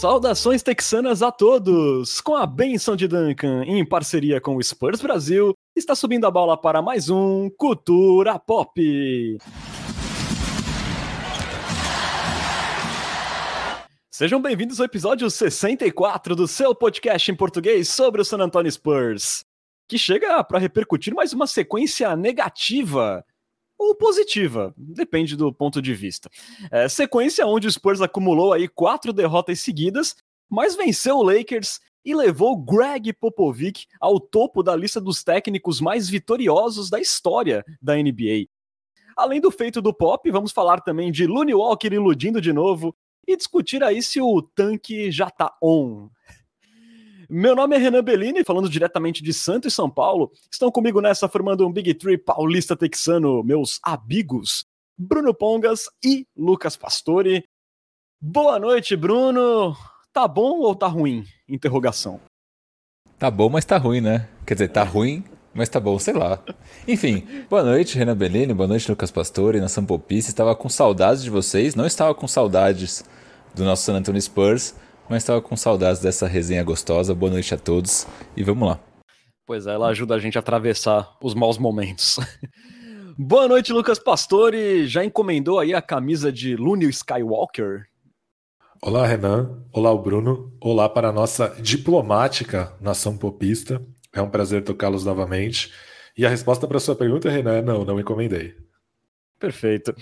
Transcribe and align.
Saudações 0.00 0.62
texanas 0.62 1.20
a 1.20 1.30
todos! 1.30 2.22
Com 2.22 2.34
a 2.34 2.46
benção 2.46 2.96
de 2.96 3.06
Duncan, 3.06 3.64
em 3.66 3.84
parceria 3.84 4.40
com 4.40 4.56
o 4.56 4.62
Spurs 4.62 4.98
Brasil, 5.02 5.52
está 5.76 5.94
subindo 5.94 6.26
a 6.26 6.30
bola 6.30 6.58
para 6.58 6.80
mais 6.80 7.10
um 7.10 7.50
Cultura 7.50 8.38
Pop. 8.38 8.80
Sejam 14.10 14.40
bem-vindos 14.40 14.80
ao 14.80 14.86
episódio 14.86 15.28
64 15.28 16.34
do 16.34 16.48
seu 16.48 16.74
podcast 16.74 17.30
em 17.30 17.34
português 17.34 17.86
sobre 17.90 18.22
o 18.22 18.24
San 18.24 18.38
Antonio 18.38 18.72
Spurs, 18.72 19.44
que 19.86 19.98
chega 19.98 20.42
para 20.42 20.58
repercutir 20.58 21.14
mais 21.14 21.34
uma 21.34 21.46
sequência 21.46 22.16
negativa 22.16 23.22
ou 23.80 23.94
positiva, 23.94 24.74
depende 24.76 25.34
do 25.34 25.50
ponto 25.50 25.80
de 25.80 25.94
vista. 25.94 26.28
É, 26.70 26.86
sequência 26.86 27.46
onde 27.46 27.66
o 27.66 27.72
Spurs 27.72 28.02
acumulou 28.02 28.52
aí 28.52 28.68
quatro 28.68 29.10
derrotas 29.10 29.60
seguidas, 29.60 30.14
mas 30.50 30.76
venceu 30.76 31.16
o 31.16 31.22
Lakers 31.22 31.80
e 32.04 32.14
levou 32.14 32.58
Greg 32.58 33.10
Popovich 33.14 33.86
ao 33.98 34.20
topo 34.20 34.62
da 34.62 34.76
lista 34.76 35.00
dos 35.00 35.24
técnicos 35.24 35.80
mais 35.80 36.10
vitoriosos 36.10 36.90
da 36.90 37.00
história 37.00 37.64
da 37.80 37.96
NBA. 37.96 38.48
Além 39.16 39.40
do 39.40 39.50
feito 39.50 39.80
do 39.80 39.94
Pop, 39.94 40.30
vamos 40.30 40.52
falar 40.52 40.82
também 40.82 41.10
de 41.10 41.26
Looney 41.26 41.54
Walker 41.54 41.88
iludindo 41.90 42.38
de 42.38 42.52
novo 42.52 42.94
e 43.26 43.34
discutir 43.34 43.82
aí 43.82 44.02
se 44.02 44.20
o 44.20 44.42
tanque 44.42 45.10
já 45.10 45.30
tá 45.30 45.56
on. 45.62 46.10
Meu 47.32 47.54
nome 47.54 47.76
é 47.76 47.78
Renan 47.78 48.02
Bellini, 48.02 48.42
falando 48.42 48.68
diretamente 48.68 49.22
de 49.22 49.32
Santo 49.32 49.68
e 49.68 49.70
São 49.70 49.88
Paulo. 49.88 50.32
Estão 50.50 50.68
comigo 50.68 51.00
nessa 51.00 51.28
formando 51.28 51.64
um 51.64 51.72
Big 51.72 51.94
Three 51.94 52.18
paulista 52.18 52.76
texano, 52.76 53.44
meus 53.44 53.78
amigos, 53.84 54.66
Bruno 54.98 55.32
Pongas 55.32 55.88
e 56.04 56.26
Lucas 56.36 56.76
Pastore. 56.76 57.44
Boa 58.20 58.58
noite, 58.58 58.96
Bruno. 58.96 59.76
Tá 60.12 60.26
bom 60.26 60.58
ou 60.58 60.74
tá 60.74 60.88
ruim? 60.88 61.24
Interrogação. 61.48 62.20
Tá 63.16 63.30
bom, 63.30 63.48
mas 63.48 63.64
tá 63.64 63.78
ruim, 63.78 64.00
né? 64.00 64.28
Quer 64.44 64.54
dizer, 64.54 64.68
tá 64.70 64.82
ruim, 64.82 65.22
mas 65.54 65.68
tá 65.68 65.78
bom, 65.78 66.00
sei 66.00 66.14
lá. 66.14 66.42
Enfim, 66.88 67.24
boa 67.48 67.62
noite, 67.62 67.96
Renan 67.96 68.16
Bellini, 68.16 68.52
boa 68.52 68.66
noite, 68.66 68.90
Lucas 68.90 69.12
Pastore, 69.12 69.60
nação 69.60 69.86
Popice. 69.86 70.30
Estava 70.30 70.56
com 70.56 70.68
saudades 70.68 71.22
de 71.22 71.30
vocês, 71.30 71.76
não 71.76 71.86
estava 71.86 72.12
com 72.12 72.26
saudades 72.26 73.04
do 73.54 73.64
nosso 73.64 73.84
San 73.84 73.94
Antonio 73.94 74.20
Spurs, 74.20 74.74
mas 75.10 75.24
estava 75.24 75.42
com 75.42 75.56
saudades 75.56 76.00
dessa 76.00 76.28
resenha 76.28 76.62
gostosa. 76.62 77.12
Boa 77.12 77.32
noite 77.32 77.52
a 77.52 77.58
todos 77.58 78.06
e 78.36 78.44
vamos 78.44 78.68
lá. 78.68 78.80
Pois 79.44 79.66
é, 79.66 79.74
ela 79.74 79.88
ajuda 79.88 80.14
a 80.14 80.18
gente 80.20 80.38
a 80.38 80.40
atravessar 80.40 81.16
os 81.20 81.34
maus 81.34 81.58
momentos. 81.58 82.20
Boa 83.18 83.48
noite, 83.48 83.72
Lucas 83.72 83.98
Pastore. 83.98 84.86
Já 84.86 85.04
encomendou 85.04 85.58
aí 85.58 85.74
a 85.74 85.82
camisa 85.82 86.30
de 86.32 86.54
Looney 86.54 86.88
Skywalker? 86.90 87.86
Olá, 88.80 89.04
Renan. 89.04 89.64
Olá, 89.72 89.90
o 89.90 89.98
Bruno. 89.98 90.56
Olá 90.60 90.88
para 90.88 91.08
a 91.08 91.12
nossa 91.12 91.48
diplomática 91.60 92.72
nação 92.80 93.18
popista. 93.18 93.82
É 94.14 94.22
um 94.22 94.30
prazer 94.30 94.62
tocá-los 94.62 95.04
novamente. 95.04 95.72
E 96.16 96.24
a 96.24 96.30
resposta 96.30 96.68
para 96.68 96.78
sua 96.78 96.94
pergunta, 96.94 97.28
Renan, 97.28 97.56
é 97.56 97.62
não, 97.62 97.84
não 97.84 97.98
encomendei. 97.98 98.54
Perfeito. 99.40 99.94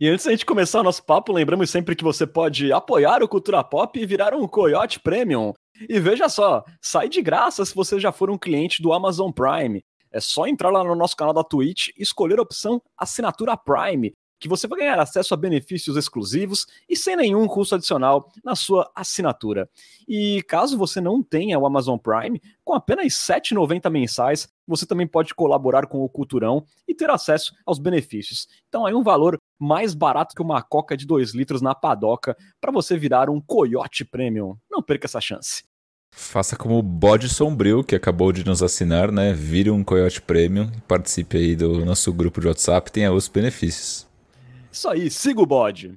E 0.00 0.08
antes 0.08 0.24
da 0.24 0.30
gente 0.30 0.46
começar 0.46 0.80
o 0.80 0.84
nosso 0.84 1.04
papo, 1.04 1.32
lembramos 1.32 1.68
sempre 1.68 1.96
que 1.96 2.04
você 2.04 2.24
pode 2.24 2.72
apoiar 2.72 3.20
o 3.20 3.28
Cultura 3.28 3.64
Pop 3.64 3.98
e 3.98 4.06
virar 4.06 4.32
um 4.32 4.46
Coyote 4.46 5.00
Premium. 5.00 5.52
E 5.88 5.98
veja 5.98 6.28
só, 6.28 6.64
sai 6.80 7.08
de 7.08 7.20
graça 7.20 7.64
se 7.64 7.74
você 7.74 7.98
já 7.98 8.12
for 8.12 8.30
um 8.30 8.38
cliente 8.38 8.80
do 8.80 8.92
Amazon 8.92 9.32
Prime. 9.32 9.82
É 10.12 10.20
só 10.20 10.46
entrar 10.46 10.70
lá 10.70 10.84
no 10.84 10.94
nosso 10.94 11.16
canal 11.16 11.34
da 11.34 11.42
Twitch 11.42 11.88
escolher 11.98 12.38
a 12.38 12.42
opção 12.42 12.80
Assinatura 12.96 13.56
Prime 13.56 14.12
que 14.40 14.48
você 14.48 14.66
vai 14.66 14.80
ganhar 14.80 14.98
acesso 14.98 15.34
a 15.34 15.36
benefícios 15.36 15.96
exclusivos 15.96 16.66
e 16.88 16.96
sem 16.96 17.14
nenhum 17.14 17.46
custo 17.46 17.74
adicional 17.74 18.32
na 18.42 18.56
sua 18.56 18.90
assinatura. 18.94 19.68
E 20.08 20.42
caso 20.48 20.78
você 20.78 21.00
não 21.00 21.22
tenha 21.22 21.58
o 21.58 21.66
Amazon 21.66 21.98
Prime, 21.98 22.40
com 22.64 22.74
apenas 22.74 23.28
R$ 23.28 23.40
7,90 23.40 23.90
mensais, 23.90 24.48
você 24.66 24.86
também 24.86 25.06
pode 25.06 25.34
colaborar 25.34 25.86
com 25.86 26.02
o 26.02 26.08
Culturão 26.08 26.64
e 26.88 26.94
ter 26.94 27.10
acesso 27.10 27.52
aos 27.66 27.78
benefícios. 27.78 28.48
Então 28.68 28.88
é 28.88 28.94
um 28.94 29.02
valor 29.02 29.38
mais 29.58 29.94
barato 29.94 30.34
que 30.34 30.42
uma 30.42 30.62
coca 30.62 30.96
de 30.96 31.06
2 31.06 31.34
litros 31.34 31.60
na 31.60 31.74
padoca 31.74 32.36
para 32.60 32.72
você 32.72 32.96
virar 32.96 33.28
um 33.28 33.40
Coyote 33.40 34.04
Premium. 34.04 34.56
Não 34.70 34.82
perca 34.82 35.06
essa 35.06 35.20
chance. 35.20 35.64
Faça 36.12 36.56
como 36.56 36.76
o 36.76 36.82
Bode 36.82 37.28
Sombrio, 37.28 37.84
que 37.84 37.94
acabou 37.94 38.32
de 38.32 38.44
nos 38.44 38.62
assinar, 38.62 39.12
né? 39.12 39.32
Vire 39.32 39.70
um 39.70 39.84
Coyote 39.84 40.20
Premium 40.20 40.68
e 40.76 40.80
participe 40.80 41.36
aí 41.36 41.54
do 41.54 41.84
nosso 41.84 42.12
grupo 42.12 42.40
de 42.40 42.48
WhatsApp, 42.48 42.90
tenha 42.90 43.12
os 43.12 43.28
benefícios. 43.28 44.09
Isso 44.72 44.88
aí, 44.88 45.10
siga 45.10 45.40
o 45.40 45.46
bode. 45.46 45.96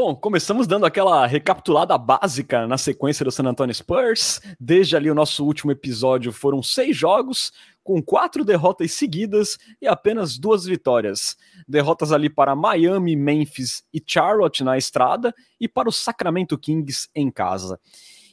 Bom, 0.00 0.14
começamos 0.14 0.68
dando 0.68 0.86
aquela 0.86 1.26
recapitulada 1.26 1.98
básica 1.98 2.68
na 2.68 2.78
sequência 2.78 3.24
do 3.24 3.32
San 3.32 3.44
Antonio 3.44 3.74
Spurs. 3.74 4.40
Desde 4.60 4.96
ali 4.96 5.10
o 5.10 5.14
nosso 5.14 5.44
último 5.44 5.72
episódio 5.72 6.32
foram 6.32 6.62
seis 6.62 6.96
jogos, 6.96 7.52
com 7.82 8.00
quatro 8.00 8.44
derrotas 8.44 8.92
seguidas 8.92 9.58
e 9.82 9.88
apenas 9.88 10.38
duas 10.38 10.64
vitórias. 10.64 11.36
Derrotas 11.66 12.12
ali 12.12 12.30
para 12.30 12.54
Miami, 12.54 13.16
Memphis 13.16 13.82
e 13.92 14.00
Charlotte 14.06 14.62
na 14.62 14.78
estrada 14.78 15.34
e 15.60 15.66
para 15.66 15.88
o 15.88 15.92
Sacramento 15.92 16.56
Kings 16.56 17.08
em 17.12 17.28
casa. 17.28 17.80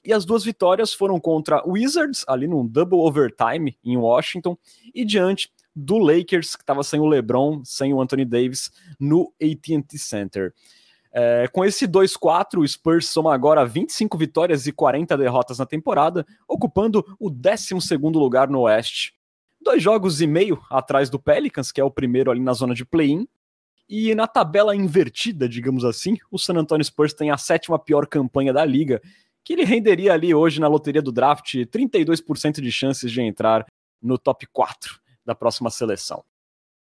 E 0.05 0.13
as 0.13 0.23
duas 0.23 0.43
vitórias 0.43 0.93
foram 0.93 1.19
contra 1.19 1.63
Wizards, 1.67 2.23
ali 2.27 2.47
num 2.47 2.65
double 2.65 2.99
overtime 2.99 3.75
em 3.83 3.97
Washington, 3.97 4.55
e 4.93 5.03
diante 5.03 5.51
do 5.75 5.97
Lakers, 5.97 6.55
que 6.55 6.61
estava 6.61 6.83
sem 6.83 6.99
o 6.99 7.07
LeBron, 7.07 7.63
sem 7.65 7.93
o 7.93 7.99
Anthony 7.99 8.23
Davis, 8.23 8.71
no 8.99 9.33
AT&T 9.41 9.97
Center. 9.97 10.53
É, 11.11 11.47
com 11.47 11.65
esse 11.65 11.87
2-4, 11.87 12.59
o 12.59 12.67
Spurs 12.67 13.07
soma 13.07 13.33
agora 13.33 13.65
25 13.65 14.17
vitórias 14.17 14.67
e 14.67 14.71
40 14.71 15.17
derrotas 15.17 15.57
na 15.57 15.65
temporada, 15.65 16.25
ocupando 16.47 17.03
o 17.19 17.29
12 17.29 17.73
lugar 18.13 18.49
no 18.49 18.61
Oeste. 18.61 19.15
Dois 19.59 19.81
jogos 19.81 20.21
e 20.21 20.27
meio 20.27 20.61
atrás 20.69 21.09
do 21.09 21.17
Pelicans, 21.17 21.71
que 21.71 21.81
é 21.81 21.83
o 21.83 21.89
primeiro 21.89 22.29
ali 22.29 22.41
na 22.41 22.53
zona 22.53 22.75
de 22.75 22.85
play-in. 22.85 23.27
E 23.87 24.13
na 24.13 24.27
tabela 24.27 24.75
invertida, 24.75 25.47
digamos 25.47 25.85
assim, 25.85 26.17
o 26.29 26.37
San 26.37 26.55
Antonio 26.55 26.83
Spurs 26.83 27.13
tem 27.13 27.31
a 27.31 27.37
sétima 27.37 27.79
pior 27.79 28.07
campanha 28.07 28.51
da 28.51 28.65
liga 28.65 29.01
que 29.45 29.53
ele 29.53 29.63
renderia 29.63 30.11
ali 30.11 30.33
hoje 30.33 30.59
na 30.59 30.67
loteria 30.67 31.03
do 31.03 31.11
draft 31.11 31.53
32% 31.53 32.59
de 32.59 32.71
chances 32.71 33.11
de 33.11 33.21
entrar 33.21 33.63
no 34.01 34.17
top 34.17 34.47
4 34.47 34.99
da 35.23 35.35
próxima 35.35 35.69
seleção. 35.69 36.23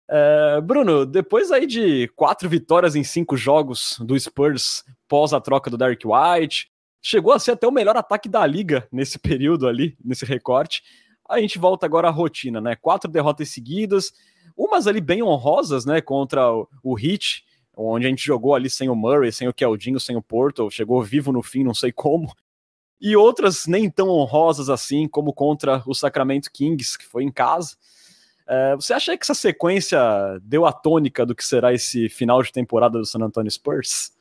É, 0.10 0.60
Bruno, 0.60 1.06
depois 1.06 1.50
aí 1.50 1.66
de 1.66 2.10
quatro 2.10 2.50
vitórias 2.50 2.98
em 2.98 3.04
cinco 3.04 3.38
jogos 3.38 3.98
do 4.02 4.20
Spurs 4.20 4.84
pós 5.08 5.32
a 5.32 5.40
troca 5.40 5.70
do 5.70 5.78
Derek 5.78 6.06
White, 6.06 6.70
chegou 7.02 7.32
a 7.32 7.40
ser 7.40 7.52
até 7.52 7.66
o 7.66 7.72
melhor 7.72 7.96
ataque 7.96 8.28
da 8.28 8.46
liga 8.46 8.86
nesse 8.92 9.18
período 9.18 9.66
ali, 9.66 9.98
nesse 10.04 10.26
recorte. 10.26 10.84
A 11.30 11.40
gente 11.40 11.58
volta 11.58 11.86
agora 11.86 12.10
à 12.10 12.12
rotina, 12.12 12.60
né? 12.60 12.76
Quatro 12.76 13.10
derrotas 13.10 13.48
seguidas, 13.48 14.12
umas 14.58 14.86
ali 14.88 15.00
bem 15.00 15.24
honrosas, 15.24 15.86
né? 15.86 16.02
Contra 16.02 16.52
o, 16.52 16.68
o 16.84 17.00
Heat, 17.00 17.46
onde 17.76 18.06
a 18.06 18.10
gente 18.10 18.26
jogou 18.26 18.56
ali 18.56 18.70
sem 18.70 18.90
o 18.90 18.96
Murray, 18.96 19.32
sem 19.32 19.48
o 19.48 19.54
Keldinho, 19.54 20.00
sem 20.00 20.16
o 20.16 20.22
Porto, 20.22 20.70
chegou 20.70 21.02
vivo 21.02 21.32
no 21.32 21.42
fim, 21.42 21.64
não 21.64 21.74
sei 21.74 21.92
como. 21.92 22.34
E 23.00 23.16
outras 23.16 23.66
nem 23.66 23.90
tão 23.90 24.10
honrosas 24.10 24.70
assim, 24.70 25.08
como 25.08 25.34
contra 25.34 25.82
o 25.88 25.94
Sacramento 25.94 26.52
Kings, 26.52 26.98
que 26.98 27.06
foi 27.06 27.24
em 27.24 27.32
casa. 27.32 27.76
É, 28.48 28.76
você 28.76 28.94
acha 28.94 29.18
que 29.18 29.24
essa 29.24 29.34
sequência 29.34 30.00
deu 30.44 30.66
a 30.66 30.74
tônica 30.74 31.26
do 31.26 31.34
que 31.34 31.46
será 31.46 31.74
esse 31.74 32.10
final 32.10 32.44
de 32.44 32.52
temporada 32.52 33.00
do 33.00 33.06
San 33.06 33.20
Antonio 33.20 33.50
Spurs? 33.50 34.12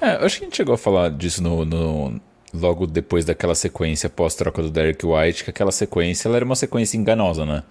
É, 0.00 0.10
acho 0.24 0.38
que 0.38 0.44
a 0.44 0.46
gente 0.46 0.56
chegou 0.56 0.74
a 0.74 0.78
falar 0.78 1.10
disso 1.10 1.42
no, 1.42 1.64
no 1.64 2.20
logo 2.52 2.86
depois 2.86 3.24
daquela 3.24 3.54
sequência 3.54 4.08
pós-troca 4.08 4.62
do 4.62 4.70
Derek 4.70 5.04
White, 5.04 5.44
que 5.44 5.50
aquela 5.50 5.72
sequência 5.72 6.28
era 6.28 6.44
uma 6.44 6.54
sequência 6.54 6.96
enganosa, 6.96 7.44
né? 7.44 7.62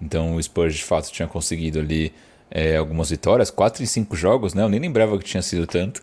Então 0.00 0.36
o 0.36 0.42
Spurs 0.42 0.74
de 0.74 0.84
fato 0.84 1.10
tinha 1.10 1.28
conseguido 1.28 1.78
ali 1.78 2.12
é, 2.50 2.76
algumas 2.76 3.10
vitórias, 3.10 3.50
quatro 3.50 3.82
em 3.82 3.86
cinco 3.86 4.14
jogos, 4.16 4.54
né? 4.54 4.62
Eu 4.62 4.68
nem 4.68 4.80
lembrava 4.80 5.18
que 5.18 5.24
tinha 5.24 5.42
sido 5.42 5.66
tanto, 5.66 6.02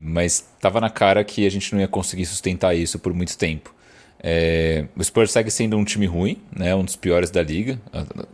mas 0.00 0.46
estava 0.56 0.80
na 0.80 0.90
cara 0.90 1.24
que 1.24 1.46
a 1.46 1.50
gente 1.50 1.72
não 1.72 1.80
ia 1.80 1.88
conseguir 1.88 2.26
sustentar 2.26 2.74
isso 2.74 2.98
por 2.98 3.12
muito 3.12 3.36
tempo. 3.36 3.74
É, 4.22 4.84
o 4.94 5.02
Spurs 5.02 5.30
segue 5.30 5.50
sendo 5.50 5.78
um 5.78 5.84
time 5.84 6.04
ruim, 6.04 6.36
né, 6.54 6.74
um 6.74 6.84
dos 6.84 6.94
piores 6.94 7.30
da 7.30 7.42
liga, 7.42 7.80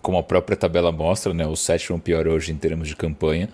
como 0.02 0.18
a 0.18 0.22
própria 0.22 0.56
tabela 0.56 0.90
mostra, 0.90 1.32
né, 1.32 1.46
o 1.46 1.54
sétimo 1.54 2.00
pior 2.00 2.26
hoje 2.26 2.50
em 2.50 2.56
termos 2.56 2.88
de 2.88 2.96
campanha. 2.96 3.48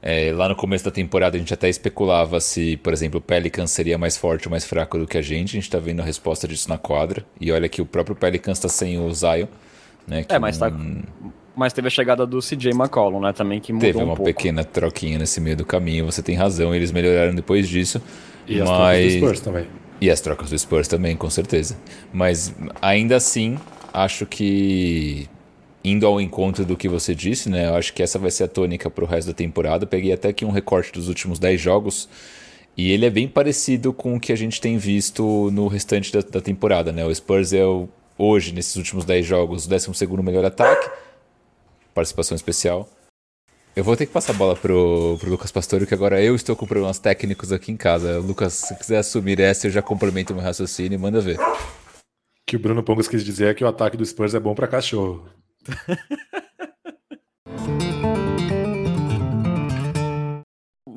É, 0.00 0.32
lá 0.32 0.48
no 0.48 0.56
começo 0.56 0.84
da 0.84 0.90
temporada 0.90 1.36
a 1.36 1.40
gente 1.40 1.52
até 1.52 1.68
especulava 1.68 2.38
se, 2.40 2.76
por 2.78 2.92
exemplo, 2.92 3.18
o 3.18 3.22
Pelicans 3.22 3.70
seria 3.70 3.96
mais 3.96 4.16
forte 4.18 4.46
ou 4.46 4.50
mais 4.50 4.64
fraco 4.64 4.98
do 4.98 5.06
que 5.06 5.16
a 5.16 5.22
gente. 5.22 5.50
A 5.50 5.52
gente 5.54 5.62
está 5.64 5.78
vendo 5.78 6.00
a 6.00 6.04
resposta 6.04 6.46
disso 6.46 6.68
na 6.68 6.76
quadra. 6.76 7.24
E 7.40 7.50
olha 7.50 7.70
que 7.70 7.80
o 7.80 7.86
próprio 7.86 8.14
Pelicans 8.14 8.58
está 8.58 8.68
sem 8.68 8.98
o 8.98 9.10
Zion. 9.14 9.46
Né, 10.06 10.26
é, 10.28 10.38
mas 10.38 10.58
tá 10.58 10.70
mas 11.56 11.72
teve 11.72 11.88
a 11.88 11.90
chegada 11.90 12.26
do 12.26 12.40
CJ 12.40 12.70
McCollum, 12.72 13.20
né? 13.20 13.32
Também 13.32 13.60
que 13.60 13.72
mudou 13.72 13.86
Teve 13.86 14.02
uma 14.02 14.14
um 14.14 14.16
pequena 14.16 14.64
troquinha 14.64 15.18
nesse 15.18 15.40
meio 15.40 15.56
do 15.56 15.64
caminho, 15.64 16.04
você 16.04 16.22
tem 16.22 16.34
razão, 16.34 16.74
eles 16.74 16.90
melhoraram 16.90 17.34
depois 17.34 17.68
disso. 17.68 18.00
E 18.46 18.58
mas... 18.58 18.62
as 18.62 18.68
trocas 18.68 19.02
do 19.02 19.18
Spurs 19.18 19.40
também. 19.40 19.66
E 20.00 20.10
as 20.10 20.20
trocas 20.20 20.50
do 20.50 20.58
Spurs 20.58 20.88
também, 20.88 21.16
com 21.16 21.30
certeza. 21.30 21.76
Mas 22.12 22.54
ainda 22.82 23.16
assim, 23.16 23.58
acho 23.92 24.26
que 24.26 25.28
indo 25.84 26.06
ao 26.06 26.20
encontro 26.20 26.64
do 26.64 26.76
que 26.76 26.88
você 26.88 27.14
disse, 27.14 27.48
né? 27.48 27.68
Eu 27.68 27.76
acho 27.76 27.92
que 27.92 28.02
essa 28.02 28.18
vai 28.18 28.30
ser 28.30 28.44
a 28.44 28.48
tônica 28.48 28.90
para 28.90 29.04
o 29.04 29.06
resto 29.06 29.28
da 29.28 29.34
temporada. 29.34 29.86
peguei 29.86 30.12
até 30.12 30.28
aqui 30.28 30.44
um 30.44 30.50
recorte 30.50 30.90
dos 30.92 31.08
últimos 31.08 31.38
10 31.38 31.60
jogos. 31.60 32.08
E 32.76 32.90
ele 32.90 33.06
é 33.06 33.10
bem 33.10 33.28
parecido 33.28 33.92
com 33.92 34.16
o 34.16 34.20
que 34.20 34.32
a 34.32 34.36
gente 34.36 34.60
tem 34.60 34.76
visto 34.78 35.50
no 35.52 35.68
restante 35.68 36.12
da, 36.12 36.20
da 36.20 36.40
temporada, 36.40 36.90
né? 36.90 37.04
O 37.04 37.14
Spurs 37.14 37.52
é 37.52 37.64
o, 37.64 37.88
hoje, 38.18 38.52
nesses 38.52 38.74
últimos 38.76 39.04
10 39.04 39.24
jogos, 39.24 39.66
o 39.66 39.68
12 39.68 39.90
melhor 40.22 40.44
ataque. 40.44 40.90
Participação 41.94 42.34
especial. 42.34 42.88
Eu 43.76 43.82
vou 43.82 43.96
ter 43.96 44.06
que 44.06 44.12
passar 44.12 44.34
a 44.34 44.36
bola 44.36 44.54
pro, 44.54 45.16
pro 45.18 45.30
Lucas 45.30 45.50
Pastore, 45.50 45.86
que 45.86 45.94
agora 45.94 46.22
eu 46.22 46.34
estou 46.34 46.54
com 46.54 46.66
problemas 46.66 46.98
técnicos 46.98 47.52
aqui 47.52 47.72
em 47.72 47.76
casa. 47.76 48.18
Lucas, 48.18 48.52
se 48.52 48.76
quiser 48.76 48.98
assumir 48.98 49.40
essa, 49.40 49.66
eu 49.66 49.70
já 49.70 49.82
complemento 49.82 50.32
o 50.32 50.36
meu 50.36 50.44
raciocínio 50.44 50.96
e 50.96 50.98
manda 50.98 51.20
ver. 51.20 51.38
O 51.38 51.54
que 52.46 52.56
o 52.56 52.58
Bruno 52.58 52.82
Pongas 52.82 53.08
quis 53.08 53.24
dizer 53.24 53.48
é 53.48 53.54
que 53.54 53.64
o 53.64 53.68
ataque 53.68 53.96
do 53.96 54.04
Spurs 54.04 54.34
é 54.34 54.40
bom 54.40 54.54
para 54.54 54.68
cachorro. 54.68 55.26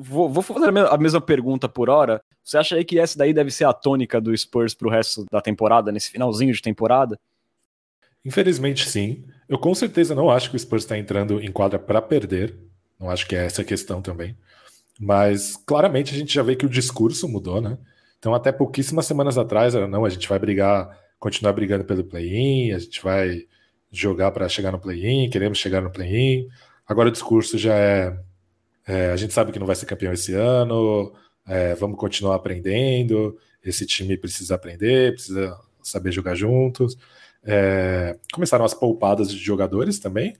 vou, 0.08 0.28
vou, 0.28 0.42
fazer 0.42 0.68
a 0.68 0.98
mesma 0.98 1.20
pergunta 1.20 1.68
por 1.68 1.88
hora. 1.90 2.20
Você 2.42 2.56
acha 2.56 2.76
aí 2.76 2.84
que 2.84 2.98
essa 2.98 3.18
daí 3.18 3.32
deve 3.32 3.50
ser 3.50 3.64
a 3.64 3.72
tônica 3.72 4.20
do 4.20 4.36
Spurs 4.36 4.74
pro 4.74 4.90
resto 4.90 5.24
da 5.30 5.40
temporada, 5.40 5.92
nesse 5.92 6.10
finalzinho 6.10 6.52
de 6.52 6.62
temporada? 6.62 7.18
Infelizmente, 8.24 8.88
sim. 8.88 9.24
Eu 9.48 9.58
com 9.58 9.74
certeza 9.74 10.14
não 10.14 10.30
acho 10.30 10.50
que 10.50 10.56
o 10.56 10.58
Spurs 10.58 10.82
está 10.84 10.98
entrando 10.98 11.40
em 11.40 11.50
quadra 11.50 11.78
para 11.78 12.02
perder. 12.02 12.58
Não 12.98 13.10
acho 13.10 13.26
que 13.26 13.36
é 13.36 13.46
essa 13.46 13.62
a 13.62 13.64
questão 13.64 14.02
também. 14.02 14.36
Mas 15.00 15.56
claramente 15.56 16.14
a 16.14 16.18
gente 16.18 16.34
já 16.34 16.42
vê 16.42 16.56
que 16.56 16.66
o 16.66 16.68
discurso 16.68 17.28
mudou, 17.28 17.60
né? 17.60 17.78
Então, 18.18 18.34
até 18.34 18.50
pouquíssimas 18.50 19.06
semanas 19.06 19.38
atrás, 19.38 19.74
era 19.74 19.86
não, 19.86 20.04
a 20.04 20.08
gente 20.08 20.28
vai 20.28 20.38
brigar, 20.38 20.98
continuar 21.18 21.52
brigando 21.52 21.84
pelo 21.84 22.04
play-in, 22.04 22.72
a 22.72 22.78
gente 22.78 23.00
vai 23.02 23.46
jogar 23.92 24.32
para 24.32 24.48
chegar 24.48 24.72
no 24.72 24.80
play-in, 24.80 25.30
queremos 25.30 25.58
chegar 25.58 25.80
no 25.80 25.90
play-in. 25.90 26.48
Agora 26.86 27.08
o 27.08 27.12
discurso 27.12 27.56
já 27.56 27.74
é, 27.74 28.18
é, 28.86 29.10
a 29.12 29.16
gente 29.16 29.32
sabe 29.32 29.52
que 29.52 29.58
não 29.58 29.66
vai 29.66 29.76
ser 29.76 29.86
campeão 29.86 30.12
esse 30.12 30.34
ano, 30.34 31.12
é, 31.46 31.74
vamos 31.74 31.98
continuar 31.98 32.34
aprendendo, 32.34 33.38
esse 33.64 33.86
time 33.86 34.16
precisa 34.16 34.54
aprender, 34.56 35.12
precisa 35.12 35.56
saber 35.82 36.12
jogar 36.12 36.34
juntos. 36.34 36.96
É, 37.50 38.18
começaram 38.30 38.62
as 38.62 38.74
poupadas 38.74 39.30
de 39.30 39.38
jogadores 39.38 39.98
também, 39.98 40.36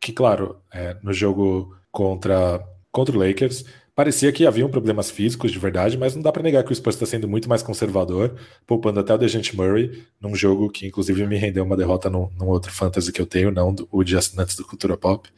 que, 0.00 0.12
claro, 0.12 0.56
é, 0.72 0.96
no 1.02 1.12
jogo 1.12 1.76
contra, 1.90 2.64
contra 2.92 3.16
o 3.16 3.18
Lakers, 3.18 3.64
parecia 3.96 4.30
que 4.30 4.46
haviam 4.46 4.68
problemas 4.68 5.10
físicos 5.10 5.50
de 5.50 5.58
verdade, 5.58 5.98
mas 5.98 6.14
não 6.14 6.22
dá 6.22 6.30
para 6.30 6.44
negar 6.44 6.62
que 6.62 6.70
o 6.70 6.74
Spurs 6.74 6.94
está 6.94 7.06
sendo 7.06 7.26
muito 7.26 7.48
mais 7.48 7.64
conservador, 7.64 8.36
poupando 8.64 9.00
até 9.00 9.12
o 9.12 9.18
Dejante 9.18 9.56
Murray, 9.56 10.04
num 10.20 10.36
jogo 10.36 10.70
que, 10.70 10.86
inclusive, 10.86 11.26
me 11.26 11.36
rendeu 11.36 11.64
uma 11.64 11.76
derrota 11.76 12.08
num, 12.08 12.30
num 12.38 12.46
outro 12.46 12.70
fantasy 12.70 13.10
que 13.10 13.20
eu 13.20 13.26
tenho, 13.26 13.50
não 13.50 13.74
o 13.90 14.04
de 14.04 14.16
assinantes 14.16 14.54
do 14.54 14.64
Cultura 14.64 14.96
Pop. 14.96 15.28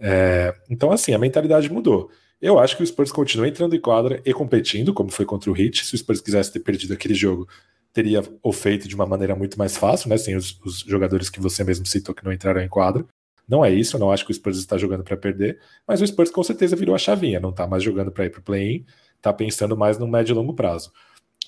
É, 0.00 0.54
então, 0.70 0.90
assim, 0.90 1.12
a 1.12 1.18
mentalidade 1.18 1.70
mudou. 1.70 2.10
Eu 2.40 2.58
acho 2.58 2.76
que 2.76 2.82
o 2.82 2.86
Spurs 2.86 3.10
continua 3.12 3.48
entrando 3.48 3.74
em 3.74 3.80
quadra 3.80 4.22
e 4.24 4.32
competindo, 4.32 4.94
como 4.94 5.10
foi 5.10 5.24
contra 5.24 5.50
o 5.50 5.56
Heat. 5.56 5.84
Se 5.84 5.94
o 5.94 5.98
Spurs 5.98 6.20
quisesse 6.20 6.52
ter 6.52 6.60
perdido 6.60 6.94
aquele 6.94 7.14
jogo, 7.14 7.48
teria 7.96 8.22
o 8.42 8.52
feito 8.52 8.86
de 8.86 8.94
uma 8.94 9.06
maneira 9.06 9.34
muito 9.34 9.58
mais 9.58 9.74
fácil, 9.74 10.10
né? 10.10 10.18
Sem 10.18 10.36
os, 10.36 10.60
os, 10.62 10.80
jogadores 10.80 11.30
que 11.30 11.40
você 11.40 11.64
mesmo 11.64 11.86
citou 11.86 12.14
que 12.14 12.22
não 12.22 12.30
entraram 12.30 12.60
em 12.60 12.68
quadra. 12.68 13.06
Não 13.48 13.64
é 13.64 13.72
isso, 13.72 13.96
eu 13.96 14.00
não 14.00 14.12
acho 14.12 14.26
que 14.26 14.30
o 14.30 14.34
Spurs 14.34 14.58
está 14.58 14.76
jogando 14.76 15.02
para 15.02 15.16
perder, 15.16 15.58
mas 15.88 16.02
o 16.02 16.06
Spurs 16.06 16.30
com 16.30 16.42
certeza 16.42 16.76
virou 16.76 16.94
a 16.94 16.98
chavinha, 16.98 17.40
não 17.40 17.50
está 17.50 17.66
mais 17.66 17.82
jogando 17.82 18.10
para 18.12 18.26
ir 18.26 18.30
para 18.30 18.40
o 18.40 18.42
play-in, 18.42 18.84
está 19.16 19.32
pensando 19.32 19.74
mais 19.74 19.96
no 19.96 20.06
médio 20.06 20.34
e 20.34 20.36
longo 20.36 20.52
prazo. 20.52 20.92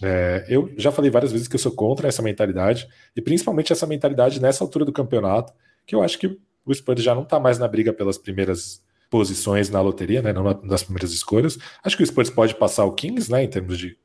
É, 0.03 0.47
eu 0.49 0.73
já 0.79 0.91
falei 0.91 1.11
várias 1.11 1.33
vezes 1.33 1.49
que 1.49 1.57
eu 1.57 1.59
sou 1.59 1.73
contra 1.73 2.09
essa 2.09 2.23
mentalidade, 2.23 2.89
e 3.15 3.21
principalmente 3.21 3.71
essa 3.71 3.87
mentalidade 3.87 4.41
nessa 4.41 4.65
altura 4.65 4.87
do 4.87 4.93
campeonato, 4.93 5.53
que 5.85 5.95
eu 5.95 6.03
acho 6.03 6.19
que 6.19 6.39
o 6.65 6.73
Spurs 6.73 7.03
já 7.03 7.15
não 7.15 7.25
está 7.25 7.39
mais 7.39 7.59
na 7.59 7.69
briga 7.69 7.93
pelas 7.93 8.17
primeiras 8.17 8.83
posições 9.11 9.69
na 9.69 9.83
loteria, 9.83 10.23
né, 10.23 10.33
não 10.33 10.45
nas 10.63 10.83
primeiras 10.83 11.13
escolhas. 11.13 11.59
Acho 11.85 11.97
que 11.97 12.03
o 12.05 12.07
Spurs 12.07 12.31
pode 12.31 12.55
passar 12.55 12.87
o 12.87 12.93
Kings, 12.93 13.31
né, 13.31 13.43
em 13.43 13.49
termos 13.49 13.77
de 13.77 13.99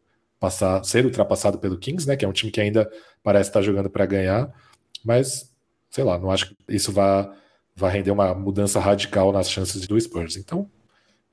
passar, 0.43 0.83
ser 0.83 1.05
ultrapassado 1.05 1.57
pelo 1.57 1.77
Kings, 1.77 2.05
né? 2.05 2.17
Que 2.17 2.25
é 2.25 2.27
um 2.27 2.33
time 2.33 2.51
que 2.51 2.59
ainda 2.59 2.91
parece 3.23 3.49
estar 3.49 3.61
jogando 3.61 3.89
para 3.89 4.05
ganhar, 4.05 4.53
mas 5.01 5.49
sei 5.89 6.03
lá, 6.03 6.19
não 6.19 6.29
acho 6.29 6.49
que 6.49 6.55
isso 6.67 6.91
vá, 6.91 7.33
vá 7.73 7.87
render 7.87 8.11
uma 8.11 8.33
mudança 8.33 8.77
radical 8.77 9.31
nas 9.31 9.49
chances 9.49 9.87
do 9.87 9.99
Spurs. 9.99 10.35
Então, 10.35 10.69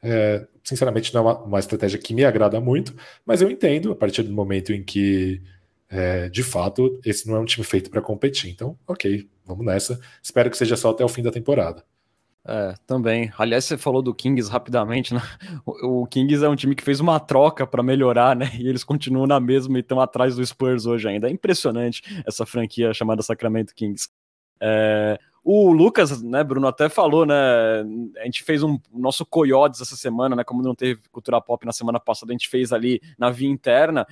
é, 0.01 0.47
sinceramente, 0.63 1.13
não 1.13 1.23
é 1.23 1.25
uma, 1.25 1.43
uma, 1.43 1.59
estratégia 1.59 1.99
que 1.99 2.15
me 2.15 2.25
agrada 2.25 2.61
muito, 2.61 2.95
mas 3.27 3.43
eu 3.43 3.51
entendo 3.51 3.91
a 3.91 3.97
partir 3.97 4.23
do 4.23 4.33
momento 4.33 4.73
em 4.73 4.81
que, 4.85 5.43
é, 5.89 6.29
de 6.29 6.45
fato, 6.45 7.01
esse 7.05 7.27
não 7.27 7.35
é 7.35 7.41
um 7.41 7.45
time 7.45 7.67
feito 7.67 7.91
para 7.91 8.01
competir. 8.01 8.49
Então, 8.49 8.79
ok, 8.87 9.29
vamos 9.45 9.67
nessa. 9.67 10.01
Espero 10.23 10.51
que 10.51 10.57
seja 10.57 10.77
só 10.77 10.91
até 10.91 11.05
o 11.05 11.09
fim 11.09 11.23
da 11.23 11.33
temporada. 11.33 11.85
É, 12.47 12.75
também. 12.87 13.31
Aliás, 13.37 13.67
você 13.67 13.77
falou 13.77 14.01
do 14.01 14.15
Kings 14.15 14.51
rapidamente, 14.51 15.13
né? 15.13 15.21
O, 15.67 16.03
o 16.03 16.07
Kings 16.07 16.43
é 16.43 16.49
um 16.49 16.57
time 16.57 16.75
que 16.75 16.83
fez 16.83 16.99
uma 16.99 17.21
troca 17.21 17.67
para 17.67 17.83
melhorar, 17.83 18.35
né? 18.35 18.51
E 18.59 18.67
eles 18.67 18.83
continuam 18.83 19.27
na 19.27 19.39
mesma 19.39 19.77
e 19.79 19.81
estão 19.81 20.01
atrás 20.01 20.37
do 20.37 20.45
Spurs 20.45 20.87
hoje 20.87 21.09
ainda. 21.09 21.29
É 21.29 21.31
impressionante 21.31 22.03
essa 22.27 22.47
franquia 22.47 22.95
chamada 22.95 23.23
Sacramento 23.23 23.75
Kings. 23.75 24.09
É, 24.59 25.19
o 25.45 25.73
Lucas, 25.73 26.23
né, 26.23 26.45
Bruno, 26.45 26.67
até 26.67 26.89
falou, 26.89 27.27
né? 27.27 27.35
A 28.19 28.25
gente 28.25 28.43
fez 28.43 28.63
um 28.63 28.79
nosso 28.93 29.25
Coyotes 29.27 29.81
essa 29.81 29.97
semana, 29.97 30.35
né? 30.35 30.45
Como 30.45 30.63
não 30.63 30.75
teve 30.75 31.01
cultura 31.11 31.41
pop 31.41 31.65
na 31.67 31.73
semana 31.73 32.01
passada, 32.01 32.33
a 32.33 32.35
gente 32.35 32.49
fez 32.49 32.73
ali 32.73 33.01
na 33.19 33.31
via 33.31 33.49
interna. 33.49 34.07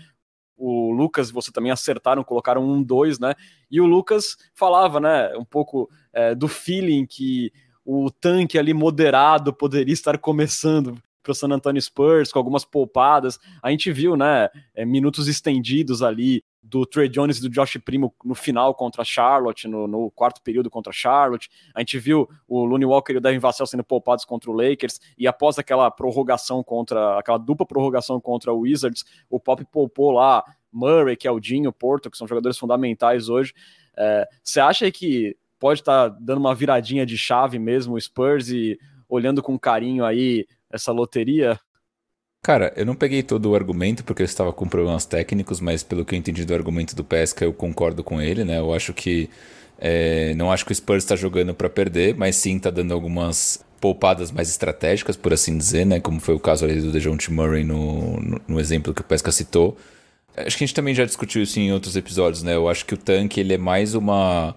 O 0.56 0.90
Lucas 0.90 1.30
você 1.30 1.52
também 1.52 1.70
acertaram, 1.70 2.24
colocaram 2.24 2.62
um, 2.62 2.82
dois, 2.82 3.18
né? 3.18 3.34
E 3.70 3.80
o 3.80 3.86
Lucas 3.86 4.36
falava, 4.54 4.98
né, 4.98 5.36
um 5.36 5.44
pouco 5.44 5.88
é, 6.12 6.34
do 6.34 6.48
feeling 6.48 7.06
que 7.06 7.52
o 7.90 8.10
tanque 8.10 8.58
ali 8.58 8.74
moderado 8.74 9.50
poderia 9.50 9.94
estar 9.94 10.18
começando 10.18 11.02
para 11.22 11.32
o 11.32 11.34
San 11.34 11.48
Antonio 11.48 11.80
Spurs 11.80 12.30
com 12.30 12.38
algumas 12.38 12.62
poupadas. 12.62 13.38
A 13.62 13.70
gente 13.70 13.90
viu, 13.90 14.14
né, 14.14 14.50
é, 14.74 14.84
minutos 14.84 15.26
estendidos 15.26 16.02
ali 16.02 16.44
do 16.62 16.84
Trey 16.84 17.08
Jones 17.08 17.38
e 17.38 17.40
do 17.40 17.48
Josh 17.48 17.78
Primo 17.82 18.14
no 18.22 18.34
final 18.34 18.74
contra 18.74 19.02
Charlotte, 19.04 19.66
no, 19.66 19.88
no, 19.88 20.10
quarto 20.10 20.42
período 20.42 20.68
contra 20.68 20.92
Charlotte. 20.92 21.48
A 21.74 21.80
gente 21.80 21.98
viu 21.98 22.28
o 22.46 22.62
Looney 22.62 22.84
Walker 22.84 23.14
e 23.14 23.16
o 23.16 23.20
Devin 23.22 23.38
Vassell 23.38 23.66
sendo 23.66 23.82
poupados 23.82 24.26
contra 24.26 24.50
o 24.50 24.54
Lakers, 24.54 25.00
e 25.16 25.26
após 25.26 25.58
aquela 25.58 25.90
prorrogação 25.90 26.62
contra, 26.62 27.18
aquela 27.18 27.38
dupla 27.38 27.64
prorrogação 27.64 28.20
contra 28.20 28.52
o 28.52 28.60
Wizards, 28.60 29.02
o 29.30 29.40
Pop 29.40 29.64
poupou 29.72 30.10
lá 30.10 30.44
Murray, 30.70 31.16
que 31.16 31.26
é 31.26 31.30
o 31.30 31.40
Dinho, 31.40 31.72
Porto, 31.72 32.10
que 32.10 32.18
são 32.18 32.28
jogadores 32.28 32.58
fundamentais 32.58 33.30
hoje. 33.30 33.54
É, 33.96 34.28
você 34.44 34.60
é, 34.60 34.62
acha 34.62 34.90
que 34.90 35.34
pode 35.58 35.80
estar 35.80 36.10
tá 36.10 36.16
dando 36.20 36.38
uma 36.38 36.54
viradinha 36.54 37.04
de 37.04 37.16
chave 37.16 37.58
mesmo 37.58 37.94
o 37.94 38.00
Spurs 38.00 38.48
e 38.50 38.78
olhando 39.08 39.42
com 39.42 39.58
carinho 39.58 40.04
aí 40.04 40.46
essa 40.70 40.92
loteria? 40.92 41.58
Cara, 42.42 42.72
eu 42.76 42.86
não 42.86 42.94
peguei 42.94 43.22
todo 43.22 43.50
o 43.50 43.54
argumento 43.54 44.04
porque 44.04 44.22
eu 44.22 44.24
estava 44.24 44.52
com 44.52 44.68
problemas 44.68 45.04
técnicos, 45.04 45.60
mas 45.60 45.82
pelo 45.82 46.04
que 46.04 46.14
eu 46.14 46.18
entendi 46.18 46.44
do 46.44 46.54
argumento 46.54 46.94
do 46.94 47.04
Pesca, 47.04 47.44
eu 47.44 47.52
concordo 47.52 48.04
com 48.04 48.20
ele, 48.22 48.44
né? 48.44 48.58
Eu 48.58 48.72
acho 48.72 48.92
que 48.92 49.28
é, 49.78 50.34
não 50.34 50.50
acho 50.50 50.64
que 50.64 50.72
o 50.72 50.74
Spurs 50.74 51.04
está 51.04 51.16
jogando 51.16 51.54
para 51.54 51.68
perder, 51.68 52.16
mas 52.16 52.36
sim 52.36 52.56
está 52.56 52.70
dando 52.70 52.92
algumas 52.92 53.64
poupadas 53.80 54.32
mais 54.32 54.48
estratégicas, 54.48 55.16
por 55.16 55.32
assim 55.32 55.56
dizer, 55.56 55.84
né? 55.84 56.00
Como 56.00 56.20
foi 56.20 56.34
o 56.34 56.40
caso 56.40 56.64
ali 56.64 56.80
do 56.80 56.90
DeJounte 56.90 57.32
Murray 57.32 57.64
no, 57.64 58.20
no, 58.20 58.40
no 58.48 58.60
exemplo 58.60 58.94
que 58.94 59.00
o 59.00 59.04
Pesca 59.04 59.30
citou. 59.30 59.76
Acho 60.36 60.56
que 60.56 60.64
a 60.64 60.66
gente 60.66 60.74
também 60.74 60.94
já 60.94 61.04
discutiu 61.04 61.42
isso 61.42 61.58
em 61.58 61.72
outros 61.72 61.96
episódios, 61.96 62.42
né? 62.42 62.54
Eu 62.54 62.68
acho 62.68 62.84
que 62.86 62.94
o 62.94 62.96
tanque 62.96 63.40
ele 63.40 63.54
é 63.54 63.58
mais 63.58 63.94
uma 63.94 64.54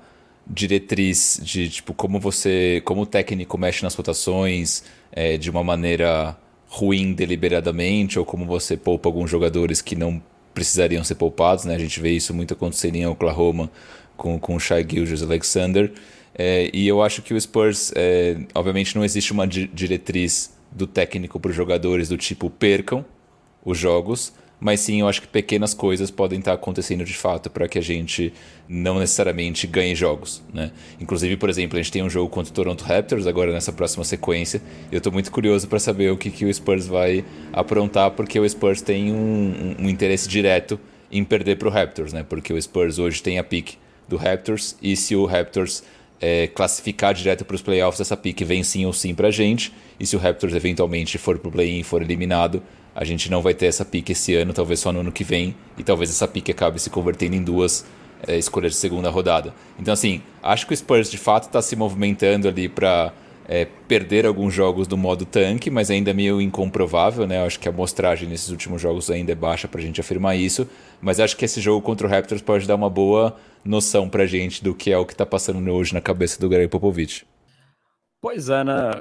diretriz 0.51 1.39
de 1.41 1.69
tipo 1.69 1.93
como 1.93 2.19
você, 2.19 2.81
como 2.83 3.01
o 3.01 3.05
técnico 3.05 3.57
mexe 3.57 3.83
nas 3.83 3.95
rotações 3.95 4.83
é, 5.11 5.37
de 5.37 5.49
uma 5.49 5.63
maneira 5.63 6.37
ruim 6.67 7.13
deliberadamente 7.13 8.19
ou 8.19 8.25
como 8.25 8.45
você 8.45 8.75
poupa 8.75 9.07
alguns 9.07 9.29
jogadores 9.29 9.81
que 9.81 9.95
não 9.95 10.21
precisariam 10.53 11.03
ser 11.03 11.15
poupados, 11.15 11.65
né? 11.65 11.75
A 11.75 11.79
gente 11.79 11.99
vê 11.99 12.11
isso 12.11 12.33
muito 12.33 12.53
acontecer 12.53 12.93
em 12.93 13.05
Oklahoma 13.05 13.71
com, 14.17 14.37
com 14.39 14.55
o 14.55 14.59
Shai 14.59 14.85
Alexander. 15.23 15.91
É, 16.33 16.69
e 16.73 16.87
eu 16.87 17.01
acho 17.01 17.21
que 17.21 17.33
o 17.33 17.39
Spurs, 17.39 17.91
é, 17.95 18.37
obviamente, 18.53 18.95
não 18.95 19.03
existe 19.03 19.31
uma 19.31 19.47
di 19.47 19.67
diretriz 19.67 20.53
do 20.71 20.87
técnico 20.87 21.39
para 21.39 21.51
os 21.51 21.55
jogadores 21.55 22.07
do 22.09 22.17
tipo 22.17 22.49
percam 22.49 23.03
os 23.63 23.77
jogos, 23.77 24.33
mas 24.61 24.79
sim 24.79 25.01
eu 25.01 25.07
acho 25.07 25.23
que 25.23 25.27
pequenas 25.27 25.73
coisas 25.73 26.11
podem 26.11 26.37
estar 26.37 26.53
acontecendo 26.53 27.03
de 27.03 27.15
fato 27.15 27.49
para 27.49 27.67
que 27.67 27.79
a 27.79 27.81
gente 27.81 28.31
não 28.69 28.99
necessariamente 28.99 29.65
ganhe 29.65 29.95
jogos, 29.95 30.43
né? 30.53 30.71
Inclusive, 30.99 31.35
por 31.35 31.49
exemplo, 31.49 31.79
a 31.79 31.81
gente 31.81 31.91
tem 31.91 32.03
um 32.03 32.09
jogo 32.09 32.29
contra 32.29 32.51
o 32.51 32.53
Toronto 32.53 32.83
Raptors 32.83 33.25
agora 33.25 33.51
nessa 33.51 33.73
próxima 33.73 34.03
sequência. 34.03 34.61
Eu 34.91 34.99
estou 34.99 35.11
muito 35.11 35.31
curioso 35.31 35.67
para 35.67 35.79
saber 35.79 36.11
o 36.11 36.17
que, 36.17 36.29
que 36.29 36.45
o 36.45 36.53
Spurs 36.53 36.85
vai 36.85 37.25
aprontar, 37.51 38.11
porque 38.11 38.39
o 38.39 38.47
Spurs 38.47 38.83
tem 38.83 39.11
um, 39.11 39.75
um, 39.79 39.89
interesse 39.89 40.29
direto 40.29 40.79
em 41.11 41.23
perder 41.23 41.57
para 41.57 41.67
o 41.67 41.71
Raptors, 41.71 42.13
né? 42.13 42.23
Porque 42.23 42.53
o 42.53 42.61
Spurs 42.61 42.99
hoje 42.99 43.23
tem 43.23 43.39
a 43.39 43.43
pick 43.43 43.73
do 44.07 44.15
Raptors 44.15 44.77
e 44.79 44.95
se 44.95 45.15
o 45.15 45.25
Raptors 45.25 45.83
é, 46.21 46.45
classificar 46.45 47.15
direto 47.15 47.43
para 47.43 47.55
os 47.55 47.63
playoffs, 47.63 47.99
essa 47.99 48.15
pick 48.15 48.43
vem 48.43 48.61
sim 48.61 48.85
ou 48.85 48.93
sim 48.93 49.15
para 49.15 49.29
a 49.29 49.31
gente. 49.31 49.73
E 49.99 50.05
se 50.05 50.15
o 50.15 50.19
Raptors 50.19 50.53
eventualmente 50.53 51.17
for 51.17 51.39
para 51.39 51.49
o 51.49 51.51
play-in 51.51 51.81
for 51.81 52.03
eliminado, 52.03 52.61
a 52.95 53.03
gente 53.03 53.29
não 53.29 53.41
vai 53.41 53.53
ter 53.53 53.67
essa 53.67 53.85
pique 53.85 54.11
esse 54.11 54.35
ano, 54.35 54.53
talvez 54.53 54.79
só 54.79 54.91
no 54.91 54.99
ano 54.99 55.11
que 55.11 55.23
vem, 55.23 55.55
e 55.77 55.83
talvez 55.83 56.09
essa 56.09 56.27
pique 56.27 56.51
acabe 56.51 56.79
se 56.79 56.89
convertendo 56.89 57.35
em 57.35 57.43
duas 57.43 57.85
é, 58.27 58.37
escolha 58.37 58.69
de 58.69 58.75
segunda 58.75 59.09
rodada. 59.09 59.53
Então, 59.79 59.93
assim, 59.93 60.21
acho 60.43 60.67
que 60.67 60.73
o 60.73 60.77
Spurs 60.77 61.09
de 61.09 61.17
fato 61.17 61.43
está 61.43 61.61
se 61.61 61.75
movimentando 61.75 62.47
ali 62.47 62.69
para 62.69 63.13
é, 63.47 63.65
perder 63.87 64.25
alguns 64.25 64.53
jogos 64.53 64.87
do 64.87 64.97
modo 64.97 65.25
tanque, 65.25 65.69
mas 65.69 65.89
ainda 65.89 66.11
é 66.11 66.13
meio 66.13 66.39
incomprovável, 66.39 67.25
né? 67.25 67.43
Acho 67.43 67.59
que 67.59 67.67
a 67.67 67.71
amostragem 67.71 68.29
nesses 68.29 68.49
últimos 68.49 68.81
jogos 68.81 69.09
ainda 69.09 69.31
é 69.31 69.35
baixa 69.35 69.67
para 69.67 69.81
a 69.81 69.83
gente 69.83 69.99
afirmar 69.99 70.35
isso, 70.35 70.67
mas 71.01 71.19
acho 71.19 71.35
que 71.35 71.45
esse 71.45 71.59
jogo 71.59 71.81
contra 71.81 72.05
o 72.05 72.09
Raptors 72.09 72.41
pode 72.41 72.67
dar 72.67 72.75
uma 72.75 72.89
boa 72.89 73.35
noção 73.63 74.07
para 74.07 74.23
a 74.23 74.27
gente 74.27 74.63
do 74.63 74.73
que 74.73 74.91
é 74.91 74.97
o 74.97 75.05
que 75.05 75.13
está 75.13 75.25
passando 75.25 75.69
hoje 75.71 75.93
na 75.93 76.01
cabeça 76.01 76.39
do 76.39 76.49
Greg 76.49 76.67
Popovich. 76.67 77.25
Pois 78.21 78.49
é, 78.49 78.63
né? 78.63 78.91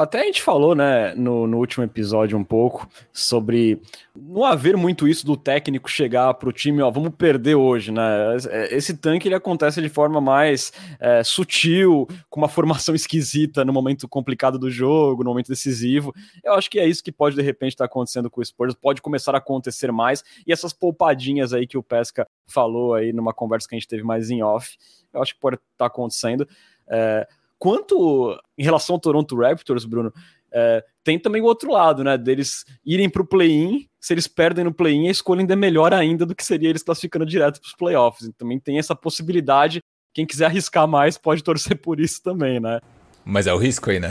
Até 0.00 0.22
a 0.22 0.24
gente 0.24 0.40
falou, 0.40 0.74
né, 0.74 1.14
no, 1.14 1.46
no, 1.46 1.58
último 1.58 1.84
episódio 1.84 2.38
um 2.38 2.42
pouco 2.42 2.88
sobre 3.12 3.82
não 4.16 4.46
haver 4.46 4.74
muito 4.74 5.06
isso 5.06 5.26
do 5.26 5.36
técnico 5.36 5.90
chegar 5.90 6.32
para 6.32 6.48
o 6.48 6.52
time, 6.52 6.80
ó, 6.80 6.90
vamos 6.90 7.14
perder 7.14 7.54
hoje, 7.54 7.92
né? 7.92 8.34
Esse 8.70 8.96
tanque 8.96 9.28
ele 9.28 9.34
acontece 9.34 9.82
de 9.82 9.90
forma 9.90 10.18
mais 10.18 10.72
é, 10.98 11.22
sutil, 11.22 12.08
com 12.30 12.40
uma 12.40 12.48
formação 12.48 12.94
esquisita 12.96 13.62
no 13.62 13.74
momento 13.74 14.08
complicado 14.08 14.58
do 14.58 14.70
jogo, 14.70 15.22
no 15.22 15.28
momento 15.28 15.48
decisivo. 15.48 16.14
Eu 16.42 16.54
acho 16.54 16.70
que 16.70 16.80
é 16.80 16.88
isso 16.88 17.04
que 17.04 17.12
pode 17.12 17.36
de 17.36 17.42
repente 17.42 17.72
estar 17.72 17.84
tá 17.84 17.90
acontecendo 17.90 18.30
com 18.30 18.40
o 18.40 18.44
Spurs, 18.44 18.74
pode 18.74 19.02
começar 19.02 19.34
a 19.34 19.38
acontecer 19.38 19.92
mais 19.92 20.24
e 20.46 20.52
essas 20.52 20.72
poupadinhas 20.72 21.52
aí 21.52 21.66
que 21.66 21.76
o 21.76 21.82
Pesca 21.82 22.26
falou 22.46 22.94
aí 22.94 23.12
numa 23.12 23.34
conversa 23.34 23.68
que 23.68 23.74
a 23.74 23.78
gente 23.78 23.88
teve 23.88 24.02
mais 24.02 24.30
em 24.30 24.42
off, 24.42 24.78
eu 25.12 25.20
acho 25.20 25.34
que 25.34 25.40
pode 25.40 25.56
estar 25.56 25.66
tá 25.76 25.86
acontecendo. 25.86 26.48
É, 26.88 27.28
Quanto 27.60 28.34
em 28.56 28.64
relação 28.64 28.94
ao 28.94 29.00
Toronto 29.00 29.36
Raptors, 29.36 29.84
Bruno, 29.84 30.10
é, 30.50 30.82
tem 31.04 31.18
também 31.18 31.42
o 31.42 31.44
outro 31.44 31.70
lado, 31.70 32.02
né? 32.02 32.16
Deles 32.16 32.64
irem 32.84 33.08
para 33.08 33.20
o 33.20 33.26
play-in, 33.26 33.86
se 34.00 34.14
eles 34.14 34.26
perdem 34.26 34.64
no 34.64 34.72
play-in, 34.72 35.08
a 35.08 35.10
escolha 35.10 35.40
ainda 35.40 35.52
é 35.52 35.56
melhor 35.56 35.92
ainda 35.92 36.24
do 36.24 36.34
que 36.34 36.42
seria 36.42 36.70
eles 36.70 36.82
classificando 36.82 37.26
direto 37.26 37.60
para 37.60 37.68
os 37.68 37.74
playoffs. 37.74 38.26
E 38.28 38.32
também 38.32 38.58
tem 38.58 38.78
essa 38.78 38.96
possibilidade. 38.96 39.80
Quem 40.14 40.24
quiser 40.26 40.46
arriscar 40.46 40.88
mais 40.88 41.18
pode 41.18 41.44
torcer 41.44 41.76
por 41.76 42.00
isso 42.00 42.22
também, 42.22 42.58
né? 42.58 42.80
Mas 43.22 43.46
é 43.46 43.52
o 43.52 43.58
risco 43.58 43.90
aí, 43.90 44.00
né? 44.00 44.10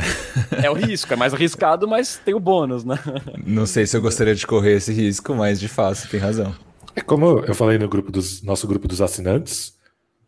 é 0.63 0.69
o 0.69 0.73
risco, 0.75 1.11
é 1.11 1.15
mais 1.15 1.33
arriscado, 1.33 1.87
mas 1.87 2.21
tem 2.23 2.35
o 2.35 2.39
bônus, 2.39 2.85
né? 2.85 2.99
Não 3.43 3.65
sei 3.65 3.87
se 3.87 3.97
eu 3.97 4.01
gostaria 4.01 4.35
de 4.35 4.45
correr 4.45 4.73
esse 4.73 4.93
risco, 4.93 5.33
mas 5.33 5.59
de 5.59 5.67
fato, 5.67 6.07
tem 6.07 6.19
razão. 6.19 6.55
É 6.95 7.01
como 7.01 7.39
eu 7.39 7.55
falei 7.55 7.79
no 7.79 7.89
grupo 7.89 8.11
dos 8.11 8.43
nosso 8.43 8.67
grupo 8.67 8.87
dos 8.87 9.01
assinantes, 9.01 9.73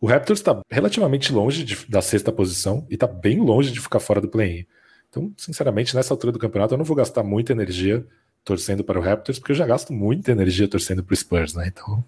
o 0.02 0.06
Raptors 0.08 0.40
está 0.40 0.60
relativamente 0.68 1.32
longe 1.32 1.62
de, 1.62 1.86
da 1.86 2.02
sexta 2.02 2.32
posição 2.32 2.84
e 2.90 2.94
está 2.94 3.06
bem 3.06 3.38
longe 3.38 3.70
de 3.70 3.78
ficar 3.78 4.00
fora 4.00 4.20
do 4.20 4.26
play-in. 4.26 4.66
Então, 5.08 5.32
sinceramente, 5.36 5.94
nessa 5.94 6.12
altura 6.12 6.32
do 6.32 6.40
campeonato, 6.40 6.74
eu 6.74 6.78
não 6.78 6.84
vou 6.84 6.96
gastar 6.96 7.22
muita 7.22 7.52
energia 7.52 8.04
torcendo 8.44 8.82
para 8.82 8.98
o 8.98 9.02
Raptors, 9.02 9.38
porque 9.38 9.52
eu 9.52 9.56
já 9.56 9.64
gasto 9.64 9.92
muita 9.92 10.32
energia 10.32 10.66
torcendo 10.66 11.04
para 11.04 11.14
o 11.14 11.16
Spurs, 11.16 11.54
né? 11.54 11.68
Então, 11.68 12.04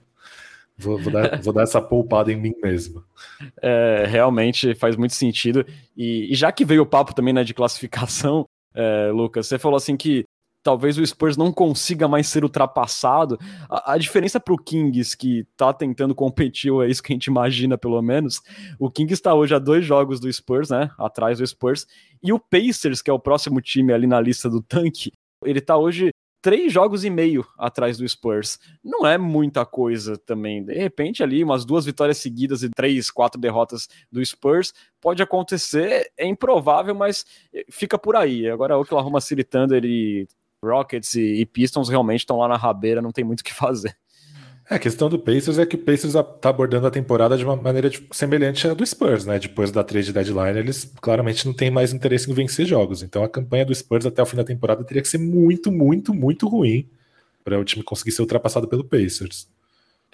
vou, 0.77 0.99
vou, 0.99 1.13
dar, 1.13 1.41
vou, 1.41 1.53
dar, 1.53 1.63
essa 1.63 1.81
poupada 1.81 2.33
em 2.33 2.37
mim 2.37 2.53
mesmo. 2.61 3.05
É, 3.63 4.07
realmente 4.09 4.75
faz 4.75 4.97
muito 4.97 5.15
sentido. 5.15 5.65
E, 5.97 6.33
e, 6.33 6.35
já 6.35 6.51
que 6.51 6.65
veio 6.65 6.83
o 6.83 6.87
papo 6.87 7.15
também 7.15 7.33
né, 7.33 7.45
de 7.45 7.55
classificação, 7.55 8.45
é, 8.75 9.13
Lucas, 9.13 9.47
você 9.47 9.57
falou 9.57 9.77
assim 9.77 9.97
que 9.97 10.25
talvez 10.65 10.99
o 10.99 11.07
Spurs 11.07 11.37
não 11.37 11.53
consiga 11.53 12.09
mais 12.09 12.27
ser 12.27 12.43
ultrapassado. 12.43 13.39
A, 13.69 13.93
a 13.93 13.99
diferença 13.99 14.41
para 14.41 14.55
o 14.55 14.59
Kings, 14.59 15.17
que 15.17 15.41
está 15.41 15.73
tentando 15.73 16.15
competir, 16.15 16.73
ou 16.73 16.83
é 16.83 16.89
isso 16.89 17.03
que 17.03 17.13
a 17.13 17.15
gente 17.15 17.27
imagina 17.27 17.79
pelo 17.79 18.01
menos, 18.03 18.41
o 18.79 18.91
Kings 18.91 19.13
está 19.13 19.35
hoje 19.35 19.55
a 19.55 19.59
dois 19.59 19.85
jogos 19.85 20.19
do 20.19 20.33
Spurs, 20.33 20.71
né? 20.71 20.91
Atrás 20.99 21.39
do 21.39 21.47
Spurs, 21.47 21.87
e 22.23 22.33
o 22.33 22.41
Pacers, 22.41 23.03
que 23.03 23.11
é 23.11 23.13
o 23.13 23.21
próximo 23.21 23.61
time 23.61 23.93
ali 23.93 24.07
na 24.07 24.21
lista 24.21 24.49
do 24.49 24.63
tanque, 24.63 25.13
ele 25.45 25.59
está 25.59 25.77
hoje 25.77 26.11
três 26.41 26.71
jogos 26.71 27.05
e 27.05 27.11
meio 27.11 27.47
atrás 27.59 27.97
do 27.97 28.07
Spurs. 28.07 28.59
Não 28.83 29.07
é 29.07 29.17
muita 29.17 29.65
coisa 29.65 30.19
também. 30.19 30.63
De 30.63 30.75
repente, 30.75 31.23
ali, 31.23 31.43
umas 31.43 31.65
duas 31.65 31.87
vitórias 31.87 32.19
seguidas 32.19 32.63
e 32.63 32.69
três, 32.69 33.11
quatro 33.11 33.41
derrotas 33.41 33.89
do 34.13 34.25
Spurs 34.25 34.73
pode 35.01 35.23
acontecer. 35.23 36.11
É 36.19 36.27
improvável, 36.27 36.95
mas 36.95 37.25
fica 37.71 37.99
por 37.99 38.15
aí. 38.15 38.49
Agora, 38.49 38.77
o 38.77 38.83
Oklahoma 38.83 39.23
City 39.23 39.43
Thunder 39.43 39.85
e 39.87 40.29
Rockets 40.65 41.15
e, 41.15 41.41
e 41.41 41.47
Pistons 41.47 41.89
realmente 41.89 42.21
estão 42.21 42.39
lá 42.39 42.49
na 42.49 42.57
rabeira, 42.57 43.03
não 43.03 43.13
tem 43.13 43.25
muito 43.25 43.41
o 43.41 43.45
que 43.45 43.53
fazer. 43.55 43.97
É, 44.69 44.77
a 44.77 44.79
questão 44.79 45.11
do 45.11 45.19
Pacers 45.19 45.59
é 45.59 45.67
que 45.67 45.77
o 45.77 45.79
Pacers 45.79 46.15
está 46.15 46.49
abordando 46.49 46.87
a 46.87 46.91
temporada 46.91 47.37
de 47.37 47.45
uma 47.45 47.55
maneira 47.55 47.91
semelhante 48.11 48.67
à 48.67 48.73
do 48.73 48.85
Spurs, 48.85 49.27
né? 49.27 49.39
Depois 49.39 49.71
da 49.71 49.85
trade 49.85 50.13
deadline, 50.13 50.59
eles 50.59 50.91
claramente 51.03 51.47
não 51.47 51.53
têm 51.53 51.71
mais 51.71 51.93
interesse 51.93 52.31
em 52.31 52.35
vencer 52.35 52.67
jogos. 52.67 53.03
Então 53.03 53.23
a 53.23 53.29
campanha 53.29 53.67
do 53.67 53.75
Spurs 53.75 54.07
até 54.07 54.23
o 54.23 54.27
fim 54.27 54.37
da 54.37 54.45
temporada 54.45 54.83
teria 54.83 55.03
que 55.03 55.09
ser 55.09 55.19
muito, 55.19 55.71
muito, 55.71 56.15
muito 56.15 56.49
ruim 56.49 56.89
para 57.45 57.59
o 57.59 57.65
time 57.65 57.85
conseguir 57.85 58.13
ser 58.13 58.23
ultrapassado 58.23 58.67
pelo 58.67 58.83
Pacers. 58.83 59.47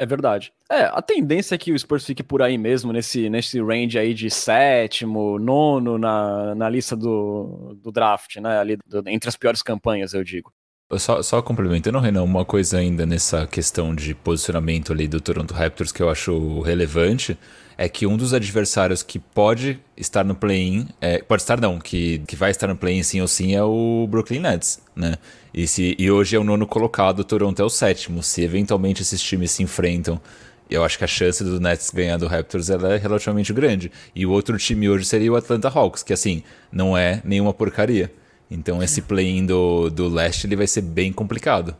É 0.00 0.07
verdade. 0.07 0.50
É, 0.71 0.85
a 0.85 1.02
tendência 1.02 1.54
é 1.54 1.59
que 1.59 1.73
o 1.73 1.78
Spurs 1.78 2.07
fique 2.07 2.23
por 2.23 2.40
aí 2.40 2.57
mesmo, 2.57 2.90
nesse, 2.90 3.28
nesse 3.28 3.61
range 3.61 3.99
aí 3.99 4.14
de 4.14 4.30
sétimo, 4.30 5.38
nono 5.38 5.99
na, 5.99 6.54
na 6.54 6.71
lista 6.71 6.97
do, 6.97 7.76
do 7.78 7.92
draft, 7.92 8.37
né? 8.37 8.59
Ali 8.59 8.78
do, 8.87 9.07
entre 9.11 9.28
as 9.28 9.37
piores 9.37 9.61
campanhas, 9.61 10.14
eu 10.14 10.25
digo. 10.25 10.50
Só, 10.97 11.23
só 11.23 11.42
complementando, 11.42 11.99
Renan, 11.99 12.23
uma 12.23 12.47
coisa 12.47 12.78
ainda 12.78 13.04
nessa 13.04 13.47
questão 13.47 13.95
de 13.95 14.14
posicionamento 14.14 14.90
ali 14.90 15.07
do 15.07 15.21
Toronto 15.21 15.52
Raptors 15.52 15.92
que 15.92 16.02
eu 16.02 16.09
acho 16.09 16.62
relevante 16.62 17.38
é 17.80 17.88
que 17.88 18.06
um 18.06 18.14
dos 18.14 18.34
adversários 18.34 19.02
que 19.02 19.18
pode 19.18 19.80
estar 19.96 20.22
no 20.22 20.34
play-in, 20.34 20.87
é, 21.00 21.22
pode 21.22 21.40
estar 21.40 21.58
não, 21.58 21.78
que, 21.78 22.18
que 22.26 22.37
vai 22.37 22.50
estar 22.50 22.66
no 22.66 22.76
play-in 22.76 23.02
sim 23.02 23.22
ou 23.22 23.26
sim 23.26 23.54
é 23.54 23.64
o 23.64 24.06
Brooklyn 24.06 24.40
Nets, 24.40 24.82
né? 24.94 25.14
E, 25.54 25.66
se, 25.66 25.96
e 25.99 26.10
hoje 26.10 26.37
é 26.37 26.38
o 26.38 26.44
nono 26.44 26.66
colocado, 26.66 27.20
o 27.20 27.25
Toronto 27.25 27.62
é 27.62 27.64
o 27.64 27.70
sétimo. 27.70 28.22
Se 28.22 28.42
eventualmente 28.42 29.00
esses 29.00 29.22
times 29.22 29.52
se 29.52 29.62
enfrentam, 29.62 30.20
eu 30.68 30.84
acho 30.84 30.99
que 30.99 31.04
a 31.04 31.06
chance 31.06 31.42
do 31.42 31.58
Nets 31.58 31.88
ganhar 31.88 32.18
do 32.18 32.26
Raptors 32.26 32.68
ela 32.68 32.92
é 32.92 32.99
relativamente 32.99 33.50
grande. 33.50 33.90
E 34.14 34.26
o 34.26 34.30
outro 34.30 34.58
time 34.58 34.87
hoje 34.87 35.06
seria 35.06 35.32
o 35.32 35.37
Atlanta 35.37 35.70
Hawks, 35.70 36.02
que 36.02 36.12
assim, 36.12 36.42
não 36.70 36.94
é 36.94 37.22
nenhuma 37.25 37.54
porcaria. 37.54 38.12
Então 38.50 38.82
esse 38.82 39.00
play-in 39.00 39.46
do, 39.46 39.88
do 39.88 40.06
leste 40.06 40.46
ele 40.46 40.54
vai 40.54 40.66
ser 40.66 40.82
bem 40.82 41.14
complicado. 41.14 41.75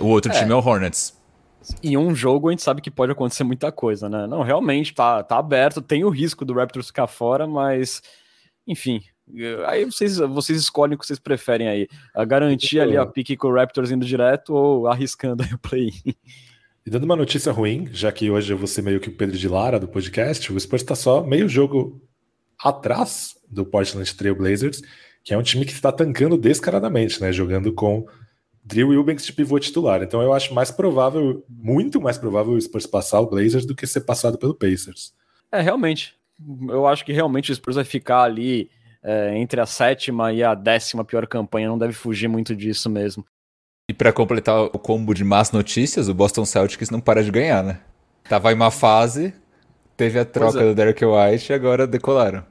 O 0.00 0.06
outro 0.06 0.30
é. 0.30 0.38
time 0.38 0.52
é 0.52 0.54
o 0.54 0.64
Hornets. 0.64 1.12
Em 1.82 1.96
um 1.96 2.14
jogo 2.14 2.48
a 2.48 2.52
gente 2.52 2.62
sabe 2.62 2.80
que 2.80 2.90
pode 2.90 3.12
acontecer 3.12 3.44
muita 3.44 3.70
coisa, 3.70 4.08
né? 4.08 4.26
Não, 4.26 4.42
realmente 4.42 4.94
tá, 4.94 5.22
tá 5.22 5.38
aberto, 5.38 5.82
tem 5.82 6.04
o 6.04 6.10
risco 6.10 6.44
do 6.44 6.54
Raptors 6.54 6.86
ficar 6.86 7.06
fora, 7.06 7.46
mas 7.46 8.02
enfim, 8.66 9.02
aí 9.66 9.84
vocês, 9.84 10.16
vocês 10.16 10.58
escolhem 10.58 10.94
o 10.94 10.98
que 10.98 11.06
vocês 11.06 11.18
preferem 11.18 11.68
aí. 11.68 11.88
A 12.14 12.24
garantir 12.24 12.80
ali 12.80 12.96
a 12.96 13.06
pique 13.06 13.36
com 13.36 13.48
o 13.48 13.54
Raptors 13.54 13.90
indo 13.90 14.06
direto 14.06 14.54
ou 14.54 14.86
arriscando 14.86 15.42
aí 15.42 15.52
o 15.52 15.58
play. 15.58 15.92
E 16.86 16.90
dando 16.90 17.04
uma 17.04 17.16
notícia 17.16 17.52
ruim, 17.52 17.88
já 17.92 18.10
que 18.10 18.30
hoje 18.30 18.52
eu 18.52 18.56
vou 18.56 18.66
ser 18.66 18.82
meio 18.82 19.00
que 19.00 19.08
o 19.08 19.14
Pedro 19.14 19.36
de 19.36 19.48
Lara 19.48 19.78
do 19.78 19.86
podcast, 19.86 20.50
o 20.50 20.58
Spurs 20.58 20.82
está 20.82 20.94
só 20.94 21.22
meio 21.22 21.48
jogo 21.48 22.00
atrás 22.58 23.36
do 23.48 23.66
Portland 23.66 24.14
Trail 24.14 24.34
Blazers, 24.34 24.80
que 25.22 25.34
é 25.34 25.38
um 25.38 25.42
time 25.42 25.64
que 25.64 25.72
está 25.72 25.92
tancando 25.92 26.38
descaradamente, 26.38 27.20
né? 27.20 27.32
Jogando 27.32 27.72
com 27.72 28.06
Drew 28.62 28.92
Eubanks 28.92 29.26
de 29.26 29.32
pivô 29.32 29.58
titular. 29.58 30.02
Então 30.02 30.22
eu 30.22 30.32
acho 30.32 30.54
mais 30.54 30.70
provável, 30.70 31.44
muito 31.48 32.00
mais 32.00 32.18
provável 32.18 32.52
o 32.52 32.60
Spurs 32.60 32.86
passar 32.86 33.20
o 33.20 33.26
Blazers 33.26 33.66
do 33.66 33.74
que 33.74 33.86
ser 33.86 34.02
passado 34.02 34.38
pelo 34.38 34.54
Pacers. 34.54 35.12
É, 35.50 35.60
realmente. 35.60 36.14
Eu 36.68 36.86
acho 36.86 37.04
que 37.04 37.12
realmente 37.12 37.52
o 37.52 37.54
Spurs 37.54 37.76
vai 37.76 37.84
ficar 37.84 38.22
ali 38.22 38.70
é, 39.02 39.36
entre 39.36 39.60
a 39.60 39.66
sétima 39.66 40.32
e 40.32 40.42
a 40.42 40.54
décima 40.54 41.04
pior 41.04 41.26
campanha, 41.26 41.68
não 41.68 41.78
deve 41.78 41.92
fugir 41.92 42.28
muito 42.28 42.54
disso 42.54 42.88
mesmo. 42.88 43.24
E 43.88 43.94
para 43.94 44.12
completar 44.12 44.62
o 44.62 44.78
combo 44.78 45.12
de 45.12 45.24
más 45.24 45.50
notícias, 45.50 46.08
o 46.08 46.14
Boston 46.14 46.44
Celtics 46.44 46.90
não 46.90 47.00
para 47.00 47.24
de 47.24 47.30
ganhar, 47.30 47.62
né? 47.62 47.80
Tava 48.28 48.52
em 48.52 48.54
uma 48.54 48.70
fase, 48.70 49.34
teve 49.96 50.18
a 50.18 50.24
troca 50.24 50.60
é. 50.60 50.64
do 50.66 50.74
Derek 50.74 51.04
White 51.04 51.50
e 51.50 51.54
agora 51.54 51.86
decolaram. 51.86 52.44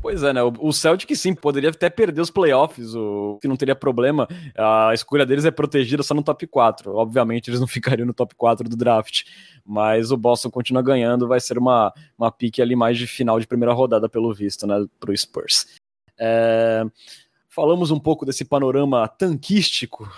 Pois 0.00 0.22
é, 0.22 0.32
né? 0.32 0.40
O 0.42 0.72
Celtic 0.72 1.14
sim 1.16 1.34
poderia 1.34 1.70
até 1.70 1.88
perder 1.88 2.20
os 2.20 2.30
playoffs, 2.30 2.94
o 2.94 3.38
que 3.40 3.48
não 3.48 3.56
teria 3.56 3.74
problema. 3.74 4.28
A 4.56 4.92
escolha 4.92 5.24
deles 5.24 5.44
é 5.44 5.50
protegida 5.50 6.02
só 6.02 6.14
no 6.14 6.22
top 6.22 6.46
4. 6.46 6.94
Obviamente, 6.94 7.48
eles 7.48 7.60
não 7.60 7.66
ficariam 7.68 8.06
no 8.06 8.14
top 8.14 8.34
4 8.34 8.68
do 8.68 8.76
draft. 8.76 9.24
Mas 9.64 10.10
o 10.10 10.16
Boston 10.16 10.50
continua 10.50 10.82
ganhando, 10.82 11.28
vai 11.28 11.40
ser 11.40 11.58
uma, 11.58 11.92
uma 12.16 12.30
pique 12.30 12.62
ali 12.62 12.76
mais 12.76 12.98
de 12.98 13.06
final 13.06 13.40
de 13.40 13.46
primeira 13.46 13.72
rodada, 13.72 14.08
pelo 14.08 14.32
visto, 14.32 14.66
né? 14.66 14.84
Pro 15.00 15.16
Spurs. 15.16 15.66
É... 16.18 16.84
Falamos 17.48 17.90
um 17.90 17.98
pouco 17.98 18.26
desse 18.26 18.44
panorama 18.44 19.08
tanquístico. 19.08 20.08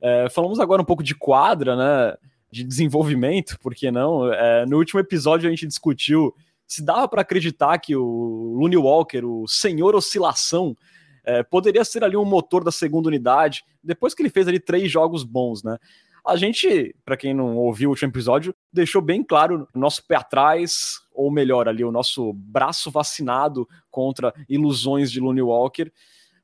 É... 0.00 0.28
Falamos 0.28 0.60
agora 0.60 0.82
um 0.82 0.84
pouco 0.84 1.02
de 1.02 1.14
quadra, 1.14 1.76
né? 1.76 2.16
De 2.50 2.62
desenvolvimento, 2.62 3.58
por 3.60 3.74
que 3.74 3.90
não? 3.90 4.32
É... 4.32 4.64
No 4.66 4.78
último 4.78 5.00
episódio 5.00 5.46
a 5.46 5.50
gente 5.50 5.66
discutiu 5.66 6.34
se 6.66 6.84
dava 6.84 7.08
para 7.08 7.22
acreditar 7.22 7.78
que 7.78 7.94
o 7.94 8.54
Looney 8.58 8.76
Walker, 8.76 9.24
o 9.24 9.46
senhor 9.46 9.94
oscilação, 9.94 10.76
é, 11.24 11.42
poderia 11.42 11.84
ser 11.84 12.04
ali 12.04 12.16
um 12.16 12.24
motor 12.24 12.62
da 12.62 12.70
segunda 12.70 13.08
unidade, 13.08 13.64
depois 13.82 14.14
que 14.14 14.22
ele 14.22 14.30
fez 14.30 14.46
ali 14.46 14.60
três 14.60 14.90
jogos 14.90 15.24
bons, 15.24 15.62
né? 15.62 15.76
A 16.24 16.34
gente, 16.34 16.94
para 17.04 17.16
quem 17.16 17.32
não 17.32 17.56
ouviu 17.56 17.88
o 17.88 17.92
último 17.92 18.10
episódio, 18.10 18.52
deixou 18.72 19.00
bem 19.00 19.22
claro 19.22 19.68
o 19.72 19.78
nosso 19.78 20.04
pé 20.04 20.16
atrás, 20.16 21.00
ou 21.14 21.30
melhor, 21.30 21.68
ali, 21.68 21.84
o 21.84 21.92
nosso 21.92 22.32
braço 22.32 22.90
vacinado 22.90 23.68
contra 23.92 24.34
ilusões 24.48 25.10
de 25.12 25.20
Looney 25.20 25.42
Walker. 25.42 25.90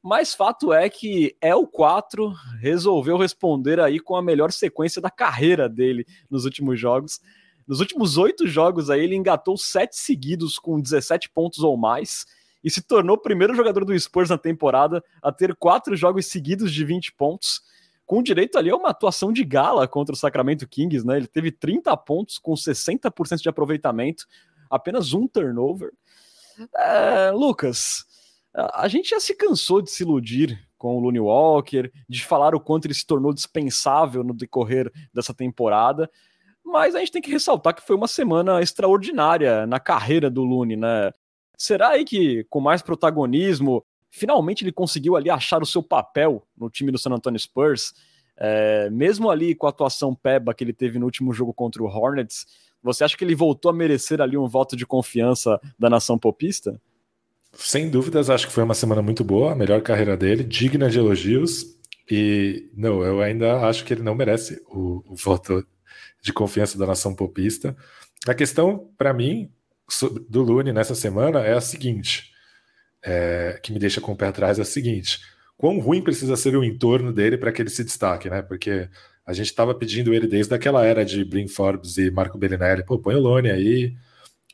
Mas 0.00 0.34
fato 0.34 0.72
é 0.72 0.88
que 0.88 1.36
El 1.40 1.66
4 1.66 2.32
resolveu 2.60 3.16
responder 3.16 3.80
aí 3.80 3.98
com 3.98 4.14
a 4.14 4.22
melhor 4.22 4.52
sequência 4.52 5.02
da 5.02 5.10
carreira 5.10 5.68
dele 5.68 6.06
nos 6.30 6.44
últimos 6.44 6.78
jogos 6.78 7.20
Nos 7.66 7.80
últimos 7.80 8.16
oito 8.16 8.46
jogos 8.46 8.90
aí, 8.90 9.02
ele 9.02 9.16
engatou 9.16 9.56
sete 9.56 9.96
seguidos 9.96 10.58
com 10.58 10.80
17 10.80 11.30
pontos 11.30 11.60
ou 11.60 11.76
mais 11.76 12.26
e 12.62 12.70
se 12.70 12.80
tornou 12.80 13.16
o 13.16 13.20
primeiro 13.20 13.54
jogador 13.54 13.84
do 13.84 13.98
Spurs 13.98 14.30
na 14.30 14.38
temporada 14.38 15.02
a 15.22 15.32
ter 15.32 15.54
quatro 15.56 15.96
jogos 15.96 16.26
seguidos 16.26 16.72
de 16.72 16.84
20 16.84 17.12
pontos, 17.14 17.60
com 18.06 18.22
direito 18.22 18.58
ali 18.58 18.70
a 18.70 18.76
uma 18.76 18.90
atuação 18.90 19.32
de 19.32 19.44
gala 19.44 19.88
contra 19.88 20.14
o 20.14 20.18
Sacramento 20.18 20.68
Kings, 20.68 21.06
né? 21.06 21.16
Ele 21.16 21.26
teve 21.26 21.50
30 21.50 21.96
pontos 21.96 22.38
com 22.38 22.52
60% 22.52 23.40
de 23.40 23.48
aproveitamento, 23.48 24.26
apenas 24.70 25.12
um 25.12 25.26
turnover. 25.26 25.92
É, 26.76 27.30
Lucas, 27.30 28.04
a 28.54 28.86
gente 28.86 29.10
já 29.10 29.20
se 29.20 29.34
cansou 29.34 29.80
de 29.80 29.90
se 29.90 30.02
iludir 30.02 30.68
com 30.76 30.96
o 30.96 31.00
Looney 31.00 31.20
Walker, 31.20 31.90
de 32.08 32.24
falar 32.24 32.54
o 32.54 32.60
quanto 32.60 32.86
ele 32.86 32.94
se 32.94 33.06
tornou 33.06 33.32
dispensável 33.32 34.22
no 34.22 34.34
decorrer 34.34 34.92
dessa 35.14 35.32
temporada, 35.32 36.10
mas 36.64 36.94
a 36.94 37.00
gente 37.00 37.12
tem 37.12 37.22
que 37.22 37.30
ressaltar 37.30 37.74
que 37.74 37.86
foi 37.86 37.96
uma 37.96 38.08
semana 38.08 38.60
extraordinária 38.60 39.66
na 39.66 39.80
carreira 39.80 40.30
do 40.30 40.42
Looney, 40.42 40.76
né? 40.76 41.12
Será 41.56 41.90
aí 41.90 42.04
que, 42.04 42.44
com 42.50 42.60
mais 42.60 42.82
protagonismo, 42.82 43.84
finalmente 44.10 44.64
ele 44.64 44.72
conseguiu 44.72 45.16
ali 45.16 45.30
achar 45.30 45.62
o 45.62 45.66
seu 45.66 45.82
papel 45.82 46.46
no 46.56 46.70
time 46.70 46.90
do 46.90 46.98
San 46.98 47.10
Antonio 47.10 47.38
Spurs? 47.38 47.94
É, 48.36 48.90
mesmo 48.90 49.30
ali 49.30 49.54
com 49.54 49.66
a 49.66 49.70
atuação 49.70 50.14
peba 50.14 50.54
que 50.54 50.64
ele 50.64 50.72
teve 50.72 50.98
no 50.98 51.04
último 51.04 51.32
jogo 51.32 51.52
contra 51.52 51.82
o 51.82 51.86
Hornets, 51.86 52.46
você 52.82 53.04
acha 53.04 53.16
que 53.16 53.24
ele 53.24 53.34
voltou 53.34 53.70
a 53.70 53.74
merecer 53.74 54.20
ali 54.20 54.36
um 54.36 54.48
voto 54.48 54.74
de 54.74 54.84
confiança 54.84 55.60
da 55.78 55.88
nação 55.88 56.18
popista? 56.18 56.80
Sem 57.52 57.90
dúvidas, 57.90 58.30
acho 58.30 58.46
que 58.46 58.52
foi 58.52 58.64
uma 58.64 58.74
semana 58.74 59.02
muito 59.02 59.22
boa, 59.22 59.52
a 59.52 59.54
melhor 59.54 59.82
carreira 59.82 60.16
dele, 60.16 60.42
digna 60.42 60.90
de 60.90 60.98
elogios. 60.98 61.76
E 62.10 62.68
não, 62.74 63.02
eu 63.04 63.20
ainda 63.20 63.66
acho 63.66 63.84
que 63.84 63.94
ele 63.94 64.02
não 64.02 64.14
merece 64.14 64.60
o, 64.68 65.02
o 65.06 65.14
voto 65.14 65.64
de 66.22 66.32
confiança 66.32 66.78
da 66.78 66.86
nação 66.86 67.14
popista. 67.14 67.76
A 68.26 68.34
questão, 68.34 68.90
para 68.96 69.12
mim, 69.12 69.50
do 70.28 70.42
Lune 70.42 70.72
nessa 70.72 70.94
semana 70.94 71.40
é 71.40 71.52
a 71.52 71.60
seguinte, 71.60 72.32
é, 73.02 73.58
que 73.62 73.72
me 73.72 73.78
deixa 73.78 74.00
com 74.00 74.12
o 74.12 74.16
pé 74.16 74.28
atrás 74.28 74.58
é 74.58 74.62
a 74.62 74.64
seguinte: 74.64 75.20
quão 75.56 75.78
ruim 75.80 76.02
precisa 76.02 76.36
ser 76.36 76.56
o 76.56 76.64
entorno 76.64 77.12
dele 77.12 77.36
para 77.36 77.52
que 77.52 77.60
ele 77.60 77.70
se 77.70 77.84
destaque, 77.84 78.30
né? 78.30 78.40
Porque 78.40 78.88
a 79.26 79.32
gente 79.32 79.46
estava 79.46 79.74
pedindo 79.74 80.14
ele 80.14 80.26
desde 80.26 80.54
aquela 80.54 80.84
era 80.84 81.04
de 81.04 81.24
Brin 81.24 81.48
Forbes 81.48 81.96
e 81.98 82.10
Marco 82.10 82.38
Bellinelli, 82.38 82.84
pô, 82.84 82.98
põe 82.98 83.14
o 83.14 83.20
Lone 83.20 83.50
aí, 83.50 83.94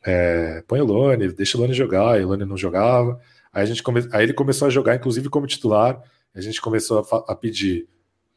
é, 0.04 0.62
põe 0.66 0.80
o 0.80 0.84
Lone, 0.84 1.32
deixa 1.32 1.56
o 1.56 1.60
Lone 1.60 1.74
jogar, 1.74 2.20
e 2.20 2.24
o 2.24 2.28
Lone 2.28 2.44
não 2.44 2.56
jogava. 2.56 3.20
Aí, 3.52 3.62
a 3.62 3.66
gente 3.66 3.82
come... 3.82 4.06
aí 4.12 4.24
ele 4.24 4.34
começou 4.34 4.66
a 4.66 4.70
jogar, 4.70 4.96
inclusive 4.96 5.28
como 5.28 5.46
titular, 5.46 6.02
a 6.34 6.40
gente 6.40 6.60
começou 6.60 7.06
a, 7.10 7.32
a 7.32 7.34
pedir, 7.34 7.88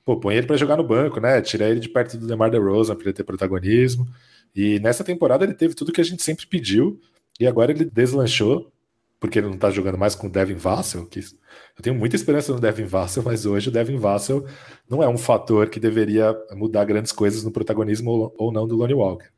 pô, 0.06 0.20
põe 0.20 0.36
ele 0.36 0.48
para 0.48 0.58
jogar 0.58 0.78
no 0.78 0.84
banco, 0.84 1.20
né? 1.20 1.42
Tira 1.42 1.70
ele 1.70 1.80
de 1.80 1.90
perto 1.90 2.18
do 2.18 2.28
DeMar 2.28 2.50
DeRozan 2.50 2.96
para 2.96 3.06
ele 3.06 3.14
ter 3.14 3.24
protagonismo. 3.24 4.08
E 4.56 4.80
nessa 4.80 5.04
temporada 5.04 5.44
ele 5.44 5.54
teve 5.54 5.74
tudo 5.74 5.92
que 5.92 6.02
a 6.02 6.04
gente 6.04 6.24
sempre 6.24 6.46
pediu, 6.46 7.00
e 7.40 7.48
agora 7.48 7.72
ele 7.72 7.86
deslanchou, 7.86 8.72
porque 9.20 9.40
ele 9.40 9.48
não 9.48 9.58
tá 9.58 9.70
jogando 9.70 9.98
mais 9.98 10.16
com 10.16 10.28
o 10.28 10.30
Devin 10.30 10.56
Vassell, 10.56 11.06
que 11.06 11.20
eu 11.20 11.84
tenho 11.84 11.96
muita 11.96 12.16
esperança 12.16 12.52
no 12.52 12.60
Devin 12.60 12.86
Vassell, 12.86 13.24
mas 13.24 13.46
hoje 13.46 13.70
o 13.70 13.72
Devin 13.72 13.98
Vassell 13.98 14.46
não 14.90 15.02
é 15.02 15.08
um 15.08 15.18
fator 15.18 15.70
que 15.70 15.80
deveria 15.80 16.36
mudar 16.54 16.86
grandes 16.86 17.12
coisas 17.12 17.44
no 17.44 17.52
protagonismo 17.52 18.34
ou 18.38 18.52
não 18.52 18.68
do 18.68 18.76
Lonnie 18.76 18.96
Walker. 18.96 19.30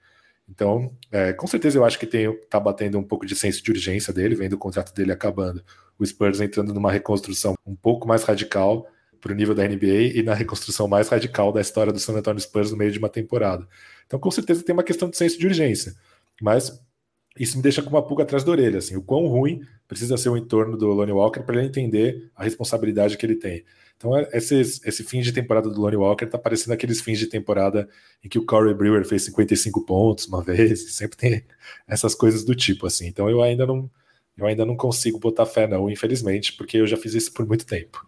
Então, 0.50 0.92
é, 1.12 1.34
com 1.34 1.48
certeza 1.48 1.78
eu 1.78 1.86
acho 1.86 2.00
que 2.00 2.06
tem, 2.06 2.34
tá 2.50 2.60
batendo 2.60 2.98
um 2.98 3.04
pouco 3.04 3.26
de 3.26 3.36
senso 3.36 3.64
de 3.64 3.72
urgência 3.72 4.14
dele, 4.14 4.36
vendo 4.36 4.54
o 4.54 4.58
contrato 4.58 4.94
dele 4.94 5.12
acabando. 5.12 5.64
O 5.98 6.06
Spurs 6.06 6.42
entrando 6.42 6.74
numa 6.74 6.92
reconstrução 6.92 7.56
um 7.66 7.76
pouco 7.76 8.08
mais 8.08 8.24
radical 8.24 8.88
para 9.24 9.32
o 9.32 9.36
nível 9.36 9.56
da 9.56 9.66
NBA 9.66 10.12
e 10.16 10.22
na 10.22 10.34
reconstrução 10.34 10.86
mais 10.86 11.08
radical 11.08 11.54
da 11.54 11.62
história 11.62 11.94
do 11.94 12.00
San 12.00 12.14
Antonio 12.14 12.42
Spurs 12.42 12.72
no 12.72 12.78
meio 12.78 12.92
de 12.92 13.00
uma 13.00 13.08
temporada. 13.08 13.66
Então, 14.06 14.20
com 14.20 14.30
certeza 14.30 14.64
tem 14.64 14.74
uma 14.74 14.84
questão 14.84 15.10
de 15.10 15.16
senso 15.16 15.40
de 15.40 15.48
urgência. 15.48 15.96
Mas 16.42 16.78
isso 17.40 17.56
me 17.56 17.64
deixa 17.64 17.82
com 17.82 17.90
uma 17.90 18.06
pulga 18.06 18.24
atrás 18.24 18.44
da 18.44 18.52
orelha, 18.52 18.80
assim, 18.80 18.98
o 18.98 19.02
quão 19.02 19.26
ruim 19.28 19.62
precisa 19.88 20.18
ser 20.18 20.28
o 20.28 20.36
entorno 20.36 20.76
do 20.76 20.88
Lonnie 20.88 21.14
Walker 21.14 21.40
para 21.42 21.56
ele 21.56 21.68
entender 21.68 22.30
a 22.36 22.44
responsabilidade 22.44 23.18
que 23.18 23.26
ele 23.26 23.36
tem. 23.36 23.64
Então, 23.96 24.18
é, 24.18 24.28
esse 24.34 25.04
fim 25.06 25.22
de 25.22 25.32
temporada 25.32 25.70
do 25.70 25.80
Lonnie 25.80 25.96
Walker 25.96 26.26
tá 26.26 26.38
parecendo 26.38 26.74
aqueles 26.74 27.00
fins 27.00 27.18
de 27.18 27.28
temporada 27.28 27.88
em 28.22 28.28
que 28.28 28.38
o 28.38 28.46
Corey 28.46 28.74
Brewer 28.74 29.06
fez 29.06 29.24
55 29.24 29.86
pontos 29.86 30.28
uma 30.28 30.44
vez, 30.44 30.92
sempre 30.94 31.18
tem 31.18 31.44
essas 31.88 32.14
coisas 32.14 32.44
do 32.44 32.54
tipo, 32.54 32.86
assim. 32.88 33.08
Então, 33.08 33.30
eu 33.30 33.42
ainda 33.42 33.66
não, 33.66 33.90
eu 34.38 34.46
ainda 34.46 34.66
não 34.66 34.76
consigo 34.76 35.18
botar 35.18 35.46
fé, 35.46 35.66
não, 35.66 35.90
infelizmente, 35.90 36.52
porque 36.54 36.78
eu 36.78 36.86
já 36.86 36.98
fiz 36.98 37.14
isso 37.14 37.34
por 37.34 37.48
muito 37.48 37.66
tempo. 37.66 38.06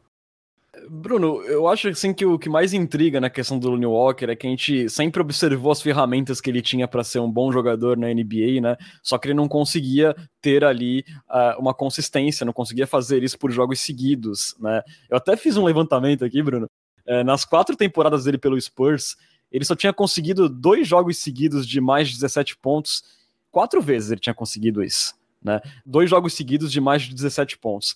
Bruno, 0.90 1.42
eu 1.44 1.68
acho 1.68 1.88
assim 1.90 2.14
que 2.14 2.26
o 2.26 2.38
que 2.38 2.50
mais 2.50 2.74
intriga 2.74 3.20
na 3.20 3.30
questão 3.30 3.58
do 3.58 3.70
Looney 3.70 3.86
Walker 3.86 4.26
é 4.26 4.36
que 4.36 4.48
a 4.48 4.50
gente 4.50 4.90
sempre 4.90 5.22
observou 5.22 5.72
as 5.72 5.82
ferramentas 5.82 6.42
que 6.42 6.50
ele 6.50 6.62
tinha 6.62 6.88
para 6.88 7.04
ser 7.04 7.20
um 7.20 7.32
bom 7.32 7.52
jogador 7.52 7.98
na 7.98 8.08
NBA, 8.08 8.62
né? 8.62 8.78
Só 9.02 9.18
que 9.18 9.28
ele 9.28 9.34
não 9.34 9.48
conseguia 9.48 10.16
ter 10.42 10.64
ali 10.64 11.06
uh, 11.30 11.60
uma 11.60 11.74
consistência, 11.74 12.46
não 12.46 12.54
conseguia 12.54 12.88
fazer 12.88 13.24
isso 13.24 13.38
por 13.38 13.52
jogos 13.52 13.80
seguidos, 13.82 14.56
né? 14.60 14.82
Eu 15.10 15.18
até 15.18 15.36
fiz 15.36 15.58
um 15.58 15.66
levantamento 15.66 16.24
aqui, 16.24 16.42
Bruno. 16.42 16.70
Uh, 17.08 17.24
nas 17.24 17.46
quatro 17.46 17.76
temporadas 17.76 18.24
dele 18.24 18.38
pelo 18.38 18.60
Spurs, 18.60 19.16
ele 19.52 19.66
só 19.66 19.76
tinha 19.76 19.94
conseguido 19.94 20.50
dois 20.50 20.88
jogos 20.88 21.18
seguidos 21.18 21.68
de 21.68 21.80
mais 21.80 22.10
de 22.10 22.16
17 22.16 22.58
pontos. 22.58 23.04
Quatro 23.52 23.82
vezes 23.82 24.12
ele 24.12 24.20
tinha 24.20 24.34
conseguido 24.34 24.84
isso, 24.84 25.14
né? 25.44 25.62
Dois 25.86 26.10
jogos 26.10 26.34
seguidos 26.34 26.72
de 26.72 26.82
mais 26.82 27.04
de 27.04 27.14
17 27.14 27.58
pontos. 27.58 27.96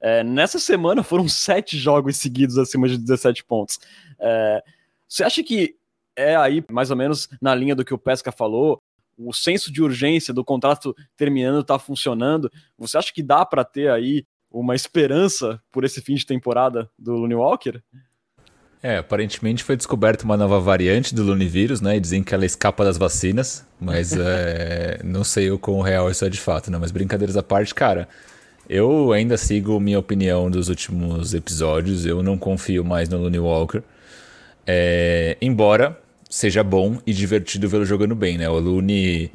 É, 0.00 0.22
nessa 0.22 0.58
semana 0.58 1.02
foram 1.02 1.26
sete 1.28 1.76
jogos 1.76 2.16
seguidos 2.16 2.58
acima 2.58 2.88
de 2.88 2.98
17 2.98 3.44
pontos. 3.44 3.78
É, 4.18 4.62
você 5.08 5.24
acha 5.24 5.42
que 5.42 5.76
é 6.16 6.36
aí, 6.36 6.64
mais 6.70 6.90
ou 6.90 6.96
menos, 6.96 7.28
na 7.40 7.54
linha 7.54 7.74
do 7.74 7.84
que 7.84 7.94
o 7.94 7.98
Pesca 7.98 8.32
falou, 8.32 8.82
o 9.16 9.32
senso 9.32 9.72
de 9.72 9.82
urgência 9.82 10.32
do 10.32 10.44
contrato 10.44 10.94
terminando 11.16 11.60
está 11.60 11.78
funcionando? 11.78 12.50
Você 12.78 12.98
acha 12.98 13.12
que 13.12 13.22
dá 13.22 13.44
para 13.44 13.64
ter 13.64 13.90
aí 13.90 14.24
uma 14.50 14.74
esperança 14.74 15.60
por 15.70 15.84
esse 15.84 16.00
fim 16.00 16.14
de 16.14 16.26
temporada 16.26 16.90
do 16.98 17.12
Looney 17.12 17.36
Walker? 17.36 17.80
É, 18.80 18.98
aparentemente 18.98 19.64
foi 19.64 19.76
descoberta 19.76 20.24
uma 20.24 20.36
nova 20.36 20.60
variante 20.60 21.12
do 21.12 21.24
Lunivírus, 21.24 21.80
né? 21.80 21.96
E 21.96 22.00
dizem 22.00 22.22
que 22.22 22.32
ela 22.32 22.46
escapa 22.46 22.84
das 22.84 22.96
vacinas, 22.96 23.66
mas 23.80 24.12
é, 24.16 25.00
não 25.02 25.24
sei 25.24 25.50
o 25.50 25.58
quão 25.58 25.80
real 25.80 26.10
isso 26.10 26.24
é 26.24 26.28
de 26.28 26.40
fato, 26.40 26.70
né? 26.70 26.78
Mas 26.78 26.92
brincadeiras 26.92 27.36
à 27.36 27.42
parte, 27.42 27.74
cara, 27.74 28.08
eu 28.68 29.12
ainda 29.12 29.36
sigo 29.36 29.80
minha 29.80 29.98
opinião 29.98 30.50
dos 30.50 30.68
últimos 30.68 31.32
episódios. 31.32 32.04
Eu 32.04 32.22
não 32.22 32.36
confio 32.36 32.84
mais 32.84 33.08
no 33.08 33.18
Looney 33.18 33.40
Walker. 33.40 33.82
É, 34.66 35.36
embora 35.40 35.98
seja 36.28 36.62
bom 36.62 36.98
e 37.06 37.12
divertido 37.12 37.68
vê-lo 37.68 37.86
jogando 37.86 38.14
bem, 38.14 38.36
né? 38.36 38.48
O 38.50 38.58
Looney 38.58 39.30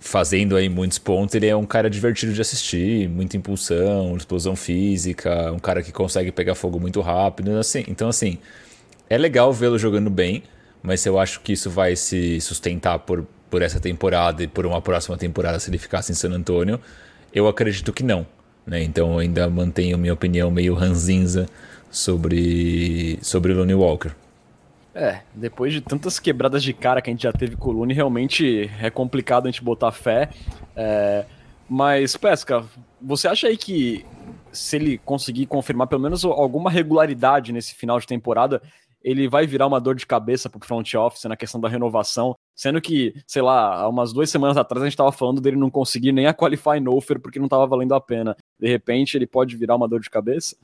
fazendo 0.00 0.56
aí 0.56 0.68
muitos 0.68 0.98
pontos, 0.98 1.34
ele 1.34 1.46
é 1.46 1.56
um 1.56 1.66
cara 1.66 1.90
divertido 1.90 2.32
de 2.32 2.40
assistir, 2.40 3.08
muita 3.08 3.36
impulsão, 3.36 4.16
explosão 4.16 4.54
física, 4.56 5.52
um 5.52 5.58
cara 5.58 5.82
que 5.82 5.92
consegue 5.92 6.30
pegar 6.32 6.54
fogo 6.54 6.80
muito 6.80 7.00
rápido, 7.00 7.58
assim. 7.58 7.84
Então 7.88 8.08
assim, 8.08 8.38
é 9.10 9.18
legal 9.18 9.52
vê-lo 9.52 9.78
jogando 9.78 10.08
bem, 10.08 10.42
mas 10.82 11.04
eu 11.04 11.18
acho 11.18 11.40
que 11.40 11.52
isso 11.52 11.68
vai 11.68 11.96
se 11.96 12.40
sustentar 12.40 13.00
por, 13.00 13.26
por 13.50 13.60
essa 13.60 13.80
temporada 13.80 14.42
e 14.42 14.46
por 14.46 14.64
uma 14.64 14.80
próxima 14.80 15.18
temporada 15.18 15.58
se 15.58 15.68
ele 15.68 15.78
ficasse 15.78 16.12
em 16.12 16.14
San 16.14 16.30
Antonio. 16.30 16.80
Eu 17.34 17.46
acredito 17.48 17.92
que 17.92 18.02
não. 18.02 18.26
Né? 18.68 18.82
Então 18.82 19.14
eu 19.14 19.18
ainda 19.18 19.48
mantenho 19.48 19.96
minha 19.96 20.12
opinião 20.12 20.50
meio 20.50 20.74
ranzinza 20.74 21.48
sobre, 21.90 23.18
sobre 23.22 23.54
Lonnie 23.54 23.74
Walker. 23.74 24.10
É, 24.94 25.20
depois 25.34 25.72
de 25.72 25.80
tantas 25.80 26.18
quebradas 26.18 26.62
de 26.62 26.72
cara 26.72 27.00
que 27.00 27.08
a 27.08 27.12
gente 27.12 27.22
já 27.22 27.32
teve 27.32 27.56
com 27.56 27.70
o 27.70 27.72
Lune, 27.72 27.94
realmente 27.94 28.70
é 28.82 28.90
complicado 28.90 29.46
a 29.46 29.50
gente 29.50 29.62
botar 29.62 29.92
fé. 29.92 30.28
É, 30.76 31.24
mas, 31.68 32.16
Pesca, 32.16 32.64
você 33.00 33.28
acha 33.28 33.46
aí 33.46 33.56
que 33.56 34.04
se 34.52 34.76
ele 34.76 34.98
conseguir 34.98 35.46
confirmar 35.46 35.86
pelo 35.86 36.02
menos 36.02 36.24
alguma 36.24 36.70
regularidade 36.70 37.52
nesse 37.52 37.74
final 37.74 37.98
de 38.00 38.06
temporada, 38.06 38.60
ele 39.08 39.26
vai 39.26 39.46
virar 39.46 39.66
uma 39.66 39.80
dor 39.80 39.94
de 39.94 40.06
cabeça 40.06 40.50
para 40.50 40.58
o 40.58 40.64
front 40.64 40.92
office 40.94 41.24
na 41.24 41.36
questão 41.36 41.58
da 41.58 41.68
renovação, 41.68 42.36
sendo 42.54 42.78
que, 42.78 43.14
sei 43.26 43.40
lá, 43.40 43.76
há 43.76 43.88
umas 43.88 44.12
duas 44.12 44.28
semanas 44.28 44.56
atrás 44.58 44.82
a 44.82 44.86
gente 44.86 44.92
estava 44.92 45.10
falando 45.10 45.40
dele 45.40 45.56
não 45.56 45.70
conseguir 45.70 46.12
nem 46.12 46.26
a 46.26 46.34
qualify 46.34 46.78
no 46.78 46.94
offer 46.94 47.18
porque 47.18 47.38
não 47.38 47.46
estava 47.46 47.66
valendo 47.66 47.94
a 47.94 48.00
pena. 48.00 48.36
De 48.60 48.68
repente 48.68 49.16
ele 49.16 49.26
pode 49.26 49.56
virar 49.56 49.76
uma 49.76 49.88
dor 49.88 50.00
de 50.00 50.10
cabeça? 50.10 50.56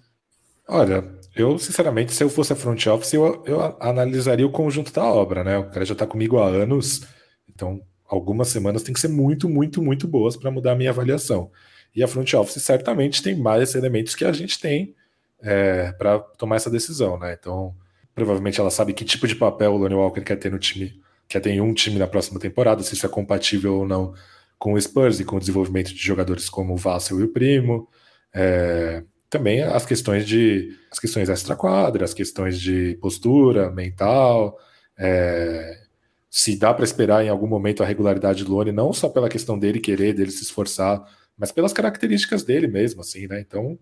Olha, 0.69 1.05
eu 1.35 1.59
sinceramente, 1.59 2.13
se 2.13 2.23
eu 2.23 2.29
fosse 2.29 2.53
a 2.53 2.57
front 2.57 2.87
office, 2.87 3.15
eu, 3.15 3.43
eu 3.47 3.77
analisaria 3.81 4.47
o 4.47 4.53
conjunto 4.53 4.93
da 4.93 5.05
obra, 5.05 5.43
né? 5.43 5.59
O 5.59 5.71
cara 5.71 5.85
já 5.87 5.95
está 5.95 6.07
comigo 6.07 6.39
há 6.39 6.47
anos, 6.47 7.07
então 7.49 7.81
algumas 8.07 8.49
semanas 8.49 8.83
tem 8.83 8.93
que 8.93 9.01
ser 9.01 9.09
muito, 9.09 9.49
muito, 9.49 9.83
muito 9.83 10.07
boas 10.07 10.37
para 10.37 10.51
mudar 10.51 10.73
a 10.73 10.77
minha 10.77 10.91
avaliação. 10.91 11.51
E 11.97 12.03
a 12.03 12.09
front 12.09 12.31
office 12.35 12.63
certamente 12.63 13.23
tem 13.23 13.37
mais 13.37 13.75
elementos 13.75 14.15
que 14.15 14.25
a 14.25 14.33
gente 14.33 14.61
tem 14.61 14.95
é, 15.43 15.93
para 15.93 16.19
tomar 16.19 16.57
essa 16.57 16.71
decisão, 16.71 17.19
né? 17.19 17.37
Então, 17.39 17.75
Provavelmente 18.15 18.61
ela 18.61 18.71
sabe 18.71 18.93
que 18.93 19.05
tipo 19.05 19.27
de 19.27 19.35
papel 19.35 19.73
o 19.73 19.77
Lonnie 19.77 19.97
Walker 19.97 20.21
quer 20.23 20.37
ter 20.37 20.51
no 20.51 20.59
time, 20.59 21.01
quer 21.29 21.41
ter 21.41 21.51
em 21.51 21.61
um 21.61 21.75
time 21.75 21.99
na 21.99 22.07
próxima 22.07 22.39
temporada, 22.39 22.83
se 22.83 22.95
isso 22.95 23.07
é 23.07 23.09
compatível 23.09 23.79
ou 23.79 23.87
não 23.87 24.15
com 24.59 24.75
o 24.75 24.81
Spurs 24.81 25.21
e 25.21 25.25
com 25.25 25.37
o 25.37 25.41
desenvolvimento 25.41 25.89
de 25.89 25.99
jogadores 25.99 26.49
como 26.49 26.75
o 26.75 26.77
Vassell 26.77 27.21
e 27.21 27.25
o 27.25 27.33
Primo. 27.33 27.89
É, 28.33 29.03
também 29.29 29.63
as 29.63 29.85
questões 29.85 30.27
de 30.27 30.77
as 30.91 30.99
questões 30.99 31.29
extra-quadra, 31.29 32.05
as 32.05 32.15
questões 32.15 32.61
de 32.61 32.97
postura 33.01 33.71
mental, 33.71 34.59
é, 34.97 35.85
se 36.31 36.57
dá 36.57 36.73
para 36.73 36.85
esperar 36.85 37.25
em 37.25 37.29
algum 37.29 37.47
momento 37.47 37.83
a 37.83 37.87
regularidade 37.87 38.45
do 38.45 38.53
Lone, 38.53 38.73
não 38.73 38.93
só 38.93 39.09
pela 39.09 39.29
questão 39.29 39.59
dele 39.59 39.81
querer, 39.81 40.15
dele 40.15 40.31
se 40.31 40.43
esforçar, 40.43 41.03
mas 41.37 41.53
pelas 41.53 41.73
características 41.73 42.45
dele 42.45 42.67
mesmo, 42.67 43.01
assim, 43.01 43.27
né? 43.27 43.41
Então, 43.41 43.79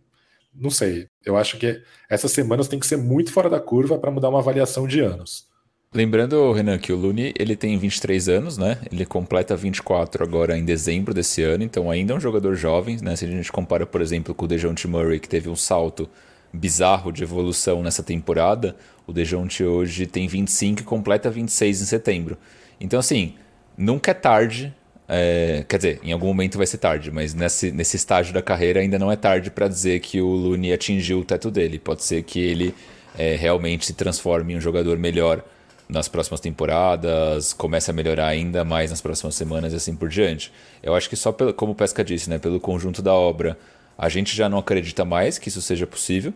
não 0.55 0.71
sei. 0.71 1.07
Eu 1.25 1.37
acho 1.37 1.59
que 1.59 1.83
essas 2.09 2.33
semanas 2.33 2.69
tem 2.69 2.79
que 2.79 2.87
ser 2.87 2.97
muito 2.97 3.33
fora 3.33 3.49
da 3.49 3.61
curva 3.61 3.99
para 3.99 4.11
mudar 4.11 4.29
uma 4.29 4.39
avaliação 4.39 4.87
de 4.87 5.01
anos. 5.01 5.51
Lembrando, 5.95 6.53
Renan, 6.53 6.79
que 6.79 6.91
o 6.91 6.97
Lune 6.97 7.35
ele 7.39 7.55
tem 7.55 7.77
23 7.77 8.29
anos, 8.31 8.57
né? 8.57 8.79
Ele 8.91 9.05
completa 9.05 9.55
24 9.55 10.25
agora 10.25 10.57
em 10.57 10.65
dezembro 10.65 11.13
desse 11.13 11.43
ano, 11.43 11.63
então 11.65 11.91
ainda 11.91 12.15
é 12.15 12.17
um 12.17 12.21
jogador 12.21 12.55
jovem, 12.55 12.97
né? 13.03 13.15
Se 13.15 13.27
a 13.27 13.29
gente 13.29 13.53
compara, 13.53 13.85
por 13.85 14.01
exemplo, 14.01 14.35
com 14.35 14.47
o 14.47 14.49
DeJounte 14.49 14.89
Murray, 14.89 15.21
que 15.21 15.29
teve 15.29 15.51
um 15.51 15.57
salto 15.57 16.09
bizarro 16.51 17.13
de 17.13 17.23
evolução 17.23 17.83
nessa 17.83 18.03
temporada, 18.03 18.75
o 19.07 19.13
DeJounte 19.13 19.65
hoje 19.65 20.07
tem 20.07 20.27
25 20.27 20.81
e 20.81 20.85
completa 20.85 21.31
26 21.31 21.83
em 21.83 21.85
setembro. 21.85 22.39
Então, 22.81 22.99
assim, 22.99 23.35
nunca 23.77 24.13
é 24.13 24.15
tarde. 24.15 24.75
É, 25.15 25.63
quer 25.69 25.77
dizer, 25.77 26.01
em 26.03 26.11
algum 26.11 26.29
momento 26.29 26.57
vai 26.57 26.67
ser 26.67 26.79
tarde, 26.79 27.11
mas 27.11 27.35
nesse, 27.35 27.71
nesse 27.71 27.97
estágio 27.97 28.33
da 28.33 28.41
carreira 28.41 28.81
ainda 28.81 28.99
não 28.99 29.13
é 29.13 29.17
tarde 29.17 29.51
para 29.51 29.69
dizer 29.69 30.01
que 30.01 30.23
o 30.23 30.27
Lune 30.27 30.73
atingiu 30.73 31.19
o 31.21 31.25
teto 31.25 31.51
dele. 31.51 31.79
Pode 31.79 32.03
ser 32.03 32.23
que 32.23 32.41
ele 32.41 32.75
é, 33.19 33.37
realmente 33.37 33.85
se 33.85 33.93
transforme 33.93 34.55
em 34.55 34.57
um 34.57 34.61
jogador 34.61 34.97
melhor 34.97 35.45
nas 35.87 36.09
próximas 36.09 36.41
temporadas, 36.41 37.53
comece 37.53 37.91
a 37.91 37.95
melhorar 37.95 38.29
ainda 38.29 38.65
mais 38.65 38.89
nas 38.89 39.03
próximas 39.03 39.35
semanas 39.35 39.75
e 39.75 39.77
assim 39.77 39.95
por 39.95 40.09
diante. 40.09 40.51
Eu 40.83 40.95
acho 40.95 41.11
que 41.11 41.17
só 41.17 41.31
pelo, 41.31 41.53
como 41.53 41.73
o 41.73 41.75
Pesca 41.75 42.03
disse, 42.03 42.31
né, 42.31 42.39
pelo 42.39 42.59
conjunto 42.59 43.03
da 43.03 43.13
obra, 43.13 43.59
a 43.99 44.09
gente 44.09 44.35
já 44.35 44.49
não 44.49 44.57
acredita 44.57 45.05
mais 45.05 45.39
que 45.39 45.49
isso 45.49 45.61
seja 45.61 45.87
possível. 45.87 46.33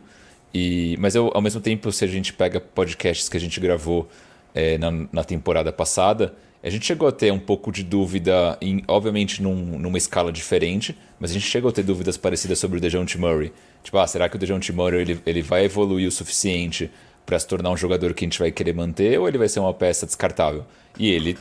E, 0.53 0.97
mas 1.01 1.15
eu, 1.15 1.31
ao 1.35 1.41
mesmo 1.41 1.63
tempo, 1.63 1.91
se 1.91 2.05
a 2.05 2.09
gente 2.09 2.35
pega 2.35 2.61
podcasts 2.61 3.27
que 3.29 3.39
a 3.39 3.41
gente 3.41 3.59
gravou 3.59 4.07
é, 4.55 4.77
na, 4.77 4.91
na, 5.13 5.25
temporada 5.25 5.73
passada, 5.73 6.35
a 6.67 6.71
gente 6.71 6.85
chegou 6.85 7.07
a 7.07 7.13
ter 7.13 7.33
um 7.33 7.39
pouco 7.39 7.71
de 7.71 7.85
dúvida, 7.85 8.59
em, 8.61 8.83
obviamente 8.89 9.41
num, 9.41 9.79
numa 9.79 9.97
escala 9.97 10.33
diferente, 10.33 10.99
mas 11.21 11.31
a 11.31 11.35
gente 11.35 11.47
chegou 11.47 11.69
a 11.69 11.73
ter 11.73 11.85
dúvidas 11.85 12.17
parecidas 12.17 12.59
sobre 12.59 12.79
o 12.79 12.81
DeJounte 12.81 13.17
Murray. 13.19 13.53
Tipo, 13.85 13.99
ah, 13.99 14.07
será 14.09 14.29
que 14.29 14.35
o 14.35 14.39
DeJounte 14.39 14.73
Murray 14.73 15.03
ele, 15.03 15.21
ele 15.25 15.43
vai 15.43 15.65
evoluir 15.65 16.09
o 16.09 16.11
suficiente 16.11 16.91
para 17.25 17.39
se 17.39 17.47
tornar 17.47 17.71
um 17.71 17.77
jogador 17.77 18.13
que 18.15 18.25
a 18.25 18.27
gente 18.27 18.41
vai 18.41 18.51
querer 18.51 18.75
manter 18.75 19.17
ou 19.17 19.29
ele 19.29 19.39
vai 19.39 19.49
ser 19.49 19.61
uma 19.61 19.73
peça 19.73 20.07
descartável? 20.07 20.65
E 20.99 21.09
ele 21.09 21.39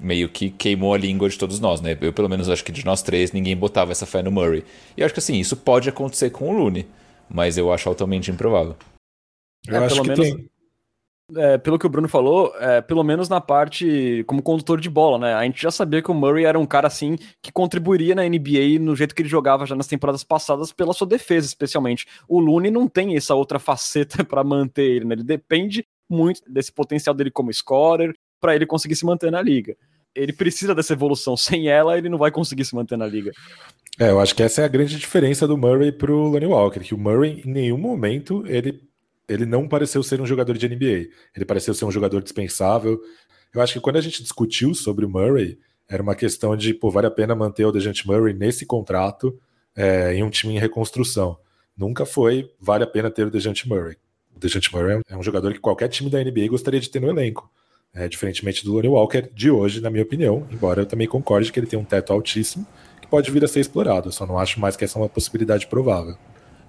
meio 0.00 0.30
que 0.30 0.48
queimou 0.48 0.94
a 0.94 0.98
língua 0.98 1.28
de 1.28 1.36
todos 1.36 1.60
nós, 1.60 1.82
né? 1.82 1.94
Eu, 2.00 2.12
pelo 2.14 2.30
menos, 2.30 2.48
acho 2.48 2.64
que 2.64 2.72
de 2.72 2.82
nós 2.82 3.02
três, 3.02 3.30
ninguém 3.30 3.54
botava 3.54 3.92
essa 3.92 4.06
fé 4.06 4.22
no 4.22 4.32
Murray. 4.32 4.64
E 4.96 5.02
eu 5.02 5.04
acho 5.04 5.12
que 5.12 5.20
assim, 5.20 5.38
isso 5.38 5.54
pode 5.54 5.90
acontecer 5.90 6.30
com 6.30 6.48
o 6.48 6.52
Looney, 6.56 6.86
mas 7.28 7.58
eu 7.58 7.70
acho 7.70 7.90
altamente 7.90 8.30
improvável. 8.30 8.74
Eu 9.68 9.76
é, 9.76 9.84
acho 9.84 10.00
que 10.00 10.08
menos, 10.08 10.30
tem. 10.30 10.50
É, 11.36 11.56
pelo 11.58 11.78
que 11.78 11.86
o 11.86 11.88
Bruno 11.88 12.08
falou, 12.08 12.52
é, 12.58 12.80
pelo 12.80 13.02
menos 13.02 13.28
na 13.28 13.40
parte 13.40 14.24
como 14.26 14.42
condutor 14.42 14.80
de 14.80 14.90
bola, 14.90 15.18
né? 15.18 15.34
A 15.34 15.44
gente 15.44 15.62
já 15.62 15.70
sabia 15.70 16.02
que 16.02 16.10
o 16.10 16.14
Murray 16.14 16.44
era 16.44 16.58
um 16.58 16.66
cara 16.66 16.86
assim 16.86 17.16
que 17.40 17.50
contribuiria 17.50 18.14
na 18.14 18.22
NBA 18.22 18.78
no 18.80 18.94
jeito 18.94 19.14
que 19.14 19.22
ele 19.22 19.28
jogava 19.28 19.64
já 19.64 19.74
nas 19.74 19.86
temporadas 19.86 20.22
passadas 20.22 20.72
pela 20.72 20.92
sua 20.92 21.06
defesa, 21.06 21.46
especialmente. 21.46 22.06
O 22.28 22.38
Looney 22.38 22.70
não 22.70 22.86
tem 22.86 23.16
essa 23.16 23.34
outra 23.34 23.58
faceta 23.58 24.24
para 24.26 24.44
manter 24.44 24.82
ele, 24.82 25.04
né? 25.04 25.14
Ele 25.14 25.24
depende 25.24 25.86
muito 26.08 26.42
desse 26.46 26.70
potencial 26.70 27.14
dele 27.14 27.30
como 27.30 27.52
scorer 27.52 28.14
para 28.40 28.54
ele 28.54 28.66
conseguir 28.66 28.96
se 28.96 29.06
manter 29.06 29.30
na 29.30 29.40
liga. 29.40 29.76
Ele 30.14 30.32
precisa 30.32 30.74
dessa 30.74 30.92
evolução. 30.92 31.36
Sem 31.38 31.68
ela, 31.68 31.96
ele 31.96 32.08
não 32.08 32.18
vai 32.18 32.30
conseguir 32.30 32.64
se 32.64 32.74
manter 32.74 32.98
na 32.98 33.06
liga. 33.06 33.32
É, 33.98 34.10
eu 34.10 34.20
acho 34.20 34.34
que 34.34 34.42
essa 34.42 34.62
é 34.62 34.64
a 34.64 34.68
grande 34.68 34.98
diferença 34.98 35.46
do 35.46 35.56
Murray 35.56 35.92
pro 35.92 36.28
Lonnie 36.28 36.46
Walker, 36.46 36.80
que 36.80 36.94
o 36.94 36.98
Murray 36.98 37.42
em 37.44 37.50
nenhum 37.50 37.78
momento 37.78 38.44
ele 38.46 38.80
ele 39.32 39.46
não 39.46 39.68
pareceu 39.68 40.02
ser 40.02 40.20
um 40.20 40.26
jogador 40.26 40.56
de 40.56 40.68
NBA. 40.68 41.08
Ele 41.34 41.44
pareceu 41.46 41.74
ser 41.74 41.84
um 41.84 41.90
jogador 41.90 42.22
dispensável. 42.22 43.00
Eu 43.54 43.60
acho 43.60 43.74
que 43.74 43.80
quando 43.80 43.96
a 43.96 44.00
gente 44.00 44.22
discutiu 44.22 44.74
sobre 44.74 45.04
o 45.04 45.08
Murray, 45.08 45.58
era 45.88 46.02
uma 46.02 46.14
questão 46.14 46.56
de, 46.56 46.72
pô, 46.72 46.90
vale 46.90 47.06
a 47.06 47.10
pena 47.10 47.34
manter 47.34 47.64
o 47.64 47.72
Dejante 47.72 48.06
Murray 48.06 48.32
nesse 48.32 48.64
contrato 48.64 49.38
é, 49.76 50.14
em 50.14 50.22
um 50.22 50.30
time 50.30 50.54
em 50.54 50.58
reconstrução. 50.58 51.38
Nunca 51.76 52.04
foi, 52.04 52.50
vale 52.60 52.84
a 52.84 52.86
pena 52.86 53.10
ter 53.10 53.26
o 53.26 53.30
Dejante 53.30 53.68
Murray. 53.68 53.96
O 54.34 54.38
Dejante 54.38 54.74
Murray 54.74 55.00
é 55.08 55.16
um 55.16 55.22
jogador 55.22 55.52
que 55.52 55.58
qualquer 55.58 55.88
time 55.88 56.08
da 56.08 56.22
NBA 56.22 56.48
gostaria 56.48 56.80
de 56.80 56.90
ter 56.90 57.00
no 57.00 57.08
elenco. 57.08 57.50
É, 57.94 58.08
diferentemente 58.08 58.64
do 58.64 58.72
Lonnie 58.72 58.88
Walker 58.88 59.28
de 59.34 59.50
hoje, 59.50 59.82
na 59.82 59.90
minha 59.90 60.02
opinião, 60.02 60.46
embora 60.50 60.80
eu 60.80 60.86
também 60.86 61.06
concorde 61.06 61.52
que 61.52 61.60
ele 61.60 61.66
tem 61.66 61.78
um 61.78 61.84
teto 61.84 62.10
altíssimo 62.10 62.66
que 63.02 63.06
pode 63.06 63.30
vir 63.30 63.44
a 63.44 63.48
ser 63.48 63.60
explorado. 63.60 64.08
Eu 64.08 64.12
só 64.12 64.26
não 64.26 64.38
acho 64.38 64.58
mais 64.58 64.76
que 64.76 64.84
essa 64.84 64.98
é 64.98 65.02
uma 65.02 65.10
possibilidade 65.10 65.66
provável. 65.66 66.16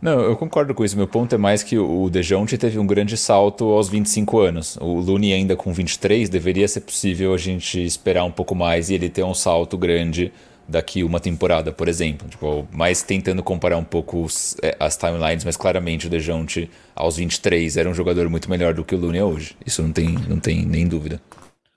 Não, 0.04 0.20
eu 0.20 0.36
concordo 0.36 0.74
com 0.74 0.84
isso. 0.84 0.98
Meu 0.98 1.08
ponto 1.08 1.34
é 1.34 1.38
mais 1.38 1.64
que 1.64 1.78
o 1.78 2.10
Dejounte 2.10 2.58
teve 2.58 2.78
um 2.78 2.86
grande 2.86 3.16
salto 3.16 3.64
aos 3.70 3.88
25 3.88 4.38
anos. 4.38 4.76
O 4.82 5.00
Looney 5.00 5.32
ainda 5.32 5.56
com 5.56 5.72
23, 5.72 6.28
deveria 6.28 6.68
ser 6.68 6.82
possível 6.82 7.34
a 7.34 7.38
gente 7.38 7.82
esperar 7.82 8.26
um 8.26 8.32
pouco 8.32 8.54
mais 8.54 8.90
e 8.90 8.96
ele 8.96 9.08
ter 9.10 9.24
um 9.24 9.34
salto 9.34 9.78
grande 9.78 10.34
daqui 10.68 11.06
uma 11.06 11.22
temporada, 11.22 11.72
por 11.72 11.88
exemplo. 11.88 12.28
Tipo, 12.28 12.68
mais 12.70 13.02
tentando 13.02 13.42
comparar 13.42 13.78
um 13.78 13.84
pouco 13.84 14.28
é, 14.62 14.76
as 14.78 14.98
timelines, 14.98 15.46
mas 15.46 15.56
claramente 15.56 16.08
o 16.08 16.10
Dejounte 16.10 16.70
aos 16.94 17.16
23 17.16 17.78
era 17.78 17.90
um 17.90 17.94
jogador 17.94 18.28
muito 18.28 18.50
melhor 18.50 18.74
do 18.74 18.84
que 18.84 18.94
o 18.94 19.00
Looney 19.00 19.22
é 19.22 19.24
hoje. 19.24 19.56
Isso 19.66 19.82
não 19.82 19.94
tem, 19.94 20.10
não 20.28 20.38
tem 20.38 20.66
nem 20.66 20.86
dúvida. 20.86 21.22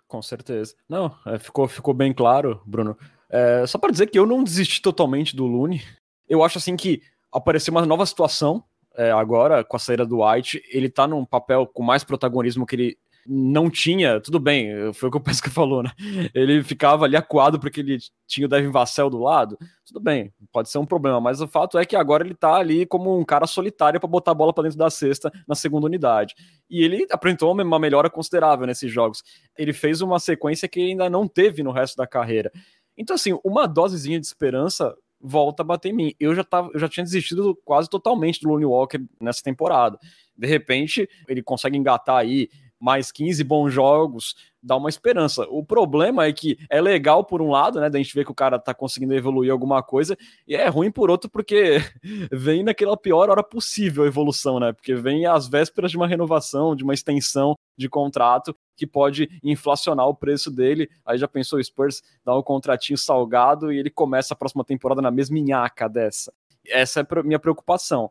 Com 0.09 0.21
certeza. 0.21 0.75
Não, 0.89 1.15
é, 1.29 1.39
ficou, 1.39 1.69
ficou 1.69 1.95
bem 1.95 2.12
claro, 2.12 2.61
Bruno. 2.67 2.99
É, 3.31 3.65
só 3.69 3.79
para 3.79 3.93
dizer 3.93 4.09
que 4.09 4.19
eu 4.19 4.27
não 4.27 4.43
desisti 4.43 4.83
totalmente 4.83 5.37
do 5.37 5.47
Looney. 5.47 5.81
Eu 6.29 6.43
acho 6.43 6.59
assim 6.59 6.75
que 6.75 7.03
apareceu 7.37 7.72
uma 7.72 7.85
nova 7.85 8.07
situação 8.07 8.64
é, 8.96 9.11
agora 9.11 9.62
com 9.62 9.77
a 9.77 9.81
saída 9.81 10.07
do 10.07 10.25
White. 10.25 10.62
Ele 10.70 10.88
tá 10.88 11.07
num 11.07 11.25
papel 11.25 11.66
com 11.66 11.83
mais 11.83 12.03
protagonismo 12.03 12.66
que 12.66 12.75
ele 12.75 12.99
não 13.29 13.68
tinha. 13.68 14.20
Tudo 14.20 14.38
bem, 14.38 14.92
foi 14.94 15.09
o 15.09 15.12
que 15.12 15.18
o 15.18 15.20
Pesca 15.20 15.51
falou, 15.51 15.83
né? 15.83 15.90
Ele 16.35 16.62
ficava 16.62 17.05
ali 17.05 17.16
acuado 17.16 17.59
porque 17.59 17.81
ele 17.81 17.99
tinha 18.27 18.46
o 18.46 18.49
Devin 18.49 18.70
Vassell 18.70 19.11
do 19.11 19.18
lado. 19.18 19.59
Tudo 19.85 20.01
bem, 20.01 20.33
pode 20.53 20.70
ser 20.70 20.79
um 20.79 20.87
problema, 20.87 21.20
mas 21.20 21.40
o 21.40 21.49
fato 21.49 21.79
é 21.79 21.85
que 21.85 21.96
agora 21.96 22.25
ele 22.25 22.35
tá 22.35 22.55
ali 22.55 22.87
como 22.87 23.18
um 23.18 23.25
cara 23.25 23.46
solitário 23.46 24.01
para 24.01 24.09
botar 24.09 24.31
a 24.31 24.35
bola 24.35 24.53
para 24.53 24.64
dentro 24.64 24.79
da 24.79 24.88
cesta 24.88 25.31
na 25.46 25.55
segunda 25.55 25.87
unidade. 25.87 26.35
E 26.70 26.83
ele 26.83 27.07
apresentou 27.11 27.53
uma 27.53 27.79
melhora 27.79 28.09
considerável 28.09 28.66
nesses 28.66 28.90
jogos. 28.90 29.22
Ele 29.59 29.72
fez 29.72 30.01
uma 30.01 30.18
sequência 30.18 30.68
que 30.68 30.81
ainda 30.81 31.11
não 31.11 31.29
teve 31.29 31.62
no 31.62 31.72
resto 31.72 31.96
da 31.96 32.07
carreira. 32.07 32.51
Então, 32.96 33.14
assim, 33.14 33.38
uma 33.44 33.66
dosezinha 33.66 34.18
de 34.18 34.27
esperança 34.27 34.94
volta 35.20 35.62
a 35.62 35.66
bater 35.66 35.90
em 35.90 35.92
mim. 35.92 36.14
Eu 36.20 36.35
já, 36.35 36.44
tava, 36.44 36.70
eu 36.72 36.81
já 36.81 36.88
tinha 36.88 37.05
desistido 37.05 37.59
quase 37.64 37.88
totalmente 37.88 38.40
do 38.40 38.48
Lonnie 38.48 38.66
Walker 38.66 39.00
nessa 39.20 39.42
temporada. 39.42 39.98
De 40.37 40.46
repente, 40.46 41.09
ele 41.29 41.42
consegue 41.42 41.76
engatar 41.76 42.16
aí 42.16 42.48
mais 42.81 43.11
15 43.11 43.43
bons 43.45 43.71
jogos, 43.71 44.35
dá 44.62 44.77
uma 44.77 44.89
esperança. 44.89 45.47
O 45.49 45.65
problema 45.65 46.27
é 46.27 46.33
que 46.33 46.59
é 46.69 46.81
legal 46.81 47.25
por 47.25 47.41
um 47.41 47.51
lado, 47.51 47.81
né, 47.81 47.89
da 47.89 47.99
gente 47.99 48.15
ver 48.15 48.25
que 48.25 48.31
o 48.31 48.35
cara 48.35 48.59
tá 48.59 48.75
conseguindo 48.75 49.15
evoluir 49.15 49.51
alguma 49.51 49.83
coisa, 49.83 50.17
e 50.47 50.55
é 50.55 50.69
ruim 50.69 50.91
por 50.91 51.11
outro 51.11 51.31
porque 51.31 51.79
vem 52.33 52.62
naquela 52.62 52.97
pior 52.97 53.31
hora 53.31 53.43
possível 53.43 54.05
a 54.05 54.07
evolução, 54.07 54.59
né? 54.59 54.73
Porque 54.73 54.95
vem 54.95 55.27
às 55.27 55.49
vésperas 55.49 55.91
de 55.91 55.97
uma 55.97 56.07
renovação, 56.07 56.75
de 56.75 56.85
uma 56.85 56.95
extensão 56.95 57.55
de 57.77 57.89
contrato 57.89 58.57
que 58.77 58.87
pode 58.87 59.29
inflacionar 59.43 60.07
o 60.07 60.15
preço 60.15 60.51
dele. 60.51 60.89
Aí 61.05 61.17
já 61.17 61.29
pensou 61.29 61.59
o 61.59 61.65
Spurs 61.65 62.03
dar 62.25 62.37
um 62.37 62.43
contratinho 62.43 62.99
salgado 62.99 63.73
e 63.73 63.79
ele 63.79 63.91
começa 63.91 64.35
a 64.35 64.37
próxima 64.37 64.65
temporada 64.65 65.01
na 65.01 65.11
mesma 65.11 65.35
minhaca 65.35 65.89
dessa. 65.89 66.33
Essa 66.69 67.01
é 67.01 67.07
a 67.09 67.23
minha 67.23 67.39
preocupação. 67.39 68.11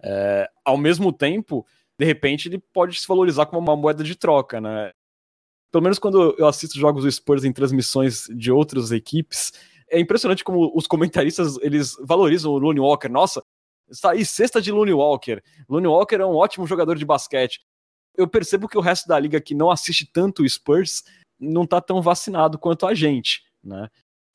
É, 0.00 0.48
ao 0.64 0.76
mesmo 0.76 1.12
tempo, 1.12 1.66
de 1.98 2.04
repente 2.04 2.48
ele 2.48 2.58
pode 2.72 2.98
se 3.00 3.06
valorizar 3.06 3.46
como 3.46 3.60
uma 3.60 3.76
moeda 3.76 4.04
de 4.04 4.14
troca, 4.14 4.60
né? 4.60 4.92
Pelo 5.70 5.82
menos 5.82 5.98
quando 5.98 6.34
eu 6.38 6.46
assisto 6.46 6.78
jogos 6.78 7.04
do 7.04 7.10
Spurs 7.10 7.44
em 7.44 7.52
transmissões 7.52 8.26
de 8.30 8.50
outras 8.50 8.90
equipes, 8.90 9.52
é 9.90 9.98
impressionante 9.98 10.44
como 10.44 10.72
os 10.74 10.86
comentaristas 10.86 11.58
eles 11.58 11.96
valorizam 12.00 12.52
o 12.52 12.58
Looney 12.58 12.80
Walker. 12.80 13.08
Nossa, 13.08 13.42
está 13.90 14.12
aí 14.12 14.24
sexta 14.24 14.60
de 14.60 14.70
Looney 14.70 14.94
Walker. 14.94 15.42
Looney 15.68 15.88
Walker 15.88 16.16
é 16.16 16.26
um 16.26 16.36
ótimo 16.36 16.66
jogador 16.66 16.96
de 16.96 17.04
basquete. 17.04 17.60
Eu 18.16 18.28
percebo 18.28 18.68
que 18.68 18.78
o 18.78 18.80
resto 18.80 19.06
da 19.08 19.18
liga 19.18 19.40
que 19.40 19.54
não 19.54 19.70
assiste 19.70 20.10
tanto 20.10 20.42
o 20.42 20.48
Spurs 20.48 21.04
não 21.38 21.64
está 21.64 21.80
tão 21.80 22.00
vacinado 22.00 22.58
quanto 22.58 22.86
a 22.86 22.94
gente, 22.94 23.42
né? 23.62 23.88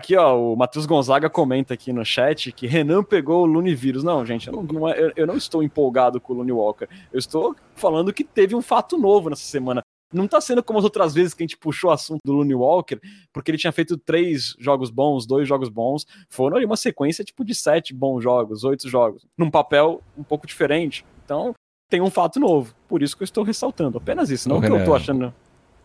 Aqui, 0.04 0.18
ó, 0.18 0.38
o 0.38 0.54
Matheus 0.58 0.86
Gonzaga 0.86 1.30
comenta 1.30 1.74
aqui 1.74 1.94
no 1.94 2.04
chat 2.04 2.52
que 2.52 2.68
Renan 2.68 3.02
pegou 3.06 3.44
o 3.44 3.46
Lune 3.46 3.74
vírus. 3.74 4.04
Não, 4.04 4.26
gente, 4.26 4.48
eu 4.48 4.54
não, 4.54 4.64
não 4.64 4.90
é, 4.90 5.14
eu 5.16 5.26
não 5.26 5.38
estou 5.38 5.64
empolgado 5.64 6.20
com 6.20 6.34
o 6.34 6.36
Lune 6.36 6.52
Walker. 6.52 6.90
Eu 7.10 7.18
estou 7.18 7.56
falando 7.74 8.12
que 8.12 8.26
teve 8.26 8.54
um 8.54 8.62
fato 8.62 8.98
novo 8.98 9.30
nessa 9.30 9.46
semana. 9.46 9.82
Não 10.12 10.28
tá 10.28 10.42
sendo 10.42 10.62
como 10.62 10.78
as 10.78 10.84
outras 10.84 11.14
vezes 11.14 11.34
que 11.34 11.42
a 11.42 11.46
gente 11.46 11.58
puxou 11.58 11.90
o 11.90 11.94
assunto 11.94 12.20
do 12.26 12.34
Looney 12.34 12.54
Walker, 12.54 13.00
porque 13.32 13.50
ele 13.50 13.58
tinha 13.58 13.72
feito 13.72 13.98
três 13.98 14.58
jogos 14.60 14.92
bons, 14.92 15.26
dois 15.26 15.48
jogos 15.48 15.70
bons. 15.70 16.06
Foram 16.30 16.58
ali 16.58 16.66
uma 16.66 16.76
sequência 16.76 17.24
tipo 17.24 17.46
de 17.46 17.56
sete 17.56 17.94
bons 17.94 18.22
jogos, 18.22 18.66
oito 18.66 18.90
jogos, 18.90 19.26
num 19.38 19.50
papel 19.50 20.02
um 20.18 20.24
pouco 20.24 20.46
diferente. 20.46 21.06
Então, 21.24 21.54
tem 21.90 22.02
um 22.02 22.12
fato 22.12 22.42
novo. 22.42 22.76
Por 22.90 23.02
isso 23.02 23.16
que 23.16 23.24
eu 23.24 23.26
estou 23.26 23.44
ressaltando. 23.46 24.00
Apenas 24.00 24.30
isso, 24.30 24.50
não 24.50 24.58
o 24.58 24.62
que 24.62 24.68
eu 24.68 24.84
tô 24.84 24.94
achando. 24.94 25.34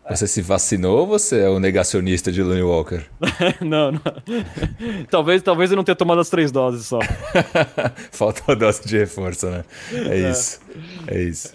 Você 0.09 0.25
se 0.25 0.41
vacinou 0.41 1.01
ou 1.01 1.07
você 1.07 1.41
é 1.41 1.49
o 1.49 1.59
negacionista 1.59 2.31
de 2.31 2.41
Lonnie 2.41 2.63
Walker? 2.63 3.05
não, 3.61 3.91
não. 3.91 4.01
talvez, 5.07 5.43
talvez 5.43 5.69
eu 5.69 5.77
não 5.77 5.83
tenha 5.83 5.95
tomado 5.95 6.19
as 6.19 6.29
três 6.29 6.51
doses 6.51 6.87
só. 6.87 6.97
Falta 8.11 8.51
a 8.51 8.55
dose 8.55 8.87
de 8.87 8.97
reforço, 8.97 9.47
né? 9.51 9.63
É, 9.93 10.19
é. 10.19 10.31
isso. 10.31 10.59
É 11.07 11.21
isso. 11.21 11.53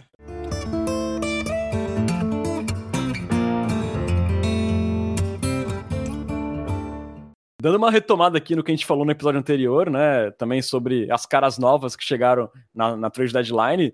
Dando 7.60 7.76
uma 7.76 7.90
retomada 7.90 8.38
aqui 8.38 8.54
no 8.54 8.62
que 8.62 8.70
a 8.70 8.74
gente 8.74 8.86
falou 8.86 9.04
no 9.04 9.10
episódio 9.10 9.40
anterior, 9.40 9.90
né? 9.90 10.30
Também 10.38 10.62
sobre 10.62 11.10
as 11.10 11.26
caras 11.26 11.58
novas 11.58 11.96
que 11.96 12.04
chegaram 12.04 12.48
na, 12.72 12.96
na 12.96 13.10
trade 13.10 13.32
deadline. 13.32 13.92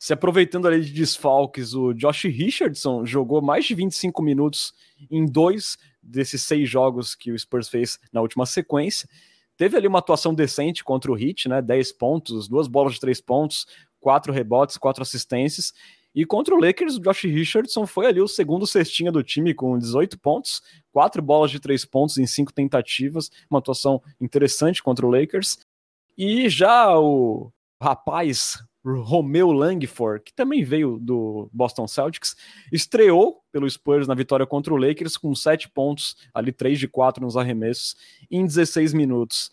Se 0.00 0.14
aproveitando 0.14 0.66
ali 0.66 0.80
de 0.80 0.94
desfalques, 0.94 1.74
o 1.74 1.92
Josh 1.92 2.24
Richardson 2.24 3.04
jogou 3.04 3.42
mais 3.42 3.66
de 3.66 3.74
25 3.74 4.22
minutos 4.22 4.72
em 5.10 5.26
dois 5.26 5.76
desses 6.02 6.40
seis 6.40 6.70
jogos 6.70 7.14
que 7.14 7.30
o 7.30 7.38
Spurs 7.38 7.68
fez 7.68 7.98
na 8.10 8.22
última 8.22 8.46
sequência. 8.46 9.06
Teve 9.58 9.76
ali 9.76 9.86
uma 9.86 9.98
atuação 9.98 10.32
decente 10.32 10.82
contra 10.82 11.12
o 11.12 11.18
Heat, 11.18 11.50
né? 11.50 11.60
10 11.60 11.92
pontos, 11.92 12.48
duas 12.48 12.66
bolas 12.66 12.94
de 12.94 13.00
três 13.00 13.20
pontos, 13.20 13.66
quatro 14.00 14.32
rebotes, 14.32 14.78
quatro 14.78 15.02
assistências. 15.02 15.74
E 16.14 16.24
contra 16.24 16.54
o 16.54 16.58
Lakers, 16.58 16.96
o 16.96 17.00
Josh 17.00 17.24
Richardson 17.24 17.86
foi 17.86 18.06
ali 18.06 18.22
o 18.22 18.26
segundo 18.26 18.66
cestinha 18.66 19.12
do 19.12 19.22
time 19.22 19.52
com 19.52 19.78
18 19.78 20.18
pontos, 20.18 20.62
quatro 20.90 21.20
bolas 21.20 21.50
de 21.50 21.60
três 21.60 21.84
pontos 21.84 22.16
em 22.16 22.26
cinco 22.26 22.54
tentativas, 22.54 23.30
uma 23.50 23.58
atuação 23.58 24.02
interessante 24.18 24.82
contra 24.82 25.06
o 25.06 25.10
Lakers. 25.10 25.58
E 26.16 26.48
já 26.48 26.98
o 26.98 27.52
rapaz 27.78 28.64
Romeu 28.84 29.52
Langford, 29.52 30.24
que 30.24 30.32
também 30.32 30.64
veio 30.64 30.98
do 30.98 31.50
Boston 31.52 31.86
Celtics, 31.86 32.36
estreou 32.72 33.42
pelo 33.52 33.68
Spurs 33.68 34.08
na 34.08 34.14
vitória 34.14 34.46
contra 34.46 34.72
o 34.72 34.76
Lakers 34.76 35.16
com 35.16 35.34
sete 35.34 35.68
pontos, 35.68 36.16
ali 36.32 36.52
3 36.52 36.78
de 36.78 36.88
4 36.88 37.24
nos 37.24 37.36
arremessos, 37.36 37.96
em 38.30 38.44
16 38.44 38.94
minutos. 38.94 39.50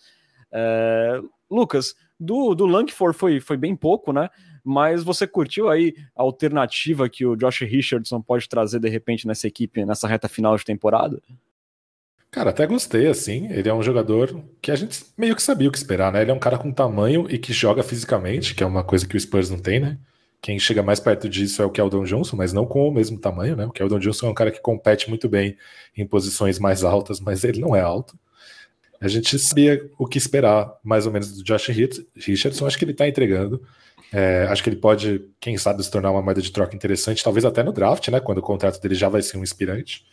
É... 0.52 1.22
Lucas, 1.50 1.96
do, 2.20 2.56
do 2.56 2.66
Langford 2.66 3.18
foi, 3.18 3.40
foi 3.40 3.58
bem 3.58 3.76
pouco, 3.76 4.12
né? 4.12 4.30
mas 4.68 5.02
você 5.02 5.26
curtiu 5.26 5.70
aí 5.70 5.96
a 6.14 6.22
alternativa 6.22 7.08
que 7.08 7.26
o 7.26 7.38
Josh 7.38 7.62
Richardson 7.62 8.22
pode 8.22 8.50
trazer 8.50 8.82
de 8.82 8.90
repente 8.90 9.26
nessa 9.26 9.48
equipe, 9.48 9.86
nessa 9.86 10.10
reta 10.10 10.28
final 10.28 10.58
de 10.58 10.66
temporada? 10.66 11.22
Cara, 12.32 12.50
até 12.50 12.68
gostei, 12.68 13.08
assim. 13.08 13.48
Ele 13.52 13.70
é 13.70 13.74
um 13.74 13.82
jogador 13.82 14.44
que 14.62 14.72
a 14.72 14.76
gente 14.76 15.06
meio 15.18 15.36
que 15.36 15.42
sabia 15.42 15.70
o 15.70 15.72
que 15.72 15.78
esperar, 15.78 16.12
né? 16.12 16.22
Ele 16.22 16.32
é 16.32 16.34
um 16.34 16.40
cara 16.40 16.58
com 16.58 16.72
tamanho 16.72 17.26
e 17.30 17.38
que 17.38 17.54
joga 17.54 17.82
fisicamente, 17.84 18.54
que 18.54 18.64
é 18.64 18.68
uma 18.68 18.84
coisa 18.84 19.08
que 19.08 19.16
o 19.16 19.20
Spurs 19.20 19.50
não 19.50 19.60
tem, 19.60 19.80
né? 19.80 19.98
Quem 20.42 20.60
chega 20.60 20.84
mais 20.84 21.00
perto 21.00 21.28
disso 21.28 21.62
é 21.62 21.66
o 21.66 21.72
Keldon 21.72 22.04
Johnson, 22.04 22.36
mas 22.36 22.54
não 22.54 22.66
com 22.66 22.88
o 22.88 22.92
mesmo 22.92 23.20
tamanho, 23.20 23.56
né? 23.56 23.66
O 23.66 23.72
Keldon 23.72 24.00
Johnson 24.00 24.28
é 24.28 24.30
um 24.30 24.34
cara 24.34 24.52
que 24.52 24.62
compete 24.62 25.10
muito 25.10 25.28
bem 25.28 25.58
em 25.96 26.06
posições 26.06 26.60
mais 26.60 26.84
altas, 26.84 27.20
mas 27.20 27.44
ele 27.44 27.60
não 27.60 27.76
é 27.76 27.82
alto. 27.82 28.18
A 29.00 29.08
gente 29.08 29.38
sabia 29.40 29.90
o 29.98 30.08
que 30.08 30.18
esperar, 30.18 30.72
mais 30.84 31.06
ou 31.06 31.12
menos, 31.12 31.32
do 31.32 31.44
Josh 31.44 31.68
Richardson. 32.16 32.66
Acho 32.66 32.78
que 32.78 32.86
ele 32.86 32.94
tá 32.94 33.08
entregando. 33.08 33.62
É, 34.12 34.48
acho 34.50 34.64
que 34.64 34.70
ele 34.70 34.78
pode, 34.78 35.22
quem 35.40 35.58
sabe, 35.58 35.84
se 35.84 35.92
tornar 35.92 36.12
uma 36.12 36.22
moeda 36.22 36.42
de 36.42 36.52
troca 36.52 36.76
interessante, 36.76 37.24
talvez 37.24 37.46
até 37.46 37.64
no 37.64 37.74
draft, 37.74 38.08
né? 38.10 38.20
Quando 38.20 38.40
o 38.40 38.42
contrato 38.42 38.82
dele 38.82 38.96
já 38.96 39.10
vai 39.10 39.22
ser 39.22 39.38
um 39.38 39.44
inspirante. 39.44 40.06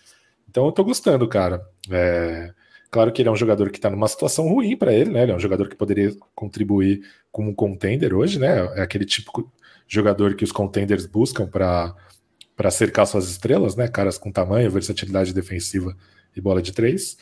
Então 0.55 0.67
eu 0.67 0.73
tô 0.73 0.85
gostando, 0.85 1.27
cara. 1.27 1.67
É, 1.91 2.55
claro 2.89 3.11
que 3.11 3.21
ele 3.21 3.29
é 3.29 3.33
um 3.33 3.35
jogador 3.35 3.73
que 3.73 3.81
tá 3.81 3.91
numa 3.91 4.07
situação 4.07 4.47
ruim 4.47 4.77
para 4.77 4.93
ele, 4.93 5.11
né? 5.11 5.25
Ele 5.25 5.33
é 5.33 5.35
um 5.35 5.41
jogador 5.41 5.69
que 5.69 5.75
poderia 5.75 6.15
contribuir 6.33 7.03
como 7.33 7.51
um 7.51 7.55
contender 7.55 8.15
hoje, 8.15 8.39
né? 8.39 8.61
É 8.77 8.83
aquele 8.83 9.05
típico 9.05 9.53
jogador 9.89 10.37
que 10.37 10.45
os 10.45 10.53
contenders 10.53 11.07
buscam 11.07 11.49
para 11.49 12.71
cercar 12.71 13.05
suas 13.05 13.29
estrelas, 13.29 13.75
né? 13.75 13.89
Caras 13.89 14.17
com 14.17 14.31
tamanho, 14.31 14.71
versatilidade 14.71 15.35
defensiva 15.35 15.97
e 16.37 16.41
bola 16.41 16.63
de 16.63 16.71
três. 16.71 17.19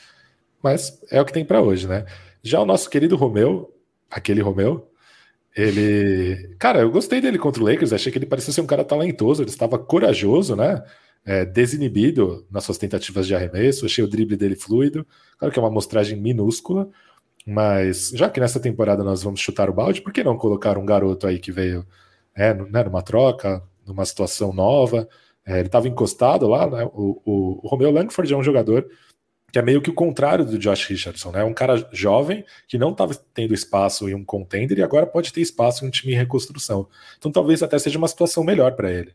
Mas 0.62 1.00
é 1.10 1.18
o 1.18 1.24
que 1.24 1.32
tem 1.32 1.42
para 1.42 1.62
hoje, 1.62 1.88
né? 1.88 2.04
Já 2.42 2.60
o 2.60 2.66
nosso 2.66 2.90
querido 2.90 3.16
Romeu, 3.16 3.74
aquele 4.10 4.42
Romeu, 4.42 4.90
ele. 5.56 6.54
Cara, 6.58 6.80
eu 6.80 6.90
gostei 6.90 7.18
dele 7.18 7.38
contra 7.38 7.62
o 7.62 7.66
Lakers, 7.66 7.94
achei 7.94 8.12
que 8.12 8.18
ele 8.18 8.26
parecia 8.26 8.52
ser 8.52 8.60
um 8.60 8.66
cara 8.66 8.84
talentoso, 8.84 9.42
ele 9.42 9.48
estava 9.48 9.78
corajoso, 9.78 10.54
né? 10.54 10.82
É, 11.24 11.44
desinibido 11.44 12.44
nas 12.50 12.64
suas 12.64 12.78
tentativas 12.78 13.26
de 13.26 13.34
arremesso, 13.34 13.86
achei 13.86 14.02
o 14.02 14.08
drible 14.08 14.36
dele 14.36 14.56
fluido. 14.56 15.06
Claro 15.38 15.52
que 15.52 15.58
é 15.58 15.62
uma 15.62 15.68
amostragem 15.68 16.20
minúscula, 16.20 16.90
mas 17.46 18.10
já 18.10 18.28
que 18.28 18.40
nessa 18.40 18.60
temporada 18.60 19.04
nós 19.04 19.22
vamos 19.22 19.40
chutar 19.40 19.70
o 19.70 19.72
balde, 19.72 20.00
por 20.02 20.12
que 20.12 20.24
não 20.24 20.36
colocar 20.36 20.76
um 20.78 20.86
garoto 20.86 21.26
aí 21.26 21.38
que 21.38 21.52
veio 21.52 21.86
é, 22.34 22.54
né, 22.54 22.84
numa 22.84 23.02
troca, 23.02 23.62
numa 23.86 24.04
situação 24.04 24.52
nova? 24.52 25.08
É, 25.44 25.58
ele 25.58 25.66
estava 25.66 25.88
encostado 25.88 26.46
lá, 26.48 26.68
né? 26.68 26.84
O, 26.92 27.20
o, 27.24 27.60
o 27.64 27.68
Romeo 27.68 27.90
Langford 27.90 28.32
é 28.32 28.36
um 28.36 28.42
jogador 28.42 28.88
que 29.52 29.58
é 29.58 29.62
meio 29.62 29.82
que 29.82 29.90
o 29.90 29.94
contrário 29.94 30.46
do 30.46 30.58
Josh 30.58 30.86
Richardson, 30.86 31.30
né? 31.30 31.44
Um 31.44 31.52
cara 31.52 31.86
jovem 31.92 32.44
que 32.66 32.78
não 32.78 32.92
estava 32.92 33.14
tendo 33.34 33.52
espaço 33.52 34.08
em 34.08 34.14
um 34.14 34.24
contender 34.24 34.78
e 34.78 34.82
agora 34.82 35.06
pode 35.06 35.30
ter 35.32 35.42
espaço 35.42 35.84
em 35.84 35.88
um 35.88 35.90
time 35.90 36.14
em 36.14 36.16
reconstrução. 36.16 36.88
Então 37.18 37.30
talvez 37.30 37.62
até 37.62 37.78
seja 37.78 37.98
uma 37.98 38.08
situação 38.08 38.42
melhor 38.42 38.74
para 38.74 38.90
ele. 38.90 39.12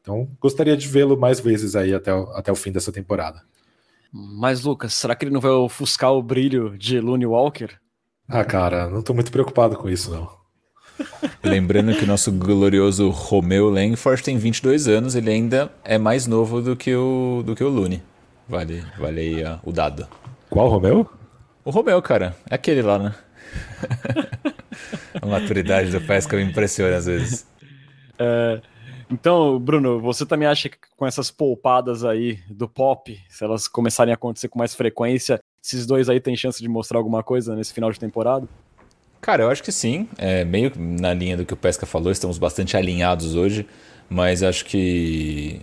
Então 0.00 0.28
gostaria 0.40 0.76
de 0.76 0.88
vê-lo 0.88 1.16
mais 1.16 1.40
vezes 1.40 1.76
aí 1.76 1.94
até 1.94 2.14
o, 2.14 2.30
até 2.32 2.50
o 2.50 2.56
fim 2.56 2.72
dessa 2.72 2.92
temporada. 2.92 3.42
Mas 4.12 4.62
Lucas, 4.62 4.94
será 4.94 5.14
que 5.14 5.24
ele 5.24 5.32
não 5.32 5.40
vai 5.40 5.52
ofuscar 5.52 6.12
o 6.12 6.22
brilho 6.22 6.76
de 6.76 7.00
Looney 7.00 7.26
Walker? 7.26 7.68
Ah, 8.28 8.44
cara, 8.44 8.88
não 8.88 9.00
estou 9.00 9.14
muito 9.14 9.30
preocupado 9.30 9.76
com 9.76 9.88
isso 9.88 10.10
não. 10.10 10.40
Lembrando 11.42 11.94
que 11.94 12.04
o 12.04 12.06
nosso 12.06 12.30
glorioso 12.30 13.08
Romeo 13.10 13.70
Langford 13.70 14.22
tem 14.22 14.36
22 14.36 14.88
anos, 14.88 15.14
ele 15.14 15.30
ainda 15.30 15.70
é 15.84 15.96
mais 15.96 16.26
novo 16.26 16.60
do 16.60 16.76
que 16.76 16.94
o, 16.94 17.42
do 17.44 17.54
que 17.54 17.64
o 17.64 17.68
Looney. 17.68 18.02
Vale, 18.48 18.84
vale 18.98 19.20
aí 19.20 19.44
uh, 19.44 19.60
o 19.62 19.72
dado. 19.72 20.06
Qual 20.48 20.68
Romeu? 20.68 21.08
O 21.64 21.70
Romeu, 21.70 22.02
cara. 22.02 22.36
É 22.50 22.56
aquele 22.56 22.82
lá, 22.82 22.98
né? 22.98 23.14
a 25.22 25.26
maturidade 25.26 25.90
do 25.90 26.00
Pesca 26.00 26.36
me 26.36 26.42
impressiona 26.42 26.96
às 26.96 27.06
vezes. 27.06 27.46
É, 28.18 28.60
então, 29.10 29.58
Bruno, 29.58 30.00
você 30.00 30.24
também 30.24 30.46
acha 30.46 30.68
que 30.68 30.78
com 30.96 31.06
essas 31.06 31.30
poupadas 31.30 32.04
aí 32.04 32.38
do 32.48 32.68
pop, 32.68 33.18
se 33.28 33.44
elas 33.44 33.66
começarem 33.66 34.12
a 34.12 34.14
acontecer 34.14 34.48
com 34.48 34.58
mais 34.58 34.74
frequência, 34.74 35.40
esses 35.62 35.86
dois 35.86 36.08
aí 36.08 36.20
têm 36.20 36.36
chance 36.36 36.62
de 36.62 36.68
mostrar 36.68 36.98
alguma 36.98 37.22
coisa 37.22 37.54
nesse 37.54 37.72
final 37.72 37.90
de 37.90 37.98
temporada? 37.98 38.46
Cara, 39.20 39.42
eu 39.42 39.50
acho 39.50 39.62
que 39.62 39.72
sim. 39.72 40.08
É 40.16 40.44
meio 40.44 40.72
na 40.76 41.12
linha 41.12 41.36
do 41.36 41.44
que 41.44 41.52
o 41.52 41.56
Pesca 41.56 41.84
falou, 41.84 42.10
estamos 42.10 42.38
bastante 42.38 42.76
alinhados 42.76 43.34
hoje, 43.34 43.66
mas 44.08 44.42
acho 44.42 44.64
que 44.64 45.60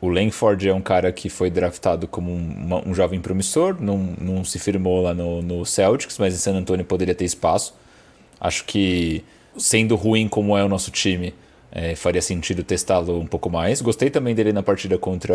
o 0.00 0.08
Langford 0.08 0.68
é 0.68 0.74
um 0.74 0.80
cara 0.80 1.10
que 1.10 1.28
foi 1.28 1.50
draftado 1.50 2.06
como 2.06 2.30
um, 2.30 2.82
um 2.86 2.94
jovem 2.94 3.20
promissor, 3.20 3.76
não, 3.80 3.96
não 4.20 4.44
se 4.44 4.58
firmou 4.58 5.02
lá 5.02 5.14
no, 5.14 5.40
no, 5.42 5.64
Celtics, 5.64 6.18
mas 6.18 6.34
em 6.34 6.36
San 6.36 6.54
Antonio 6.54 6.84
poderia 6.84 7.14
ter 7.14 7.24
espaço. 7.24 7.74
Acho 8.38 8.64
que, 8.64 9.24
sendo 9.56 9.96
ruim 9.96 10.28
como 10.28 10.56
é 10.56 10.62
o 10.62 10.68
nosso 10.68 10.90
time, 10.90 11.34
é, 11.72 11.94
faria 11.94 12.22
sentido 12.22 12.62
testá-lo 12.62 13.18
um 13.18 13.26
pouco 13.26 13.50
mais. 13.50 13.80
Gostei 13.80 14.10
também 14.10 14.34
dele 14.34 14.52
na 14.52 14.62
partida 14.62 14.98
contra 14.98 15.34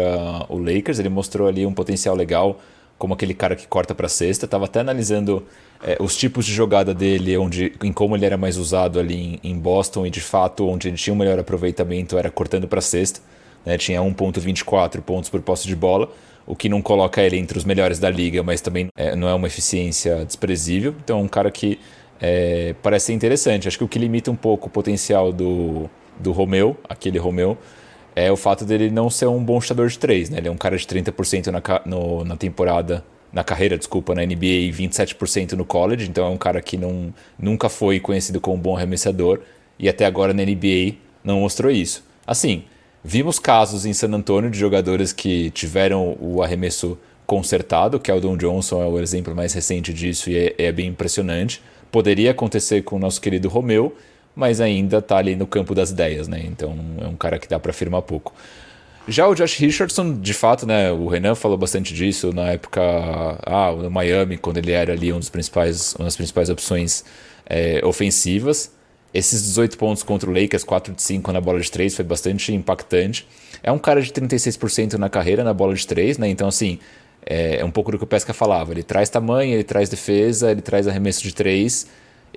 o 0.49 0.57
Lakers, 0.57 0.99
ele 0.99 1.09
mostrou 1.09 1.47
ali 1.47 1.65
um 1.65 1.73
potencial 1.73 2.15
legal, 2.15 2.59
como 2.97 3.13
aquele 3.13 3.33
cara 3.33 3.55
que 3.55 3.67
corta 3.67 3.93
para 3.93 4.07
cesta. 4.07 4.45
Estava 4.45 4.65
até 4.65 4.79
analisando 4.79 5.45
é, 5.83 5.97
os 5.99 6.15
tipos 6.17 6.45
de 6.45 6.53
jogada 6.53 6.93
dele, 6.93 7.37
onde, 7.37 7.73
em 7.83 7.91
como 7.91 8.15
ele 8.15 8.25
era 8.25 8.37
mais 8.37 8.57
usado 8.57 8.99
ali 8.99 9.39
em, 9.43 9.51
em 9.51 9.59
Boston, 9.59 10.05
e 10.05 10.09
de 10.09 10.21
fato, 10.21 10.67
onde 10.67 10.87
ele 10.87 10.97
tinha 10.97 11.13
um 11.13 11.17
melhor 11.17 11.39
aproveitamento 11.39 12.17
era 12.17 12.29
cortando 12.29 12.67
para 12.67 12.81
cesta 12.81 13.21
né? 13.65 13.77
Tinha 13.77 13.99
1,24 13.99 15.01
pontos 15.01 15.29
por 15.29 15.41
posse 15.41 15.67
de 15.67 15.75
bola, 15.75 16.09
o 16.45 16.55
que 16.55 16.69
não 16.69 16.81
coloca 16.81 17.21
ele 17.21 17.37
entre 17.37 17.57
os 17.57 17.65
melhores 17.65 17.97
da 17.97 18.09
liga, 18.09 18.43
mas 18.43 18.61
também 18.61 18.87
é, 18.95 19.15
não 19.15 19.27
é 19.27 19.33
uma 19.33 19.47
eficiência 19.47 20.23
desprezível. 20.23 20.93
Então, 21.03 21.19
é 21.19 21.21
um 21.23 21.27
cara 21.27 21.49
que 21.49 21.79
é, 22.21 22.75
parece 22.83 23.07
ser 23.07 23.13
interessante. 23.13 23.67
Acho 23.67 23.77
que 23.79 23.83
o 23.83 23.87
que 23.87 23.97
limita 23.97 24.29
um 24.29 24.35
pouco 24.35 24.67
o 24.67 24.69
potencial 24.69 25.33
do, 25.33 25.89
do 26.19 26.31
Romeu, 26.31 26.77
aquele 26.87 27.17
Romeu, 27.17 27.57
é 28.15 28.31
o 28.31 28.37
fato 28.37 28.63
dele 28.65 28.89
não 28.89 29.09
ser 29.09 29.27
um 29.27 29.43
bom 29.43 29.59
chutador 29.59 29.87
de 29.87 29.99
três. 29.99 30.29
Né? 30.29 30.37
Ele 30.37 30.47
é 30.47 30.51
um 30.51 30.57
cara 30.57 30.77
de 30.77 30.85
30% 30.85 31.47
na, 31.47 31.61
no, 31.85 32.23
na 32.23 32.37
temporada, 32.37 33.03
na 33.31 33.43
carreira, 33.43 33.77
desculpa, 33.77 34.15
na 34.15 34.25
NBA 34.25 34.45
e 34.45 34.71
27% 34.71 35.53
no 35.53 35.65
college. 35.65 36.09
Então 36.09 36.25
é 36.25 36.29
um 36.29 36.37
cara 36.37 36.61
que 36.61 36.77
não, 36.77 37.13
nunca 37.37 37.69
foi 37.69 37.99
conhecido 37.99 38.39
como 38.39 38.55
um 38.55 38.59
bom 38.59 38.75
arremessador 38.75 39.39
e 39.77 39.89
até 39.89 40.05
agora 40.05 40.33
na 40.33 40.43
NBA 40.43 40.95
não 41.23 41.41
mostrou 41.41 41.71
isso. 41.71 42.05
Assim, 42.25 42.63
Vimos 43.07 43.37
casos 43.37 43.85
em 43.85 43.93
San 43.93 44.11
Antonio 44.15 44.49
de 44.49 44.57
jogadores 44.57 45.13
que 45.13 45.51
tiveram 45.51 46.17
o 46.19 46.41
arremesso 46.41 46.97
consertado, 47.27 47.99
que 47.99 48.09
é 48.09 48.13
o 48.15 48.19
Don 48.19 48.35
Johnson 48.35 48.81
é 48.81 48.87
o 48.87 48.99
exemplo 48.99 49.35
mais 49.35 49.53
recente 49.53 49.93
disso 49.93 50.31
e 50.31 50.35
é, 50.35 50.55
é 50.57 50.71
bem 50.71 50.87
impressionante. 50.87 51.61
Poderia 51.91 52.31
acontecer 52.31 52.81
com 52.81 52.95
o 52.95 52.99
nosso 52.99 53.21
querido 53.21 53.47
Romeu, 53.47 53.95
mas 54.35 54.59
ainda 54.59 54.97
está 54.97 55.17
ali 55.17 55.35
no 55.35 55.47
campo 55.47 55.73
das 55.73 55.91
ideias, 55.91 56.27
né? 56.27 56.43
Então 56.45 56.77
é 56.99 57.07
um 57.07 57.15
cara 57.15 57.39
que 57.39 57.47
dá 57.47 57.59
para 57.59 57.71
afirmar 57.71 58.01
pouco. 58.01 58.33
Já 59.07 59.27
o 59.27 59.35
Josh 59.35 59.57
Richardson, 59.57 60.19
de 60.19 60.33
fato, 60.33 60.65
né, 60.65 60.91
o 60.91 61.07
Renan 61.07 61.35
falou 61.35 61.57
bastante 61.57 61.93
disso 61.93 62.33
na 62.33 62.49
época 62.49 62.81
ah, 63.45 63.71
no 63.71 63.91
Miami, 63.91 64.35
quando 64.35 64.57
ele 64.57 64.71
era 64.71 64.93
ali 64.93 65.13
um 65.13 65.19
dos 65.19 65.29
principais, 65.29 65.93
uma 65.95 66.05
das 66.05 66.15
principais 66.15 66.49
opções 66.49 67.05
é, 67.45 67.81
ofensivas. 67.85 68.71
Esses 69.13 69.43
18 69.43 69.77
pontos 69.77 70.03
contra 70.03 70.29
o 70.29 70.33
Lakers, 70.33 70.63
4 70.63 70.93
de 70.93 71.01
5 71.01 71.31
na 71.31 71.39
bola 71.39 71.59
de 71.59 71.71
3, 71.71 71.95
foi 71.95 72.03
bastante 72.03 72.51
impactante. 72.51 73.27
É 73.63 73.71
um 73.71 73.77
cara 73.77 74.01
de 74.01 74.11
36% 74.11 74.93
na 74.93 75.07
carreira 75.07 75.43
na 75.43 75.53
bola 75.53 75.73
de 75.73 75.85
3, 75.85 76.17
né? 76.17 76.27
Então, 76.27 76.47
assim, 76.47 76.79
é, 77.25 77.57
é 77.59 77.65
um 77.65 77.71
pouco 77.71 77.91
do 77.91 77.97
que 77.97 78.03
o 78.03 78.07
Pesca 78.07 78.33
falava. 78.33 78.73
Ele 78.73 78.83
traz 78.83 79.09
tamanho, 79.09 79.53
ele 79.53 79.63
traz 79.63 79.87
defesa, 79.87 80.51
ele 80.51 80.61
traz 80.61 80.87
arremesso 80.87 81.23
de 81.23 81.33
3. 81.33 81.87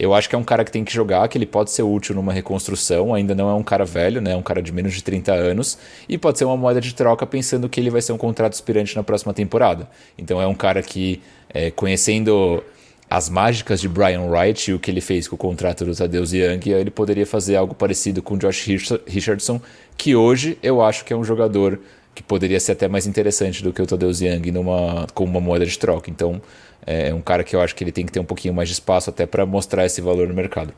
Eu 0.01 0.15
acho 0.15 0.29
que 0.29 0.37
é 0.37 0.39
um 0.39 0.45
cara 0.45 0.65
que 0.65 0.71
tem 0.71 0.85
que 0.85 0.95
jogar, 0.95 1.27
que 1.27 1.37
ele 1.37 1.45
pode 1.45 1.73
ser 1.73 1.83
útil 1.83 2.15
numa 2.15 2.33
reconstrução, 2.33 3.13
ainda 3.13 3.35
não 3.35 3.51
é 3.51 3.55
um 3.55 3.65
cara 3.65 3.85
velho, 3.85 4.21
né? 4.21 4.33
É 4.33 4.37
um 4.37 4.43
cara 4.43 4.63
de 4.63 4.73
menos 4.73 4.95
de 4.95 5.03
30 5.03 5.33
anos, 5.33 5.77
e 6.09 6.17
pode 6.17 6.39
ser 6.39 6.45
uma 6.45 6.57
moeda 6.57 6.81
de 6.81 6.95
troca 6.95 7.27
pensando 7.27 7.69
que 7.69 7.81
ele 7.81 7.91
vai 7.91 8.01
ser 8.01 8.13
um 8.13 8.17
contrato 8.17 8.53
aspirante 8.53 8.95
na 8.95 9.03
próxima 9.03 9.35
temporada. 9.35 9.89
Então 10.17 10.41
é 10.41 10.47
um 10.47 10.55
cara 10.55 10.83
que, 10.83 11.21
é, 11.53 11.73
conhecendo 11.73 12.63
as 13.11 13.29
mágicas 13.29 13.81
de 13.81 13.89
Brian 13.89 14.23
Wright 14.23 14.71
e 14.71 14.75
o 14.75 14.79
que 14.79 14.91
ele 14.91 15.01
fez 15.01 15.27
com 15.27 15.35
o 15.35 15.39
contrato 15.39 15.85
do 15.85 15.97
Tadeusz 15.97 16.33
Young, 16.33 16.71
ele 16.71 16.91
poderia 16.91 17.27
fazer 17.27 17.57
algo 17.57 17.75
parecido 17.75 18.23
com 18.23 18.35
o 18.35 18.39
Josh 18.39 18.69
Richardson, 19.07 19.61
que 19.97 20.15
hoje 20.15 20.59
eu 20.63 20.81
acho 20.81 21.05
que 21.05 21.13
é 21.13 21.17
um 21.17 21.25
jogador 21.25 21.81
que 22.15 22.23
poderia 22.23 22.61
ser 22.61 22.73
até 22.73 22.87
mais 22.87 23.07
interessante 23.07 23.63
do 23.63 23.73
que 23.73 23.81
o 23.81 23.87
Tadeusz 23.87 24.21
Young 24.21 24.51
numa, 24.51 25.07
como 25.15 25.31
uma 25.31 25.41
moeda 25.41 25.65
de 25.65 25.79
troca. 25.79 26.11
Então, 26.11 26.41
é 26.89 27.13
um 27.13 27.21
cara 27.21 27.45
que 27.45 27.55
eu 27.55 27.61
acho 27.61 27.75
que 27.75 27.85
ele 27.85 27.93
tem 27.93 28.07
que 28.07 28.13
ter 28.13 28.19
um 28.21 28.25
pouquinho 28.25 28.55
mais 28.55 28.69
de 28.69 28.73
espaço 28.73 29.11
até 29.11 29.27
para 29.27 29.45
mostrar 29.45 29.85
esse 29.85 30.01
valor 30.01 30.27
no 30.27 30.35
mercado. 30.35 30.73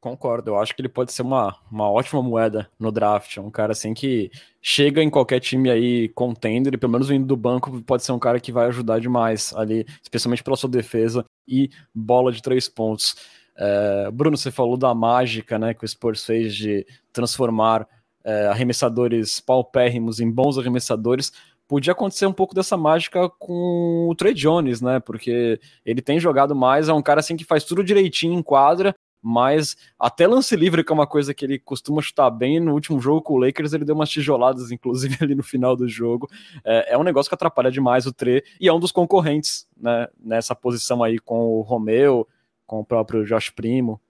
Concordo, 0.00 0.50
eu 0.50 0.58
acho 0.58 0.74
que 0.74 0.80
ele 0.80 0.88
pode 0.88 1.12
ser 1.12 1.22
uma, 1.22 1.56
uma 1.70 1.88
ótima 1.90 2.22
moeda 2.22 2.68
no 2.78 2.90
draft. 2.90 3.36
É 3.36 3.40
um 3.40 3.50
cara 3.50 3.72
assim 3.72 3.94
que 3.94 4.30
chega 4.60 5.02
em 5.02 5.10
qualquer 5.10 5.40
time 5.40 5.70
aí 5.70 6.08
contender, 6.08 6.74
e 6.74 6.76
pelo 6.76 6.92
menos 6.92 7.08
vindo 7.08 7.26
do 7.26 7.36
banco, 7.36 7.80
pode 7.82 8.04
ser 8.04 8.12
um 8.12 8.18
cara 8.18 8.40
que 8.40 8.50
vai 8.50 8.66
ajudar 8.66 9.00
demais 9.00 9.52
ali, 9.54 9.86
especialmente 10.02 10.42
pela 10.42 10.56
sua 10.56 10.68
defesa 10.68 11.24
e 11.46 11.70
bola 11.94 12.32
de 12.32 12.42
três 12.42 12.68
pontos. 12.68 13.14
É, 13.56 14.10
Bruno, 14.10 14.36
você 14.36 14.50
falou 14.50 14.76
da 14.76 14.94
mágica 14.94 15.58
né, 15.58 15.72
que 15.74 15.84
o 15.84 15.88
Spurs 15.88 16.24
fez 16.24 16.54
de 16.54 16.86
transformar 17.12 17.86
é, 18.24 18.46
arremessadores 18.46 19.40
paupérrimos 19.40 20.20
em 20.20 20.30
bons 20.30 20.58
arremessadores. 20.58 21.32
Podia 21.68 21.92
acontecer 21.92 22.26
um 22.26 22.32
pouco 22.32 22.54
dessa 22.54 22.76
mágica 22.76 23.28
com 23.38 24.08
o 24.10 24.14
Trey 24.14 24.34
Jones, 24.34 24.80
né? 24.80 25.00
Porque 25.00 25.58
ele 25.84 26.02
tem 26.02 26.20
jogado 26.20 26.54
mais, 26.54 26.88
é 26.88 26.92
um 26.92 27.02
cara 27.02 27.20
assim 27.20 27.36
que 27.36 27.44
faz 27.44 27.64
tudo 27.64 27.82
direitinho 27.82 28.38
em 28.38 28.42
quadra, 28.42 28.94
mas 29.22 29.76
até 29.98 30.26
lance 30.26 30.56
livre, 30.56 30.82
que 30.82 30.90
é 30.90 30.94
uma 30.94 31.06
coisa 31.06 31.32
que 31.32 31.44
ele 31.44 31.58
costuma 31.58 32.02
chutar 32.02 32.28
bem, 32.28 32.58
no 32.58 32.72
último 32.72 33.00
jogo 33.00 33.22
com 33.22 33.34
o 33.34 33.38
Lakers 33.38 33.72
ele 33.72 33.84
deu 33.84 33.94
umas 33.94 34.10
tijoladas, 34.10 34.72
inclusive 34.72 35.16
ali 35.22 35.34
no 35.34 35.44
final 35.44 35.76
do 35.76 35.88
jogo. 35.88 36.28
É, 36.64 36.94
é 36.94 36.98
um 36.98 37.04
negócio 37.04 37.30
que 37.30 37.34
atrapalha 37.34 37.70
demais 37.70 38.04
o 38.04 38.12
Tre 38.12 38.42
e 38.60 38.68
é 38.68 38.72
um 38.72 38.80
dos 38.80 38.90
concorrentes 38.90 39.66
né, 39.76 40.08
nessa 40.18 40.54
posição 40.54 41.02
aí 41.02 41.18
com 41.18 41.38
o 41.38 41.62
Romeu, 41.62 42.26
com 42.66 42.80
o 42.80 42.84
próprio 42.84 43.24
Josh 43.24 43.50
Primo. 43.50 44.00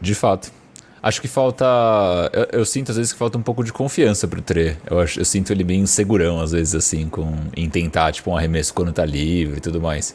De 0.00 0.14
fato. 0.14 0.52
Acho 1.02 1.20
que 1.20 1.28
falta. 1.28 1.64
Eu, 2.32 2.60
eu, 2.60 2.64
sinto 2.64 2.90
às 2.90 2.96
vezes 2.96 3.12
que 3.12 3.18
falta 3.18 3.38
um 3.38 3.42
pouco 3.42 3.62
de 3.62 3.72
confiança 3.72 4.26
pro 4.26 4.42
Tre. 4.42 4.76
Eu, 4.90 5.00
acho, 5.00 5.20
eu 5.20 5.24
sinto 5.24 5.52
ele 5.52 5.62
bem 5.62 5.80
insegurão, 5.80 6.40
às 6.40 6.52
vezes, 6.52 6.74
assim, 6.74 7.08
com, 7.08 7.32
em 7.56 7.68
tentar, 7.70 8.12
tipo, 8.12 8.30
um 8.30 8.36
arremesso 8.36 8.74
quando 8.74 8.92
tá 8.92 9.04
livre 9.04 9.58
e 9.58 9.60
tudo 9.60 9.80
mais. 9.80 10.14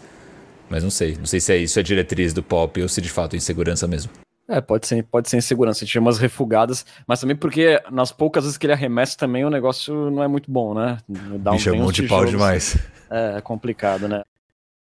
Mas 0.70 0.84
não 0.84 0.90
sei. 0.90 1.16
Não 1.18 1.26
sei 1.26 1.40
se 1.40 1.54
é 1.54 1.58
isso 1.58 1.80
é 1.80 1.84
diretriz 1.84 2.34
do 2.34 2.44
pop 2.44 2.82
ou 2.82 2.90
se 2.90 3.00
de 3.00 3.10
fato 3.10 3.36
é 3.36 3.38
insegurança 3.38 3.88
mesmo. 3.88 4.12
É, 4.48 4.60
pode 4.60 4.86
ser, 4.86 5.04
pode 5.04 5.30
ser 5.30 5.38
insegurança. 5.38 5.86
Tinha 5.86 6.02
umas 6.02 6.18
refugadas, 6.18 6.86
mas 7.08 7.22
também 7.22 7.36
porque 7.36 7.82
nas 7.90 8.12
poucas 8.12 8.44
vezes 8.44 8.58
que 8.58 8.66
ele 8.66 8.74
arremessa 8.74 9.18
também 9.18 9.46
o 9.46 9.50
negócio 9.50 10.12
não 10.12 10.22
é 10.22 10.28
muito 10.28 10.52
bom, 10.52 10.74
né? 10.74 10.98
Dá 11.08 11.52
um, 11.52 11.54
Me 11.54 11.60
chamou 11.60 11.92
de 11.92 12.04
pau 12.04 12.26
demais. 12.26 12.78
É, 13.10 13.38
é 13.38 13.42
complicado, 13.42 14.08
né? 14.08 14.22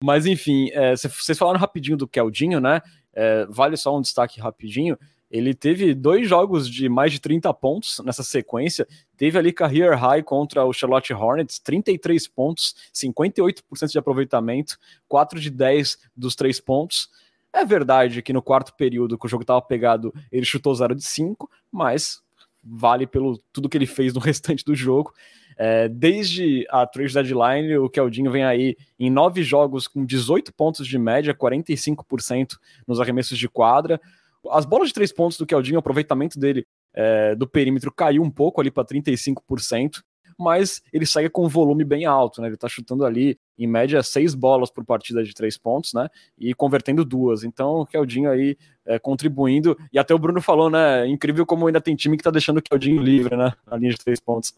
Mas 0.04 0.26
enfim, 0.26 0.70
é, 0.74 0.96
vocês 0.96 1.38
falaram 1.38 1.60
rapidinho 1.60 1.96
do 1.96 2.08
Keldinho, 2.08 2.60
né? 2.60 2.82
É, 3.14 3.46
vale 3.50 3.78
só 3.78 3.96
um 3.96 4.02
destaque 4.02 4.42
rapidinho. 4.42 4.98
Ele 5.32 5.54
teve 5.54 5.96
dois 5.96 6.28
jogos 6.28 6.70
de 6.70 6.90
mais 6.90 7.14
de 7.14 7.22
30 7.22 7.54
pontos 7.54 8.02
nessa 8.04 8.22
sequência. 8.22 8.86
Teve 9.16 9.40
ali 9.40 9.54
career 9.54 9.98
high 9.98 10.22
contra 10.22 10.66
o 10.66 10.74
Charlotte 10.74 11.14
Hornets, 11.14 11.58
33 11.58 12.28
pontos, 12.28 12.76
58% 12.94 13.90
de 13.90 13.98
aproveitamento, 13.98 14.78
4 15.08 15.40
de 15.40 15.50
10 15.50 15.98
dos 16.14 16.36
3 16.36 16.60
pontos. 16.60 17.10
É 17.54 17.64
verdade 17.64 18.22
que 18.22 18.34
no 18.34 18.42
quarto 18.42 18.74
período, 18.76 19.18
que 19.18 19.26
o 19.26 19.30
jogo 19.30 19.44
estava 19.44 19.62
pegado, 19.62 20.14
ele 20.30 20.46
chutou 20.46 20.76
0 20.76 20.94
de 20.94 21.04
5, 21.04 21.50
mas 21.72 22.22
vale 22.62 23.08
pelo 23.08 23.38
tudo 23.54 23.70
que 23.70 23.78
ele 23.78 23.88
fez 23.88 24.14
no 24.14 24.20
restante 24.22 24.66
do 24.66 24.76
jogo. 24.76 25.14
É, 25.58 25.88
desde 25.88 26.66
a 26.70 26.86
trade 26.86 27.14
deadline, 27.14 27.78
o 27.78 27.90
Keldinho 27.90 28.32
vem 28.32 28.44
aí 28.44 28.76
em 29.00 29.10
nove 29.10 29.44
jogos 29.44 29.88
com 29.88 30.04
18 30.04 30.54
pontos 30.54 30.86
de 30.86 30.98
média, 30.98 31.34
45% 31.34 32.58
nos 32.86 33.00
arremessos 33.00 33.38
de 33.38 33.48
quadra. 33.48 34.00
As 34.50 34.66
bolas 34.66 34.88
de 34.88 34.94
três 34.94 35.12
pontos 35.12 35.38
do 35.38 35.46
Keldinho, 35.46 35.78
o 35.78 35.80
aproveitamento 35.80 36.40
dele 36.40 36.66
é, 36.94 37.36
do 37.36 37.48
perímetro 37.48 37.92
caiu 37.92 38.24
um 38.24 38.32
pouco 38.32 38.60
ali 38.60 38.72
para 38.72 38.86
35% 38.86 40.02
mas 40.42 40.82
ele 40.92 41.06
segue 41.06 41.30
com 41.30 41.46
um 41.46 41.48
volume 41.48 41.84
bem 41.84 42.06
alto, 42.06 42.42
né? 42.42 42.48
Ele 42.48 42.58
tá 42.58 42.68
chutando 42.68 43.06
ali, 43.06 43.38
em 43.58 43.68
média, 43.68 44.02
seis 44.02 44.34
bolas 44.34 44.72
por 44.72 44.84
partida 44.84 45.24
de 45.24 45.34
três 45.34 45.58
pontos, 45.58 45.94
né? 45.94 46.10
E 46.38 46.54
convertendo 46.54 47.06
duas. 47.06 47.44
Então, 47.44 47.82
o 47.82 47.86
Keldinho 47.86 48.30
aí 48.30 48.58
é, 48.86 48.98
contribuindo. 48.98 49.78
E 49.94 50.00
até 50.00 50.14
o 50.16 50.20
Bruno 50.20 50.42
falou, 50.42 50.70
né? 50.70 51.08
Incrível 51.08 51.46
como 51.46 51.68
ainda 51.68 51.80
tem 51.80 51.96
time 51.96 52.18
que 52.18 52.24
tá 52.24 52.32
deixando 52.32 52.58
o 52.58 52.62
Keldinho 52.62 53.02
livre, 53.02 53.38
né? 53.38 53.54
Na 53.70 53.78
linha 53.78 53.92
de 53.92 53.98
três 53.98 54.20
pontos. 54.20 54.54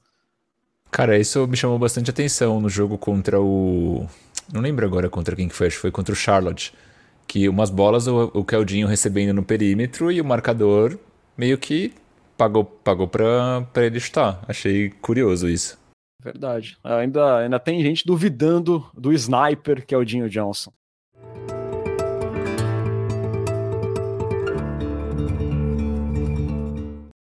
Cara, 0.89 1.17
isso 1.17 1.45
me 1.47 1.57
chamou 1.57 1.77
bastante 1.77 2.09
atenção 2.09 2.61
no 2.61 2.69
jogo 2.69 2.97
contra 2.97 3.41
o. 3.41 4.07
Não 4.53 4.61
lembro 4.61 4.85
agora 4.85 5.09
contra 5.09 5.35
quem 5.35 5.49
que 5.49 5.55
foi, 5.55 5.67
acho 5.67 5.77
que 5.77 5.81
foi 5.81 5.91
contra 5.91 6.13
o 6.13 6.15
Charlotte. 6.15 6.73
Que 7.27 7.49
umas 7.49 7.69
bolas 7.69 8.07
o, 8.07 8.31
o 8.33 8.43
Keldinho 8.43 8.87
recebendo 8.87 9.33
no 9.33 9.43
perímetro 9.43 10.11
e 10.11 10.21
o 10.21 10.25
marcador 10.25 10.97
meio 11.37 11.57
que 11.57 11.93
pagou, 12.37 12.63
pagou 12.63 13.07
pra, 13.07 13.61
pra 13.73 13.85
ele 13.85 13.99
chutar. 13.99 14.43
Achei 14.47 14.89
curioso 14.89 15.49
isso. 15.49 15.77
Verdade. 16.21 16.77
Ainda, 16.83 17.39
ainda 17.39 17.59
tem 17.59 17.81
gente 17.81 18.05
duvidando 18.05 18.85
do 18.93 19.11
sniper 19.11 19.85
que 19.85 19.93
é 19.93 19.97
o 19.97 20.05
Johnson. 20.05 20.71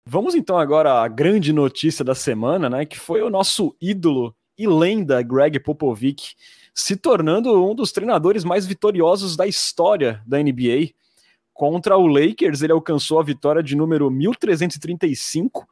Vamos 0.09 0.35
então 0.35 0.57
agora 0.57 1.01
à 1.01 1.07
grande 1.09 1.51
notícia 1.51 2.03
da 2.03 2.15
semana, 2.15 2.69
né? 2.69 2.85
Que 2.85 2.97
foi 2.97 3.21
o 3.21 3.29
nosso 3.29 3.75
ídolo 3.81 4.33
e 4.57 4.65
lenda 4.65 5.21
Greg 5.21 5.59
Popovich 5.59 6.33
se 6.77 6.95
tornando 6.95 7.51
um 7.65 7.73
dos 7.73 7.91
treinadores 7.91 8.43
mais 8.43 8.67
vitoriosos 8.67 9.35
da 9.35 9.47
história 9.47 10.21
da 10.27 10.37
NBA. 10.37 10.91
Contra 11.51 11.97
o 11.97 12.05
Lakers, 12.05 12.61
ele 12.61 12.71
alcançou 12.71 13.19
a 13.19 13.23
vitória 13.23 13.63
de 13.63 13.75
número 13.75 14.11
1335, 14.11 15.67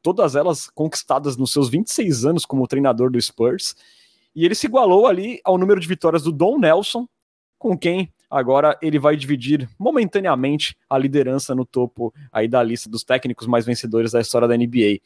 todas 0.00 0.34
elas 0.34 0.70
conquistadas 0.70 1.36
nos 1.36 1.52
seus 1.52 1.68
26 1.68 2.24
anos 2.24 2.46
como 2.46 2.66
treinador 2.66 3.10
do 3.10 3.20
Spurs. 3.20 3.76
E 4.34 4.46
ele 4.46 4.54
se 4.54 4.66
igualou 4.66 5.06
ali 5.06 5.42
ao 5.44 5.58
número 5.58 5.78
de 5.78 5.86
vitórias 5.86 6.22
do 6.22 6.32
Don 6.32 6.58
Nelson, 6.58 7.06
com 7.58 7.76
quem 7.76 8.10
agora 8.30 8.78
ele 8.80 8.98
vai 8.98 9.14
dividir 9.14 9.68
momentaneamente 9.78 10.74
a 10.88 10.96
liderança 10.96 11.54
no 11.54 11.66
topo 11.66 12.14
aí 12.32 12.48
da 12.48 12.62
lista 12.62 12.88
dos 12.88 13.04
técnicos 13.04 13.46
mais 13.46 13.66
vencedores 13.66 14.12
da 14.12 14.22
história 14.22 14.48
da 14.48 14.56
NBA. 14.56 15.00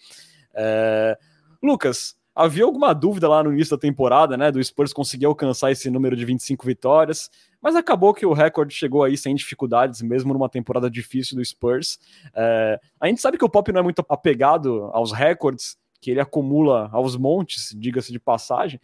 É... 0.55 1.19
Lucas, 1.61 2.15
havia 2.45 2.65
alguma 2.65 2.93
dúvida 2.93 3.29
lá 3.29 3.43
no 3.43 3.53
início 3.53 3.77
da 3.77 3.81
temporada, 3.81 4.37
né, 4.37 4.51
do 4.51 4.63
Spurs 4.63 4.93
conseguir 4.93 5.27
alcançar 5.27 5.71
esse 5.71 5.91
número 5.91 6.17
de 6.17 6.25
25 6.25 6.67
vitórias 6.67 7.31
mas 7.61 7.77
acabou 7.77 8.15
que 8.15 8.25
o 8.25 8.33
recorde 8.33 8.75
chegou 8.75 9.05
aí 9.05 9.17
sem 9.17 9.35
dificuldades, 9.35 10.01
mesmo 10.01 10.33
numa 10.33 10.49
temporada 10.49 10.91
difícil 10.91 11.37
do 11.37 11.45
Spurs. 11.45 11.99
É, 12.35 12.81
a 12.99 13.07
gente 13.07 13.21
sabe 13.21 13.37
que 13.37 13.45
o 13.45 13.49
Pop 13.49 13.71
não 13.71 13.81
é 13.81 13.83
muito 13.83 14.05
apegado 14.09 14.91
aos 14.93 15.13
recordes 15.13 15.77
que 16.01 16.11
ele 16.11 16.21
acumula 16.21 16.89
aos 16.93 17.17
montes, 17.17 17.75
diga-se 17.77 18.11
de 18.11 18.19
passagem, 18.19 18.81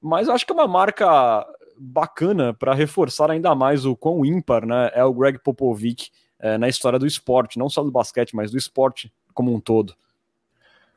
mas 0.00 0.26
eu 0.26 0.34
acho 0.34 0.44
que 0.44 0.50
é 0.50 0.54
uma 0.54 0.66
marca 0.66 1.46
bacana 1.78 2.52
para 2.52 2.74
reforçar 2.74 3.30
ainda 3.30 3.54
mais 3.54 3.86
o 3.86 3.94
quão 3.94 4.24
ímpar 4.24 4.66
né, 4.66 4.90
é 4.92 5.04
o 5.04 5.14
Greg 5.14 5.38
Popovich 5.38 6.10
é, 6.40 6.58
na 6.58 6.68
história 6.68 6.98
do 6.98 7.06
esporte, 7.06 7.58
não 7.58 7.68
só 7.68 7.84
do 7.84 7.92
basquete, 7.92 8.34
mas 8.34 8.50
do 8.50 8.58
esporte 8.58 9.12
como 9.32 9.54
um 9.54 9.60
todo. 9.60 9.94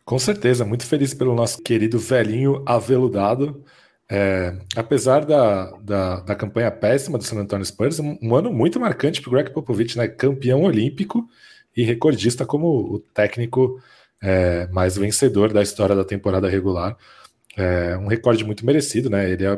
Com 0.03 0.19
certeza, 0.19 0.65
muito 0.65 0.85
feliz 0.85 1.13
pelo 1.13 1.35
nosso 1.35 1.61
querido 1.61 1.99
velhinho 1.99 2.63
aveludado. 2.65 3.63
É, 4.09 4.57
apesar 4.75 5.25
da, 5.25 5.71
da, 5.77 6.19
da, 6.19 6.35
campanha 6.35 6.69
péssima 6.69 7.17
do 7.17 7.23
San 7.23 7.37
Antonio 7.39 7.65
Spurs, 7.65 7.97
um, 7.99 8.17
um 8.21 8.35
ano 8.35 8.51
muito 8.51 8.77
marcante 8.77 9.21
para 9.21 9.29
o 9.29 9.31
Greg 9.31 9.51
Popovich, 9.51 9.97
né? 9.97 10.07
campeão 10.07 10.63
olímpico 10.63 11.29
e 11.75 11.83
recordista 11.83 12.45
como 12.45 12.67
o 12.67 12.99
técnico 12.99 13.81
é, 14.21 14.67
mais 14.67 14.97
vencedor 14.97 15.53
da 15.53 15.61
história 15.61 15.95
da 15.95 16.03
temporada 16.03 16.49
regular. 16.49 16.97
É, 17.55 17.97
um 17.97 18.07
recorde 18.07 18.43
muito 18.43 18.65
merecido, 18.65 19.09
né? 19.09 19.29
Ele 19.29 19.45
é 19.45 19.53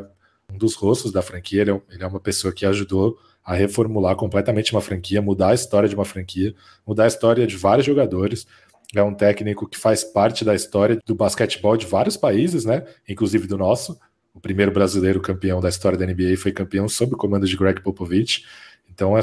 um 0.52 0.56
dos 0.56 0.74
rostos 0.74 1.12
da 1.12 1.22
franquia, 1.22 1.62
ele 1.62 1.70
é, 1.72 1.80
ele 1.90 2.04
é 2.04 2.06
uma 2.06 2.20
pessoa 2.20 2.52
que 2.52 2.64
ajudou 2.64 3.18
a 3.44 3.54
reformular 3.54 4.16
completamente 4.16 4.72
uma 4.72 4.80
franquia, 4.80 5.20
mudar 5.20 5.48
a 5.48 5.54
história 5.54 5.88
de 5.88 5.94
uma 5.94 6.04
franquia, 6.04 6.54
mudar 6.86 7.04
a 7.04 7.08
história 7.08 7.46
de 7.46 7.56
vários 7.56 7.86
jogadores. 7.86 8.46
É 8.94 9.02
um 9.02 9.14
técnico 9.14 9.68
que 9.68 9.78
faz 9.78 10.04
parte 10.04 10.44
da 10.44 10.54
história 10.54 10.98
do 11.04 11.14
basquetebol 11.14 11.76
de 11.76 11.86
vários 11.86 12.16
países, 12.16 12.64
né? 12.64 12.84
Inclusive 13.08 13.46
do 13.46 13.58
nosso 13.58 13.98
o 14.34 14.40
primeiro 14.40 14.72
brasileiro 14.72 15.20
campeão 15.20 15.60
da 15.60 15.68
história 15.68 15.96
da 15.96 16.04
NBA 16.04 16.36
foi 16.36 16.50
campeão 16.50 16.88
sob 16.88 17.14
o 17.14 17.16
comando 17.16 17.46
de 17.46 17.56
Greg 17.56 17.80
Popovich. 17.80 18.44
Então, 18.92 19.16
é 19.16 19.20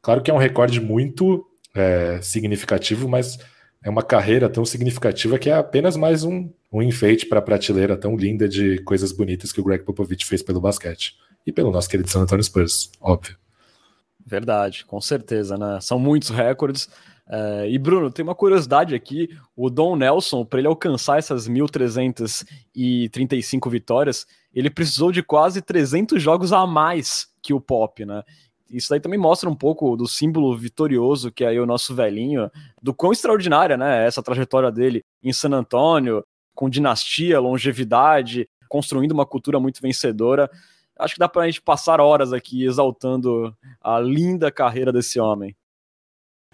claro 0.00 0.22
que 0.22 0.30
é 0.30 0.34
um 0.34 0.38
recorde 0.38 0.80
muito 0.80 1.46
é, 1.74 2.18
significativo, 2.22 3.06
mas 3.06 3.38
é 3.82 3.90
uma 3.90 4.02
carreira 4.02 4.48
tão 4.48 4.64
significativa 4.64 5.38
que 5.38 5.50
é 5.50 5.52
apenas 5.52 5.94
mais 5.94 6.24
um, 6.24 6.50
um 6.72 6.80
enfeite 6.80 7.26
para 7.26 7.38
a 7.38 7.42
prateleira 7.42 7.98
tão 7.98 8.16
linda 8.16 8.48
de 8.48 8.78
coisas 8.78 9.12
bonitas 9.12 9.52
que 9.52 9.60
o 9.60 9.64
Greg 9.64 9.84
Popovich 9.84 10.24
fez 10.24 10.42
pelo 10.42 10.60
basquete. 10.60 11.14
E 11.46 11.52
pelo 11.52 11.70
nosso 11.70 11.88
querido 11.88 12.08
San 12.08 12.22
Antonio 12.22 12.42
Spurs, 12.42 12.90
óbvio. 12.98 13.36
Verdade, 14.24 14.84
com 14.86 15.00
certeza, 15.00 15.56
né? 15.56 15.78
São 15.80 15.98
muitos 15.98 16.30
recordes. 16.30 16.88
Uh, 17.28 17.66
e 17.66 17.76
Bruno, 17.78 18.10
tem 18.10 18.22
uma 18.22 18.34
curiosidade 18.34 18.94
aqui: 18.94 19.28
o 19.56 19.68
Don 19.68 19.96
Nelson, 19.96 20.44
para 20.44 20.60
ele 20.60 20.68
alcançar 20.68 21.18
essas 21.18 21.48
1.335 21.48 23.70
vitórias, 23.70 24.26
ele 24.54 24.70
precisou 24.70 25.10
de 25.10 25.22
quase 25.22 25.60
300 25.60 26.22
jogos 26.22 26.52
a 26.52 26.64
mais 26.66 27.26
que 27.42 27.52
o 27.52 27.60
Pop, 27.60 28.04
né? 28.04 28.22
isso 28.70 28.90
daí 28.90 29.00
também 29.00 29.18
mostra 29.18 29.48
um 29.48 29.54
pouco 29.54 29.96
do 29.96 30.06
símbolo 30.06 30.56
vitorioso 30.56 31.30
que 31.30 31.44
é 31.44 31.60
o 31.60 31.66
nosso 31.66 31.94
velhinho, 31.94 32.50
do 32.82 32.92
quão 32.92 33.12
extraordinária, 33.12 33.76
né, 33.76 34.06
essa 34.06 34.22
trajetória 34.22 34.70
dele 34.70 35.04
em 35.22 35.32
San 35.32 35.50
Antônio, 35.50 36.24
com 36.54 36.68
dinastia, 36.68 37.38
longevidade, 37.38 38.48
construindo 38.68 39.12
uma 39.12 39.26
cultura 39.26 39.60
muito 39.60 39.80
vencedora. 39.80 40.50
Acho 40.98 41.14
que 41.14 41.20
dá 41.20 41.28
para 41.28 41.42
a 41.42 41.46
gente 41.46 41.62
passar 41.62 42.00
horas 42.00 42.32
aqui 42.32 42.64
exaltando 42.64 43.54
a 43.80 44.00
linda 44.00 44.50
carreira 44.50 44.92
desse 44.92 45.20
homem. 45.20 45.54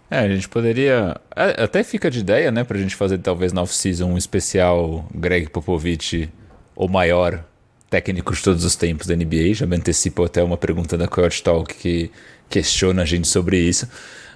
É, 0.09 0.19
a 0.19 0.29
gente 0.29 0.47
poderia. 0.47 1.19
É, 1.35 1.63
até 1.63 1.83
fica 1.83 2.09
de 2.09 2.19
ideia, 2.19 2.51
né, 2.51 2.63
pra 2.63 2.77
gente 2.77 2.95
fazer 2.95 3.17
talvez 3.17 3.51
na 3.51 3.61
off-season 3.61 4.11
um 4.11 4.17
especial 4.17 5.07
Greg 5.13 5.49
Popovich, 5.49 6.29
o 6.75 6.87
maior 6.87 7.43
técnico 7.89 8.33
de 8.33 8.41
todos 8.41 8.63
os 8.63 8.75
tempos 8.75 9.07
da 9.07 9.15
NBA. 9.15 9.53
Já 9.53 9.65
me 9.65 9.75
antecipo 9.75 10.23
até 10.23 10.43
uma 10.43 10.57
pergunta 10.57 10.97
da 10.97 11.07
Coyote 11.07 11.41
Talk 11.43 11.73
que 11.75 12.11
questiona 12.49 13.03
a 13.03 13.05
gente 13.05 13.27
sobre 13.27 13.57
isso. 13.57 13.87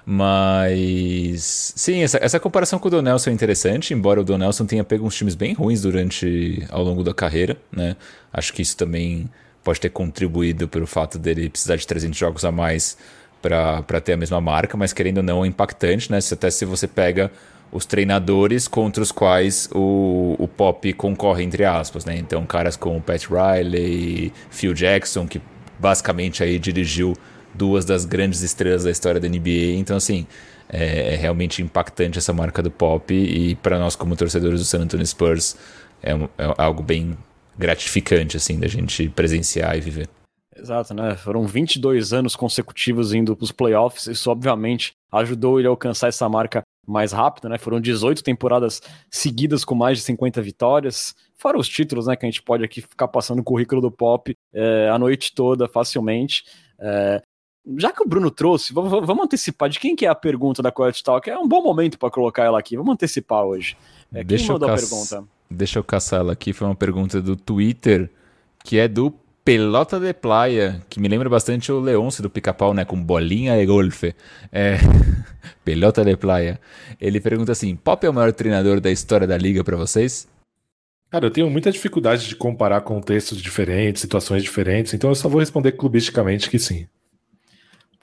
Mas 0.09 1.73
sim, 1.75 2.01
essa, 2.01 2.17
essa 2.21 2.39
comparação 2.39 2.79
com 2.79 2.87
o 2.87 2.91
Donelson 2.91 3.29
é 3.29 3.33
interessante, 3.33 3.93
embora 3.93 4.21
o 4.21 4.23
Donelson 4.23 4.65
tenha 4.65 4.83
pego 4.83 5.05
uns 5.05 5.15
times 5.15 5.35
bem 5.35 5.53
ruins 5.53 5.81
durante 5.81 6.65
ao 6.69 6.81
longo 6.81 7.03
da 7.03 7.13
carreira, 7.13 7.57
né? 7.69 7.97
Acho 8.31 8.53
que 8.53 8.61
isso 8.61 8.77
também 8.77 9.29
pode 9.61 9.81
ter 9.81 9.89
contribuído 9.89 10.65
pelo 10.65 10.87
fato 10.87 11.19
dele 11.19 11.49
precisar 11.49 11.75
de 11.75 11.85
300 11.85 12.17
jogos 12.17 12.45
a 12.45 12.51
mais 12.53 12.97
para 13.41 14.01
ter 14.01 14.13
a 14.13 14.17
mesma 14.17 14.41
marca, 14.41 14.77
mas 14.77 14.93
querendo 14.93 15.17
ou 15.17 15.23
não 15.23 15.45
é 15.45 15.47
impactante, 15.47 16.11
né? 16.11 16.19
Até 16.31 16.49
se 16.49 16.65
você 16.65 16.87
pega 16.87 17.31
os 17.71 17.85
treinadores 17.85 18.67
contra 18.67 19.03
os 19.03 19.11
quais 19.11 19.69
o, 19.73 20.35
o 20.39 20.47
Pop 20.47 20.91
concorre, 20.93 21.43
entre 21.43 21.65
aspas, 21.65 22.05
né? 22.05 22.17
Então, 22.17 22.45
caras 22.45 22.75
como 22.75 23.01
Pat 23.01 23.25
Riley, 23.25 24.31
Phil 24.49 24.73
Jackson, 24.73 25.27
que 25.27 25.41
basicamente 25.79 26.43
aí 26.43 26.57
dirigiu 26.57 27.15
duas 27.53 27.85
das 27.85 28.05
grandes 28.05 28.41
estrelas 28.41 28.83
da 28.83 28.91
história 28.91 29.19
da 29.19 29.27
NBA. 29.27 29.75
Então, 29.77 29.97
assim, 29.97 30.25
é, 30.69 31.13
é 31.13 31.15
realmente 31.15 31.61
impactante 31.61 32.17
essa 32.17 32.33
marca 32.33 32.61
do 32.61 32.71
Pop 32.71 33.13
e 33.13 33.55
para 33.55 33.79
nós 33.79 33.95
como 33.95 34.15
torcedores 34.15 34.59
do 34.59 34.65
San 34.65 34.81
Antonio 34.81 35.05
Spurs 35.05 35.55
é, 36.01 36.11
é 36.11 36.53
algo 36.57 36.83
bem 36.83 37.17
gratificante, 37.57 38.37
assim, 38.37 38.59
da 38.59 38.67
gente 38.67 39.09
presenciar 39.09 39.77
e 39.77 39.81
viver. 39.81 40.07
Exato, 40.59 40.93
né? 40.93 41.15
Foram 41.15 41.45
22 41.45 42.13
anos 42.13 42.35
consecutivos 42.35 43.13
indo 43.13 43.35
para 43.35 43.43
os 43.43 43.51
playoffs. 43.51 44.07
Isso, 44.07 44.29
obviamente, 44.29 44.93
ajudou 45.11 45.59
ele 45.59 45.67
a 45.67 45.71
alcançar 45.71 46.07
essa 46.07 46.27
marca 46.27 46.61
mais 46.85 47.11
rápido, 47.11 47.49
né? 47.49 47.57
Foram 47.57 47.79
18 47.79 48.23
temporadas 48.23 48.81
seguidas 49.11 49.63
com 49.65 49.75
mais 49.75 49.97
de 49.97 50.03
50 50.05 50.41
vitórias. 50.41 51.13
Fora 51.35 51.59
os 51.59 51.67
títulos, 51.67 52.07
né? 52.07 52.15
Que 52.15 52.25
a 52.25 52.29
gente 52.29 52.41
pode 52.41 52.63
aqui 52.63 52.81
ficar 52.81 53.07
passando 53.07 53.39
o 53.39 53.43
currículo 53.43 53.81
do 53.81 53.91
Pop 53.91 54.33
é, 54.53 54.89
a 54.89 54.97
noite 54.97 55.35
toda, 55.35 55.67
facilmente. 55.67 56.43
É, 56.79 57.21
já 57.77 57.91
que 57.91 58.01
o 58.01 58.07
Bruno 58.07 58.31
trouxe, 58.31 58.73
vamos, 58.73 59.23
antecipar 59.23 59.69
de 59.69 59.79
quem 59.79 59.95
que 59.95 60.05
é 60.05 60.09
a 60.09 60.15
pergunta 60.15 60.63
da 60.63 60.71
Quiet 60.71 61.03
Talk. 61.03 61.29
É 61.29 61.37
um 61.37 61.47
bom 61.47 61.61
momento 61.61 61.99
para 61.99 62.09
colocar 62.09 62.45
ela 62.45 62.57
aqui. 62.57 62.77
Vamos 62.77 62.93
antecipar 62.93 63.43
hoje. 63.43 63.75
É, 64.13 64.23
deixa 64.23 64.45
quem 64.45 64.53
mandou 64.53 64.69
a 64.69 64.75
pergunta? 64.75 65.23
Deixa 65.51 65.79
eu 65.79 65.83
caçar 65.83 66.21
ela 66.21 66.33
aqui. 66.33 66.53
Foi 66.53 66.67
uma 66.67 66.75
pergunta 66.75 67.21
do 67.21 67.35
Twitter, 67.35 68.09
que 68.63 68.77
é 68.77 68.87
do 68.87 69.13
Pelota 69.47 69.97
de 69.97 70.13
Playa, 70.13 70.81
que 70.89 70.99
me 70.99 71.07
lembra 71.07 71.29
bastante 71.29 71.71
o 71.71 71.79
Leôncio 71.79 72.21
do 72.21 72.29
Pica-Pau, 72.29 72.73
né? 72.73 72.83
Com 72.83 73.01
bolinha 73.01 73.57
e 73.57 73.65
golfe. 73.65 74.13
É... 74.51 74.75
Pelota 75.63 76.03
de 76.03 76.17
Playa. 76.17 76.59
Ele 76.99 77.21
pergunta 77.21 77.53
assim: 77.53 77.73
Pop 77.73 78.05
é 78.05 78.09
o 78.09 78.13
maior 78.13 78.33
treinador 78.33 78.81
da 78.81 78.91
história 78.91 79.25
da 79.25 79.37
liga 79.37 79.63
para 79.63 79.77
vocês? 79.77 80.27
Cara, 81.09 81.27
eu 81.27 81.31
tenho 81.31 81.49
muita 81.49 81.71
dificuldade 81.71 82.27
de 82.27 82.35
comparar 82.35 82.81
contextos 82.81 83.41
diferentes, 83.41 84.01
situações 84.01 84.43
diferentes, 84.43 84.93
então 84.93 85.11
eu 85.11 85.15
só 85.15 85.29
vou 85.29 85.39
responder 85.39 85.71
clubisticamente 85.71 86.49
que 86.49 86.59
sim. 86.59 86.85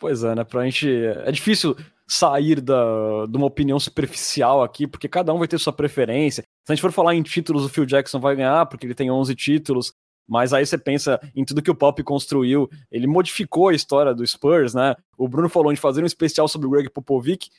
Pois 0.01 0.25
é, 0.25 0.35
né? 0.35 0.45
Pra 0.45 0.65
gente. 0.65 0.89
É 1.27 1.31
difícil 1.31 1.77
sair 2.09 2.59
da, 2.59 3.27
de 3.29 3.37
uma 3.37 3.47
opinião 3.47 3.79
superficial 3.79 4.63
aqui, 4.63 4.87
porque 4.87 5.09
cada 5.09 5.35
um 5.35 5.39
vai 5.39 5.49
ter 5.49 5.59
sua 5.59 5.75
preferência. 5.75 6.43
Se 6.65 6.73
a 6.73 6.75
gente 6.75 6.81
for 6.81 6.91
falar 6.91 7.15
em 7.15 7.23
títulos, 7.23 7.67
o 7.67 7.69
Phil 7.69 7.85
Jackson 7.85 8.19
vai 8.19 8.35
ganhar, 8.35 8.65
porque 8.65 8.87
ele 8.87 8.95
tem 8.95 9.11
11 9.11 9.35
títulos. 9.35 9.93
Mas 10.27 10.53
aí 10.53 10.65
você 10.65 10.79
pensa 10.79 11.21
em 11.35 11.45
tudo 11.45 11.63
que 11.63 11.71
o 11.71 11.75
Pop 11.75 12.03
construiu, 12.03 12.69
ele 12.91 13.07
modificou 13.07 13.69
a 13.69 13.75
história 13.75 14.15
do 14.15 14.27
Spurs, 14.27 14.75
né? 14.75 14.97
O 15.19 15.29
Bruno 15.29 15.49
falou 15.49 15.73
de 15.73 15.81
fazer 15.81 16.03
um 16.03 16.07
especial 16.07 16.49
sobre 16.49 16.67
o 16.67 16.71
Greg 16.71 16.89
Popovich, 16.91 17.51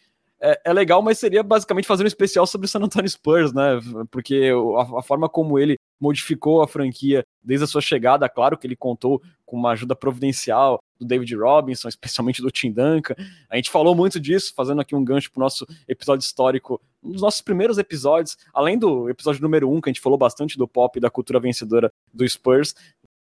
é, 0.42 0.62
é, 0.66 0.74
legal, 0.74 1.02
mas 1.02 1.18
seria 1.18 1.42
basicamente 1.42 1.88
fazer 1.88 2.04
um 2.04 2.08
especial 2.08 2.46
sobre 2.46 2.66
o 2.66 2.68
San 2.68 2.80
Antonio 2.80 3.10
Spurs, 3.10 3.54
né? 3.54 3.80
Porque 4.12 4.52
a, 4.78 5.00
a, 5.00 5.02
forma 5.02 5.30
como 5.30 5.58
ele 5.58 5.78
modificou 6.00 6.62
a 6.62 6.68
franquia 6.68 7.26
desde 7.42 7.64
a 7.64 7.68
sua 7.68 7.82
chegada, 7.82 8.28
claro 8.28 8.58
que 8.58 8.68
ele 8.68 8.76
contou 8.76 9.22
com 9.46 9.56
uma 9.56 9.72
ajuda 9.72 9.96
providencial 9.96 10.80
do 11.00 11.06
David 11.06 11.36
Robinson, 11.36 11.88
especialmente 11.88 12.42
do 12.42 12.52
Tim 12.52 12.72
Duncan. 12.72 13.16
A 13.50 13.56
gente 13.56 13.72
falou 13.72 13.96
muito 13.96 14.20
disso, 14.20 14.54
fazendo 14.56 14.82
aqui 14.82 14.94
um 14.94 15.04
gancho 15.04 15.32
para 15.32 15.40
o 15.40 15.44
nosso 15.44 15.66
episódio 15.88 16.26
histórico, 16.26 16.82
dos 17.06 17.22
nossos 17.22 17.42
primeiros 17.42 17.78
episódios, 17.78 18.38
além 18.54 18.78
do 18.78 19.10
episódio 19.10 19.42
número 19.42 19.72
um, 19.72 19.80
que 19.80 19.90
a 19.90 19.94
gente 19.94 20.02
falou 20.02 20.18
bastante 20.18 20.58
do 20.58 20.68
pop 20.68 20.98
e 20.98 21.02
da 21.02 21.10
cultura 21.10 21.40
vencedora 21.40 21.92
do 22.14 22.28
Spurs. 22.28 22.76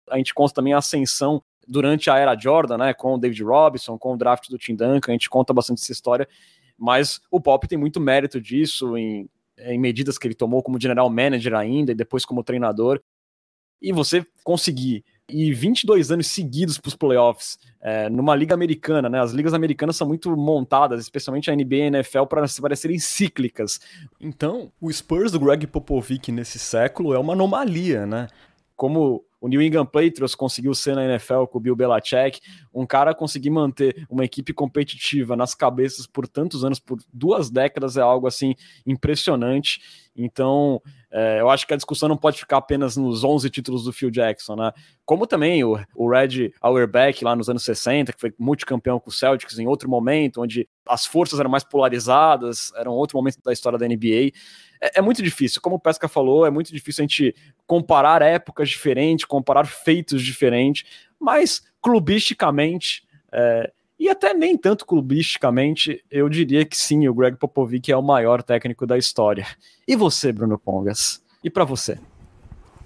A 0.08 0.16
gente 0.16 0.34
conta 0.34 0.54
também 0.54 0.72
a 0.72 0.78
ascensão 0.78 1.42
durante 1.66 2.10
a 2.10 2.18
era 2.18 2.38
Jordan, 2.38 2.78
né, 2.78 2.94
com 2.94 3.14
o 3.14 3.18
David 3.18 3.42
Robinson, 3.44 3.96
com 3.98 4.14
o 4.14 4.16
draft 4.16 4.48
do 4.48 4.58
Tim 4.58 4.74
Duncan, 4.74 5.12
a 5.12 5.12
gente 5.12 5.30
conta 5.30 5.52
bastante 5.52 5.80
essa 5.82 5.92
história 5.92 6.28
mas 6.80 7.20
o 7.30 7.38
Pop 7.38 7.68
tem 7.68 7.76
muito 7.76 8.00
mérito 8.00 8.40
disso 8.40 8.96
em, 8.96 9.28
em 9.58 9.78
medidas 9.78 10.16
que 10.16 10.26
ele 10.26 10.34
tomou 10.34 10.62
como 10.62 10.80
general 10.80 11.10
manager 11.10 11.54
ainda 11.54 11.92
e 11.92 11.94
depois 11.94 12.24
como 12.24 12.42
treinador. 12.42 13.02
E 13.82 13.92
você 13.92 14.26
conseguir 14.42 15.04
ir 15.32 15.52
22 15.52 16.10
anos 16.10 16.26
seguidos 16.26 16.78
para 16.78 16.88
os 16.88 16.96
playoffs 16.96 17.58
é, 17.80 18.08
numa 18.10 18.34
liga 18.34 18.54
americana, 18.54 19.08
né? 19.08 19.20
As 19.20 19.32
ligas 19.32 19.54
americanas 19.54 19.96
são 19.96 20.06
muito 20.06 20.36
montadas, 20.36 21.00
especialmente 21.00 21.50
a 21.50 21.56
NBA 21.56 21.76
e 21.76 21.82
a 21.82 21.86
NFL, 21.86 22.24
para 22.24 22.46
se 22.46 22.60
parecerem 22.60 22.98
cíclicas. 22.98 23.80
Então, 24.20 24.70
o 24.80 24.92
Spurs 24.92 25.32
do 25.32 25.40
Greg 25.40 25.66
Popovich 25.66 26.30
nesse 26.30 26.58
século 26.58 27.14
é 27.14 27.18
uma 27.18 27.32
anomalia, 27.32 28.06
né? 28.06 28.26
Como 28.76 29.24
o 29.40 29.48
New 29.48 29.62
England 29.62 29.86
Patriots 29.86 30.34
conseguiu 30.34 30.74
ser 30.74 30.94
na 30.94 31.04
NFL 31.04 31.44
com 31.46 31.58
o 31.58 31.60
Bill 31.60 31.74
Belichick, 31.74 32.40
um 32.72 32.84
cara 32.84 33.14
conseguir 33.14 33.50
manter 33.50 34.06
uma 34.10 34.24
equipe 34.24 34.52
competitiva 34.52 35.34
nas 35.34 35.54
cabeças 35.54 36.06
por 36.06 36.28
tantos 36.28 36.64
anos, 36.64 36.78
por 36.78 36.98
duas 37.12 37.50
décadas, 37.50 37.96
é 37.96 38.02
algo 38.02 38.26
assim 38.26 38.54
impressionante. 38.86 39.80
Então, 40.14 40.82
é, 41.10 41.40
eu 41.40 41.48
acho 41.48 41.66
que 41.66 41.72
a 41.72 41.76
discussão 41.76 42.08
não 42.08 42.16
pode 42.16 42.38
ficar 42.38 42.58
apenas 42.58 42.96
nos 42.96 43.24
11 43.24 43.48
títulos 43.48 43.84
do 43.84 43.92
Phil 43.92 44.10
Jackson, 44.10 44.56
né? 44.56 44.72
Como 45.06 45.26
também 45.26 45.64
o, 45.64 45.78
o 45.94 46.10
Red 46.10 46.52
Auerbach 46.60 47.24
lá 47.24 47.34
nos 47.34 47.48
anos 47.48 47.64
60, 47.64 48.12
que 48.12 48.20
foi 48.20 48.34
multicampeão 48.38 49.00
com 49.00 49.08
o 49.08 49.12
Celtics 49.12 49.58
em 49.58 49.66
outro 49.66 49.88
momento, 49.88 50.42
onde 50.42 50.68
as 50.86 51.06
forças 51.06 51.40
eram 51.40 51.50
mais 51.50 51.64
polarizadas, 51.64 52.72
era 52.76 52.90
um 52.90 52.94
outro 52.94 53.16
momento 53.16 53.38
da 53.42 53.52
história 53.52 53.78
da 53.78 53.88
NBA 53.88 54.32
é, 54.80 54.98
é, 54.98 55.02
muito 55.02 55.22
difícil. 55.22 55.60
Como 55.60 55.76
o 55.76 55.80
Pesca 55.80 56.08
falou, 56.08 56.46
é 56.46 56.50
muito 56.50 56.72
difícil 56.72 57.02
a 57.02 57.06
gente 57.06 57.34
comparar 57.66 58.22
épocas 58.22 58.68
diferentes, 58.68 59.26
comparar 59.30 59.66
feitos 59.66 60.22
diferentes, 60.22 60.84
mas 61.18 61.62
clubisticamente, 61.80 63.04
é, 63.32 63.72
e 63.98 64.08
até 64.08 64.34
nem 64.34 64.56
tanto 64.56 64.84
clubisticamente, 64.84 66.02
eu 66.10 66.28
diria 66.28 66.64
que 66.64 66.76
sim, 66.76 67.06
o 67.06 67.14
Greg 67.14 67.36
Popovich 67.36 67.92
é 67.92 67.96
o 67.96 68.02
maior 68.02 68.42
técnico 68.42 68.86
da 68.86 68.98
história. 68.98 69.46
E 69.86 69.94
você, 69.94 70.32
Bruno 70.32 70.58
Pongas? 70.58 71.22
E 71.44 71.48
para 71.48 71.64
você? 71.64 71.98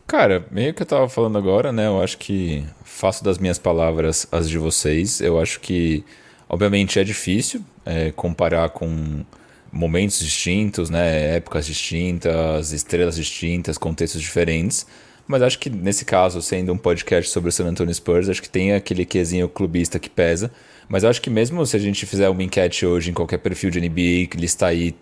Cara, 0.07 0.47
meio 0.51 0.75
que 0.75 0.83
eu 0.83 0.87
tava 0.87 1.09
falando 1.09 1.39
agora, 1.39 1.73
né? 1.73 1.87
Eu 1.87 2.03
acho 2.03 2.19
que 2.19 2.65
faço 2.85 3.25
das 3.25 3.39
minhas 3.39 3.59
palavras 3.59 4.29
as 4.31 4.51
de 4.51 4.59
vocês. 4.59 5.21
Eu 5.21 5.41
acho 5.41 5.61
que, 5.61 6.05
obviamente, 6.49 6.99
é 6.99 7.05
difícil 7.05 7.65
é, 7.87 8.11
comparar 8.11 8.69
com 8.71 9.25
momentos 9.73 10.21
distintos, 10.21 10.89
né, 10.89 11.37
épocas 11.37 11.67
distintas, 11.67 12.73
estrelas 12.73 13.17
distintas, 13.17 13.77
contextos 13.77 14.21
diferentes. 14.21 14.87
Mas 15.27 15.43
acho 15.43 15.59
que 15.59 15.71
nesse 15.71 16.05
caso, 16.05 16.43
sendo 16.43 16.73
um 16.73 16.77
podcast 16.77 17.31
sobre 17.31 17.49
o 17.49 17.53
San 17.53 17.67
Antonio 17.67 17.95
Spurs, 17.95 18.29
acho 18.29 18.43
que 18.43 18.49
tem 18.49 18.75
aquele 18.75 19.05
quesinho 19.05 19.49
clubista 19.49 19.99
que 19.99 20.11
pesa. 20.11 20.51
Mas 20.89 21.05
acho 21.05 21.21
que 21.23 21.31
mesmo 21.31 21.65
se 21.65 21.77
a 21.77 21.81
gente 21.81 22.05
fizer 22.05 22.29
uma 22.29 22.43
enquete 22.43 22.85
hoje 22.85 23.11
em 23.11 23.15
qualquer 23.15 23.39
perfil 23.39 23.71
de 23.71 23.81
NBA 23.81 24.29
que 24.31 24.37
lista 24.37 24.67
aí, 24.67 24.95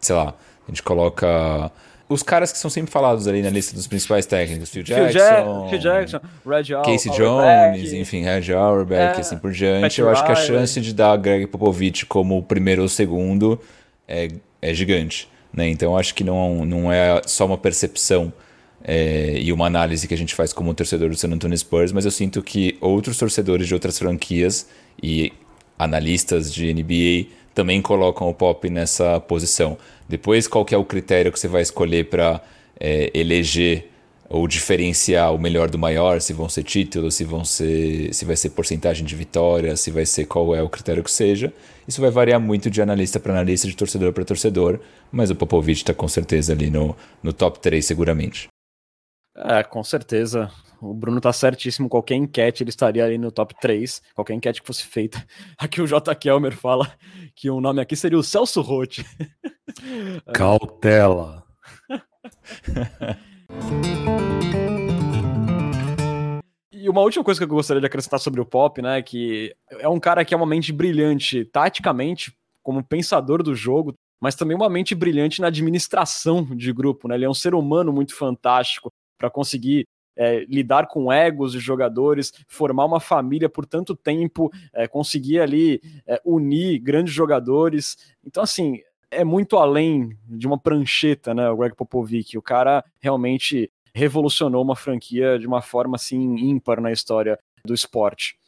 sei 0.00 0.16
lá, 0.16 0.34
a 0.66 0.70
gente 0.70 0.82
coloca 0.82 1.70
os 2.08 2.22
caras 2.22 2.50
que 2.50 2.56
são 2.56 2.70
sempre 2.70 2.90
falados 2.90 3.28
ali 3.28 3.42
na 3.42 3.50
lista 3.50 3.74
dos 3.74 3.86
principais 3.86 4.24
técnicos, 4.24 4.70
Phil 4.70 4.82
Jackson, 4.82 5.68
Phil 5.68 5.78
Jackson 5.78 6.20
Red 6.46 6.64
Casey 6.82 7.12
Jones, 7.12 7.92
enfim, 7.92 8.22
Red 8.22 8.50
Auerbach, 8.54 9.18
é, 9.18 9.20
assim 9.20 9.36
por 9.36 9.52
diante. 9.52 10.00
eu 10.00 10.08
acho 10.08 10.24
que 10.24 10.32
a 10.32 10.36
chance 10.36 10.80
de 10.80 10.94
dar 10.94 11.16
Greg 11.18 11.46
Popovich 11.46 12.06
como 12.06 12.38
o 12.38 12.42
primeiro 12.42 12.80
ou 12.80 12.88
segundo 12.88 13.60
é, 14.06 14.28
é 14.62 14.72
gigante. 14.72 15.28
Né? 15.52 15.68
Então 15.68 15.96
acho 15.96 16.14
que 16.14 16.24
não, 16.24 16.64
não 16.64 16.90
é 16.90 17.20
só 17.26 17.44
uma 17.44 17.58
percepção 17.58 18.32
é, 18.84 19.38
e 19.40 19.52
uma 19.52 19.66
análise 19.66 20.06
que 20.06 20.14
a 20.14 20.16
gente 20.16 20.34
faz 20.34 20.52
como 20.52 20.72
torcedor 20.74 21.08
do 21.10 21.16
San 21.16 21.28
Antonio 21.28 21.56
Spurs, 21.56 21.92
mas 21.92 22.04
eu 22.04 22.10
sinto 22.10 22.42
que 22.42 22.76
outros 22.80 23.18
torcedores 23.18 23.66
de 23.66 23.74
outras 23.74 23.98
franquias 23.98 24.68
e 25.02 25.32
analistas 25.78 26.52
de 26.52 26.72
NBA 26.72 27.34
também 27.54 27.82
colocam 27.82 28.28
o 28.28 28.34
Pop 28.34 28.68
nessa 28.70 29.18
posição. 29.20 29.76
Depois, 30.08 30.46
qual 30.46 30.64
que 30.64 30.74
é 30.74 30.78
o 30.78 30.84
critério 30.84 31.32
que 31.32 31.38
você 31.38 31.48
vai 31.48 31.62
escolher 31.62 32.08
para 32.08 32.40
é, 32.78 33.10
eleger 33.12 33.88
ou 34.28 34.46
diferenciar 34.46 35.34
o 35.34 35.38
melhor 35.38 35.70
do 35.70 35.78
maior, 35.78 36.20
se 36.20 36.34
vão 36.34 36.48
ser 36.48 36.62
títulos, 36.62 37.14
se 37.14 37.24
vão 37.24 37.44
ser, 37.44 38.12
se 38.12 38.26
vai 38.26 38.36
ser 38.36 38.50
porcentagem 38.50 39.04
de 39.04 39.16
vitória, 39.16 39.74
se 39.74 39.90
vai 39.90 40.04
ser 40.04 40.26
qual 40.26 40.54
é 40.54 40.62
o 40.62 40.68
critério 40.68 41.02
que 41.02 41.10
seja. 41.10 41.52
Isso 41.86 42.00
vai 42.00 42.10
variar 42.10 42.38
muito 42.38 42.70
de 42.70 42.82
analista 42.82 43.18
para 43.18 43.32
analista, 43.32 43.66
de 43.66 43.74
torcedor 43.74 44.12
para 44.12 44.24
torcedor, 44.24 44.78
mas 45.10 45.30
o 45.30 45.34
Popovich 45.34 45.80
está 45.80 45.94
com 45.94 46.06
certeza 46.06 46.52
ali 46.52 46.68
no, 46.68 46.94
no 47.22 47.32
top 47.32 47.58
3 47.58 47.84
seguramente. 47.84 48.48
É, 49.38 49.62
com 49.62 49.84
certeza. 49.84 50.50
O 50.80 50.92
Bruno 50.92 51.20
tá 51.20 51.32
certíssimo. 51.32 51.88
Qualquer 51.88 52.16
enquete 52.16 52.62
ele 52.62 52.70
estaria 52.70 53.04
ali 53.04 53.18
no 53.18 53.30
top 53.30 53.54
3. 53.60 54.02
Qualquer 54.14 54.34
enquete 54.34 54.60
que 54.60 54.66
fosse 54.66 54.84
feita. 54.84 55.24
Aqui 55.56 55.80
o 55.80 55.86
J. 55.86 56.14
Kelmer 56.16 56.56
fala 56.56 56.90
que 57.34 57.48
o 57.48 57.60
nome 57.60 57.80
aqui 57.80 57.94
seria 57.94 58.18
o 58.18 58.22
Celso 58.22 58.60
Roth. 58.60 58.98
Cautela. 60.34 61.44
E 66.72 66.88
uma 66.88 67.00
última 67.00 67.24
coisa 67.24 67.38
que 67.38 67.44
eu 67.44 67.48
gostaria 67.48 67.80
de 67.80 67.86
acrescentar 67.86 68.18
sobre 68.18 68.40
o 68.40 68.46
Pop, 68.46 68.82
né, 68.82 69.02
que 69.02 69.54
é 69.70 69.88
um 69.88 70.00
cara 70.00 70.24
que 70.24 70.34
é 70.34 70.36
uma 70.36 70.46
mente 70.46 70.72
brilhante 70.72 71.44
taticamente, 71.44 72.32
como 72.62 72.82
pensador 72.82 73.42
do 73.42 73.54
jogo, 73.54 73.94
mas 74.20 74.34
também 74.34 74.56
uma 74.56 74.68
mente 74.68 74.94
brilhante 74.94 75.40
na 75.40 75.46
administração 75.46 76.44
de 76.44 76.72
grupo, 76.72 77.06
né? 77.06 77.14
Ele 77.14 77.24
é 77.24 77.30
um 77.30 77.34
ser 77.34 77.54
humano 77.54 77.92
muito 77.92 78.14
fantástico 78.16 78.92
para 79.18 79.28
conseguir 79.28 79.86
é, 80.16 80.44
lidar 80.48 80.88
com 80.88 81.12
egos 81.12 81.52
de 81.52 81.60
jogadores, 81.60 82.32
formar 82.48 82.84
uma 82.84 83.00
família 83.00 83.48
por 83.48 83.64
tanto 83.64 83.94
tempo, 83.94 84.50
é, 84.72 84.88
conseguir 84.88 85.40
ali 85.40 85.80
é, 86.06 86.20
unir 86.24 86.78
grandes 86.80 87.14
jogadores. 87.14 87.96
Então, 88.24 88.42
assim, 88.42 88.80
é 89.10 89.24
muito 89.24 89.56
além 89.56 90.16
de 90.26 90.46
uma 90.46 90.58
prancheta, 90.58 91.34
né? 91.34 91.48
O 91.50 91.56
Greg 91.56 91.74
Popovich. 91.74 92.36
O 92.36 92.42
cara 92.42 92.84
realmente 93.00 93.70
revolucionou 93.94 94.62
uma 94.62 94.76
franquia 94.76 95.38
de 95.38 95.46
uma 95.46 95.62
forma 95.62 95.96
assim 95.96 96.36
ímpar 96.36 96.80
na 96.80 96.92
história 96.92 97.38
do 97.64 97.74
esporte. 97.74 98.38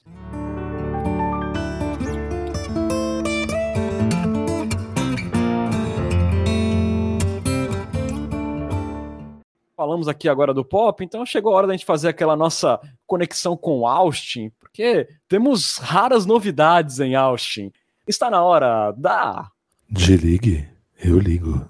Falamos 9.81 10.09
aqui 10.09 10.28
agora 10.28 10.53
do 10.53 10.62
pop, 10.62 11.03
então 11.03 11.24
chegou 11.24 11.55
a 11.55 11.57
hora 11.57 11.66
da 11.66 11.72
gente 11.72 11.87
fazer 11.87 12.09
aquela 12.09 12.37
nossa 12.37 12.78
conexão 13.07 13.57
com 13.57 13.87
Austin, 13.87 14.53
porque 14.61 15.09
temos 15.26 15.78
raras 15.78 16.26
novidades 16.26 17.01
em 17.01 17.14
Austin. 17.14 17.72
Está 18.07 18.28
na 18.28 18.43
hora 18.43 18.93
da. 18.93 19.49
De 19.89 20.18
ligue, 20.18 20.68
eu 21.03 21.18
ligo. 21.18 21.66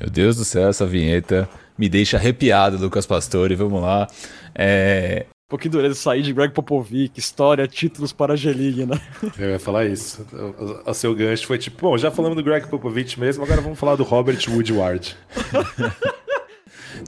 Meu 0.00 0.10
Deus 0.10 0.38
do 0.38 0.44
céu, 0.44 0.70
essa 0.70 0.84
vinheta 0.84 1.48
me 1.78 1.88
deixa 1.88 2.16
arrepiado, 2.16 2.78
Lucas 2.78 3.06
Pastore. 3.06 3.54
Vamos 3.54 3.80
lá. 3.80 4.08
É... 4.52 5.26
Um 5.46 5.50
pouquinho 5.50 5.70
dureza 5.70 5.94
sair 5.94 6.22
de 6.22 6.32
Greg 6.32 6.52
Popovic, 6.52 7.16
história, 7.16 7.68
títulos 7.68 8.12
para 8.12 8.32
a 8.32 8.36
G-League, 8.36 8.86
né? 8.86 9.00
Eu 9.38 9.50
ia 9.50 9.60
falar 9.60 9.84
isso. 9.84 10.26
O, 10.32 10.90
o, 10.90 10.94
seu 10.94 11.14
gancho 11.14 11.46
foi 11.46 11.58
tipo, 11.58 11.80
bom, 11.80 11.96
já 11.96 12.10
falamos 12.10 12.34
do 12.34 12.42
Greg 12.42 12.66
Popovich 12.66 13.20
mesmo, 13.20 13.44
agora 13.44 13.60
vamos 13.60 13.78
falar 13.78 13.94
do 13.94 14.02
Robert 14.02 14.40
Woodward. 14.48 15.16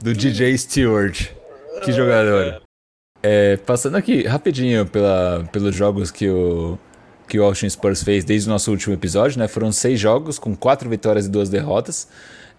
do 0.01 0.13
DJ 0.13 0.57
Stewart. 0.57 1.29
Que 1.83 1.91
jogador. 1.91 2.61
É, 3.21 3.57
passando 3.57 3.95
aqui 3.95 4.23
rapidinho 4.23 4.85
pela, 4.85 5.47
pelos 5.51 5.75
jogos 5.75 6.11
que 6.11 6.29
o, 6.29 6.77
que 7.27 7.39
o 7.39 7.43
Austin 7.43 7.69
Spurs 7.69 8.03
fez 8.03 8.23
desde 8.23 8.47
o 8.47 8.51
nosso 8.51 8.71
último 8.71 8.93
episódio, 8.93 9.39
né? 9.39 9.47
Foram 9.47 9.71
seis 9.71 9.99
jogos 9.99 10.39
com 10.39 10.55
quatro 10.55 10.89
vitórias 10.89 11.25
e 11.25 11.29
duas 11.29 11.49
derrotas. 11.49 12.07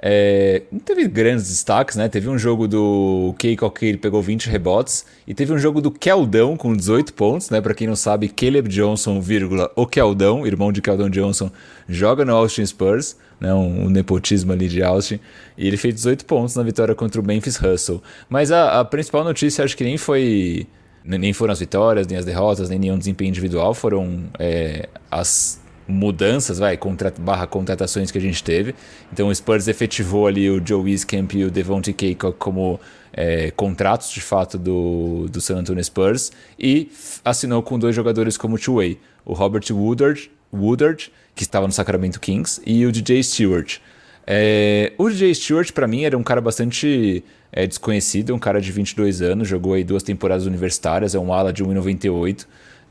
É, 0.00 0.62
não 0.70 0.78
teve 0.78 1.08
grandes 1.08 1.48
destaques, 1.48 1.96
né? 1.96 2.08
Teve 2.08 2.28
um 2.28 2.38
jogo 2.38 2.68
do 2.68 3.34
Keiko 3.38 3.68
que 3.70 3.86
ele 3.86 3.98
pegou 3.98 4.22
20 4.22 4.48
rebotes 4.48 5.04
e 5.26 5.34
teve 5.34 5.52
um 5.52 5.58
jogo 5.58 5.80
do 5.80 5.90
Keldão 5.90 6.56
com 6.56 6.74
18 6.74 7.12
pontos, 7.14 7.50
né? 7.50 7.60
Para 7.60 7.74
quem 7.74 7.86
não 7.86 7.96
sabe, 7.96 8.28
Caleb 8.28 8.68
Johnson, 8.68 9.20
vírgula, 9.20 9.70
o 9.74 9.86
Keldão, 9.86 10.46
irmão 10.46 10.70
de 10.70 10.80
Keldon 10.80 11.10
Johnson, 11.10 11.50
joga 11.88 12.24
no 12.24 12.34
Austin 12.34 12.64
Spurs, 12.64 13.16
né? 13.40 13.52
Um, 13.54 13.86
um, 13.86 13.90
nepotismo 13.90 14.52
ali 14.52 14.68
de 14.68 14.82
Austin, 14.82 15.20
e 15.56 15.66
ele 15.66 15.76
fez 15.76 15.94
18 15.94 16.24
pontos 16.24 16.54
na 16.56 16.62
vitória 16.62 16.94
contra 16.94 17.20
o 17.20 17.24
Memphis 17.24 17.60
Hustle. 17.60 18.02
Mas 18.28 18.50
a, 18.50 18.80
a 18.80 18.84
principal 18.84 19.24
notícia 19.24 19.64
acho 19.64 19.76
que 19.76 19.84
nem 19.84 19.96
foi 19.96 20.66
nem 21.04 21.32
foram 21.32 21.52
as 21.52 21.60
vitórias, 21.60 22.06
nem 22.06 22.18
as 22.18 22.24
derrotas, 22.24 22.68
nem 22.68 22.78
nenhum 22.78 22.98
desempenho 22.98 23.30
individual, 23.30 23.72
foram 23.72 24.24
é, 24.38 24.88
as 25.10 25.58
mudanças, 25.86 26.58
vai, 26.58 26.76
contra, 26.76 27.12
barra 27.18 27.46
contratações 27.46 28.10
que 28.10 28.18
a 28.18 28.20
gente 28.20 28.44
teve. 28.44 28.74
Então 29.10 29.28
o 29.28 29.34
Spurs 29.34 29.68
efetivou 29.68 30.26
ali 30.26 30.50
o 30.50 30.60
Joe 30.64 30.82
Wieskamp 30.82 31.32
e 31.32 31.44
o 31.44 31.50
Devontae 31.50 31.94
Caycock 31.94 32.36
como 32.38 32.78
é, 33.12 33.50
contratos 33.52 34.10
de 34.10 34.20
fato 34.20 34.58
do, 34.58 35.26
do 35.30 35.40
San 35.40 35.56
Antonio 35.56 35.82
Spurs 35.82 36.30
e 36.58 36.90
assinou 37.24 37.62
com 37.62 37.78
dois 37.78 37.96
jogadores 37.96 38.36
como 38.36 38.58
two-way, 38.58 38.98
o 39.24 39.32
Robert 39.32 39.64
Woodard, 39.70 40.30
Woodard, 40.52 41.10
que 41.38 41.44
estava 41.44 41.68
no 41.68 41.72
Sacramento 41.72 42.18
Kings, 42.18 42.60
e 42.66 42.84
o 42.84 42.90
DJ 42.90 43.22
Stewart. 43.22 43.78
É, 44.26 44.92
o 44.98 45.08
DJ 45.08 45.32
Stewart, 45.36 45.72
para 45.72 45.86
mim, 45.86 46.02
era 46.02 46.18
um 46.18 46.22
cara 46.24 46.40
bastante 46.40 47.22
é, 47.52 47.64
desconhecido, 47.64 48.34
um 48.34 48.40
cara 48.40 48.60
de 48.60 48.72
22 48.72 49.22
anos, 49.22 49.46
jogou 49.46 49.74
aí 49.74 49.84
duas 49.84 50.02
temporadas 50.02 50.46
universitárias, 50.46 51.14
é 51.14 51.18
um 51.18 51.32
ala 51.32 51.52
de 51.52 51.64
1,98 51.64 52.44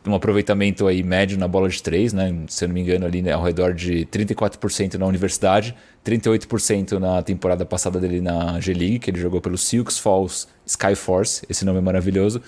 um 0.09 0.15
aproveitamento 0.15 0.87
aí 0.87 1.03
médio 1.03 1.37
na 1.37 1.47
bola 1.47 1.69
de 1.69 1.81
três, 1.81 2.13
né? 2.13 2.33
Se 2.47 2.63
eu 2.63 2.67
não 2.67 2.75
me 2.75 2.81
engano, 2.81 3.05
ali 3.05 3.21
né, 3.21 3.33
ao 3.33 3.43
redor 3.43 3.73
de 3.73 4.05
34% 4.05 4.95
na 4.95 5.05
universidade, 5.05 5.75
38% 6.05 6.99
na 6.99 7.21
temporada 7.21 7.65
passada 7.65 7.99
dele 7.99 8.21
na 8.21 8.59
G-League, 8.59 8.99
que 8.99 9.11
ele 9.11 9.19
jogou 9.19 9.41
pelo 9.41 9.57
Silks 9.57 9.97
Falls 9.97 10.47
Skyforce, 10.65 11.45
esse 11.49 11.65
nome 11.65 11.79
é 11.79 11.81
maravilhoso. 11.81 12.41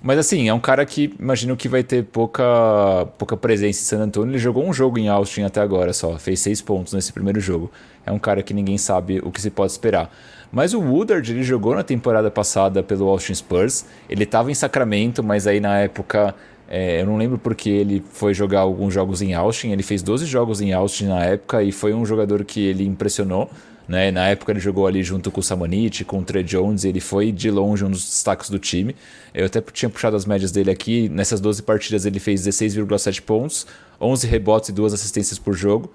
Mas 0.00 0.18
assim, 0.18 0.48
é 0.48 0.54
um 0.54 0.60
cara 0.60 0.86
que 0.86 1.12
imagino 1.18 1.56
que 1.56 1.68
vai 1.68 1.82
ter 1.82 2.04
pouca, 2.04 3.06
pouca 3.18 3.36
presença 3.36 3.80
em 3.80 3.84
San 3.84 3.98
Antonio. 4.04 4.32
Ele 4.32 4.38
jogou 4.38 4.64
um 4.64 4.72
jogo 4.72 4.98
em 4.98 5.08
Austin 5.08 5.42
até 5.42 5.60
agora 5.60 5.92
só, 5.92 6.16
fez 6.18 6.40
seis 6.40 6.60
pontos 6.60 6.92
nesse 6.92 7.12
primeiro 7.12 7.40
jogo. 7.40 7.70
É 8.06 8.12
um 8.12 8.18
cara 8.18 8.42
que 8.42 8.54
ninguém 8.54 8.78
sabe 8.78 9.20
o 9.24 9.30
que 9.30 9.40
se 9.40 9.50
pode 9.50 9.72
esperar. 9.72 10.10
Mas 10.50 10.72
o 10.72 10.80
Woodard, 10.80 11.30
ele 11.30 11.42
jogou 11.42 11.74
na 11.74 11.82
temporada 11.82 12.30
passada 12.30 12.82
pelo 12.82 13.08
Austin 13.08 13.34
Spurs. 13.34 13.84
Ele 14.08 14.24
estava 14.24 14.50
em 14.50 14.54
Sacramento, 14.54 15.22
mas 15.22 15.46
aí 15.46 15.60
na 15.60 15.78
época 15.80 16.34
é, 16.68 17.00
eu 17.00 17.06
não 17.06 17.16
lembro 17.16 17.38
porque 17.38 17.70
ele 17.70 18.04
foi 18.12 18.34
jogar 18.34 18.60
alguns 18.60 18.92
jogos 18.92 19.22
em 19.22 19.32
Austin. 19.32 19.70
Ele 19.70 19.82
fez 19.82 20.02
12 20.02 20.26
jogos 20.26 20.60
em 20.60 20.72
Austin 20.72 21.06
na 21.06 21.24
época 21.24 21.62
e 21.62 21.72
foi 21.72 21.94
um 21.94 22.04
jogador 22.04 22.44
que 22.44 22.60
ele 22.60 22.84
impressionou. 22.84 23.50
Né? 23.88 24.10
Na 24.10 24.28
época 24.28 24.52
ele 24.52 24.60
jogou 24.60 24.86
ali 24.86 25.02
junto 25.02 25.30
com 25.30 25.40
o 25.40 25.42
Samanit, 25.42 26.04
com 26.04 26.18
o 26.18 26.22
Trey 26.22 26.44
Jones, 26.44 26.84
ele 26.84 27.00
foi 27.00 27.32
de 27.32 27.50
longe 27.50 27.82
um 27.82 27.90
dos 27.90 28.04
destaques 28.04 28.50
do 28.50 28.58
time. 28.58 28.94
Eu 29.32 29.46
até 29.46 29.62
tinha 29.62 29.88
puxado 29.88 30.14
as 30.14 30.26
médias 30.26 30.52
dele 30.52 30.70
aqui. 30.70 31.08
Nessas 31.08 31.40
12 31.40 31.62
partidas 31.62 32.04
ele 32.04 32.20
fez 32.20 32.46
16,7 32.46 33.22
pontos, 33.22 33.66
11 33.98 34.26
rebotes 34.26 34.68
e 34.68 34.72
2 34.72 34.92
assistências 34.92 35.38
por 35.38 35.54
jogo. 35.54 35.90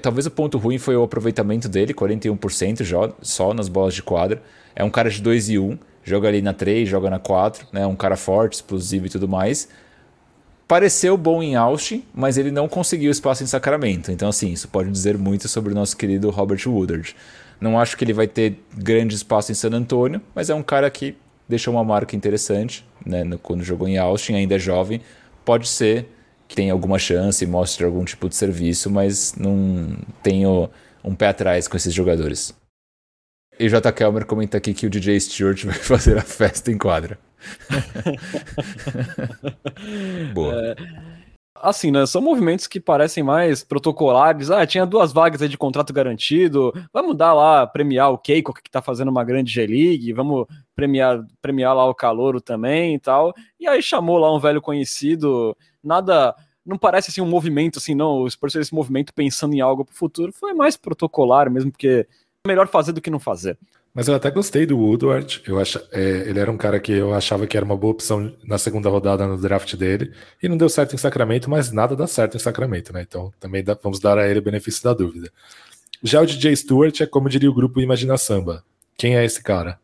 Talvez 0.00 0.24
o 0.24 0.30
ponto 0.30 0.56
ruim 0.56 0.78
foi 0.78 0.96
o 0.96 1.02
aproveitamento 1.02 1.68
dele, 1.68 1.92
41% 1.92 3.14
só 3.20 3.52
nas 3.52 3.68
bolas 3.68 3.94
de 3.94 4.02
quadra. 4.02 4.42
É 4.74 4.82
um 4.82 4.90
cara 4.90 5.10
de 5.10 5.20
2 5.20 5.50
e 5.50 5.58
1 5.58 5.78
joga 6.06 6.28
ali 6.28 6.40
na 6.40 6.52
3, 6.52 6.88
joga 6.88 7.10
na 7.10 7.18
4, 7.18 7.66
né? 7.72 7.84
Um 7.84 7.96
cara 7.96 8.16
forte, 8.16 8.54
explosivo 8.54 9.06
e 9.06 9.10
tudo 9.10 9.28
mais. 9.28 9.68
Pareceu 10.68 11.16
bom 11.16 11.42
em 11.42 11.56
Austin, 11.56 12.04
mas 12.14 12.38
ele 12.38 12.50
não 12.50 12.68
conseguiu 12.68 13.10
espaço 13.10 13.42
em 13.42 13.46
Sacramento. 13.46 14.10
Então, 14.10 14.28
assim, 14.28 14.52
isso 14.52 14.68
pode 14.68 14.90
dizer 14.90 15.18
muito 15.18 15.48
sobre 15.48 15.72
o 15.72 15.74
nosso 15.74 15.96
querido 15.96 16.30
Robert 16.30 16.60
Woodard. 16.66 17.14
Não 17.60 17.78
acho 17.78 17.96
que 17.96 18.04
ele 18.04 18.12
vai 18.12 18.28
ter 18.28 18.58
grande 18.76 19.14
espaço 19.14 19.50
em 19.50 19.54
San 19.54 19.70
Antonio, 19.70 20.20
mas 20.34 20.48
é 20.48 20.54
um 20.54 20.62
cara 20.62 20.88
que 20.90 21.16
deixou 21.48 21.74
uma 21.74 21.84
marca 21.84 22.14
interessante, 22.14 22.86
né? 23.04 23.24
Quando 23.42 23.64
jogou 23.64 23.88
em 23.88 23.98
Austin, 23.98 24.34
ainda 24.34 24.54
é 24.54 24.58
jovem. 24.58 25.00
Pode 25.44 25.68
ser 25.68 26.08
que 26.46 26.54
tenha 26.54 26.72
alguma 26.72 26.98
chance, 26.98 27.44
mostre 27.46 27.84
algum 27.84 28.04
tipo 28.04 28.28
de 28.28 28.36
serviço, 28.36 28.90
mas 28.90 29.34
não 29.36 29.96
tenho 30.22 30.70
um 31.02 31.14
pé 31.14 31.28
atrás 31.28 31.66
com 31.66 31.76
esses 31.76 31.92
jogadores. 31.92 32.54
E 33.58 33.68
J. 33.68 33.92
Kelmer 33.92 34.26
comenta 34.26 34.58
aqui 34.58 34.74
que 34.74 34.86
o 34.86 34.90
DJ 34.90 35.18
Stewart 35.18 35.64
vai 35.64 35.74
fazer 35.74 36.18
a 36.18 36.22
festa 36.22 36.70
em 36.70 36.78
quadra. 36.78 37.18
Boa. 40.34 40.54
É, 40.54 40.76
assim, 41.54 41.90
né? 41.90 42.04
São 42.06 42.20
movimentos 42.20 42.66
que 42.66 42.78
parecem 42.78 43.22
mais 43.22 43.64
protocolares. 43.64 44.50
Ah, 44.50 44.66
tinha 44.66 44.84
duas 44.84 45.12
vagas 45.12 45.40
aí 45.40 45.48
de 45.48 45.56
contrato 45.56 45.92
garantido. 45.92 46.72
Vamos 46.92 47.16
dar 47.16 47.32
lá, 47.32 47.66
premiar 47.66 48.12
o 48.12 48.18
Keiko, 48.18 48.52
que 48.52 48.70
tá 48.70 48.82
fazendo 48.82 49.08
uma 49.08 49.24
grande 49.24 49.52
G-League. 49.52 50.12
Vamos 50.12 50.46
premiar, 50.74 51.24
premiar 51.40 51.74
lá 51.74 51.86
o 51.86 51.94
Calouro 51.94 52.40
também 52.40 52.94
e 52.94 52.98
tal. 52.98 53.32
E 53.58 53.66
aí 53.66 53.82
chamou 53.82 54.18
lá 54.18 54.34
um 54.34 54.40
velho 54.40 54.60
conhecido. 54.60 55.56
Nada 55.82 56.34
não 56.66 56.76
parece 56.76 57.10
assim 57.10 57.20
um 57.20 57.28
movimento 57.28 57.78
assim, 57.78 57.94
não, 57.94 58.22
o 58.22 58.28
Spurs 58.28 58.56
esse 58.56 58.74
movimento 58.74 59.14
pensando 59.14 59.54
em 59.54 59.60
algo 59.60 59.84
para 59.84 59.92
o 59.92 59.96
futuro, 59.96 60.32
foi 60.32 60.52
mais 60.52 60.76
protocolar 60.76 61.48
mesmo, 61.48 61.70
porque 61.70 62.08
melhor 62.46 62.68
fazer 62.68 62.92
do 62.92 63.00
que 63.00 63.10
não 63.10 63.18
fazer. 63.18 63.58
Mas 63.94 64.08
eu 64.08 64.14
até 64.14 64.30
gostei 64.30 64.66
do 64.66 64.78
Woodward. 64.78 65.42
Eu 65.46 65.58
acho, 65.58 65.80
é, 65.90 66.28
ele 66.28 66.38
era 66.38 66.50
um 66.50 66.56
cara 66.56 66.78
que 66.78 66.92
eu 66.92 67.14
achava 67.14 67.46
que 67.46 67.56
era 67.56 67.64
uma 67.64 67.76
boa 67.76 67.92
opção 67.92 68.32
na 68.44 68.58
segunda 68.58 68.88
rodada 68.88 69.26
no 69.26 69.38
draft 69.38 69.74
dele. 69.74 70.12
E 70.42 70.48
não 70.48 70.56
deu 70.56 70.68
certo 70.68 70.94
em 70.94 70.98
Sacramento, 70.98 71.48
mas 71.48 71.72
nada 71.72 71.96
dá 71.96 72.06
certo 72.06 72.36
em 72.36 72.40
Sacramento, 72.40 72.92
né? 72.92 73.02
Então 73.02 73.32
também 73.40 73.64
dá, 73.64 73.76
vamos 73.82 73.98
dar 73.98 74.18
a 74.18 74.28
ele 74.28 74.40
o 74.40 74.42
benefício 74.42 74.82
da 74.84 74.92
dúvida. 74.92 75.30
Já 76.02 76.20
o 76.20 76.26
DJ 76.26 76.54
Stewart 76.56 77.00
é 77.00 77.06
como 77.06 77.28
diria 77.28 77.50
o 77.50 77.54
grupo 77.54 77.80
Imagina 77.80 78.18
Samba. 78.18 78.62
Quem 78.98 79.16
é 79.16 79.24
esse 79.24 79.42
cara? 79.42 79.78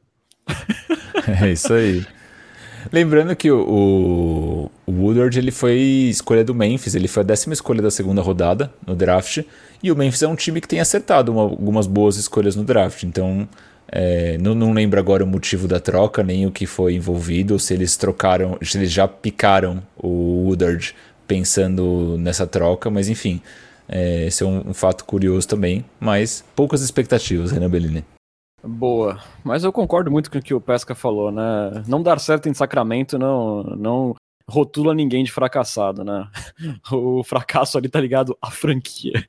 é 1.42 1.50
isso 1.50 1.72
aí. 1.72 2.04
Lembrando 2.90 3.36
que 3.36 3.50
o, 3.50 4.70
o, 4.86 4.92
Woodard 4.92 5.38
ele 5.38 5.50
foi 5.50 5.78
escolha 6.10 6.42
do 6.42 6.54
Memphis, 6.54 6.94
ele 6.94 7.06
foi 7.06 7.22
a 7.22 7.26
décima 7.26 7.52
escolha 7.52 7.80
da 7.80 7.90
segunda 7.90 8.22
rodada 8.22 8.72
no 8.86 8.94
draft. 8.96 9.42
E 9.83 9.91
o 9.91 9.97
Memphis 9.97 10.22
é 10.22 10.28
um 10.28 10.37
time 10.37 10.61
que 10.61 10.68
tem 10.68 10.80
acertado 10.80 11.33
uma, 11.33 11.43
algumas 11.43 11.87
boas 11.87 12.16
escolhas 12.16 12.55
no 12.55 12.62
draft. 12.62 13.03
Então, 13.03 13.49
é, 13.89 14.39
não, 14.39 14.55
não 14.55 14.72
lembro 14.72 14.99
agora 14.99 15.24
o 15.24 15.26
motivo 15.26 15.66
da 15.66 15.80
troca, 15.80 16.22
nem 16.22 16.47
o 16.47 16.53
que 16.53 16.66
foi 16.66 16.95
envolvido, 16.95 17.59
se 17.59 17.74
eles 17.74 17.97
trocaram, 17.97 18.57
se 18.62 18.78
eles 18.78 18.91
já 18.93 19.09
picaram 19.09 19.83
o 19.97 20.47
Woodard 20.47 20.95
pensando 21.26 22.16
nessa 22.18 22.47
troca, 22.47 22.91
mas 22.91 23.09
enfim, 23.09 23.41
é, 23.89 24.26
esse 24.26 24.43
é 24.43 24.47
um, 24.47 24.70
um 24.70 24.74
fato 24.74 25.05
curioso 25.05 25.47
também, 25.49 25.85
mas 26.01 26.45
poucas 26.55 26.80
expectativas, 26.80 27.51
Renan 27.51 27.70
Bellini. 27.70 28.05
Boa, 28.64 29.18
mas 29.43 29.64
eu 29.64 29.72
concordo 29.72 30.11
muito 30.11 30.30
com 30.30 30.39
o 30.39 30.43
que 30.43 30.55
o 30.55 30.61
Pesca 30.61 30.95
falou, 30.95 31.33
né? 31.33 31.83
Não 31.89 32.03
dar 32.03 32.20
certo 32.20 32.49
em 32.49 32.55
Sacramento 32.55 33.18
não, 33.18 33.62
não 33.76 34.14
rotula 34.49 34.95
ninguém 34.95 35.24
de 35.24 35.33
fracassado, 35.33 36.05
né? 36.05 36.28
O 36.93 37.24
fracasso 37.24 37.76
ali 37.76 37.89
tá 37.89 38.01
ligado 38.01 38.37
à 38.41 38.51
franquia. 38.51 39.26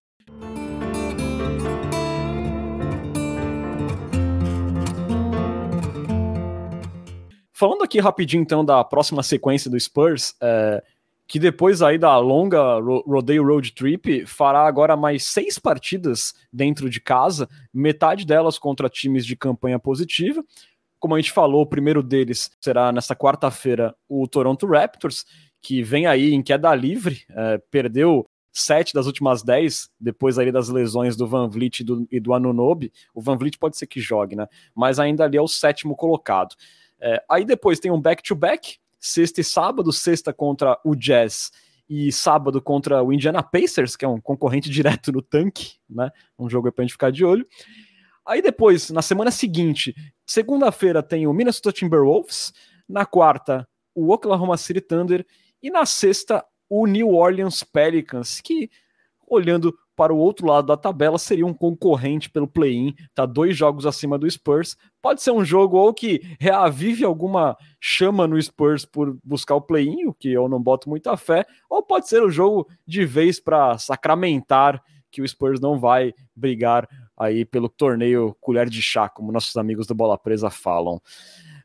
Falando 7.63 7.81
aqui 7.81 7.97
rapidinho 8.01 8.41
então 8.41 8.65
da 8.65 8.83
próxima 8.83 9.23
sequência 9.23 9.71
do 9.71 9.79
Spurs, 9.79 10.35
é, 10.41 10.83
que 11.25 11.39
depois 11.39 11.81
aí 11.81 11.97
da 11.97 12.17
longa 12.17 12.59
Rodeio 13.07 13.41
Road 13.41 13.71
Trip 13.71 14.25
fará 14.25 14.67
agora 14.67 14.97
mais 14.97 15.23
seis 15.23 15.57
partidas 15.57 16.33
dentro 16.51 16.89
de 16.89 16.99
casa, 16.99 17.47
metade 17.73 18.25
delas 18.25 18.59
contra 18.59 18.89
times 18.89 19.25
de 19.25 19.37
campanha 19.37 19.79
positiva. 19.79 20.43
Como 20.99 21.15
a 21.15 21.21
gente 21.21 21.31
falou, 21.31 21.61
o 21.61 21.65
primeiro 21.65 22.03
deles 22.03 22.51
será 22.59 22.91
nesta 22.91 23.15
quarta-feira 23.15 23.95
o 24.09 24.27
Toronto 24.27 24.67
Raptors, 24.67 25.23
que 25.61 25.81
vem 25.81 26.05
aí 26.05 26.33
em 26.33 26.43
queda 26.43 26.75
livre, 26.75 27.21
é, 27.29 27.61
perdeu 27.71 28.27
sete 28.51 28.93
das 28.93 29.05
últimas 29.05 29.41
dez, 29.41 29.89
depois 29.97 30.37
aí 30.37 30.51
das 30.51 30.67
lesões 30.67 31.15
do 31.15 31.25
Van 31.25 31.47
Vliet 31.47 31.79
e 31.79 31.83
do, 31.85 32.05
e 32.11 32.19
do 32.19 32.33
Anunobi. 32.33 32.91
O 33.15 33.21
Van 33.21 33.37
Vliet 33.37 33.57
pode 33.57 33.77
ser 33.77 33.87
que 33.87 34.01
jogue, 34.01 34.35
né? 34.35 34.47
Mas 34.75 34.99
ainda 34.99 35.23
ali 35.23 35.37
é 35.37 35.41
o 35.41 35.47
sétimo 35.47 35.95
colocado. 35.95 36.55
É, 37.05 37.21
aí 37.29 37.43
depois 37.43 37.81
tem 37.81 37.91
um 37.91 37.99
back-to-back, 37.99 38.69
-back, 38.69 38.79
sexta 38.97 39.41
e 39.41 39.43
sábado, 39.43 39.91
sexta 39.91 40.31
contra 40.31 40.79
o 40.85 40.95
Jazz 40.95 41.51
e 41.89 42.09
sábado 42.13 42.61
contra 42.61 43.03
o 43.03 43.11
Indiana 43.11 43.43
Pacers, 43.43 43.97
que 43.97 44.05
é 44.05 44.07
um 44.07 44.21
concorrente 44.21 44.69
direto 44.71 45.11
no 45.11 45.21
tanque, 45.21 45.73
né? 45.89 46.09
Um 46.39 46.49
jogo 46.49 46.71
para 46.71 46.81
a 46.81 46.85
gente 46.85 46.93
ficar 46.93 47.11
de 47.11 47.25
olho. 47.25 47.45
Aí 48.25 48.41
depois, 48.41 48.89
na 48.89 49.01
semana 49.01 49.31
seguinte, 49.31 49.93
segunda-feira 50.25 51.03
tem 51.03 51.27
o 51.27 51.33
Minnesota 51.33 51.73
Timberwolves, 51.73 52.53
na 52.87 53.05
quarta 53.05 53.67
o 53.93 54.13
Oklahoma 54.13 54.55
City 54.55 54.79
Thunder 54.79 55.25
e 55.61 55.69
na 55.69 55.85
sexta 55.85 56.43
o 56.69 56.87
New 56.87 57.09
Orleans 57.09 57.63
Pelicans, 57.63 58.39
que 58.39 58.71
olhando 59.27 59.77
para 59.95 60.13
o 60.13 60.17
outro 60.17 60.47
lado 60.47 60.67
da 60.67 60.77
tabela 60.77 61.17
seria 61.17 61.45
um 61.45 61.53
concorrente 61.53 62.29
pelo 62.29 62.47
play-in, 62.47 62.95
tá 63.13 63.25
dois 63.25 63.55
jogos 63.55 63.85
acima 63.85 64.17
do 64.17 64.29
Spurs. 64.29 64.75
Pode 65.01 65.21
ser 65.21 65.31
um 65.31 65.45
jogo 65.45 65.77
ou 65.77 65.93
que 65.93 66.21
reavive 66.39 67.05
alguma 67.05 67.57
chama 67.79 68.27
no 68.27 68.41
Spurs 68.41 68.85
por 68.85 69.17
buscar 69.23 69.55
o 69.55 69.61
play-in, 69.61 70.05
o 70.05 70.13
que 70.13 70.31
eu 70.31 70.49
não 70.49 70.61
boto 70.61 70.89
muita 70.89 71.15
fé, 71.15 71.45
ou 71.69 71.83
pode 71.83 72.07
ser 72.07 72.23
o 72.23 72.27
um 72.27 72.31
jogo 72.31 72.67
de 72.87 73.05
vez 73.05 73.39
para 73.39 73.77
sacramentar 73.77 74.81
que 75.11 75.21
o 75.21 75.27
Spurs 75.27 75.59
não 75.59 75.79
vai 75.79 76.13
brigar 76.35 76.87
aí 77.15 77.45
pelo 77.45 77.69
torneio 77.69 78.35
colher 78.41 78.67
de 78.67 78.81
chá, 78.81 79.07
como 79.07 79.31
nossos 79.31 79.55
amigos 79.55 79.85
do 79.85 79.93
Bola 79.93 80.17
Presa 80.17 80.49
falam. 80.49 80.99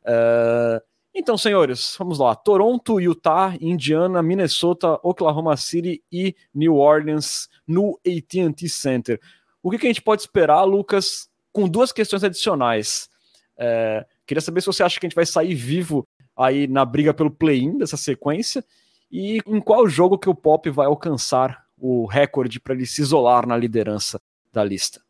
Uh, 0.05 0.88
então, 1.19 1.37
senhores, 1.37 1.95
vamos 1.99 2.17
lá. 2.17 2.33
Toronto, 2.33 2.99
Utah, 2.99 3.53
Indiana, 3.59 4.23
Minnesota, 4.23 4.99
Oklahoma 5.03 5.57
City 5.57 6.01
e 6.11 6.35
New 6.53 6.75
Orleans 6.75 7.49
no 7.67 7.99
AT&T 8.07 8.69
Center. 8.69 9.19
O 9.61 9.69
que, 9.69 9.77
que, 9.77 9.85
a 9.85 9.89
gente 9.89 10.01
pode 10.01 10.21
esperar, 10.21 10.63
Lucas, 10.63 11.29
com 11.51 11.67
duas 11.67 11.91
questões 11.91 12.23
adicionais? 12.23 13.09
É, 13.57 14.05
queria 14.25 14.41
saber 14.41 14.61
se 14.61 14.67
você 14.67 14.81
acha 14.81 14.97
que 14.99 15.05
a 15.05 15.09
gente 15.09 15.15
vai 15.15 15.25
sair 15.25 15.53
vivo 15.53 16.07
aí 16.35 16.67
na 16.67 16.85
briga 16.85 17.13
pelo 17.13 17.29
play-in 17.29 17.77
dessa 17.77 17.97
sequência 17.97 18.63
e 19.11 19.39
em 19.45 19.59
qual 19.59 19.87
jogo 19.89 20.17
que 20.17 20.29
o 20.29 20.35
Pop 20.35 20.69
vai 20.69 20.87
alcançar 20.87 21.65
o 21.77 22.05
recorde 22.05 22.59
para 22.59 22.73
ele 22.73 22.85
se 22.85 23.01
isolar 23.01 23.45
na 23.45 23.57
liderança 23.57 24.21
da 24.53 24.63
lista. 24.63 25.01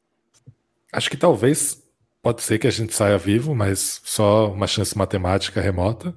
Acho 0.91 1.09
que 1.09 1.17
talvez 1.17 1.87
Pode 2.21 2.41
ser 2.41 2.59
que 2.59 2.67
a 2.67 2.71
gente 2.71 2.93
saia 2.93 3.17
vivo, 3.17 3.55
mas 3.55 4.01
só 4.03 4.51
uma 4.51 4.67
chance 4.67 4.97
matemática 4.97 5.61
remota. 5.61 6.13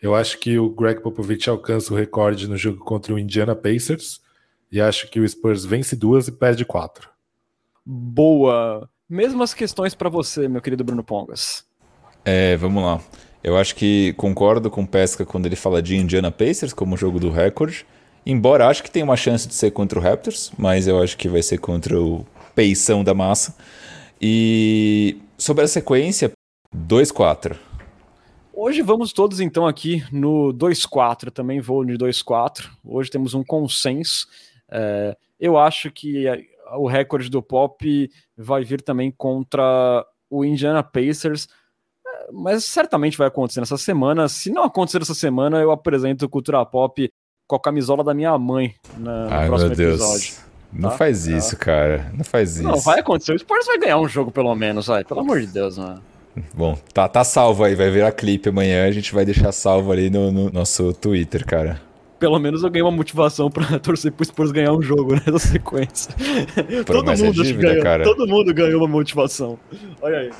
Eu 0.00 0.14
acho 0.14 0.38
que 0.38 0.58
o 0.58 0.70
Greg 0.70 1.00
Popovich 1.00 1.48
alcança 1.48 1.92
o 1.92 1.96
recorde 1.96 2.48
no 2.48 2.56
jogo 2.56 2.84
contra 2.84 3.14
o 3.14 3.18
Indiana 3.18 3.54
Pacers 3.54 4.20
e 4.70 4.80
acho 4.80 5.10
que 5.10 5.20
o 5.20 5.28
Spurs 5.28 5.64
vence 5.64 5.96
duas 5.96 6.28
e 6.28 6.32
perde 6.32 6.64
quatro. 6.64 7.08
Boa. 7.84 8.88
Mesmas 9.08 9.52
questões 9.52 9.94
para 9.94 10.08
você, 10.08 10.46
meu 10.46 10.60
querido 10.60 10.84
Bruno 10.84 11.02
Pongas. 11.02 11.64
É, 12.24 12.56
vamos 12.56 12.82
lá. 12.82 13.00
Eu 13.42 13.56
acho 13.56 13.74
que 13.74 14.12
concordo 14.16 14.70
com 14.70 14.82
o 14.82 14.86
Pesca 14.86 15.24
quando 15.24 15.46
ele 15.46 15.56
fala 15.56 15.82
de 15.82 15.96
Indiana 15.96 16.30
Pacers 16.30 16.72
como 16.72 16.96
jogo 16.96 17.18
do 17.18 17.30
recorde. 17.30 17.86
Embora 18.24 18.68
acho 18.68 18.82
que 18.82 18.90
tem 18.90 19.02
uma 19.02 19.16
chance 19.16 19.48
de 19.48 19.54
ser 19.54 19.70
contra 19.70 19.98
o 19.98 20.02
Raptors, 20.02 20.52
mas 20.58 20.86
eu 20.86 21.02
acho 21.02 21.16
que 21.16 21.28
vai 21.28 21.42
ser 21.42 21.58
contra 21.58 21.98
o 21.98 22.26
Peição 22.54 23.02
da 23.02 23.14
Massa. 23.14 23.56
E 24.20 25.16
sobre 25.40 25.64
a 25.64 25.68
sequência, 25.68 26.30
2-4. 26.76 27.56
Hoje 28.52 28.82
vamos 28.82 29.12
todos 29.12 29.40
então 29.40 29.66
aqui 29.66 30.04
no 30.12 30.52
2-4, 30.52 31.30
também 31.30 31.60
vou 31.60 31.84
de 31.84 31.94
2-4. 31.94 32.68
Hoje 32.84 33.10
temos 33.10 33.32
um 33.32 33.42
consenso. 33.42 34.26
É, 34.70 35.16
eu 35.38 35.56
acho 35.56 35.90
que 35.90 36.26
o 36.76 36.86
recorde 36.86 37.30
do 37.30 37.42
Pop 37.42 38.10
vai 38.36 38.64
vir 38.64 38.82
também 38.82 39.10
contra 39.10 40.04
o 40.28 40.44
Indiana 40.44 40.82
Pacers, 40.82 41.48
é, 42.06 42.28
mas 42.32 42.66
certamente 42.66 43.16
vai 43.16 43.28
acontecer 43.28 43.60
nessa 43.60 43.78
semana. 43.78 44.28
Se 44.28 44.50
não 44.50 44.64
acontecer 44.64 45.00
essa 45.00 45.14
semana, 45.14 45.58
eu 45.58 45.72
apresento 45.72 46.28
Cultura 46.28 46.64
Pop 46.66 47.10
com 47.48 47.56
a 47.56 47.60
camisola 47.60 48.04
da 48.04 48.12
minha 48.12 48.36
mãe 48.38 48.74
na, 48.98 49.24
no 49.24 49.34
Ai, 49.34 49.46
próximo 49.48 49.72
episódio. 49.72 50.49
Não 50.72 50.90
tá? 50.90 50.96
faz 50.96 51.26
tá. 51.26 51.32
isso, 51.32 51.56
cara. 51.56 52.10
Não 52.16 52.24
faz 52.24 52.56
isso. 52.56 52.62
Não, 52.62 52.78
vai 52.78 53.00
acontecer. 53.00 53.32
O 53.32 53.38
Spurs 53.38 53.66
vai 53.66 53.78
ganhar 53.78 53.98
um 53.98 54.08
jogo 54.08 54.30
pelo 54.30 54.54
menos, 54.54 54.86
vai. 54.86 55.04
Pelo 55.04 55.20
amor 55.20 55.40
de 55.40 55.46
Deus, 55.48 55.78
mano. 55.78 56.02
Bom, 56.54 56.78
tá, 56.94 57.08
tá 57.08 57.24
salvo 57.24 57.64
aí, 57.64 57.74
vai 57.74 57.90
virar 57.90 58.12
clipe 58.12 58.48
amanhã, 58.48 58.86
a 58.86 58.92
gente 58.92 59.12
vai 59.12 59.24
deixar 59.24 59.50
salvo 59.52 59.90
ali 59.90 60.08
no, 60.08 60.30
no 60.30 60.50
nosso 60.50 60.92
Twitter, 60.92 61.44
cara. 61.44 61.80
Pelo 62.20 62.38
menos 62.38 62.62
eu 62.62 62.70
ganhei 62.70 62.84
uma 62.84 62.96
motivação 62.96 63.50
pra 63.50 63.78
torcer 63.80 64.12
pro 64.12 64.24
Spurs 64.24 64.52
ganhar 64.52 64.72
um 64.72 64.82
jogo 64.82 65.14
nessa 65.14 65.32
né, 65.32 65.38
sequência. 65.40 66.14
todo 66.86 67.06
mundo 67.16 67.42
dívida, 67.42 67.68
ganhou, 67.68 67.82
cara. 67.82 68.04
todo 68.04 68.26
mundo 68.26 68.54
ganhou 68.54 68.78
uma 68.80 68.88
motivação. 68.88 69.58
Olha 70.00 70.18
aí. 70.18 70.30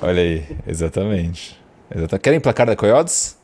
Olha 0.00 0.22
aí, 0.22 0.44
exatamente. 0.66 1.58
Exata... 1.94 2.18
Querem 2.18 2.40
placar 2.40 2.66
da 2.66 2.76
Coyotes? 2.76 3.38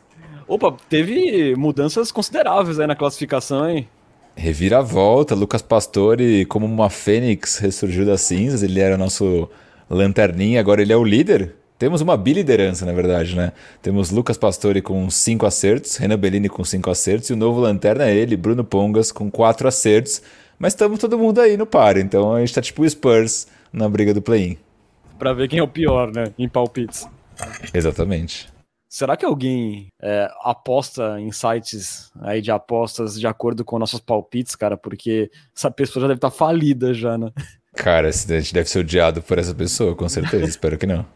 Opa, 0.47 0.76
teve 0.89 1.55
mudanças 1.57 2.11
consideráveis 2.11 2.78
aí 2.78 2.87
na 2.87 2.97
classificação, 2.97 3.68
hein? 3.68 3.89
Reviravolta, 4.35 5.35
Lucas 5.35 5.62
Pastore, 5.62 6.45
como 6.47 6.66
uma 6.66 6.91
fênix, 6.91 7.59
ressurgiu 7.59 8.05
das 8.05 8.22
cinzas. 8.22 8.62
Ele 8.62 8.80
era 8.80 8.97
nosso 8.97 9.49
lanterninha, 9.89 10.61
agora 10.61 10.83
ele 10.83 10.93
é 10.93 10.97
o 10.97 11.05
líder. 11.05 11.55
Temos 11.78 12.01
uma 12.01 12.16
biliderança, 12.16 12.87
na 12.87 12.93
verdade, 12.93 13.35
né? 13.35 13.53
Temos 13.83 14.11
Lucas 14.11 14.37
Pastore 14.37 14.80
com 14.80 15.11
5 15.11 15.45
acertos, 15.45 15.97
Renan 15.97 16.16
Bellini 16.16 16.49
com 16.49 16.64
5 16.64 16.89
acertos, 16.89 17.30
e 17.30 17.33
o 17.33 17.37
novo 17.37 17.61
lanterna 17.61 18.09
é 18.09 18.14
ele, 18.14 18.37
Bruno 18.37 18.62
Pongas, 18.62 19.11
com 19.11 19.28
4 19.28 19.66
acertos. 19.66 20.22
Mas 20.59 20.74
estamos 20.74 21.01
todo 21.01 21.18
mundo 21.18 21.41
aí 21.41 21.57
no 21.57 21.66
par, 21.66 21.97
então 21.97 22.35
a 22.35 22.41
gente 22.41 22.55
tá 22.55 22.62
tipo 22.62 22.83
o 22.83 22.89
Spurs 22.89 23.49
na 23.72 23.89
briga 23.89 24.14
do 24.14 24.22
play-in. 24.22 24.57
Pra 25.18 25.33
ver 25.33 25.49
quem 25.49 25.59
é 25.59 25.62
o 25.62 25.66
pior, 25.66 26.12
né? 26.12 26.30
Em 26.39 26.49
palpites. 26.49 27.09
Exatamente. 27.74 28.52
Será 28.93 29.16
que 29.16 29.24
alguém 29.24 29.88
é, 30.03 30.30
aposta 30.43 31.18
em 31.18 31.32
sites 31.32 32.12
aí 32.20 32.43
de 32.43 32.51
apostas 32.51 33.18
de 33.18 33.26
acordo 33.26 33.64
com 33.64 33.78
nossos 33.78 34.01
palpites, 34.01 34.55
cara? 34.55 34.76
Porque 34.76 35.30
essa 35.57 35.70
pessoa 35.70 36.03
já 36.03 36.09
deve 36.09 36.18
estar 36.18 36.30
tá 36.30 36.36
falida 36.36 36.93
já, 36.93 37.16
né? 37.16 37.32
Cara, 37.74 38.11
esse 38.11 38.28
gente 38.28 38.53
deve 38.53 38.68
ser 38.68 38.80
odiado 38.80 39.22
por 39.22 39.38
essa 39.38 39.55
pessoa, 39.55 39.97
com 39.97 40.07
certeza. 40.11 40.45
Espero 40.45 40.76
que 40.76 40.84
não. 40.84 41.07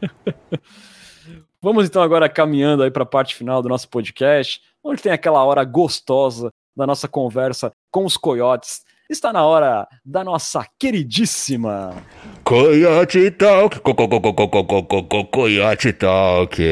Vamos 1.60 1.86
então 1.86 2.00
agora 2.00 2.28
caminhando 2.28 2.84
aí 2.84 2.92
para 2.92 3.02
a 3.02 3.06
parte 3.06 3.34
final 3.34 3.60
do 3.60 3.68
nosso 3.68 3.88
podcast, 3.88 4.60
onde 4.84 5.02
tem 5.02 5.10
aquela 5.10 5.42
hora 5.42 5.64
gostosa 5.64 6.52
da 6.76 6.86
nossa 6.86 7.08
conversa 7.08 7.72
com 7.90 8.04
os 8.04 8.16
coiotes 8.16 8.84
está 9.08 9.32
na 9.32 9.44
hora 9.44 9.86
da 10.04 10.22
nossa 10.24 10.66
queridíssima 10.78 11.94
Coyote 12.44 13.30
Talk, 13.32 13.80
Coyote 15.30 15.92
Talk. 15.92 16.62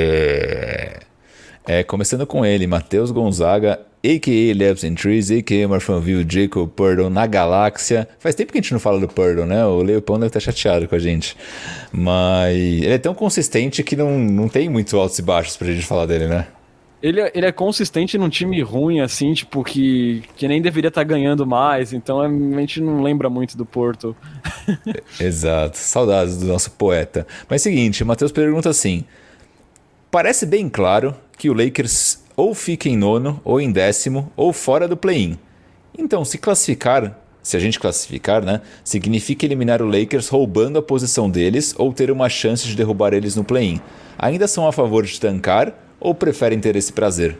É, 1.66 1.82
começando 1.82 2.26
com 2.26 2.44
ele, 2.44 2.66
Matheus 2.66 3.10
Gonzaga, 3.10 3.80
a.k.a. 4.04 4.54
Labs 4.54 4.84
and 4.84 4.94
Trees, 4.94 5.30
a.k.a. 5.30 5.66
Marfanville, 5.66 6.26
Jacob 6.28 6.68
Purdle 6.68 7.08
na 7.08 7.26
galáxia. 7.26 8.06
Faz 8.18 8.34
tempo 8.34 8.52
que 8.52 8.58
a 8.58 8.60
gente 8.60 8.72
não 8.72 8.78
fala 8.78 9.00
do 9.00 9.08
Purdle, 9.08 9.46
né? 9.46 9.64
O 9.64 9.82
Leopão 9.82 10.16
deve 10.16 10.26
estar 10.26 10.40
chateado 10.40 10.86
com 10.86 10.94
a 10.94 10.98
gente. 10.98 11.34
Mas 11.90 12.54
ele 12.54 12.92
é 12.92 12.98
tão 12.98 13.14
consistente 13.14 13.82
que 13.82 13.96
não, 13.96 14.18
não 14.18 14.46
tem 14.46 14.68
muitos 14.68 14.92
altos 14.92 15.18
e 15.18 15.22
baixos 15.22 15.56
pra 15.56 15.66
gente 15.68 15.86
falar 15.86 16.04
dele, 16.04 16.28
né? 16.28 16.46
Ele, 17.04 17.20
é, 17.20 17.30
ele 17.34 17.44
é 17.44 17.52
consistente 17.52 18.16
num 18.16 18.30
time 18.30 18.62
ruim, 18.62 19.00
assim, 19.00 19.34
tipo, 19.34 19.62
que, 19.62 20.22
que 20.36 20.48
nem 20.48 20.62
deveria 20.62 20.88
estar 20.88 21.02
tá 21.02 21.06
ganhando 21.06 21.46
mais, 21.46 21.92
então 21.92 22.18
a 22.18 22.28
gente 22.58 22.80
não 22.80 23.02
lembra 23.02 23.28
muito 23.28 23.58
do 23.58 23.66
Porto. 23.66 24.16
Exato, 25.20 25.76
saudades 25.76 26.38
do 26.38 26.46
nosso 26.46 26.70
poeta. 26.70 27.26
Mas 27.46 27.60
seguinte, 27.60 28.02
o 28.02 28.06
Matheus 28.06 28.32
pergunta 28.32 28.70
assim: 28.70 29.04
parece 30.10 30.46
bem 30.46 30.66
claro 30.66 31.14
que 31.36 31.50
o 31.50 31.52
Lakers 31.52 32.24
ou 32.34 32.54
fica 32.54 32.88
em 32.88 32.96
nono, 32.96 33.38
ou 33.44 33.60
em 33.60 33.70
décimo, 33.70 34.32
ou 34.34 34.50
fora 34.50 34.88
do 34.88 34.96
play-in. 34.96 35.36
Então, 35.98 36.24
se 36.24 36.38
classificar, 36.38 37.18
se 37.42 37.54
a 37.54 37.60
gente 37.60 37.78
classificar, 37.78 38.42
né, 38.42 38.62
significa 38.82 39.44
eliminar 39.44 39.82
o 39.82 39.86
Lakers 39.86 40.28
roubando 40.28 40.78
a 40.78 40.82
posição 40.82 41.28
deles 41.28 41.74
ou 41.76 41.92
ter 41.92 42.10
uma 42.10 42.30
chance 42.30 42.66
de 42.66 42.74
derrubar 42.74 43.12
eles 43.12 43.36
no 43.36 43.44
play-in. 43.44 43.78
Ainda 44.18 44.48
são 44.48 44.66
a 44.66 44.72
favor 44.72 45.04
de 45.04 45.20
tancar 45.20 45.83
ou 46.04 46.14
preferem 46.14 46.60
ter 46.60 46.76
esse 46.76 46.92
prazer? 46.92 47.36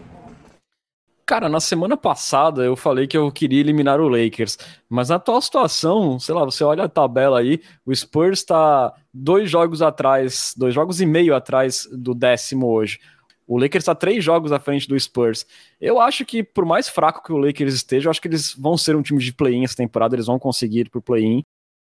Cara, 1.27 1.49
na 1.49 1.61
semana 1.61 1.97
passada 1.97 2.65
eu 2.65 2.75
falei 2.75 3.07
que 3.07 3.17
eu 3.17 3.31
queria 3.31 3.61
eliminar 3.61 4.01
o 4.01 4.09
Lakers, 4.09 4.59
mas 4.89 5.11
na 5.11 5.17
atual 5.17 5.41
situação, 5.41 6.19
sei 6.19 6.35
lá, 6.35 6.45
você 6.45 6.65
olha 6.65 6.85
a 6.85 6.89
tabela 6.89 7.41
aí, 7.41 7.61
o 7.85 7.95
Spurs 7.95 8.41
está 8.41 8.93
dois 9.13 9.51
jogos 9.51 9.81
atrás, 9.81 10.55
dois 10.57 10.75
jogos 10.75 11.01
e 11.01 11.07
meio 11.07 11.35
atrás 11.35 11.89
do 11.93 12.15
décimo 12.15 12.67
hoje. 12.67 13.01
O 13.47 13.59
Lakers 13.59 13.83
está 13.83 13.95
três 13.95 14.25
jogos 14.25 14.53
à 14.53 14.59
frente 14.59 14.89
do 14.89 14.99
Spurs. 14.99 15.47
Eu 15.79 16.01
acho 16.01 16.25
que, 16.25 16.43
por 16.43 16.65
mais 16.65 16.89
fraco 16.89 17.23
que 17.23 17.33
o 17.33 17.39
Lakers 17.39 17.75
esteja, 17.75 18.07
eu 18.07 18.11
acho 18.11 18.21
que 18.21 18.29
eles 18.29 18.55
vão 18.55 18.77
ser 18.77 18.97
um 18.97 19.03
time 19.03 19.19
de 19.19 19.33
play-in 19.33 19.65
essa 19.65 19.77
temporada, 19.77 20.17
eles 20.17 20.27
vão 20.27 20.39
conseguir 20.39 20.81
ir 20.81 20.91
pro 20.91 21.03
play-in. 21.03 21.43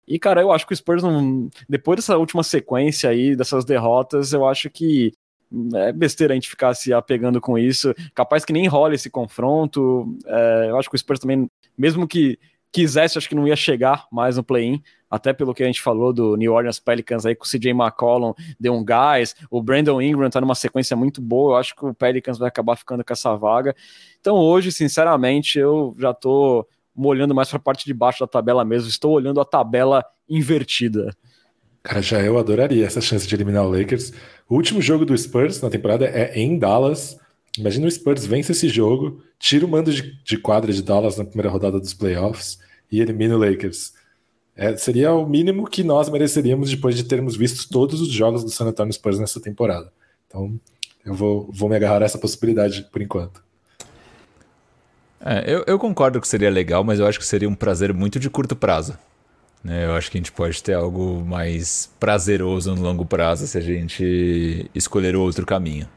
E, 0.07 0.18
cara, 0.18 0.41
eu 0.41 0.51
acho 0.51 0.66
que 0.66 0.74
o 0.74 0.76
Spurs 0.76 1.03
não. 1.03 1.49
Depois 1.70 1.97
dessa 1.97 2.18
última 2.18 2.43
sequência 2.43 3.09
aí, 3.09 3.36
dessas 3.36 3.66
derrotas, 3.66 4.34
eu 4.34 4.47
acho 4.47 4.70
que 4.70 5.11
é 5.76 5.91
besteira 5.91 6.34
a 6.34 6.36
gente 6.36 6.50
ficar 6.50 6.74
se 6.74 6.93
apegando 6.93 7.39
com 7.39 7.58
isso. 7.58 7.93
Capaz 8.14 8.43
que 8.43 8.54
nem 8.54 8.68
rola 8.68 8.96
esse 8.96 9.10
confronto. 9.10 10.18
É, 10.26 10.68
eu 10.70 10.78
acho 10.78 10.89
que 10.89 10.96
o 10.96 11.00
Spurs 11.00 11.20
também, 11.20 11.50
mesmo 11.78 12.08
que 12.08 12.38
quisesse, 12.76 13.18
acho 13.18 13.30
que 13.30 13.36
não 13.36 13.48
ia 13.48 13.56
chegar 13.56 14.06
mais 14.12 14.36
no 14.36 14.43
play-in, 14.43 14.84
até 15.10 15.32
pelo 15.32 15.54
que 15.54 15.64
a 15.64 15.66
gente 15.66 15.82
falou 15.82 16.12
do 16.12 16.36
New 16.36 16.52
Orleans 16.52 16.78
Pelicans 16.78 17.26
aí, 17.26 17.34
com 17.34 17.46
o 17.46 17.48
CJ 17.48 17.72
McCollum 17.72 18.34
deu 18.60 18.74
um 18.74 18.84
gás, 18.84 19.34
o 19.50 19.64
Brandon 19.64 20.02
Ingram 20.02 20.30
tá 20.30 20.41
numa 20.41 20.56
sequência 20.56 20.93
muito 20.93 21.22
boa, 21.22 21.54
eu 21.54 21.58
acho 21.58 21.74
que 21.74 21.86
o 21.86 21.93
Pelicans 21.93 22.38
vai 22.38 22.50
acabar 22.50 22.76
ficando 22.76 23.02
com 23.02 23.14
essa 23.14 23.34
vaga. 23.38 23.74
Então 24.20 24.36
hoje, 24.36 24.74
sinceramente, 24.74 25.58
eu 25.58 25.96
já 25.98 26.14
tô 26.14 26.68
molhando 26.93 27.34
mais 27.34 27.48
para 27.48 27.58
a 27.58 27.62
parte 27.62 27.86
de 27.86 27.93
baixo 27.93 28.20
da 28.20 28.28
tabela 28.28 28.66
mesmo, 28.66 28.89
estou 28.89 29.14
olhando 29.14 29.39
a 29.39 29.46
tabela 29.46 30.04
invertida. 30.28 31.16
Cara, 31.86 32.02
já 32.02 32.20
eu 32.20 32.40
adoraria 32.40 32.84
essa 32.84 33.00
chance 33.00 33.28
de 33.28 33.36
eliminar 33.36 33.64
o 33.64 33.70
Lakers. 33.70 34.12
O 34.50 34.56
último 34.56 34.82
jogo 34.82 35.06
do 35.06 35.16
Spurs 35.16 35.62
na 35.62 35.70
temporada 35.70 36.08
é 36.08 36.36
em 36.36 36.58
Dallas. 36.58 37.16
Imagina 37.60 37.86
o 37.86 37.92
Spurs 37.92 38.26
vence 38.26 38.54
esse 38.54 38.68
jogo, 38.70 39.22
tira 39.38 39.68
o 39.68 39.70
mando 39.70 39.94
de, 39.94 40.20
de 40.24 40.36
quadra 40.36 40.74
de 40.74 40.82
Dallas 40.82 41.16
na 41.16 41.24
primeira 41.24 41.48
rodada 41.48 41.80
dos 41.80 41.94
playoffs 41.94 42.58
e 42.92 43.00
elimina 43.00 43.36
o 43.36 43.38
Lakers. 43.38 43.94
É, 44.56 44.76
seria 44.76 45.14
o 45.14 45.30
mínimo 45.30 45.70
que 45.70 45.84
nós 45.84 46.10
mereceríamos 46.10 46.72
depois 46.72 46.98
de 46.98 47.04
termos 47.04 47.36
visto 47.36 47.70
todos 47.70 48.02
os 48.02 48.10
jogos 48.10 48.44
do 48.44 48.50
San 48.50 48.66
Antonio 48.66 48.92
Spurs 48.92 49.20
nessa 49.20 49.40
temporada. 49.40 49.94
Então, 50.26 50.60
eu 51.06 51.14
vou, 51.14 51.52
vou 51.54 51.70
me 51.70 51.76
agarrar 51.76 52.02
a 52.02 52.06
essa 52.06 52.18
possibilidade 52.18 52.90
por 52.92 53.00
enquanto. 53.00 53.44
É, 55.24 55.44
eu, 55.46 55.64
eu, 55.68 55.78
concordo 55.78 56.20
que 56.20 56.28
seria 56.28 56.50
legal, 56.50 56.84
mas 56.84 57.00
eu 57.00 57.06
acho 57.06 57.20
que 57.20 57.26
seria 57.28 57.48
um 57.48 57.54
prazer 57.54 57.94
muito 57.94 58.20
de 58.20 58.28
curto 58.28 58.56
prazo. 58.56 58.98
Né? 59.66 59.84
Eu 59.86 59.95
acho 59.95 60.11
que 60.11 60.18
a 60.18 60.20
gente 60.20 60.32
pode 60.32 60.61
ter 60.61 60.74
algo 60.74 61.26
mais 61.26 61.91
prazeroso 61.99 62.76
no 62.76 62.84
longo 62.84 63.03
prazo 63.03 63.47
se 63.47 63.57
a 63.57 63.61
gente 63.61 64.70
escolher 64.76 65.16
outro 65.16 65.43
caminho. 65.43 65.89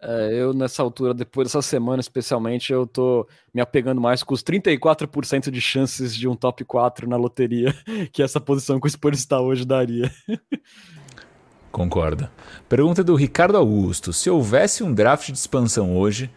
É, 0.00 0.32
eu, 0.32 0.54
nessa 0.54 0.80
altura, 0.80 1.12
depois 1.12 1.48
dessa 1.48 1.60
semana 1.60 2.00
especialmente, 2.00 2.72
eu 2.72 2.86
tô 2.86 3.26
me 3.52 3.60
apegando 3.60 4.00
mais 4.00 4.22
com 4.22 4.32
os 4.32 4.44
34% 4.44 5.50
de 5.50 5.60
chances 5.60 6.14
de 6.14 6.28
um 6.28 6.36
top 6.36 6.64
4 6.64 7.08
na 7.08 7.16
loteria, 7.16 7.74
que 8.12 8.22
essa 8.22 8.40
posição 8.40 8.78
que 8.78 8.86
o 8.86 8.90
Spurs 8.90 9.18
está 9.18 9.40
hoje 9.40 9.64
daria. 9.64 10.08
Concordo. 11.72 12.28
Pergunta 12.68 13.02
do 13.02 13.16
Ricardo 13.16 13.56
Augusto: 13.56 14.12
se 14.12 14.30
houvesse 14.30 14.84
um 14.84 14.94
draft 14.94 15.32
de 15.32 15.38
expansão 15.38 15.96
hoje, 15.96 16.30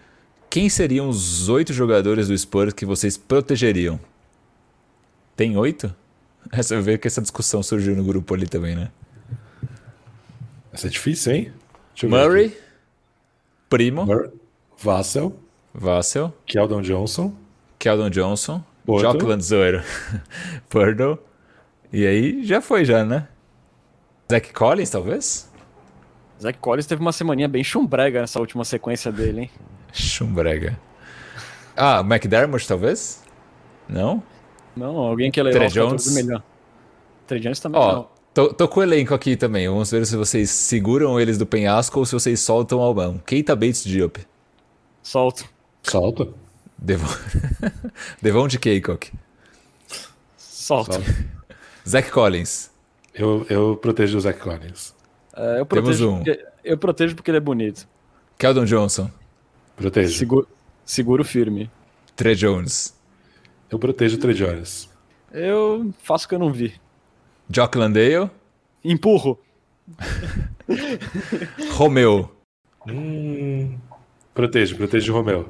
quem 0.49 0.69
seriam 0.69 1.07
os 1.07 1.49
oito 1.49 1.71
jogadores 1.71 2.29
do 2.29 2.35
Spurs 2.35 2.73
que 2.73 2.85
vocês 2.85 3.15
protegeriam? 3.15 3.99
Tem 5.35 5.55
oito? 5.55 5.93
Essa 6.53 6.79
vê 6.81 6.97
que 6.97 7.07
essa 7.07 7.21
discussão 7.21 7.61
surgiu 7.61 7.95
no 7.95 8.03
grupo 8.03 8.33
ali 8.33 8.47
também, 8.47 8.75
né? 8.75 8.89
Essa 10.71 10.87
é 10.87 10.89
difícil, 10.89 11.33
hein? 11.33 11.53
Murray. 12.03 12.55
Primo. 13.69 14.05
Vassell. 14.77 15.35
Vassell. 15.73 16.33
Keldon 16.45 16.81
Johnson. 16.81 17.33
Keldon 17.79 18.09
Johnson. 18.09 18.63
Jockland 18.87 19.43
Zoeiro. 19.43 19.81
Purdle. 20.69 21.17
E 21.91 22.05
aí 22.05 22.43
já 22.45 22.61
foi 22.61 22.85
já, 22.85 23.03
né? 23.03 23.27
Zach 24.29 24.53
Collins, 24.53 24.89
talvez? 24.89 25.49
Zach 26.41 26.57
Collins 26.59 26.85
teve 26.85 27.01
uma 27.01 27.11
semaninha 27.11 27.47
bem 27.47 27.63
chumbrega 27.63 28.21
nessa 28.21 28.39
última 28.39 28.63
sequência 28.63 29.11
dele, 29.11 29.41
hein? 29.41 29.51
chumbrega. 29.91 30.77
Ah, 31.75 32.01
McDermott, 32.01 32.67
talvez? 32.67 33.23
Não? 33.87 34.21
Não, 34.77 34.97
alguém 34.97 35.31
que 35.31 35.41
levou 35.41 35.67
Jones. 35.67 36.13
melhor. 36.13 36.43
Trey 37.25 37.39
Jones 37.41 37.59
também 37.59 37.79
Ó, 37.79 37.93
não. 37.93 38.07
Tô, 38.33 38.53
tô, 38.53 38.67
com 38.67 38.79
o 38.79 38.83
elenco 38.83 39.13
aqui 39.13 39.35
também. 39.35 39.67
Vamos 39.67 39.89
ver 39.89 40.05
se 40.05 40.15
vocês 40.15 40.49
seguram 40.49 41.19
eles 41.19 41.37
do 41.37 41.45
penhasco 41.45 41.99
ou 41.99 42.05
se 42.05 42.13
vocês 42.13 42.39
soltam 42.39 42.79
ao 42.79 42.93
mão. 42.93 43.17
Keita 43.25 43.55
Bates 43.55 43.83
Diop. 43.83 44.19
Solto. 45.01 45.45
Solta. 45.81 46.27
Devon, 46.77 47.07
Devon 48.21 48.47
de 48.47 48.59
Kaycock. 48.59 49.11
Solto. 50.37 50.93
Solto. 50.93 51.15
Zach 51.87 52.11
Collins. 52.11 52.69
Eu, 53.13 53.45
eu 53.49 53.77
protejo 53.77 54.17
o 54.17 54.21
Zach 54.21 54.39
Collins. 54.39 54.93
É, 55.35 55.61
eu, 55.61 55.65
protejo 55.65 56.11
um. 56.11 56.15
porque, 56.17 56.45
eu 56.63 56.77
protejo 56.77 57.15
porque 57.15 57.31
ele 57.31 57.37
é 57.37 57.41
bonito. 57.41 57.87
Keldon 58.37 58.65
Johnson. 58.65 59.09
Protejo. 59.75 60.17
Seguro, 60.17 60.47
seguro 60.85 61.23
firme. 61.23 61.71
Trey 62.15 62.35
Jones. 62.35 62.96
Eu 63.69 63.77
protejo 63.79 64.17
o 64.17 64.19
Trey 64.19 64.33
Jones. 64.33 64.89
Eu 65.31 65.93
faço 66.01 66.25
o 66.25 66.29
que 66.29 66.35
eu 66.35 66.39
não 66.39 66.51
vi. 66.51 66.73
Jock 67.49 67.77
Landale. 67.77 68.29
Empurro. 68.83 69.39
Romeu. 71.71 72.31
Hum, 72.87 73.77
protejo, 74.33 74.75
protejo 74.77 75.11
o 75.11 75.15
Romeu. 75.15 75.47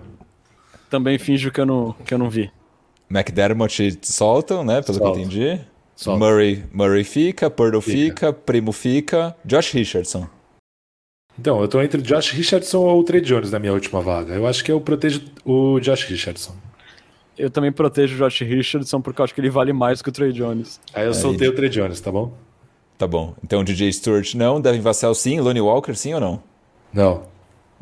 Também 0.90 1.18
finjo 1.18 1.52
que 1.52 1.60
eu 1.62 1.66
não, 1.66 1.94
que 2.06 2.14
eu 2.14 2.18
não 2.18 2.30
vi. 2.30 2.52
McDermott 3.10 4.00
soltam, 4.02 4.64
né? 4.64 4.82
Pelo 4.82 4.98
Solta. 4.98 5.14
que 5.14 5.20
eu 5.20 5.26
entendi. 5.26 5.62
Solta. 5.96 6.20
Murray, 6.20 6.64
Murray 6.74 7.04
fica, 7.04 7.50
Purdle 7.50 7.82
fica. 7.82 7.98
fica, 7.98 8.34
Primo 8.34 8.72
fica, 8.72 9.36
Josh 9.46 9.72
Richardson. 9.72 10.28
Então, 11.40 11.62
eu 11.62 11.68
tô 11.68 11.82
entre 11.82 12.02
Josh 12.02 12.32
Richardson 12.32 12.80
ou 12.80 13.00
o 13.00 13.04
Trey 13.04 13.22
Jones 13.22 13.52
na 13.52 13.60
minha 13.60 13.74
última 13.74 14.02
vaga. 14.02 14.34
Eu 14.34 14.48
acho 14.48 14.64
que 14.64 14.72
eu 14.72 14.82
protejo 14.82 15.22
o 15.46 15.80
Josh 15.80 16.04
Richardson. 16.06 16.56
Eu 17.38 17.50
também 17.50 17.72
protejo 17.72 18.16
o 18.16 18.18
Josh 18.18 18.42
Richardson 18.42 19.00
porque 19.00 19.22
eu 19.22 19.24
acho 19.24 19.34
que 19.34 19.42
ele 19.42 19.50
vale 19.50 19.72
mais 19.72 20.02
que 20.02 20.10
o 20.10 20.12
Trey 20.12 20.32
Jones. 20.32 20.80
Aí 20.94 21.06
eu 21.06 21.14
soltei 21.14 21.48
o 21.48 21.56
Trey 21.56 21.70
Jones, 21.70 22.02
tá 22.02 22.12
bom? 22.12 22.34
Tá 22.98 23.06
bom. 23.06 23.36
Então 23.44 23.64
DJ 23.64 23.94
Stewart 23.94 24.34
não, 24.34 24.60
Devin 24.60 24.80
Vassell 24.80 25.14
sim, 25.14 25.40
Lonnie 25.40 25.62
Walker 25.62 25.94
sim 25.94 26.14
ou 26.16 26.20
não? 26.20 26.44
Não. 26.92 27.24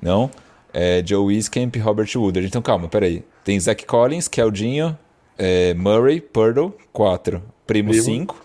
Não? 0.01 0.29
É 0.73 1.01
Joe 1.05 1.25
Wiskamp 1.25 1.73
e 1.75 1.79
Robert 1.79 2.09
Woodard. 2.15 2.45
Então 2.45 2.61
calma, 2.61 2.89
peraí. 2.89 3.23
Tem 3.45 3.57
Zach 3.57 3.85
Collins, 3.85 4.27
Keldinho, 4.27 4.97
é, 5.37 5.73
Murray, 5.73 6.19
Purdle, 6.19 6.75
4. 6.91 7.41
Primo, 7.65 7.93
5. 7.93 8.35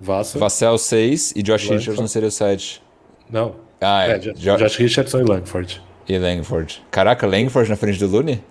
Vassell. 0.00 0.40
Vassell, 0.40 0.78
6. 0.78 1.32
E 1.36 1.42
Josh 1.42 1.62
Langford. 1.62 1.78
Richardson 1.78 2.06
seria 2.08 2.28
o 2.28 2.32
7. 2.32 2.82
Não. 3.30 3.54
Ah, 3.80 4.06
é. 4.06 4.12
é 4.12 4.18
Josh, 4.18 4.58
Josh 4.58 4.76
Richardson 4.76 5.20
e 5.20 5.24
Langford. 5.24 5.82
E 6.08 6.18
Langford. 6.18 6.82
Caraca, 6.90 7.26
Langford 7.26 7.70
na 7.70 7.76
frente 7.76 7.98
do 7.98 8.06
Looney? 8.06 8.42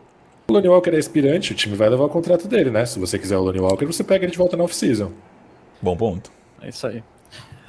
O 0.47 0.53
Lonnie 0.53 0.69
Walker 0.69 0.91
é 0.91 0.97
aspirante, 0.97 1.53
o 1.53 1.55
time 1.55 1.75
vai 1.75 1.89
levar 1.89 2.05
o 2.05 2.09
contrato 2.09 2.47
dele, 2.47 2.69
né? 2.69 2.85
Se 2.85 2.99
você 2.99 3.17
quiser 3.17 3.37
o 3.37 3.41
Lonnie 3.41 3.61
Walker, 3.61 3.85
você 3.85 4.03
pega 4.03 4.25
ele 4.25 4.31
de 4.31 4.37
volta 4.37 4.55
na 4.55 4.63
off-season. 4.63 5.11
Bom 5.81 5.97
ponto. 5.97 6.31
É 6.61 6.69
isso 6.69 6.85
aí. 6.85 7.03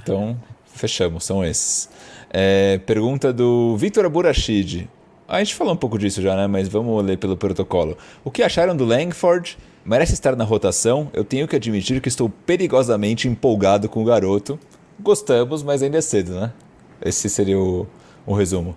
Então, 0.03 0.39
fechamos, 0.67 1.25
são 1.25 1.43
esses. 1.43 1.89
É, 2.31 2.79
pergunta 2.79 3.33
do 3.33 3.77
Victor 3.79 4.05
Aburachid. 4.05 4.89
A 5.27 5.39
gente 5.39 5.55
falou 5.55 5.73
um 5.73 5.77
pouco 5.77 5.99
disso 5.99 6.21
já, 6.21 6.37
né? 6.37 6.47
Mas 6.47 6.69
vamos 6.69 7.03
ler 7.03 7.17
pelo 7.17 7.37
protocolo. 7.37 7.97
O 8.23 8.31
que 8.31 8.43
acharam 8.43 8.77
do 8.77 8.85
Langford? 8.85 9.57
Merece 9.85 10.13
estar 10.13 10.37
na 10.37 10.45
rotação? 10.45 11.11
Eu 11.15 11.25
tenho 11.25 11.49
que 11.49 11.57
admitir 11.57 12.01
que 12.01 12.09
estou 12.09 12.29
perigosamente 12.29 13.27
empolgado 13.27 13.89
com 13.89 14.03
o 14.03 14.05
garoto. 14.05 14.59
Gostamos, 15.01 15.63
mas 15.63 15.83
ainda 15.83 15.99
é 15.99 16.01
cedo, 16.01 16.33
né? 16.39 16.53
Esse 17.01 17.29
seria 17.31 17.59
o, 17.59 17.87
o 18.27 18.35
resumo. 18.35 18.77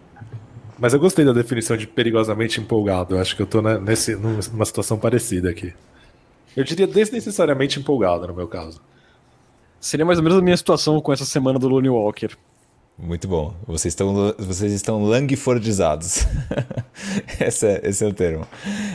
Mas 0.80 0.93
eu 0.93 0.99
gostei 0.99 1.25
da 1.25 1.34
definição 1.34 1.75
de 1.75 1.86
perigosamente 1.86 2.61
empolgado. 2.61 3.15
Eu 3.15 3.21
acho 3.21 3.36
que 3.36 3.41
eu 3.41 3.45
tô 3.45 3.61
nesse, 3.61 4.15
numa 4.15 4.65
situação 4.65 4.97
parecida 4.97 5.49
aqui. 5.49 5.73
Eu 6.55 6.63
diria 6.63 6.88
desnecessariamente 6.88 7.80
empolgado 7.80 8.27
no 8.27 8.34
meu 8.34 8.47
caso. 8.47 8.82
Seria 9.80 10.05
mais 10.05 10.19
ou 10.19 10.23
menos 10.23 10.39
a 10.39 10.41
minha 10.41 10.57
situação 10.57 10.99
com 11.01 11.11
essa 11.11 11.25
semana 11.25 11.59
do 11.59 11.67
Looney 11.67 11.89
Walker. 11.89 12.30
Muito 13.02 13.30
bom. 13.30 13.54
Vocês 13.66 13.93
estão, 13.93 14.36
vocês 14.38 14.74
estão 14.74 15.02
langfordizados. 15.04 16.28
esse, 17.39 17.66
é, 17.66 17.82
esse 17.86 18.04
é 18.04 18.08
o 18.08 18.14
termo. 18.14 18.45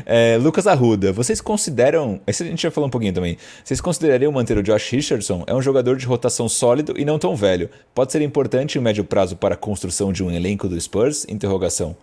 É, 0.05 0.37
Lucas 0.37 0.67
Arruda, 0.67 1.11
vocês 1.11 1.41
consideram. 1.41 2.21
Esse 2.27 2.43
a 2.43 2.47
gente 2.47 2.63
já 2.63 2.71
falou 2.71 2.89
um 2.89 2.91
pouquinho 2.91 3.15
também. 3.15 3.39
Vocês 3.65 3.81
considerariam 3.81 4.31
manter 4.31 4.59
o 4.59 4.63
Josh 4.63 4.91
Richardson? 4.91 5.45
É 5.47 5.55
um 5.55 5.63
jogador 5.63 5.97
de 5.97 6.05
rotação 6.05 6.51
sólido 6.51 6.95
e 6.99 7.05
não 7.05 7.19
tão 7.19 7.35
velho. 7.35 7.71
Pode 7.95 8.13
ser 8.13 8.21
importante 8.21 8.79
em 8.79 8.81
médio 8.83 9.05
prazo 9.05 9.37
para 9.37 9.55
a 9.55 9.59
construção 9.59 10.13
de 10.13 10.23
um 10.23 10.31
elenco 10.31 10.69
do 10.69 10.79
Spurs? 10.79 11.27
Interrogação. 11.27 11.97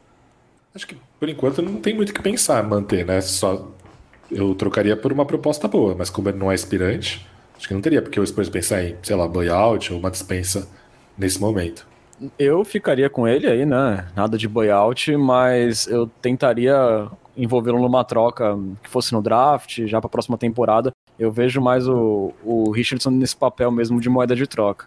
Acho 0.74 0.88
que 0.88 0.98
por 1.20 1.30
enquanto 1.30 1.62
não 1.62 1.76
tem 1.76 1.94
muito 1.94 2.10
o 2.10 2.14
que 2.14 2.22
pensar 2.22 2.64
manter, 2.64 3.06
né? 3.06 3.22
Só 3.22 3.72
eu 4.32 4.56
trocaria 4.56 4.98
por 4.98 5.14
uma 5.14 5.26
proposta 5.26 5.68
boa, 5.68 5.94
mas 5.96 6.10
como 6.10 6.30
ele 6.30 6.38
não 6.40 6.52
é 6.52 6.56
aspirante, 6.56 7.28
acho 7.56 7.68
que 7.68 7.74
não 7.76 7.82
teria 7.82 8.02
porque 8.02 8.20
o 8.20 8.26
Spurs 8.26 8.50
pensar 8.50 8.84
em, 8.84 8.96
sei 9.04 9.16
lá, 9.16 9.28
buyout 9.28 9.94
ou 9.94 10.00
uma 10.00 10.10
dispensa 10.10 10.68
nesse 11.16 11.40
momento. 11.40 11.91
Eu 12.38 12.64
ficaria 12.64 13.10
com 13.10 13.28
ele 13.28 13.48
aí, 13.48 13.66
né? 13.66 14.08
Nada 14.16 14.38
de 14.38 14.48
buyout, 14.48 15.16
mas 15.18 15.88
eu 15.88 16.08
tentaria 16.22 17.08
envolvê-lo 17.36 17.80
numa 17.80 18.04
troca 18.04 18.58
que 18.84 18.90
fosse 18.90 19.14
no 19.14 19.22
draft, 19.22 19.86
já 19.88 20.00
para 20.00 20.08
a 20.08 20.12
próxima 20.12 20.38
temporada. 20.38 20.92
Eu 21.18 21.32
vejo 21.32 21.62
mais 21.62 21.88
o, 21.88 22.34
o 22.44 22.72
Richardson 22.72 23.12
nesse 23.12 23.36
papel 23.36 23.72
mesmo 23.72 24.00
de 24.00 24.10
moeda 24.10 24.36
de 24.36 24.46
troca. 24.46 24.86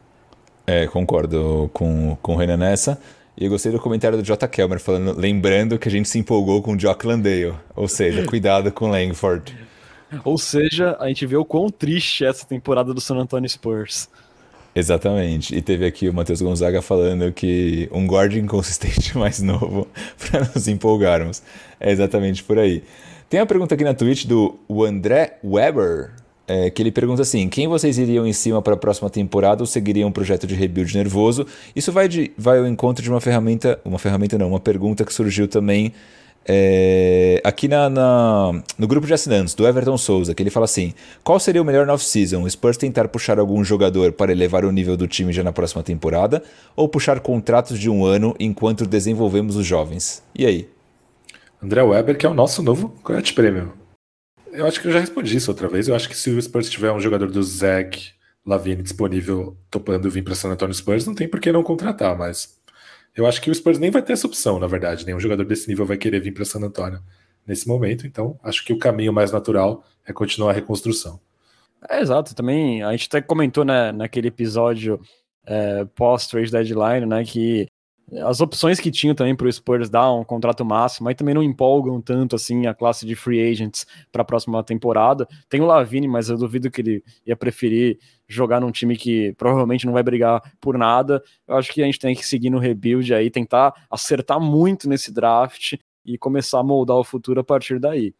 É, 0.66 0.86
concordo 0.86 1.70
com, 1.72 2.16
com 2.22 2.34
o 2.34 2.36
Renan 2.36 2.56
nessa. 2.56 2.98
E 3.36 3.44
eu 3.44 3.50
gostei 3.50 3.72
do 3.72 3.80
comentário 3.80 4.16
do 4.16 4.22
J. 4.22 4.46
Kelmer, 4.46 4.78
falando, 4.78 5.18
lembrando 5.18 5.78
que 5.78 5.88
a 5.88 5.90
gente 5.90 6.08
se 6.08 6.18
empolgou 6.18 6.62
com 6.62 6.74
o 6.74 6.78
Jock 6.78 7.06
Landale. 7.06 7.54
Ou 7.74 7.88
seja, 7.88 8.24
cuidado 8.26 8.70
com 8.70 8.88
Langford. 8.88 9.56
Ou 10.24 10.38
seja, 10.38 10.96
a 11.00 11.08
gente 11.08 11.26
vê 11.26 11.36
o 11.36 11.44
quão 11.44 11.68
triste 11.68 12.24
é 12.24 12.28
essa 12.28 12.46
temporada 12.46 12.94
do 12.94 13.00
San 13.00 13.16
Antonio 13.16 13.48
Spurs. 13.48 14.08
Exatamente. 14.74 15.54
E 15.54 15.62
teve 15.62 15.86
aqui 15.86 16.08
o 16.08 16.14
Matheus 16.14 16.42
Gonzaga 16.42 16.82
falando 16.82 17.32
que 17.32 17.88
um 17.92 18.06
guarda 18.06 18.36
inconsistente 18.38 19.16
mais 19.18 19.40
novo 19.40 19.86
para 20.18 20.50
nos 20.54 20.66
empolgarmos. 20.66 21.42
É 21.78 21.92
exatamente 21.92 22.42
por 22.42 22.58
aí. 22.58 22.82
Tem 23.28 23.40
uma 23.40 23.46
pergunta 23.46 23.74
aqui 23.74 23.84
na 23.84 23.94
Twitch 23.94 24.26
do 24.26 24.58
André 24.84 25.38
Weber, 25.44 26.10
é, 26.46 26.70
que 26.70 26.82
ele 26.82 26.90
pergunta 26.90 27.22
assim: 27.22 27.48
quem 27.48 27.66
vocês 27.66 27.98
iriam 27.98 28.26
em 28.26 28.32
cima 28.32 28.60
para 28.60 28.74
a 28.74 28.76
próxima 28.76 29.08
temporada 29.08 29.62
ou 29.62 29.66
seguiriam 29.66 30.08
um 30.08 30.12
projeto 30.12 30.46
de 30.46 30.54
rebuild 30.54 30.94
nervoso? 30.94 31.46
Isso 31.74 31.90
vai, 31.90 32.06
de, 32.06 32.32
vai 32.36 32.58
ao 32.58 32.66
encontro 32.66 33.02
de 33.02 33.10
uma 33.10 33.20
ferramenta, 33.20 33.80
uma 33.84 33.98
ferramenta 33.98 34.36
não, 34.36 34.48
uma 34.48 34.60
pergunta 34.60 35.04
que 35.04 35.12
surgiu 35.12 35.48
também 35.48 35.92
é, 36.46 37.40
aqui 37.42 37.68
na, 37.68 37.88
na, 37.88 38.62
no 38.78 38.86
grupo 38.86 39.06
de 39.06 39.14
assinantes 39.14 39.54
do 39.54 39.66
Everton 39.66 39.96
Souza, 39.96 40.34
que 40.34 40.42
ele 40.42 40.50
fala 40.50 40.64
assim: 40.64 40.92
qual 41.22 41.40
seria 41.40 41.62
o 41.62 41.64
melhor 41.64 41.88
off-season? 41.88 42.42
O 42.42 42.50
Spurs 42.50 42.76
tentar 42.76 43.08
puxar 43.08 43.38
algum 43.38 43.64
jogador 43.64 44.12
para 44.12 44.32
elevar 44.32 44.64
o 44.64 44.72
nível 44.72 44.96
do 44.96 45.08
time 45.08 45.32
já 45.32 45.42
na 45.42 45.52
próxima 45.52 45.82
temporada 45.82 46.42
ou 46.76 46.88
puxar 46.88 47.20
contratos 47.20 47.78
de 47.78 47.88
um 47.88 48.04
ano 48.04 48.34
enquanto 48.38 48.86
desenvolvemos 48.86 49.56
os 49.56 49.66
jovens? 49.66 50.22
E 50.34 50.44
aí? 50.44 50.68
André 51.62 51.82
Weber, 51.82 52.18
que 52.18 52.26
é 52.26 52.28
o 52.28 52.34
nosso 52.34 52.62
novo 52.62 52.90
Coyote 53.02 53.32
Premium. 53.32 53.70
Eu 54.52 54.66
acho 54.66 54.80
que 54.80 54.86
eu 54.86 54.92
já 54.92 55.00
respondi 55.00 55.36
isso 55.36 55.50
outra 55.50 55.66
vez. 55.66 55.88
Eu 55.88 55.96
acho 55.96 56.08
que 56.08 56.16
se 56.16 56.30
o 56.30 56.40
Spurs 56.40 56.68
tiver 56.68 56.92
um 56.92 57.00
jogador 57.00 57.30
do 57.30 57.42
Zach 57.42 58.12
Lavine 58.46 58.82
disponível 58.82 59.56
topando 59.70 60.10
vir 60.10 60.22
para 60.22 60.34
San 60.34 60.50
Antonio 60.50 60.74
Spurs, 60.74 61.06
não 61.06 61.14
tem 61.14 61.26
por 61.26 61.40
que 61.40 61.50
não 61.50 61.62
contratar, 61.62 62.16
mas 62.16 62.58
eu 63.14 63.26
acho 63.26 63.40
que 63.40 63.50
o 63.50 63.54
Spurs 63.54 63.78
nem 63.78 63.90
vai 63.90 64.02
ter 64.02 64.12
essa 64.12 64.26
opção, 64.26 64.58
na 64.58 64.66
verdade. 64.66 65.06
Nenhum 65.06 65.20
jogador 65.20 65.44
desse 65.44 65.68
nível 65.68 65.86
vai 65.86 65.96
querer 65.96 66.20
vir 66.20 66.32
para 66.32 66.44
San 66.44 66.60
Antonio 66.60 67.00
nesse 67.46 67.68
momento. 67.68 68.06
Então, 68.06 68.38
acho 68.42 68.64
que 68.64 68.72
o 68.72 68.78
caminho 68.78 69.12
mais 69.12 69.30
natural 69.30 69.84
é 70.06 70.12
continuar 70.12 70.50
a 70.50 70.54
reconstrução. 70.54 71.20
É, 71.88 72.00
exato. 72.00 72.34
Também 72.34 72.82
a 72.82 72.90
gente 72.92 73.06
até 73.06 73.20
comentou 73.20 73.64
né, 73.64 73.92
naquele 73.92 74.28
episódio 74.28 75.00
é, 75.46 75.84
pós-trade 75.94 76.50
deadline, 76.50 77.06
né, 77.06 77.24
que 77.24 77.68
as 78.22 78.40
opções 78.40 78.78
que 78.78 78.90
tinham 78.90 79.14
também 79.14 79.34
para 79.34 79.46
o 79.46 79.52
Spurs 79.52 79.88
dar 79.88 80.12
um 80.12 80.24
contrato 80.24 80.64
máximo, 80.64 81.08
aí 81.08 81.14
também 81.14 81.34
não 81.34 81.42
empolgam 81.42 82.00
tanto 82.00 82.36
assim 82.36 82.66
a 82.66 82.74
classe 82.74 83.06
de 83.06 83.14
free 83.14 83.40
agents 83.40 83.86
para 84.12 84.22
a 84.22 84.24
próxima 84.24 84.62
temporada. 84.62 85.26
Tem 85.48 85.60
o 85.60 85.66
Lavine, 85.66 86.06
mas 86.06 86.28
eu 86.28 86.36
duvido 86.36 86.70
que 86.70 86.80
ele 86.80 87.04
ia 87.26 87.36
preferir 87.36 87.98
jogar 88.28 88.60
num 88.60 88.70
time 88.70 88.96
que 88.96 89.32
provavelmente 89.34 89.86
não 89.86 89.92
vai 89.92 90.02
brigar 90.02 90.42
por 90.60 90.76
nada. 90.76 91.22
Eu 91.46 91.56
acho 91.56 91.72
que 91.72 91.82
a 91.82 91.86
gente 91.86 91.98
tem 91.98 92.14
que 92.14 92.26
seguir 92.26 92.50
no 92.50 92.58
rebuild 92.58 93.12
aí, 93.14 93.30
tentar 93.30 93.72
acertar 93.90 94.40
muito 94.40 94.88
nesse 94.88 95.12
draft 95.12 95.74
e 96.04 96.18
começar 96.18 96.60
a 96.60 96.64
moldar 96.64 96.96
o 96.96 97.04
futuro 97.04 97.40
a 97.40 97.44
partir 97.44 97.78
daí. 97.78 98.14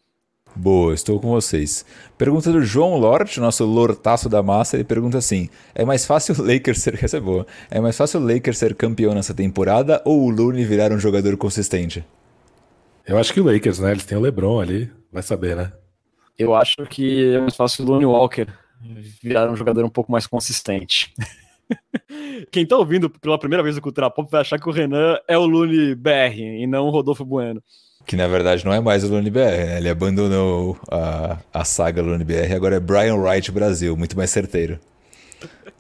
Boa, 0.57 0.95
estou 0.95 1.19
com 1.19 1.29
vocês. 1.29 1.85
Pergunta 2.17 2.53
do 2.53 2.63
João 2.63 2.97
Lort, 2.97 3.39
nosso 3.39 3.65
lortaço 3.65 4.29
da 4.29 4.41
massa, 4.41 4.77
ele 4.77 4.85
pergunta 4.85 5.19
assim: 5.19 5.49
é 5.75 5.85
mais 5.85 6.07
fácil 6.07 6.35
o 6.39 6.47
Lakers 6.47 6.81
ser. 6.81 6.99
Essa 7.03 7.17
é 7.17 7.21
boa. 7.21 7.45
É 7.69 7.81
mais 7.81 7.97
fácil 7.97 8.21
o 8.21 8.27
Lakers 8.27 8.59
ser 8.59 8.75
campeão 8.75 9.15
nessa 9.15 9.35
temporada 9.35 10.01
ou 10.05 10.23
o 10.23 10.31
Looney 10.31 10.65
virar 10.65 10.93
um 10.93 10.99
jogador 10.99 11.37
consistente? 11.37 12.05
Eu 13.05 13.19
acho 13.19 13.33
que 13.33 13.41
o 13.41 13.45
Lakers, 13.45 13.81
né? 13.81 13.91
Eles 13.91 14.05
têm 14.05 14.17
o 14.17 14.21
LeBron 14.21 14.61
ali, 14.61 14.91
vai 15.13 15.23
saber, 15.23 15.57
né? 15.57 15.73
Eu 16.39 16.55
acho 16.55 16.87
que 16.87 17.35
é 17.35 17.41
mais 17.41 17.57
fácil 17.57 17.85
o 17.85 17.89
Looney 17.89 18.07
Walker 18.07 18.47
virar 19.23 19.51
um 19.51 19.57
jogador 19.57 19.85
um 19.85 19.91
pouco 19.91 20.13
mais 20.13 20.27
consistente. 20.27 21.13
Quem 22.53 22.65
tá 22.65 22.77
ouvindo 22.77 23.11
pela 23.11 23.39
primeira 23.39 23.63
vez 23.63 23.77
o 23.77 23.81
Cultura 23.81 24.11
Pop 24.11 24.31
vai 24.31 24.43
achar 24.43 24.61
que 24.61 24.69
o 24.69 24.73
Renan 24.73 25.19
é 25.27 25.37
o 25.37 25.47
Looney 25.47 25.95
BR 25.95 26.39
e 26.39 26.67
não 26.67 26.87
o 26.87 26.91
Rodolfo 26.91 27.25
Bueno. 27.25 27.63
Que 28.07 28.17
na 28.17 28.27
verdade 28.29 28.65
não 28.65 28.73
é 28.73 28.81
mais 28.81 29.03
o 29.05 29.09
Lone 29.09 29.31
BR, 29.31 29.39
né? 29.39 29.79
Ele 29.79 29.89
abandonou 29.89 30.79
a, 30.91 31.39
a 31.53 31.65
saga 31.65 32.03
Lone 32.03 32.25
BR, 32.25 32.55
agora 32.55 32.77
é 32.77 32.81
Brian 32.81 33.17
Wright 33.17 33.51
Brasil, 33.51 33.97
muito 33.97 34.17
mais 34.17 34.31
certeiro. 34.31 34.79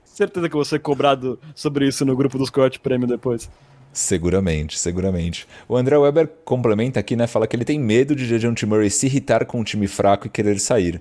Certeza 0.04 0.48
que 0.48 0.54
você 0.54 0.78
cobrado 0.78 1.38
sobre 1.54 1.88
isso 1.88 2.04
no 2.04 2.16
grupo 2.16 2.38
dos 2.38 2.48
Coyote 2.48 2.78
Prêmio 2.78 3.06
depois. 3.06 3.50
Seguramente, 3.92 4.78
seguramente. 4.78 5.46
O 5.68 5.76
André 5.76 5.96
Weber 5.96 6.28
complementa 6.44 6.98
aqui, 6.98 7.14
né? 7.14 7.26
Fala 7.26 7.46
que 7.46 7.54
ele 7.54 7.64
tem 7.64 7.78
medo 7.78 8.14
de 8.14 8.26
Dejounte 8.26 8.66
Murray 8.66 8.90
se 8.90 9.06
irritar 9.06 9.44
com 9.44 9.60
um 9.60 9.64
time 9.64 9.86
fraco 9.86 10.26
e 10.26 10.30
querer 10.30 10.58
sair. 10.58 11.00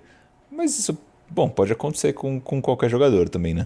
Mas 0.51 0.77
isso, 0.77 0.97
bom, 1.29 1.49
pode 1.49 1.71
acontecer 1.71 2.13
com, 2.13 2.39
com 2.39 2.61
qualquer 2.61 2.89
jogador 2.89 3.29
também, 3.29 3.53
né? 3.53 3.65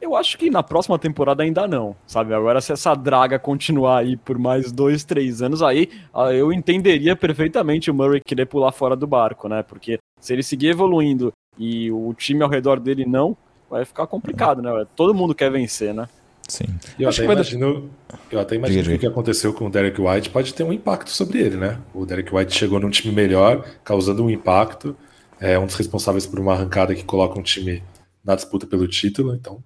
Eu 0.00 0.14
acho 0.14 0.38
que 0.38 0.48
na 0.48 0.62
próxima 0.62 0.98
temporada 0.98 1.42
ainda 1.42 1.66
não, 1.66 1.96
sabe? 2.06 2.32
Agora, 2.32 2.60
se 2.60 2.72
essa 2.72 2.94
draga 2.94 3.38
continuar 3.38 3.98
aí 3.98 4.16
por 4.16 4.38
mais 4.38 4.70
dois, 4.70 5.04
três 5.04 5.42
anos, 5.42 5.62
aí 5.62 5.88
ah, 6.14 6.32
eu 6.32 6.52
entenderia 6.52 7.16
perfeitamente 7.16 7.90
o 7.90 7.94
Murray 7.94 8.20
querer 8.24 8.46
pular 8.46 8.70
fora 8.70 8.94
do 8.94 9.06
barco, 9.06 9.48
né? 9.48 9.62
Porque 9.62 9.98
se 10.20 10.32
ele 10.32 10.42
seguir 10.42 10.68
evoluindo 10.68 11.32
e 11.58 11.90
o 11.90 12.14
time 12.14 12.42
ao 12.42 12.48
redor 12.48 12.78
dele 12.78 13.04
não, 13.04 13.36
vai 13.68 13.84
ficar 13.84 14.06
complicado, 14.06 14.62
né? 14.62 14.86
Todo 14.94 15.14
mundo 15.14 15.34
quer 15.34 15.50
vencer, 15.50 15.92
né? 15.92 16.08
Sim. 16.48 16.64
Eu 16.98 17.10
até, 17.10 17.24
imagino, 17.24 17.90
eu 18.30 18.40
até 18.40 18.54
imagino 18.54 18.88
que 18.88 18.94
o 18.94 18.98
que 18.98 19.06
aconteceu 19.06 19.52
com 19.52 19.66
o 19.66 19.70
Derek 19.70 20.00
White 20.00 20.30
pode 20.30 20.54
ter 20.54 20.62
um 20.62 20.72
impacto 20.72 21.10
sobre 21.10 21.40
ele, 21.40 21.56
né? 21.56 21.78
O 21.92 22.06
Derek 22.06 22.34
White 22.34 22.54
chegou 22.54 22.80
num 22.80 22.88
time 22.88 23.14
melhor, 23.14 23.66
causando 23.84 24.24
um 24.24 24.30
impacto, 24.30 24.96
é 25.38 25.58
um 25.58 25.66
dos 25.66 25.74
responsáveis 25.74 26.26
por 26.26 26.40
uma 26.40 26.54
arrancada 26.54 26.94
que 26.94 27.04
coloca 27.04 27.38
um 27.38 27.42
time 27.42 27.82
na 28.24 28.34
disputa 28.34 28.66
pelo 28.66 28.88
título, 28.88 29.34
então 29.34 29.62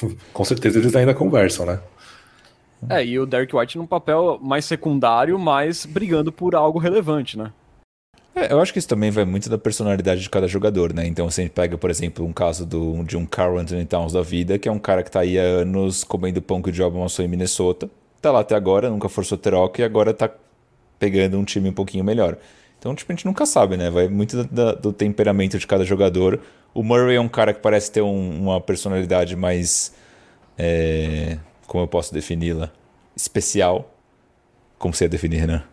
com 0.32 0.44
certeza 0.44 0.78
eles 0.78 0.94
ainda 0.94 1.14
conversam, 1.14 1.66
né? 1.66 1.80
É, 2.88 3.04
e 3.04 3.18
o 3.18 3.26
Derek 3.26 3.54
White 3.56 3.78
num 3.78 3.86
papel 3.86 4.38
mais 4.42 4.64
secundário, 4.64 5.38
mas 5.38 5.86
brigando 5.86 6.30
por 6.30 6.54
algo 6.54 6.78
relevante, 6.78 7.38
né? 7.38 7.52
É, 8.34 8.52
eu 8.52 8.60
acho 8.60 8.70
que 8.70 8.78
isso 8.78 8.86
também 8.86 9.10
vai 9.10 9.24
muito 9.24 9.48
da 9.48 9.56
personalidade 9.56 10.20
de 10.20 10.28
cada 10.28 10.46
jogador, 10.46 10.92
né? 10.92 11.06
Então 11.06 11.28
você 11.28 11.48
pega, 11.48 11.78
por 11.78 11.88
exemplo, 11.88 12.24
um 12.24 12.34
caso 12.34 12.66
do, 12.66 13.02
de 13.02 13.16
um 13.16 13.24
Carl 13.24 13.56
Anthony 13.56 13.86
Towns 13.86 14.12
da 14.12 14.20
vida, 14.20 14.58
que 14.58 14.68
é 14.68 14.72
um 14.72 14.78
cara 14.78 15.02
que 15.02 15.10
tá 15.10 15.20
aí 15.20 15.38
há 15.38 15.42
anos 15.42 16.04
comendo 16.04 16.42
pão 16.42 16.60
que 16.60 16.68
o 16.68 16.72
Job 16.72 16.94
amassou 16.98 17.24
em 17.24 17.28
Minnesota, 17.28 17.88
tá 18.20 18.30
lá 18.30 18.40
até 18.40 18.54
agora, 18.54 18.90
nunca 18.90 19.08
forçou 19.08 19.38
troca 19.38 19.80
e 19.80 19.84
agora 19.84 20.12
tá 20.12 20.30
pegando 20.98 21.38
um 21.38 21.44
time 21.44 21.70
um 21.70 21.72
pouquinho 21.72 22.04
melhor. 22.04 22.36
Então, 22.86 22.94
tipo, 22.94 23.10
a 23.10 23.16
gente 23.16 23.26
nunca 23.26 23.44
sabe, 23.44 23.76
né? 23.76 23.90
Vai 23.90 24.06
muito 24.06 24.44
do, 24.44 24.76
do 24.76 24.92
temperamento 24.92 25.58
de 25.58 25.66
cada 25.66 25.84
jogador. 25.84 26.40
O 26.72 26.84
Murray 26.84 27.16
é 27.16 27.20
um 27.20 27.28
cara 27.28 27.52
que 27.52 27.58
parece 27.58 27.90
ter 27.90 28.00
um, 28.00 28.42
uma 28.42 28.60
personalidade 28.60 29.34
mais. 29.34 29.92
É, 30.56 31.36
como 31.66 31.82
eu 31.82 31.88
posso 31.88 32.14
defini-la? 32.14 32.70
Especial. 33.16 33.92
Como 34.78 34.94
você 34.94 35.06
ia 35.06 35.08
definir, 35.08 35.48
né? 35.48 35.64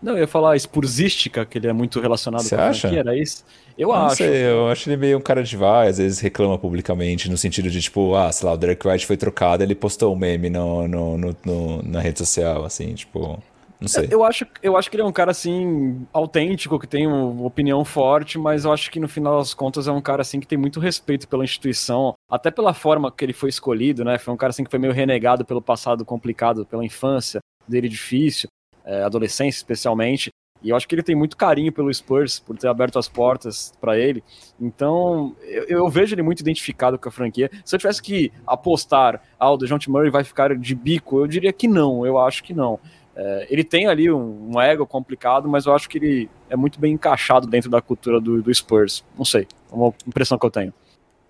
Não, 0.00 0.12
eu 0.12 0.20
ia 0.20 0.28
falar 0.28 0.56
spursística, 0.56 1.44
que 1.44 1.58
ele 1.58 1.66
é 1.66 1.72
muito 1.72 1.98
relacionado 1.98 2.42
Você 2.42 2.54
com 2.54 2.62
a 2.62 2.68
acha? 2.68 2.86
era 2.86 3.16
isso? 3.16 3.44
Eu 3.76 3.88
não 3.88 3.96
acho. 3.96 4.18
Sei, 4.18 4.44
eu 4.44 4.68
acho 4.68 4.88
ele 4.88 4.96
meio 4.96 5.18
um 5.18 5.20
cara 5.20 5.42
de 5.42 5.56
vai, 5.56 5.88
às 5.88 5.98
vezes 5.98 6.20
reclama 6.20 6.56
publicamente, 6.56 7.28
no 7.28 7.36
sentido 7.36 7.68
de 7.68 7.82
tipo, 7.82 8.14
ah, 8.14 8.30
sei 8.30 8.46
lá, 8.46 8.52
o 8.52 8.56
Derek 8.56 8.86
White 8.86 9.06
foi 9.06 9.16
trocado, 9.16 9.64
ele 9.64 9.74
postou 9.74 10.14
um 10.14 10.16
meme 10.16 10.48
no, 10.50 10.86
no, 10.86 11.18
no, 11.18 11.36
no 11.44 11.82
na 11.82 12.00
rede 12.00 12.20
social, 12.20 12.64
assim, 12.64 12.94
tipo. 12.94 13.42
Não 13.80 13.88
sei. 13.88 14.08
Eu 14.10 14.24
acho, 14.24 14.46
eu 14.62 14.76
acho 14.76 14.90
que 14.90 14.96
ele 14.96 15.02
é 15.02 15.06
um 15.06 15.12
cara, 15.12 15.30
assim, 15.30 16.06
autêntico, 16.12 16.78
que 16.78 16.86
tem 16.86 17.06
uma 17.06 17.46
opinião 17.46 17.84
forte, 17.84 18.38
mas 18.38 18.64
eu 18.64 18.72
acho 18.72 18.90
que 18.90 18.98
no 18.98 19.08
final 19.08 19.38
das 19.38 19.54
contas 19.54 19.86
é 19.86 19.92
um 19.92 20.00
cara, 20.00 20.22
assim, 20.22 20.40
que 20.40 20.46
tem 20.46 20.58
muito 20.58 20.80
respeito 20.80 21.28
pela 21.28 21.44
instituição, 21.44 22.14
até 22.28 22.50
pela 22.50 22.74
forma 22.74 23.10
que 23.12 23.24
ele 23.24 23.32
foi 23.32 23.48
escolhido, 23.48 24.04
né? 24.04 24.18
Foi 24.18 24.34
um 24.34 24.36
cara, 24.36 24.50
assim, 24.50 24.64
que 24.64 24.70
foi 24.70 24.80
meio 24.80 24.92
renegado 24.92 25.44
pelo 25.44 25.62
passado 25.62 26.04
complicado, 26.04 26.66
pela 26.66 26.84
infância. 26.84 27.40
dele 27.68 27.88
difícil, 27.88 28.48
é, 28.84 29.02
adolescência 29.02 29.58
especialmente. 29.58 30.30
E 30.62 30.70
eu 30.70 30.76
acho 30.76 30.88
que 30.88 30.94
ele 30.94 31.02
tem 31.02 31.14
muito 31.14 31.36
carinho 31.36 31.72
pelo 31.72 31.92
Spurs, 31.92 32.40
por 32.40 32.56
ter 32.56 32.66
aberto 32.66 32.98
as 32.98 33.08
portas 33.08 33.72
para 33.80 33.96
ele. 33.96 34.24
Então, 34.60 35.36
eu, 35.42 35.64
eu, 35.68 35.88
vejo 35.88 36.14
ele 36.14 36.22
muito 36.22 36.40
identificado 36.40 36.98
com 36.98 37.08
a 37.08 37.12
franquia. 37.12 37.50
Se 37.64 37.74
eu 37.74 37.78
tivesse 37.78 38.02
que 38.02 38.32
apostar, 38.46 39.22
ah, 39.38 39.52
o 39.52 39.56
DeJounte 39.56 39.88
Murray 39.88 40.10
vai 40.10 40.24
ficar 40.24 40.56
de 40.56 40.74
bico, 40.74 41.20
eu 41.20 41.26
diria 41.26 41.52
que 41.52 41.68
não, 41.68 42.04
eu 42.04 42.18
acho 42.18 42.42
que 42.42 42.52
não. 42.52 42.80
É, 43.20 43.48
ele 43.50 43.64
tem 43.64 43.88
ali 43.88 44.08
um, 44.12 44.52
um, 44.54 44.60
ego 44.60 44.86
complicado, 44.86 45.48
mas 45.48 45.66
eu 45.66 45.74
acho 45.74 45.88
que 45.88 45.98
ele 45.98 46.30
é 46.48 46.54
muito 46.54 46.78
bem 46.78 46.92
encaixado 46.92 47.48
dentro 47.48 47.68
da 47.68 47.82
cultura 47.82 48.20
do, 48.20 48.40
do 48.40 48.54
Spurs. 48.54 49.04
Não 49.18 49.24
sei, 49.24 49.48
é 49.72 49.74
uma 49.74 49.92
impressão 50.06 50.38
que 50.38 50.46
eu 50.46 50.50
tenho. 50.50 50.72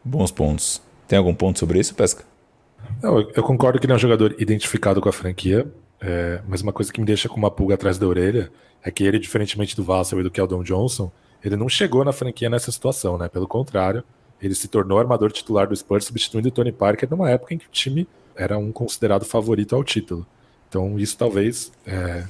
Bons 0.04 0.30
pontos. 0.30 0.82
Tem 1.06 1.18
algum 1.18 1.34
ponto 1.34 1.58
sobre 1.58 1.80
isso, 1.80 1.94
Pesca? 1.94 2.24
Não, 3.02 3.20
eu 3.20 3.42
concordo 3.42 3.78
que 3.78 3.86
ele 3.86 3.94
é 3.94 3.96
um 3.96 3.98
jogador 3.98 4.36
identificado 4.38 5.00
com 5.00 5.08
a 5.08 5.12
franquia, 5.12 5.66
é, 5.98 6.42
mas 6.46 6.60
uma 6.60 6.74
coisa 6.74 6.92
que 6.92 7.00
me 7.00 7.06
deixa 7.06 7.26
com 7.26 7.36
uma 7.36 7.50
pulga 7.50 7.74
atrás 7.74 7.96
da 7.96 8.06
orelha 8.06 8.52
é 8.84 8.90
que 8.90 9.02
ele, 9.02 9.18
diferentemente 9.18 9.74
do 9.74 9.82
Vassell 9.82 10.20
e 10.20 10.22
do 10.22 10.30
Keldon 10.30 10.62
Johnson, 10.62 11.10
ele 11.42 11.56
não 11.56 11.70
chegou 11.70 12.04
na 12.04 12.12
franquia 12.12 12.50
nessa 12.50 12.70
situação, 12.70 13.16
né? 13.16 13.28
Pelo 13.28 13.48
contrário, 13.48 14.04
ele 14.42 14.54
se 14.54 14.68
tornou 14.68 14.98
armador 14.98 15.32
titular 15.32 15.66
do 15.66 15.74
Spurs, 15.74 16.04
substituindo 16.04 16.48
o 16.48 16.52
Tony 16.52 16.70
Parker 16.70 17.08
numa 17.10 17.30
época 17.30 17.54
em 17.54 17.58
que 17.58 17.66
o 17.66 17.70
time 17.70 18.06
era 18.36 18.58
um 18.58 18.70
considerado 18.70 19.24
favorito 19.24 19.74
ao 19.74 19.82
título. 19.82 20.26
Então, 20.68 20.98
isso 20.98 21.16
talvez 21.16 21.72
é, 21.86 22.24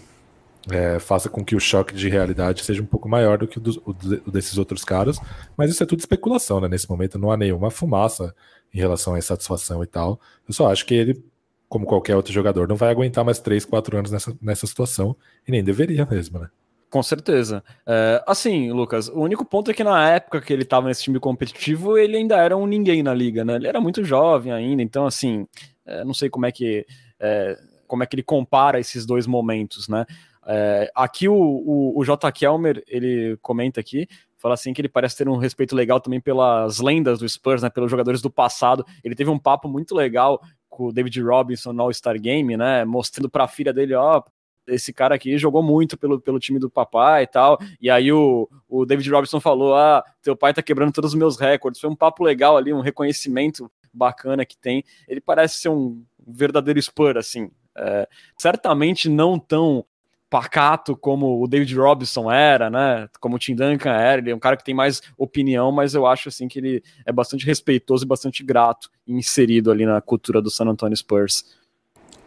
é, 0.70 0.99
faça 0.99 1.28
com 1.28 1.45
que 1.45 1.57
o 1.57 1.61
choque 1.61 1.95
de 1.95 2.09
realidade 2.09 2.64
seja 2.64 2.82
um 2.82 2.86
pouco 2.86 3.09
maior 3.09 3.39
do 3.39 3.49
que 3.49 3.59
o, 3.59 3.61
do, 3.61 3.82
o 4.26 4.30
desses 4.30 4.57
outros 4.59 4.84
caras, 4.84 5.18
mas 5.57 5.70
isso 5.70 5.82
é 5.82 5.86
tudo 5.86 5.99
especulação, 5.99 6.61
né? 6.61 6.68
Nesse 6.68 6.89
momento 6.89 7.18
não 7.18 7.30
há 7.30 7.36
nenhuma 7.36 7.70
fumaça 7.70 8.34
em 8.72 8.78
relação 8.78 9.14
à 9.14 9.18
insatisfação 9.18 9.82
e 9.82 9.86
tal. 9.86 10.20
Eu 10.47 10.55
só 10.55 10.70
acho 10.70 10.86
que 10.86 10.95
ele 10.95 11.22
como 11.68 11.86
qualquer 11.86 12.16
outro 12.16 12.32
jogador, 12.32 12.66
não 12.66 12.76
vai 12.76 12.91
aguentar 12.91 13.24
mais 13.24 13.39
3, 13.39 13.64
4 13.64 13.99
anos 13.99 14.11
nessa, 14.11 14.36
nessa 14.41 14.66
situação, 14.66 15.14
e 15.47 15.53
nem 15.53 15.62
deveria 15.62 16.07
mesmo, 16.07 16.39
né? 16.39 16.49
Com 16.91 17.03
certeza. 17.03 17.62
É, 17.86 18.24
assim, 18.26 18.72
Lucas, 18.72 19.09
o 19.09 19.20
único 19.20 19.45
ponto 19.45 19.70
é 19.70 19.74
que 19.74 19.84
na 19.84 20.11
época 20.11 20.41
que 20.41 20.51
ele 20.51 20.62
estava 20.62 20.89
nesse 20.89 21.03
time 21.03 21.20
competitivo, 21.20 21.99
ele 21.99 22.16
ainda 22.16 22.36
era 22.39 22.57
um 22.57 22.66
ninguém 22.66 23.03
na 23.03 23.12
liga, 23.12 23.45
né? 23.45 23.57
Ele 23.57 23.68
era 23.68 23.78
muito 23.78 24.03
jovem 24.03 24.51
ainda, 24.51 24.82
então, 24.82 25.05
assim, 25.05 25.47
é, 25.84 26.03
não 26.03 26.14
sei 26.14 26.30
como 26.30 26.47
é 26.47 26.53
que 26.53 26.86
é, 27.20 27.59
como 27.89 28.05
é 28.05 28.07
que 28.07 28.14
ele 28.14 28.22
compara 28.22 28.78
esses 28.78 29.05
dois 29.05 29.26
momentos, 29.26 29.89
né? 29.89 30.07
É, 30.47 30.91
aqui 30.95 31.28
o, 31.28 31.34
o, 31.34 31.99
o 31.99 32.05
J. 32.05 32.30
Kelmer, 32.30 32.82
ele 32.86 33.36
comenta 33.43 33.80
aqui, 33.80 34.07
fala 34.36 34.55
assim 34.55 34.72
que 34.72 34.80
ele 34.80 34.89
parece 34.89 35.16
ter 35.16 35.28
um 35.28 35.36
respeito 35.36 35.74
legal 35.74 36.01
também 36.01 36.20
pelas 36.20 36.78
lendas 36.78 37.18
do 37.18 37.28
Spurs, 37.28 37.62
né, 37.62 37.68
pelos 37.68 37.91
jogadores 37.91 38.22
do 38.22 38.30
passado. 38.30 38.84
Ele 39.03 39.14
teve 39.14 39.28
um 39.28 39.39
papo 39.39 39.68
muito 39.68 39.95
legal 39.95 40.41
com 40.68 40.86
o 40.86 40.93
David 40.93 41.20
Robinson 41.20 41.72
no 41.72 41.82
All-Star 41.82 42.18
Game, 42.20 42.57
né? 42.57 42.84
Mostrando 42.84 43.28
para 43.28 43.45
a 43.45 43.49
filha 43.49 43.72
dele, 43.72 43.95
ó, 43.95 44.22
esse 44.68 44.93
cara 44.93 45.14
aqui 45.14 45.36
jogou 45.39 45.62
muito 45.62 45.97
pelo, 45.97 46.20
pelo 46.20 46.39
time 46.39 46.59
do 46.59 46.70
papai 46.70 47.24
e 47.24 47.26
tal. 47.26 47.59
E 47.80 47.91
aí 47.91 48.12
o, 48.12 48.49
o 48.68 48.84
David 48.84 49.11
Robinson 49.11 49.41
falou: 49.41 49.74
Ah, 49.74 50.05
teu 50.22 50.36
pai 50.36 50.55
tá 50.55 50.62
quebrando 50.62 50.93
todos 50.93 51.12
os 51.12 51.18
meus 51.18 51.39
recordes. 51.39 51.80
Foi 51.80 51.91
um 51.91 51.97
papo 51.97 52.22
legal 52.22 52.57
ali, 52.57 52.72
um 52.72 52.80
reconhecimento 52.80 53.70
bacana 53.93 54.45
que 54.45 54.57
tem. 54.57 54.84
Ele 55.09 55.20
parece 55.20 55.57
ser 55.57 55.68
um 55.70 56.03
verdadeiro 56.26 56.80
Spur, 56.80 57.16
assim. 57.16 57.51
É, 57.78 58.08
certamente 58.36 59.08
não 59.08 59.38
tão 59.38 59.84
pacato 60.30 60.94
como 60.94 61.42
o 61.42 61.48
David 61.48 61.74
Robinson 61.74 62.30
era, 62.30 62.68
né? 62.68 63.08
Como 63.20 63.36
o 63.36 63.38
Tim 63.38 63.54
Duncan 63.54 63.92
era, 63.92 64.20
ele 64.20 64.30
é 64.30 64.34
um 64.34 64.38
cara 64.38 64.56
que 64.56 64.64
tem 64.64 64.74
mais 64.74 65.00
opinião, 65.16 65.72
mas 65.72 65.94
eu 65.94 66.06
acho 66.06 66.28
assim 66.28 66.48
que 66.48 66.58
ele 66.58 66.82
é 67.06 67.12
bastante 67.12 67.46
respeitoso 67.46 68.04
e 68.04 68.08
bastante 68.08 68.44
grato 68.44 68.90
inserido 69.06 69.70
ali 69.70 69.86
na 69.86 70.00
cultura 70.00 70.42
do 70.42 70.50
San 70.50 70.66
Antonio 70.66 70.96
Spurs. 70.96 71.56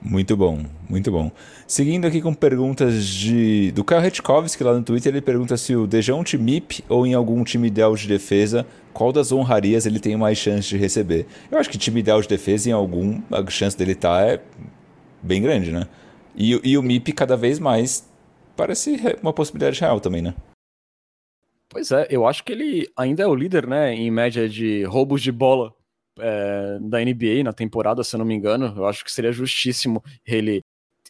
Muito 0.03 0.35
bom, 0.35 0.65
muito 0.89 1.11
bom. 1.11 1.31
Seguindo 1.67 2.07
aqui 2.07 2.21
com 2.21 2.33
perguntas 2.33 3.05
de 3.05 3.71
do 3.71 3.83
Kyle 3.83 4.03
Hetkovski 4.03 4.63
lá 4.63 4.73
no 4.73 4.81
Twitter, 4.81 5.13
ele 5.13 5.21
pergunta 5.21 5.55
se 5.55 5.75
o 5.75 5.85
Dejounte 5.85 6.39
MIP 6.39 6.83
ou 6.89 7.05
em 7.05 7.13
algum 7.13 7.43
time 7.43 7.67
ideal 7.67 7.95
de 7.95 8.07
defesa, 8.07 8.65
qual 8.93 9.13
das 9.13 9.31
honrarias 9.31 9.85
ele 9.85 9.99
tem 9.99 10.17
mais 10.17 10.39
chance 10.39 10.67
de 10.67 10.75
receber? 10.75 11.27
Eu 11.51 11.59
acho 11.59 11.69
que 11.69 11.77
time 11.77 11.99
ideal 11.99 12.19
de 12.19 12.27
defesa 12.27 12.67
em 12.67 12.71
algum, 12.71 13.21
a 13.31 13.47
chance 13.47 13.77
dele 13.77 13.91
estar 13.91 14.21
tá 14.21 14.25
é 14.25 14.41
bem 15.21 15.41
grande, 15.41 15.71
né? 15.71 15.87
E, 16.35 16.59
e 16.63 16.77
o 16.77 16.83
MIP 16.83 17.13
cada 17.13 17.35
vez 17.35 17.59
mais 17.59 18.09
parece 18.55 18.97
uma 19.21 19.33
possibilidade 19.33 19.79
real 19.79 19.99
também, 19.99 20.21
né? 20.21 20.33
Pois 21.69 21.91
é, 21.91 22.07
eu 22.09 22.27
acho 22.27 22.43
que 22.43 22.51
ele 22.51 22.89
ainda 22.97 23.23
é 23.23 23.27
o 23.27 23.33
líder, 23.33 23.65
né, 23.65 23.93
em 23.93 24.11
média 24.11 24.47
de 24.47 24.83
roubos 24.83 25.21
de 25.21 25.31
bola 25.31 25.73
é, 26.19 26.77
da 26.81 26.99
NBA 26.99 27.43
na 27.45 27.53
temporada, 27.53 28.03
se 28.03 28.13
eu 28.13 28.17
não 28.17 28.25
me 28.25 28.35
engano. 28.35 28.73
Eu 28.75 28.85
acho 28.85 29.05
que 29.05 29.11
seria 29.11 29.31
justíssimo 29.31 30.03
ele 30.25 30.61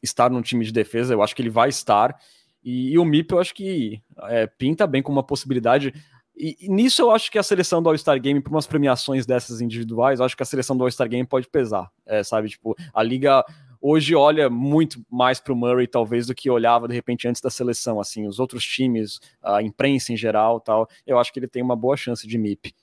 estar 0.04 0.30
num 0.30 0.42
time 0.42 0.64
de 0.64 0.72
defesa, 0.72 1.14
eu 1.14 1.24
acho 1.24 1.36
que 1.36 1.42
ele 1.42 1.50
vai 1.50 1.70
estar. 1.70 2.16
E, 2.64 2.92
e 2.92 3.00
o 3.00 3.06
MIP 3.06 3.34
eu 3.34 3.40
acho 3.40 3.56
que 3.56 4.02
é, 4.24 4.46
pinta 4.46 4.86
bem 4.86 5.02
como 5.02 5.18
uma 5.18 5.24
possibilidade. 5.24 5.94
E, 6.38 6.56
e, 6.62 6.70
nisso 6.70 7.02
eu 7.02 7.12
acho 7.12 7.32
que 7.32 7.40
a 7.40 7.44
seleção 7.44 7.82
do 7.82 7.90
All-Star 7.90 8.20
Game, 8.22 8.40
por 8.40 8.52
umas 8.52 8.68
premiações 8.68 9.26
dessas 9.26 9.62
individuais, 9.62 10.20
eu 10.20 10.26
acho 10.26 10.38
que 10.38 10.44
a 10.44 10.46
seleção 10.46 10.78
do 10.78 10.84
All-Star 10.84 11.10
Game 11.10 11.28
pode 11.28 11.48
pesar. 11.48 11.90
É, 12.06 12.24
sabe, 12.24 12.50
tipo, 12.50 12.76
a 12.94 13.02
liga 13.04 13.44
hoje 13.82 14.14
olha 14.16 14.50
muito 14.50 15.04
mais 15.10 15.40
para 15.40 15.52
o 15.52 15.56
Murray, 15.56 15.88
talvez, 15.88 16.28
do 16.28 16.36
que 16.36 16.50
olhava 16.50 16.88
de 16.88 16.94
repente 16.94 17.28
antes 17.28 17.42
da 17.42 17.50
seleção. 17.50 18.00
Assim, 18.00 18.28
os 18.28 18.40
outros 18.40 18.64
times, 18.64 19.20
a 19.42 19.62
imprensa 19.62 20.14
em 20.14 20.18
geral, 20.18 20.60
tal. 20.60 20.88
Eu 21.06 21.18
acho 21.18 21.34
que 21.34 21.40
ele 21.40 21.48
tem 21.48 21.64
uma 21.64 21.76
boa 21.76 21.98
chance 21.98 22.28
de 22.28 22.38
MIP. 22.38 22.74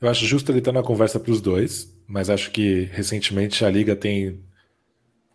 Eu 0.00 0.08
acho 0.08 0.26
justo 0.26 0.52
ele 0.52 0.58
estar 0.58 0.72
na 0.72 0.82
conversa 0.82 1.18
para 1.18 1.32
os 1.32 1.40
dois, 1.40 1.92
mas 2.06 2.30
acho 2.30 2.50
que 2.52 2.88
recentemente 2.92 3.64
a 3.64 3.70
liga 3.70 3.96
tem 3.96 4.40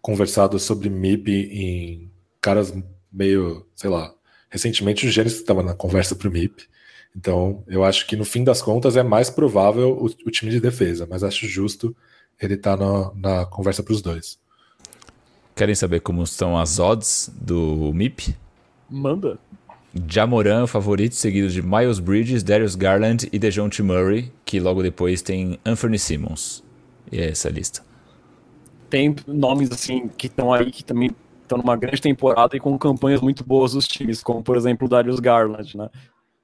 conversado 0.01 0.57
sobre 0.59 0.89
MIP 0.89 1.31
em 1.31 2.11
caras 2.39 2.73
meio, 3.11 3.65
sei 3.75 3.89
lá. 3.89 4.13
Recentemente 4.49 5.07
o 5.07 5.11
Gênesis 5.11 5.39
estava 5.39 5.63
na 5.63 5.73
conversa 5.73 6.15
para 6.15 6.29
o 6.29 6.31
MIP. 6.31 6.67
Então, 7.15 7.63
eu 7.67 7.83
acho 7.83 8.07
que 8.07 8.15
no 8.15 8.25
fim 8.25 8.43
das 8.43 8.61
contas 8.61 8.95
é 8.97 9.03
mais 9.03 9.29
provável 9.29 9.97
o, 9.97 10.05
o 10.05 10.31
time 10.31 10.51
de 10.51 10.59
defesa, 10.59 11.07
mas 11.09 11.23
acho 11.23 11.47
justo 11.47 11.95
ele 12.41 12.55
estar 12.55 12.77
tá 12.77 13.11
na 13.15 13.45
conversa 13.45 13.83
para 13.83 13.93
os 13.93 14.01
dois. 14.01 14.39
Querem 15.55 15.75
saber 15.75 15.99
como 15.99 16.23
estão 16.23 16.57
as 16.57 16.79
odds 16.79 17.31
do 17.39 17.91
MIP? 17.93 18.35
Manda. 18.89 19.37
Jamoran, 20.09 20.65
favorito, 20.65 21.13
seguido 21.13 21.49
de 21.49 21.61
Miles 21.61 21.99
Bridges, 21.99 22.41
Darius 22.41 22.75
Garland 22.75 23.29
e 23.31 23.37
DeJounte 23.37 23.83
Murray, 23.83 24.31
que 24.43 24.59
logo 24.59 24.81
depois 24.81 25.21
tem 25.21 25.59
Anthony 25.63 25.99
Simmons. 25.99 26.63
E 27.11 27.19
é 27.19 27.29
essa 27.29 27.47
a 27.47 27.51
lista. 27.51 27.81
Tem 28.89 29.15
nomes 29.27 29.71
assim 29.71 30.09
que 30.17 30.27
estão 30.27 30.51
aí 30.51 30.71
que 30.71 30.83
também 30.83 31.11
estão 31.43 31.59
numa 31.59 31.75
grande 31.75 32.01
temporada 32.01 32.55
e 32.57 32.59
com 32.59 32.75
campanhas 32.77 33.21
muito 33.21 33.43
boas 33.43 33.73
dos 33.73 33.87
times, 33.87 34.23
como 34.23 34.41
por 34.41 34.57
exemplo 34.57 34.87
o 34.87 34.89
Darius 34.89 35.19
Garland, 35.19 35.77
né? 35.77 35.89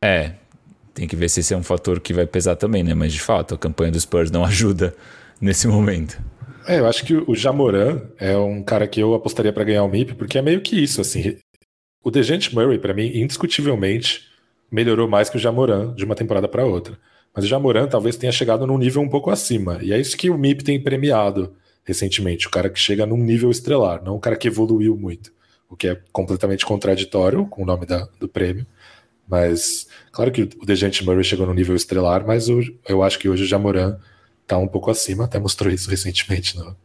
É, 0.04 0.34
tem 0.94 1.08
que 1.08 1.16
ver 1.16 1.30
se 1.30 1.40
esse 1.40 1.54
é 1.54 1.58
um 1.58 1.64
fator 1.64 2.00
que 2.00 2.14
vai 2.14 2.28
pesar 2.28 2.56
também, 2.56 2.84
né? 2.84 2.94
Mas 2.94 3.14
de 3.14 3.22
fato, 3.22 3.56
a 3.56 3.58
campanha 3.58 3.92
dos 3.92 4.04
Spurs 4.04 4.30
não 4.30 4.44
ajuda 4.46 4.96
nesse 5.42 5.68
momento. 5.68 6.22
É, 6.68 6.80
eu 6.80 6.88
acho 6.88 7.06
que 7.06 7.14
o 7.16 7.36
Jamoran 7.36 8.02
é 8.18 8.38
um 8.38 8.64
cara 8.64 8.88
que 8.88 9.00
eu 9.00 9.14
apostaria 9.14 9.54
para 9.54 9.64
ganhar 9.64 9.84
o 9.84 9.90
MIP, 9.90 10.16
porque 10.16 10.38
é 10.38 10.42
meio 10.42 10.62
que 10.62 10.82
isso, 10.82 11.02
assim. 11.02 11.38
O 12.04 12.12
Dejante 12.12 12.54
Murray, 12.54 12.80
para 12.80 12.94
mim, 12.94 13.12
indiscutivelmente 13.14 14.28
melhorou 14.72 15.08
mais 15.08 15.30
que 15.30 15.38
o 15.38 15.40
Jamoran 15.40 15.94
de 15.96 16.06
uma 16.06 16.16
temporada 16.16 16.48
para 16.48 16.66
outra. 16.66 16.98
Mas 17.36 17.46
o 17.46 17.48
Jamoran 17.48 17.88
talvez 17.88 18.16
tenha 18.18 18.32
chegado 18.32 18.66
num 18.66 18.78
nível 18.78 19.02
um 19.02 19.10
pouco 19.10 19.30
acima. 19.30 19.80
E 19.82 19.94
é 19.94 20.00
isso 20.00 20.18
que 20.18 20.30
o 20.30 20.38
MIP 20.38 20.64
tem 20.64 20.82
premiado 20.82 21.56
recentemente. 21.84 22.48
O 22.48 22.52
cara 22.52 22.70
que 22.70 22.80
chega 22.80 23.06
num 23.06 23.18
nível 23.18 23.50
estrelar, 23.50 24.04
não 24.04 24.16
o 24.16 24.20
cara 24.20 24.36
que 24.36 24.48
evoluiu 24.48 24.96
muito. 24.96 25.32
O 25.70 25.76
que 25.76 25.88
é 25.88 26.02
completamente 26.12 26.66
contraditório 26.66 27.46
com 27.46 27.64
o 27.64 27.66
nome 27.66 27.86
da, 27.86 28.08
do 28.20 28.28
prêmio. 28.28 28.66
Mas, 29.28 29.88
claro 30.12 30.32
que 30.32 30.50
o 30.60 30.66
Dejante 30.66 31.06
Murray 31.06 31.24
chegou 31.24 31.46
num 31.46 31.54
nível 31.54 31.76
estrelar, 31.76 32.26
mas 32.26 32.50
o, 32.50 32.62
eu 32.88 33.04
acho 33.04 33.20
que 33.20 33.30
hoje 33.30 33.44
o 33.44 33.48
Jamoran 33.48 34.00
tá 34.50 34.58
um 34.58 34.68
pouco 34.68 34.90
acima, 34.92 35.26
até 35.26 35.40
mostrou 35.40 35.72
isso 35.72 35.90
recentemente 35.92 36.58
no, 36.58 36.76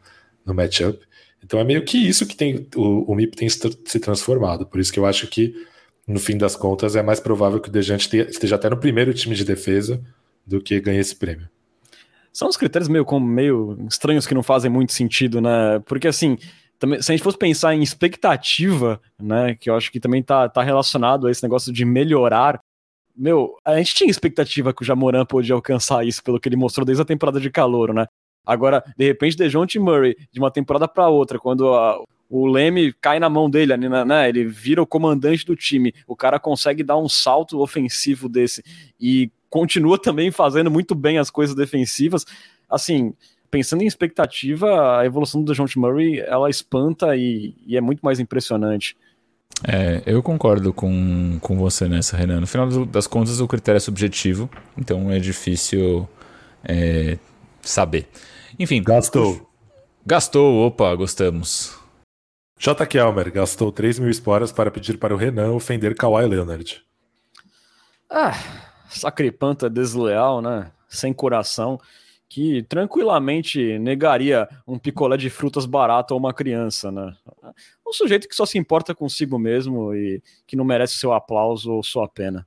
no 0.44 0.54
matchup. 0.54 1.00
Então 1.42 1.58
é 1.58 1.64
meio 1.64 1.84
que 1.84 1.98
isso 1.98 2.26
que 2.26 2.36
tem 2.36 2.66
o, 2.74 3.12
o 3.12 3.14
MIP 3.14 3.36
tem 3.36 3.48
se 3.48 4.00
transformado. 4.00 4.66
Por 4.66 4.80
isso 4.80 4.92
que 4.92 4.98
eu 4.98 5.04
acho 5.04 5.26
que, 5.26 5.54
no 6.06 6.18
fim 6.18 6.38
das 6.38 6.56
contas, 6.56 6.96
é 6.96 7.02
mais 7.02 7.20
provável 7.20 7.60
que 7.60 7.68
o 7.68 7.72
Dejante 7.72 8.16
esteja 8.16 8.56
até 8.56 8.70
no 8.70 8.78
primeiro 8.78 9.12
time 9.12 9.34
de 9.34 9.44
defesa 9.44 10.02
do 10.46 10.60
que 10.60 10.80
ganhe 10.80 10.98
esse 10.98 11.16
prêmio. 11.16 11.48
São 12.32 12.48
os 12.48 12.56
critérios 12.56 12.88
meio, 12.88 13.06
meio 13.20 13.78
estranhos 13.88 14.26
que 14.26 14.34
não 14.34 14.42
fazem 14.42 14.70
muito 14.70 14.92
sentido, 14.92 15.40
né? 15.40 15.80
Porque 15.86 16.08
assim, 16.08 16.36
se 17.00 17.12
a 17.12 17.14
gente 17.14 17.22
fosse 17.22 17.38
pensar 17.38 17.74
em 17.74 17.82
expectativa, 17.82 19.00
né? 19.20 19.54
Que 19.54 19.70
eu 19.70 19.76
acho 19.76 19.92
que 19.92 20.00
também 20.00 20.22
tá, 20.22 20.48
tá 20.48 20.62
relacionado 20.62 21.26
a 21.26 21.30
esse 21.30 21.42
negócio 21.42 21.72
de 21.72 21.84
melhorar 21.84 22.60
meu, 23.16 23.56
a 23.64 23.76
gente 23.76 23.94
tinha 23.94 24.10
expectativa 24.10 24.72
que 24.72 24.82
o 24.82 24.84
Jamoran 24.84 25.24
podia 25.24 25.54
alcançar 25.54 26.06
isso, 26.06 26.22
pelo 26.22 26.40
que 26.40 26.48
ele 26.48 26.56
mostrou 26.56 26.84
desde 26.84 27.02
a 27.02 27.06
temporada 27.06 27.40
de 27.40 27.50
calor, 27.50 27.94
né? 27.94 28.06
Agora, 28.44 28.84
de 28.96 29.06
repente, 29.06 29.36
DeJounte 29.36 29.78
Murray, 29.78 30.16
de 30.30 30.38
uma 30.38 30.50
temporada 30.50 30.86
para 30.86 31.08
outra, 31.08 31.38
quando 31.38 31.72
a, 31.72 32.02
o 32.28 32.46
Leme 32.46 32.92
cai 32.92 33.18
na 33.18 33.30
mão 33.30 33.48
dele, 33.48 33.76
né, 33.76 34.04
né? 34.04 34.28
Ele 34.28 34.44
vira 34.44 34.82
o 34.82 34.86
comandante 34.86 35.46
do 35.46 35.56
time, 35.56 35.94
o 36.06 36.16
cara 36.16 36.38
consegue 36.38 36.82
dar 36.82 36.98
um 36.98 37.08
salto 37.08 37.60
ofensivo 37.60 38.28
desse 38.28 38.62
e 39.00 39.30
continua 39.48 39.96
também 39.96 40.30
fazendo 40.30 40.70
muito 40.70 40.94
bem 40.94 41.18
as 41.18 41.30
coisas 41.30 41.54
defensivas. 41.54 42.26
Assim, 42.68 43.14
pensando 43.50 43.82
em 43.82 43.86
expectativa, 43.86 44.98
a 44.98 45.06
evolução 45.06 45.42
do 45.42 45.54
John 45.54 45.66
Murray, 45.76 46.18
ela 46.18 46.50
espanta 46.50 47.16
e, 47.16 47.54
e 47.64 47.76
é 47.76 47.80
muito 47.80 48.00
mais 48.00 48.18
impressionante. 48.18 48.96
É, 49.62 50.02
eu 50.05 50.22
concordo 50.22 50.72
com, 50.72 51.38
com 51.40 51.57
você 51.57 51.88
nessa, 51.88 52.16
Renan. 52.16 52.40
No 52.40 52.46
final 52.46 52.68
das 52.86 53.07
contas, 53.07 53.40
o 53.40 53.46
critério 53.46 53.76
é 53.76 53.80
subjetivo, 53.80 54.50
então 54.76 55.11
é 55.11 55.18
difícil 55.18 56.09
é, 56.64 57.18
saber. 57.62 58.09
Enfim. 58.59 58.82
Gastou. 58.82 59.50
Gastou, 60.05 60.66
opa, 60.66 60.94
gostamos. 60.94 61.78
J. 62.59 62.86
Kelmer 62.86 63.32
gastou 63.32 63.72
3 63.72 63.98
mil 63.98 64.11
esporas 64.11 64.52
para 64.52 64.70
pedir 64.70 64.98
para 64.98 65.14
o 65.14 65.16
Renan 65.16 65.52
ofender 65.52 65.94
Kawhi 65.96 66.26
Leonard. 66.26 66.82
Ah, 68.09 68.32
sacripanta 68.88 69.68
desleal, 69.68 70.40
né? 70.40 70.70
Sem 70.88 71.12
coração, 71.12 71.80
que 72.28 72.62
tranquilamente 72.64 73.78
negaria 73.78 74.48
um 74.66 74.78
picolé 74.78 75.16
de 75.16 75.30
frutas 75.30 75.66
barato 75.66 76.14
a 76.14 76.16
uma 76.16 76.32
criança, 76.32 76.92
né? 76.92 77.14
Um 77.87 77.93
sujeito 77.93 78.28
que 78.28 78.35
só 78.35 78.47
se 78.47 78.57
importa 78.57 78.95
consigo 78.95 79.39
mesmo 79.39 79.95
e 79.95 80.22
que 80.47 80.57
não 80.57 80.64
merece 80.64 80.95
seu 80.95 81.12
aplauso 81.12 81.70
ou 81.70 81.82
sua 81.82 82.09
pena. 82.09 82.47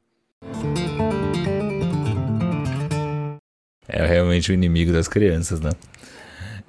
É 3.87 4.05
realmente 4.05 4.51
o 4.51 4.53
inimigo 4.53 4.91
das 4.91 5.07
crianças, 5.07 5.59
né? 5.59 5.71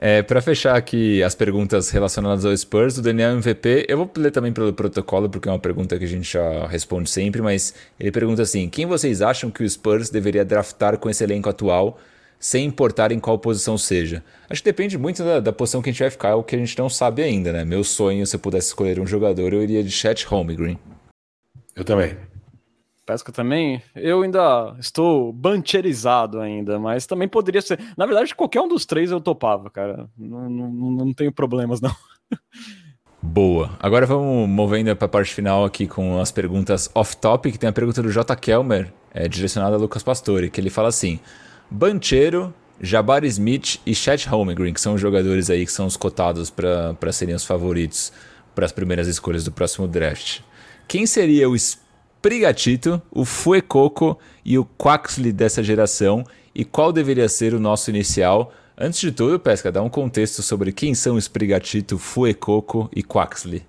É, 0.00 0.22
para 0.22 0.40
fechar 0.40 0.76
aqui 0.76 1.20
as 1.24 1.34
perguntas 1.34 1.90
relacionadas 1.90 2.44
ao 2.44 2.56
Spurs, 2.56 2.98
o 2.98 3.02
Daniel 3.02 3.32
MVP, 3.32 3.86
eu 3.88 3.96
vou 3.96 4.08
ler 4.16 4.30
também 4.30 4.52
pelo 4.52 4.72
protocolo, 4.72 5.28
porque 5.28 5.48
é 5.48 5.52
uma 5.52 5.58
pergunta 5.58 5.98
que 5.98 6.04
a 6.04 6.08
gente 6.08 6.32
já 6.32 6.68
responde 6.68 7.10
sempre, 7.10 7.42
mas 7.42 7.74
ele 7.98 8.12
pergunta 8.12 8.42
assim: 8.42 8.68
quem 8.68 8.86
vocês 8.86 9.20
acham 9.20 9.50
que 9.50 9.64
o 9.64 9.68
Spurs 9.68 10.08
deveria 10.08 10.44
draftar 10.44 10.98
com 10.98 11.10
esse 11.10 11.24
elenco 11.24 11.48
atual, 11.48 11.98
sem 12.38 12.66
importar 12.66 13.12
em 13.12 13.18
qual 13.18 13.38
posição 13.38 13.76
seja? 13.76 14.22
Acho 14.48 14.62
que 14.62 14.68
depende 14.68 14.96
muito 14.96 15.22
da, 15.24 15.40
da 15.40 15.52
posição 15.52 15.82
que 15.82 15.90
a 15.90 15.92
gente 15.92 16.00
vai 16.00 16.10
ficar, 16.10 16.36
o 16.36 16.42
que 16.42 16.54
a 16.54 16.58
gente 16.58 16.78
não 16.78 16.88
sabe 16.88 17.22
ainda, 17.22 17.52
né? 17.52 17.64
Meu 17.64 17.82
sonho, 17.82 18.26
se 18.26 18.36
eu 18.36 18.40
pudesse 18.40 18.68
escolher 18.68 19.00
um 19.00 19.06
jogador, 19.06 19.52
eu 19.52 19.62
iria 19.62 19.82
de 19.82 19.90
Chet 19.90 20.24
Holmgren. 20.26 20.78
Eu 21.74 21.84
também. 21.84 22.16
Pesca 23.06 23.32
também, 23.32 23.82
eu 23.96 24.22
ainda 24.22 24.76
estou 24.78 25.32
bancherizado 25.32 26.40
ainda, 26.40 26.78
mas 26.78 27.06
também 27.06 27.26
poderia 27.26 27.62
ser. 27.62 27.80
Na 27.96 28.04
verdade, 28.04 28.34
qualquer 28.34 28.60
um 28.60 28.68
dos 28.68 28.84
três 28.84 29.10
eu 29.10 29.20
topava, 29.20 29.70
cara. 29.70 30.06
Não, 30.16 30.50
não, 30.50 30.90
não 30.90 31.14
tenho 31.14 31.32
problemas, 31.32 31.80
não. 31.80 31.94
Boa. 33.22 33.70
Agora 33.80 34.04
vamos 34.04 34.48
movendo 34.48 34.94
para 34.94 35.06
a 35.06 35.08
parte 35.08 35.34
final 35.34 35.64
aqui 35.64 35.86
com 35.86 36.20
as 36.20 36.30
perguntas 36.30 36.90
off-topic. 36.94 37.56
Tem 37.56 37.68
a 37.68 37.72
pergunta 37.72 38.02
do 38.02 38.12
J. 38.12 38.36
Kelmer, 38.36 38.92
é, 39.12 39.26
direcionada 39.26 39.76
a 39.76 39.78
Lucas 39.78 40.02
Pastore, 40.02 40.50
que 40.50 40.60
ele 40.60 40.70
fala 40.70 40.88
assim: 40.88 41.18
Banchero, 41.70 42.52
Jabari 42.80 43.26
Smith 43.28 43.80
e 43.84 43.94
Chet 43.94 44.28
Holmgren, 44.28 44.72
que 44.72 44.80
são 44.80 44.94
os 44.94 45.00
jogadores 45.00 45.50
aí 45.50 45.66
que 45.66 45.72
são 45.72 45.86
os 45.86 45.96
cotados 45.96 46.50
para 46.50 47.12
serem 47.12 47.34
os 47.34 47.44
favoritos 47.44 48.12
para 48.54 48.64
as 48.64 48.72
primeiras 48.72 49.06
escolhas 49.06 49.44
do 49.44 49.52
próximo 49.52 49.86
draft. 49.86 50.40
Quem 50.86 51.06
seria 51.06 51.48
o 51.48 51.54
Prigatito, 52.20 53.00
o 53.10 53.24
Fuecoco 53.24 54.18
e 54.44 54.58
o 54.58 54.64
Quaxley 54.64 55.32
dessa 55.32 55.62
geração 55.62 56.24
e 56.54 56.64
qual 56.64 56.92
deveria 56.92 57.28
ser 57.28 57.54
o 57.54 57.60
nosso 57.60 57.90
inicial. 57.90 58.52
Antes 58.76 59.00
de 59.00 59.12
tudo, 59.12 59.38
Pesca, 59.38 59.70
dá 59.70 59.82
um 59.82 59.88
contexto 59.88 60.42
sobre 60.42 60.72
quem 60.72 60.94
são 60.94 61.16
os 61.16 61.28
Prigatito, 61.28 61.98
Fuecoco 61.98 62.90
e 62.94 63.02
Quaxley. 63.02 63.64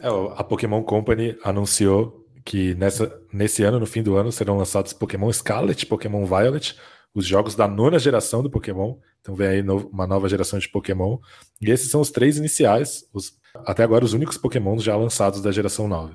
É, 0.00 0.08
a 0.36 0.44
Pokémon 0.44 0.82
Company 0.82 1.36
anunciou 1.42 2.17
que 2.48 2.74
nessa, 2.76 3.14
nesse 3.30 3.62
ano, 3.62 3.78
no 3.78 3.84
fim 3.84 4.02
do 4.02 4.16
ano, 4.16 4.32
serão 4.32 4.56
lançados 4.56 4.94
Pokémon 4.94 5.30
Scarlet, 5.30 5.84
Pokémon 5.84 6.24
Violet, 6.24 6.78
os 7.14 7.26
jogos 7.26 7.54
da 7.54 7.68
nona 7.68 7.98
geração 7.98 8.42
do 8.42 8.48
Pokémon. 8.48 8.96
Então 9.20 9.34
vem 9.34 9.48
aí 9.48 9.62
no, 9.62 9.86
uma 9.88 10.06
nova 10.06 10.30
geração 10.30 10.58
de 10.58 10.66
Pokémon. 10.66 11.18
E 11.60 11.70
esses 11.70 11.90
são 11.90 12.00
os 12.00 12.10
três 12.10 12.38
iniciais, 12.38 13.04
os, 13.12 13.38
até 13.66 13.82
agora 13.82 14.02
os 14.02 14.14
únicos 14.14 14.38
Pokémon 14.38 14.78
já 14.78 14.96
lançados 14.96 15.42
da 15.42 15.52
geração 15.52 15.86
9. 15.86 16.14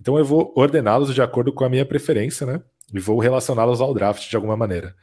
Então 0.00 0.16
eu 0.16 0.24
vou 0.24 0.50
ordená-los 0.56 1.14
de 1.14 1.20
acordo 1.20 1.52
com 1.52 1.62
a 1.62 1.68
minha 1.68 1.84
preferência, 1.84 2.46
né? 2.46 2.62
E 2.94 2.98
vou 2.98 3.18
relacioná-los 3.18 3.82
ao 3.82 3.92
draft 3.92 4.30
de 4.30 4.34
alguma 4.34 4.56
maneira. 4.56 4.96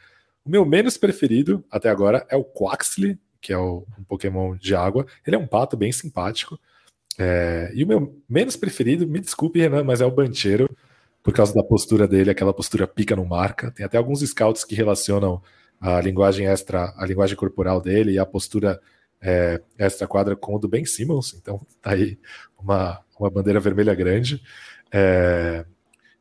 O 0.44 0.50
meu 0.50 0.66
menos 0.66 0.98
preferido 0.98 1.64
até 1.70 1.88
agora 1.88 2.26
é 2.32 2.36
o 2.36 2.44
Quaxley, 2.44 3.20
que 3.40 3.54
é 3.54 3.58
o, 3.60 3.86
um 4.00 4.04
Pokémon 4.04 4.56
de 4.56 4.74
água. 4.74 5.06
Ele 5.24 5.36
é 5.36 5.40
um 5.40 5.46
pato 5.46 5.78
bem 5.78 5.92
simpático. 5.92 6.60
É, 7.18 7.72
e 7.74 7.84
o 7.84 7.88
meu 7.88 8.22
menos 8.28 8.56
preferido, 8.56 9.08
me 9.08 9.20
desculpe, 9.20 9.60
Renan, 9.60 9.84
mas 9.84 10.02
é 10.02 10.06
o 10.06 10.12
Bancheiro, 10.12 10.70
por 11.22 11.34
causa 11.34 11.54
da 11.54 11.64
postura 11.64 12.08
dele, 12.08 12.30
aquela 12.30 12.54
postura 12.54 12.88
pica 12.88 13.16
no 13.16 13.26
marca. 13.26 13.72
Tem 13.72 13.86
até 13.86 13.98
alguns 13.98 14.22
scouts 14.22 14.64
que 14.64 14.76
relacionam 14.76 15.42
a 15.80 16.02
linguagem 16.02 16.48
extra, 16.48 16.94
a 16.98 17.06
linguagem 17.06 17.36
corporal 17.36 17.82
dele 17.82 18.14
e 18.14 18.20
a 18.20 18.26
postura 18.26 18.80
é, 19.22 19.62
extra 19.78 20.08
quadra 20.08 20.36
com 20.36 20.56
o 20.56 20.60
do 20.60 20.68
Ben 20.68 20.86
Simmons. 20.86 21.34
Então 21.34 21.66
tá 21.82 21.92
aí 21.92 22.18
uma, 22.60 23.00
uma 23.18 23.30
bandeira 23.30 23.60
vermelha 23.60 23.94
grande. 23.94 24.42
É... 24.92 25.66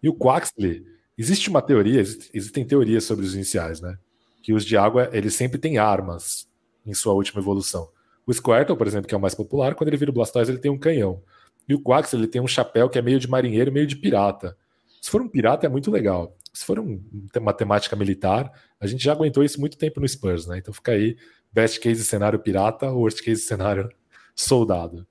E 0.02 0.08
o 0.08 0.14
Quaxley, 0.14 0.84
existe 1.16 1.48
uma 1.48 1.62
teoria, 1.62 2.00
existem 2.00 2.64
teorias 2.64 3.04
sobre 3.04 3.24
os 3.24 3.34
iniciais, 3.34 3.80
né? 3.80 3.96
Que 4.42 4.52
os 4.52 4.64
de 4.64 4.76
água, 4.76 5.10
eles 5.12 5.34
sempre 5.34 5.58
têm 5.58 5.78
armas 5.78 6.48
em 6.84 6.94
sua 6.94 7.12
última 7.12 7.40
evolução. 7.40 7.88
O 8.26 8.32
Squirtle, 8.32 8.76
por 8.76 8.86
exemplo, 8.86 9.08
que 9.08 9.14
é 9.14 9.18
o 9.18 9.20
mais 9.20 9.34
popular, 9.34 9.74
quando 9.74 9.88
ele 9.88 9.96
vira 9.96 10.10
o 10.10 10.14
Blastoise, 10.14 10.50
ele 10.50 10.58
tem 10.58 10.70
um 10.70 10.78
canhão. 10.78 11.22
E 11.68 11.74
o 11.74 11.82
Quaxley, 11.82 12.22
ele 12.22 12.28
tem 12.28 12.40
um 12.40 12.46
chapéu 12.46 12.88
que 12.88 12.98
é 12.98 13.02
meio 13.02 13.18
de 13.18 13.28
marinheiro, 13.28 13.72
meio 13.72 13.86
de 13.86 13.96
pirata. 13.96 14.56
Se 15.00 15.10
for 15.10 15.20
um 15.20 15.28
pirata, 15.28 15.66
é 15.66 15.68
muito 15.68 15.90
legal. 15.90 16.36
Se 16.52 16.64
for 16.64 16.78
um, 16.78 17.02
uma 17.36 17.52
temática 17.52 17.96
militar, 17.96 18.52
a 18.78 18.86
gente 18.86 19.02
já 19.02 19.12
aguentou 19.12 19.42
isso 19.42 19.60
muito 19.60 19.76
tempo 19.78 20.00
no 20.00 20.06
Spurs, 20.06 20.46
né? 20.46 20.58
Então 20.58 20.72
fica 20.72 20.92
aí, 20.92 21.16
best 21.52 21.80
case 21.80 22.04
cenário 22.04 22.38
pirata, 22.38 22.90
worst 22.92 23.22
case 23.22 23.42
cenário 23.42 23.88
soldado. 24.36 25.06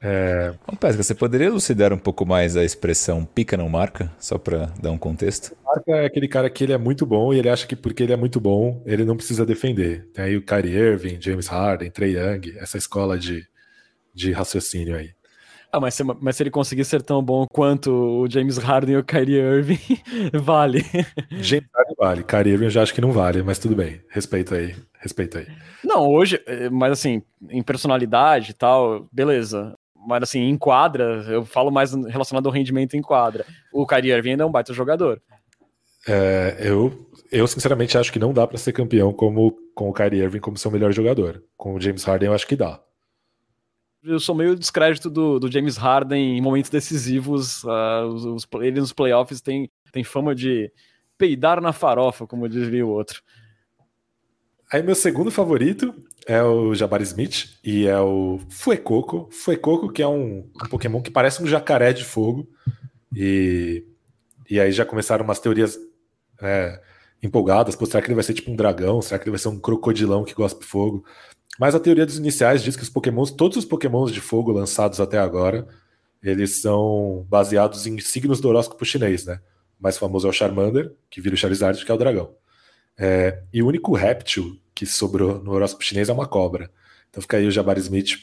É... 0.00 0.54
Bom, 0.66 0.76
Pesca, 0.76 1.02
você 1.02 1.14
poderia 1.14 1.46
elucidar 1.46 1.92
um 1.92 1.98
pouco 1.98 2.26
mais 2.26 2.56
a 2.56 2.64
expressão 2.64 3.24
pica 3.24 3.56
não 3.56 3.68
marca, 3.68 4.12
só 4.18 4.38
para 4.38 4.66
dar 4.80 4.90
um 4.90 4.98
contexto? 4.98 5.56
Marca 5.64 5.92
é 5.92 6.06
aquele 6.06 6.28
cara 6.28 6.50
que 6.50 6.64
ele 6.64 6.72
é 6.72 6.78
muito 6.78 7.06
bom 7.06 7.32
e 7.32 7.38
ele 7.38 7.48
acha 7.48 7.66
que 7.66 7.74
porque 7.74 8.02
ele 8.02 8.12
é 8.12 8.16
muito 8.16 8.40
bom, 8.40 8.82
ele 8.84 9.04
não 9.04 9.16
precisa 9.16 9.46
defender. 9.46 10.08
Tem 10.12 10.26
aí 10.26 10.36
o 10.36 10.42
Kyrie 10.42 10.74
Irving, 10.74 11.20
James 11.20 11.46
Harden, 11.46 11.90
Trey 11.90 12.16
Young, 12.16 12.56
essa 12.58 12.76
escola 12.76 13.18
de, 13.18 13.46
de 14.14 14.32
raciocínio 14.32 14.96
aí. 14.96 15.10
Ah, 15.72 15.80
mas 15.80 15.94
se, 15.94 16.04
mas 16.04 16.36
se 16.36 16.42
ele 16.42 16.50
conseguir 16.50 16.84
ser 16.84 17.02
tão 17.02 17.22
bom 17.22 17.44
quanto 17.52 17.90
o 17.90 18.30
James 18.30 18.56
Harden 18.56 18.94
e 18.94 18.98
o 18.98 19.04
Kyrie 19.04 19.40
Irving, 19.40 19.78
vale. 20.32 20.84
James 21.32 21.68
Harden 21.74 21.94
vale, 21.98 22.22
Kyrie 22.22 22.52
Irving 22.52 22.64
eu 22.66 22.70
já 22.70 22.82
acho 22.82 22.94
que 22.94 23.00
não 23.00 23.12
vale, 23.12 23.42
mas 23.42 23.58
tudo 23.58 23.74
bem, 23.74 24.00
respeito 24.08 24.54
aí, 24.54 24.74
respeito 25.00 25.38
aí. 25.38 25.46
Não, 25.84 26.08
hoje, 26.08 26.40
eh, 26.46 26.70
mas 26.70 26.92
assim, 26.92 27.20
em 27.50 27.62
personalidade 27.62 28.52
e 28.52 28.54
tal, 28.54 29.08
beleza 29.12 29.74
mas 30.06 30.22
assim, 30.22 30.40
em 30.40 30.56
quadra, 30.56 31.24
eu 31.28 31.44
falo 31.44 31.70
mais 31.70 31.92
relacionado 31.92 32.46
ao 32.46 32.52
rendimento 32.52 32.96
em 32.96 33.02
quadra. 33.02 33.44
O 33.72 33.86
Kyrie 33.86 34.12
Irving 34.12 34.30
ainda 34.30 34.44
é 34.44 34.46
um 34.46 34.50
baita 34.50 34.72
jogador. 34.72 35.20
É, 36.06 36.58
eu, 36.60 37.10
eu 37.32 37.46
sinceramente 37.48 37.98
acho 37.98 38.12
que 38.12 38.18
não 38.18 38.32
dá 38.32 38.46
para 38.46 38.58
ser 38.58 38.72
campeão 38.72 39.12
como 39.12 39.56
com 39.74 39.88
o 39.88 39.92
Kyrie 39.92 40.22
Irving 40.22 40.38
como 40.38 40.56
seu 40.56 40.70
melhor 40.70 40.92
jogador. 40.92 41.42
Com 41.56 41.74
o 41.74 41.80
James 41.80 42.04
Harden 42.04 42.28
eu 42.28 42.34
acho 42.34 42.46
que 42.46 42.54
dá. 42.54 42.80
Eu 44.04 44.20
sou 44.20 44.36
meio 44.36 44.54
descrédito 44.54 45.10
do, 45.10 45.40
do 45.40 45.50
James 45.50 45.76
Harden 45.76 46.38
em 46.38 46.40
momentos 46.40 46.70
decisivos. 46.70 47.64
Uh, 47.64 48.06
os, 48.06 48.24
os, 48.24 48.46
ele 48.60 48.78
nos 48.78 48.92
playoffs 48.92 49.40
tem, 49.40 49.68
tem 49.90 50.04
fama 50.04 50.32
de 50.32 50.70
peidar 51.18 51.60
na 51.60 51.72
farofa, 51.72 52.26
como 52.26 52.48
dizia 52.48 52.86
o 52.86 52.90
outro. 52.90 53.20
Aí 54.72 54.82
meu 54.82 54.94
segundo 54.94 55.30
favorito 55.30 55.94
é 56.26 56.42
o 56.42 56.74
Jabari 56.74 57.04
Smith 57.04 57.56
e 57.62 57.86
é 57.86 57.98
o 58.00 58.40
Fuecoco. 58.48 59.28
Fuecoco, 59.30 59.92
que 59.92 60.02
é 60.02 60.08
um, 60.08 60.38
um, 60.38 60.68
Pokémon 60.68 61.00
que 61.00 61.10
parece 61.10 61.42
um 61.42 61.46
jacaré 61.46 61.92
de 61.92 62.04
fogo. 62.04 62.48
E, 63.14 63.84
e 64.50 64.58
aí 64.58 64.72
já 64.72 64.84
começaram 64.84 65.24
umas 65.24 65.38
teorias 65.38 65.78
é, 66.42 66.80
empolgadas. 67.22 67.76
Pô, 67.76 67.86
será 67.86 68.02
que 68.02 68.08
ele 68.08 68.16
vai 68.16 68.24
ser 68.24 68.34
tipo 68.34 68.50
um 68.50 68.56
dragão? 68.56 69.00
Será 69.00 69.18
que 69.18 69.24
ele 69.24 69.30
vai 69.30 69.38
ser 69.38 69.48
um 69.48 69.58
crocodilão 69.58 70.24
que 70.24 70.34
gosta 70.34 70.58
de 70.58 70.66
fogo? 70.66 71.04
Mas 71.60 71.74
a 71.74 71.80
teoria 71.80 72.04
dos 72.04 72.18
iniciais 72.18 72.62
diz 72.62 72.74
que 72.74 72.82
os 72.82 72.90
Pokémons, 72.90 73.30
todos 73.30 73.56
os 73.56 73.64
Pokémons 73.64 74.12
de 74.12 74.20
fogo 74.20 74.50
lançados 74.50 75.00
até 75.00 75.18
agora, 75.18 75.66
eles 76.22 76.60
são 76.60 77.24
baseados 77.28 77.86
em 77.86 77.98
signos 78.00 78.40
do 78.40 78.48
horóscopo 78.48 78.84
chinês, 78.84 79.24
né? 79.24 79.40
O 79.78 79.82
mais 79.82 79.96
famoso 79.96 80.26
é 80.26 80.30
o 80.30 80.32
Charmander, 80.32 80.92
que 81.08 81.20
vira 81.20 81.34
o 81.34 81.38
Charizard, 81.38 81.82
que 81.84 81.90
é 81.90 81.94
o 81.94 81.98
dragão. 81.98 82.34
É, 82.98 83.42
e 83.52 83.62
o 83.62 83.66
único 83.66 83.94
réptil 83.94 84.58
que 84.74 84.86
sobrou 84.86 85.42
no 85.42 85.52
horóscopo 85.52 85.84
chinês 85.84 86.08
é 86.08 86.12
uma 86.12 86.26
cobra. 86.26 86.70
Então 87.10 87.22
fica 87.22 87.36
aí 87.36 87.46
o 87.46 87.50
Jabari 87.50 87.80
Smith, 87.80 88.18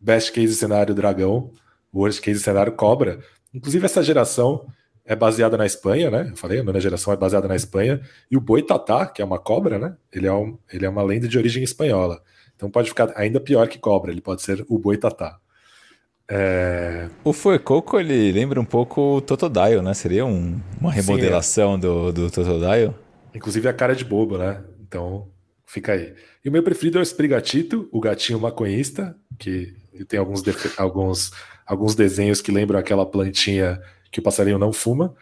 best 0.00 0.32
case 0.32 0.54
cenário 0.54 0.94
dragão, 0.94 1.52
worst 1.92 2.20
case 2.20 2.40
cenário 2.40 2.72
cobra. 2.72 3.20
Inclusive 3.52 3.84
essa 3.84 4.02
geração 4.02 4.66
é 5.04 5.16
baseada 5.16 5.56
na 5.56 5.64
Espanha, 5.64 6.10
né? 6.10 6.28
Eu 6.30 6.36
falei, 6.36 6.60
a 6.60 6.62
nona 6.62 6.80
geração 6.80 7.12
é 7.12 7.16
baseada 7.16 7.48
na 7.48 7.56
Espanha. 7.56 8.00
E 8.30 8.36
o 8.36 8.40
boi 8.40 8.62
tatá, 8.62 9.06
que 9.06 9.22
é 9.22 9.24
uma 9.24 9.38
cobra, 9.38 9.78
né? 9.78 9.96
Ele 10.12 10.26
é, 10.26 10.32
um, 10.32 10.58
ele 10.70 10.84
é 10.84 10.88
uma 10.88 11.02
lenda 11.02 11.26
de 11.26 11.38
origem 11.38 11.62
espanhola. 11.62 12.22
Então 12.54 12.70
pode 12.70 12.88
ficar 12.88 13.12
ainda 13.16 13.40
pior 13.40 13.68
que 13.68 13.78
cobra, 13.78 14.10
ele 14.10 14.20
pode 14.20 14.42
ser 14.42 14.64
o 14.68 14.78
boi 14.78 14.98
tatá. 14.98 15.38
É... 16.30 17.08
O 17.24 17.32
Fuecoco, 17.32 17.98
ele 17.98 18.30
lembra 18.32 18.60
um 18.60 18.64
pouco 18.64 19.16
o 19.16 19.20
Totodile, 19.22 19.80
né? 19.80 19.94
Seria 19.94 20.26
um, 20.26 20.60
uma 20.78 20.92
remodelação 20.92 21.72
Sim, 21.72 21.78
é. 21.78 21.80
do, 21.80 22.12
do 22.12 22.30
Totodile? 22.30 22.92
Inclusive 23.34 23.68
a 23.68 23.72
cara 23.72 23.94
de 23.94 24.04
bobo, 24.04 24.38
né? 24.38 24.62
Então 24.80 25.30
Fica 25.68 25.92
aí. 25.92 26.14
E 26.42 26.48
o 26.48 26.52
meu 26.52 26.62
preferido 26.62 26.96
é 26.96 27.00
o 27.00 27.02
Sprigatito, 27.02 27.90
o 27.92 28.00
gatinho 28.00 28.40
maconhista, 28.40 29.14
que 29.38 29.76
tem 30.08 30.18
alguns, 30.18 30.42
alguns, 30.78 31.30
alguns 31.66 31.94
desenhos 31.94 32.40
que 32.40 32.50
lembram 32.50 32.78
aquela 32.78 33.04
plantinha 33.04 33.78
que 34.10 34.18
o 34.18 34.22
passarinho 34.22 34.58
não 34.58 34.72
fuma. 34.72 35.14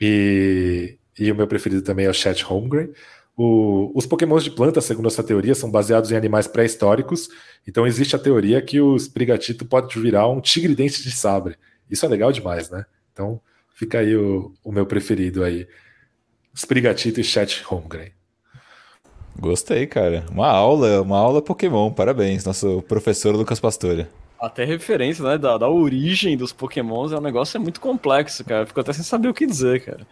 E, 0.00 0.96
e 1.18 1.30
o 1.30 1.34
meu 1.34 1.46
preferido 1.46 1.82
também 1.82 2.06
é 2.06 2.08
o 2.08 2.14
Chat 2.14 2.42
Holmgren. 2.42 2.88
O, 3.36 3.92
os 3.94 4.06
pokémons 4.06 4.42
de 4.42 4.50
planta, 4.50 4.80
segundo 4.80 5.06
essa 5.06 5.22
teoria, 5.22 5.54
são 5.54 5.70
baseados 5.70 6.10
em 6.10 6.16
animais 6.16 6.46
pré-históricos. 6.46 7.28
Então 7.68 7.86
existe 7.86 8.16
a 8.16 8.18
teoria 8.18 8.62
que 8.62 8.80
o 8.80 8.96
Sprigatito 8.96 9.66
pode 9.66 10.00
virar 10.00 10.30
um 10.30 10.40
tigre 10.40 10.74
dente 10.74 11.02
de 11.02 11.10
sabre. 11.10 11.56
Isso 11.90 12.06
é 12.06 12.08
legal 12.08 12.32
demais, 12.32 12.70
né? 12.70 12.86
Então 13.12 13.38
fica 13.74 13.98
aí 13.98 14.16
o, 14.16 14.50
o 14.64 14.72
meu 14.72 14.86
preferido 14.86 15.44
aí. 15.44 15.68
Sprigatito 16.54 17.20
e 17.20 17.24
Chat 17.24 17.62
Holmgren. 17.64 18.10
Gostei, 19.38 19.86
cara. 19.86 20.24
Uma 20.30 20.48
aula, 20.48 21.00
uma 21.02 21.18
aula 21.18 21.40
Pokémon. 21.40 21.90
Parabéns, 21.90 22.44
nosso 22.44 22.82
professor 22.82 23.34
Lucas 23.34 23.60
Pastore. 23.60 24.06
Até 24.38 24.64
referência, 24.64 25.24
né, 25.24 25.38
da, 25.38 25.58
da 25.58 25.68
origem 25.68 26.36
dos 26.36 26.52
Pokémons 26.52 27.12
é 27.12 27.16
um 27.16 27.20
negócio 27.20 27.56
é 27.56 27.60
muito 27.60 27.80
complexo, 27.80 28.44
cara. 28.44 28.66
Fico 28.66 28.80
até 28.80 28.92
sem 28.92 29.04
saber 29.04 29.28
o 29.28 29.34
que 29.34 29.46
dizer, 29.46 29.84
cara. 29.84 30.06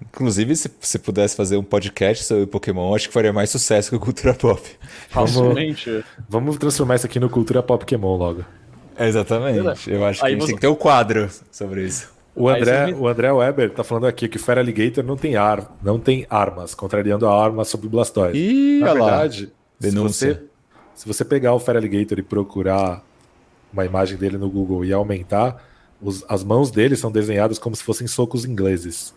Inclusive, 0.00 0.56
se 0.56 0.68
você 0.80 0.98
pudesse 0.98 1.36
fazer 1.36 1.56
um 1.56 1.62
podcast 1.62 2.24
sobre 2.24 2.46
Pokémon, 2.46 2.94
acho 2.94 3.06
que 3.06 3.14
faria 3.14 3.32
mais 3.32 3.50
sucesso 3.50 3.90
que 3.90 3.96
o 3.96 4.00
Cultura 4.00 4.34
Pop. 4.34 4.60
Facilmente. 5.08 5.90
Vamos, 5.90 6.06
vamos 6.28 6.56
transformar 6.56 6.96
isso 6.96 7.06
aqui 7.06 7.20
no 7.20 7.30
Cultura 7.30 7.62
Pop 7.62 7.80
Pokémon 7.84 8.16
logo. 8.16 8.44
É 8.96 9.06
exatamente. 9.06 9.90
Eu 9.90 10.04
acho 10.04 10.20
que 10.20 10.26
Aí 10.26 10.32
a 10.32 10.34
gente 10.34 10.40
você... 10.40 10.46
tem 10.46 10.54
que 10.56 10.60
ter 10.60 10.68
um 10.68 10.74
quadro 10.74 11.30
sobre 11.50 11.84
isso. 11.84 12.11
O 12.34 12.48
André, 12.48 12.86
me... 12.86 12.94
o 12.94 13.06
André 13.06 13.30
Weber 13.30 13.70
tá 13.70 13.84
falando 13.84 14.06
aqui 14.06 14.26
que 14.26 14.36
o 14.36 14.40
Feraligator 14.40 15.04
não 15.04 15.16
tem 15.16 15.36
ar, 15.36 15.76
não 15.82 15.98
tem 15.98 16.26
armas, 16.30 16.74
contrariando 16.74 17.26
a 17.26 17.44
arma 17.44 17.64
sobre 17.64 17.86
o 17.86 17.90
Blastoise. 17.90 18.38
Ih, 18.38 18.80
Na 18.80 18.94
verdade, 18.94 19.44
lá. 19.46 19.52
Denúncia. 19.78 20.34
Se 20.34 20.34
você, 20.34 20.44
se 20.94 21.08
você 21.08 21.24
pegar 21.24 21.52
o 21.54 21.60
Feraligator 21.60 22.18
e 22.18 22.22
procurar 22.22 23.04
uma 23.72 23.84
imagem 23.84 24.16
dele 24.16 24.38
no 24.38 24.48
Google 24.48 24.84
e 24.84 24.92
aumentar, 24.92 25.62
os, 26.00 26.24
as 26.28 26.42
mãos 26.42 26.70
dele 26.70 26.96
são 26.96 27.12
desenhadas 27.12 27.58
como 27.58 27.76
se 27.76 27.84
fossem 27.84 28.06
socos 28.06 28.44
ingleses. 28.44 29.14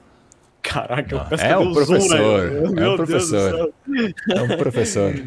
Caraca, 0.61 1.27
é, 1.39 1.51
é 1.51 1.57
um 1.57 1.73
professor. 1.73 2.09
Zoom, 2.09 2.71
né? 2.71 2.83
É 2.83 2.89
um 2.89 2.95
professor. 2.95 3.73
É 4.33 4.41
um 4.41 4.57
professor. 4.57 5.23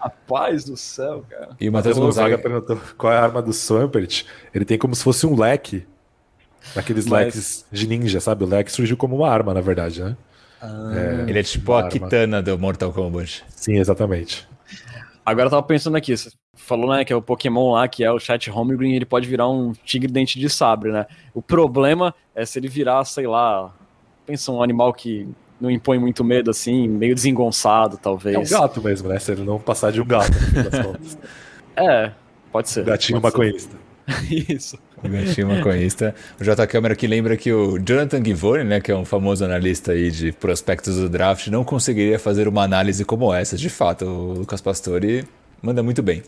Rapaz 0.00 0.64
do 0.64 0.76
céu, 0.76 1.24
cara. 1.28 1.50
E 1.60 1.68
o 1.68 1.72
Matheus 1.72 1.98
Gonzaga 1.98 2.38
perguntou 2.38 2.78
qual 2.96 3.12
é 3.12 3.16
a 3.16 3.22
arma 3.22 3.40
do 3.40 3.52
Swampert. 3.52 4.24
Ele 4.54 4.64
tem 4.64 4.78
como 4.78 4.94
se 4.94 5.04
fosse 5.04 5.26
um 5.26 5.38
leque 5.38 5.86
Aqueles 6.76 7.06
Mas... 7.06 7.26
leques 7.26 7.66
de 7.70 7.86
ninja, 7.86 8.20
sabe? 8.20 8.44
O 8.44 8.46
leque 8.46 8.70
surgiu 8.70 8.96
como 8.96 9.16
uma 9.16 9.28
arma, 9.28 9.54
na 9.54 9.60
verdade, 9.60 10.02
né? 10.02 10.16
Ah, 10.60 10.92
é, 11.26 11.30
ele 11.30 11.38
é 11.38 11.42
tipo 11.42 11.72
a 11.72 11.78
arma. 11.78 11.90
Kitana 11.90 12.42
do 12.42 12.58
Mortal 12.58 12.92
Kombat. 12.92 13.44
Sim, 13.48 13.78
exatamente. 13.78 14.46
Agora 15.24 15.46
eu 15.46 15.50
tava 15.50 15.62
pensando 15.62 15.96
aqui, 15.96 16.16
você 16.16 16.30
falou, 16.54 16.90
né, 16.90 17.04
que 17.04 17.12
é 17.12 17.16
o 17.16 17.22
Pokémon 17.22 17.72
lá, 17.72 17.86
que 17.86 18.02
é 18.02 18.10
o 18.10 18.18
Chat 18.18 18.50
Homegreen, 18.50 18.96
ele 18.96 19.04
pode 19.04 19.28
virar 19.28 19.48
um 19.48 19.72
tigre 19.84 20.10
dente 20.10 20.38
de 20.38 20.48
sabre, 20.48 20.90
né? 20.90 21.06
O 21.34 21.42
problema 21.42 22.14
é 22.34 22.44
se 22.46 22.58
ele 22.58 22.68
virar, 22.68 23.04
sei 23.04 23.26
lá, 23.26 23.72
pensa 24.26 24.50
um 24.50 24.62
animal 24.62 24.92
que 24.92 25.28
não 25.60 25.70
impõe 25.70 25.98
muito 25.98 26.24
medo, 26.24 26.50
assim, 26.50 26.88
meio 26.88 27.14
desengonçado, 27.14 27.98
talvez. 27.98 28.36
É 28.36 28.38
um 28.38 28.60
gato 28.60 28.82
mesmo, 28.82 29.08
né? 29.08 29.18
Se 29.18 29.32
ele 29.32 29.44
não 29.44 29.58
passar 29.58 29.92
de 29.92 30.00
um 30.00 30.06
gato, 30.06 30.32
É, 31.76 32.10
pode 32.50 32.68
ser. 32.70 32.84
Gatinho 32.84 33.20
maconhista. 33.20 33.76
Isso. 34.48 34.78
Maconhista. 35.44 36.14
O 36.40 36.44
J. 36.44 36.66
Que 36.96 37.06
lembra 37.06 37.36
que 37.36 37.52
o 37.52 37.78
Jonathan 37.78 38.24
Givone, 38.24 38.64
né, 38.64 38.80
que 38.80 38.90
é 38.90 38.96
um 38.96 39.04
famoso 39.04 39.44
analista 39.44 39.92
aí 39.92 40.10
de 40.10 40.32
prospectos 40.32 40.96
do 40.96 41.08
draft, 41.08 41.48
não 41.48 41.64
conseguiria 41.64 42.18
fazer 42.18 42.48
uma 42.48 42.62
análise 42.62 43.04
como 43.04 43.32
essa. 43.32 43.56
De 43.56 43.68
fato, 43.68 44.04
o 44.04 44.32
Lucas 44.34 44.60
Pastore 44.60 45.24
manda 45.62 45.82
muito 45.82 46.02
bem. 46.02 46.22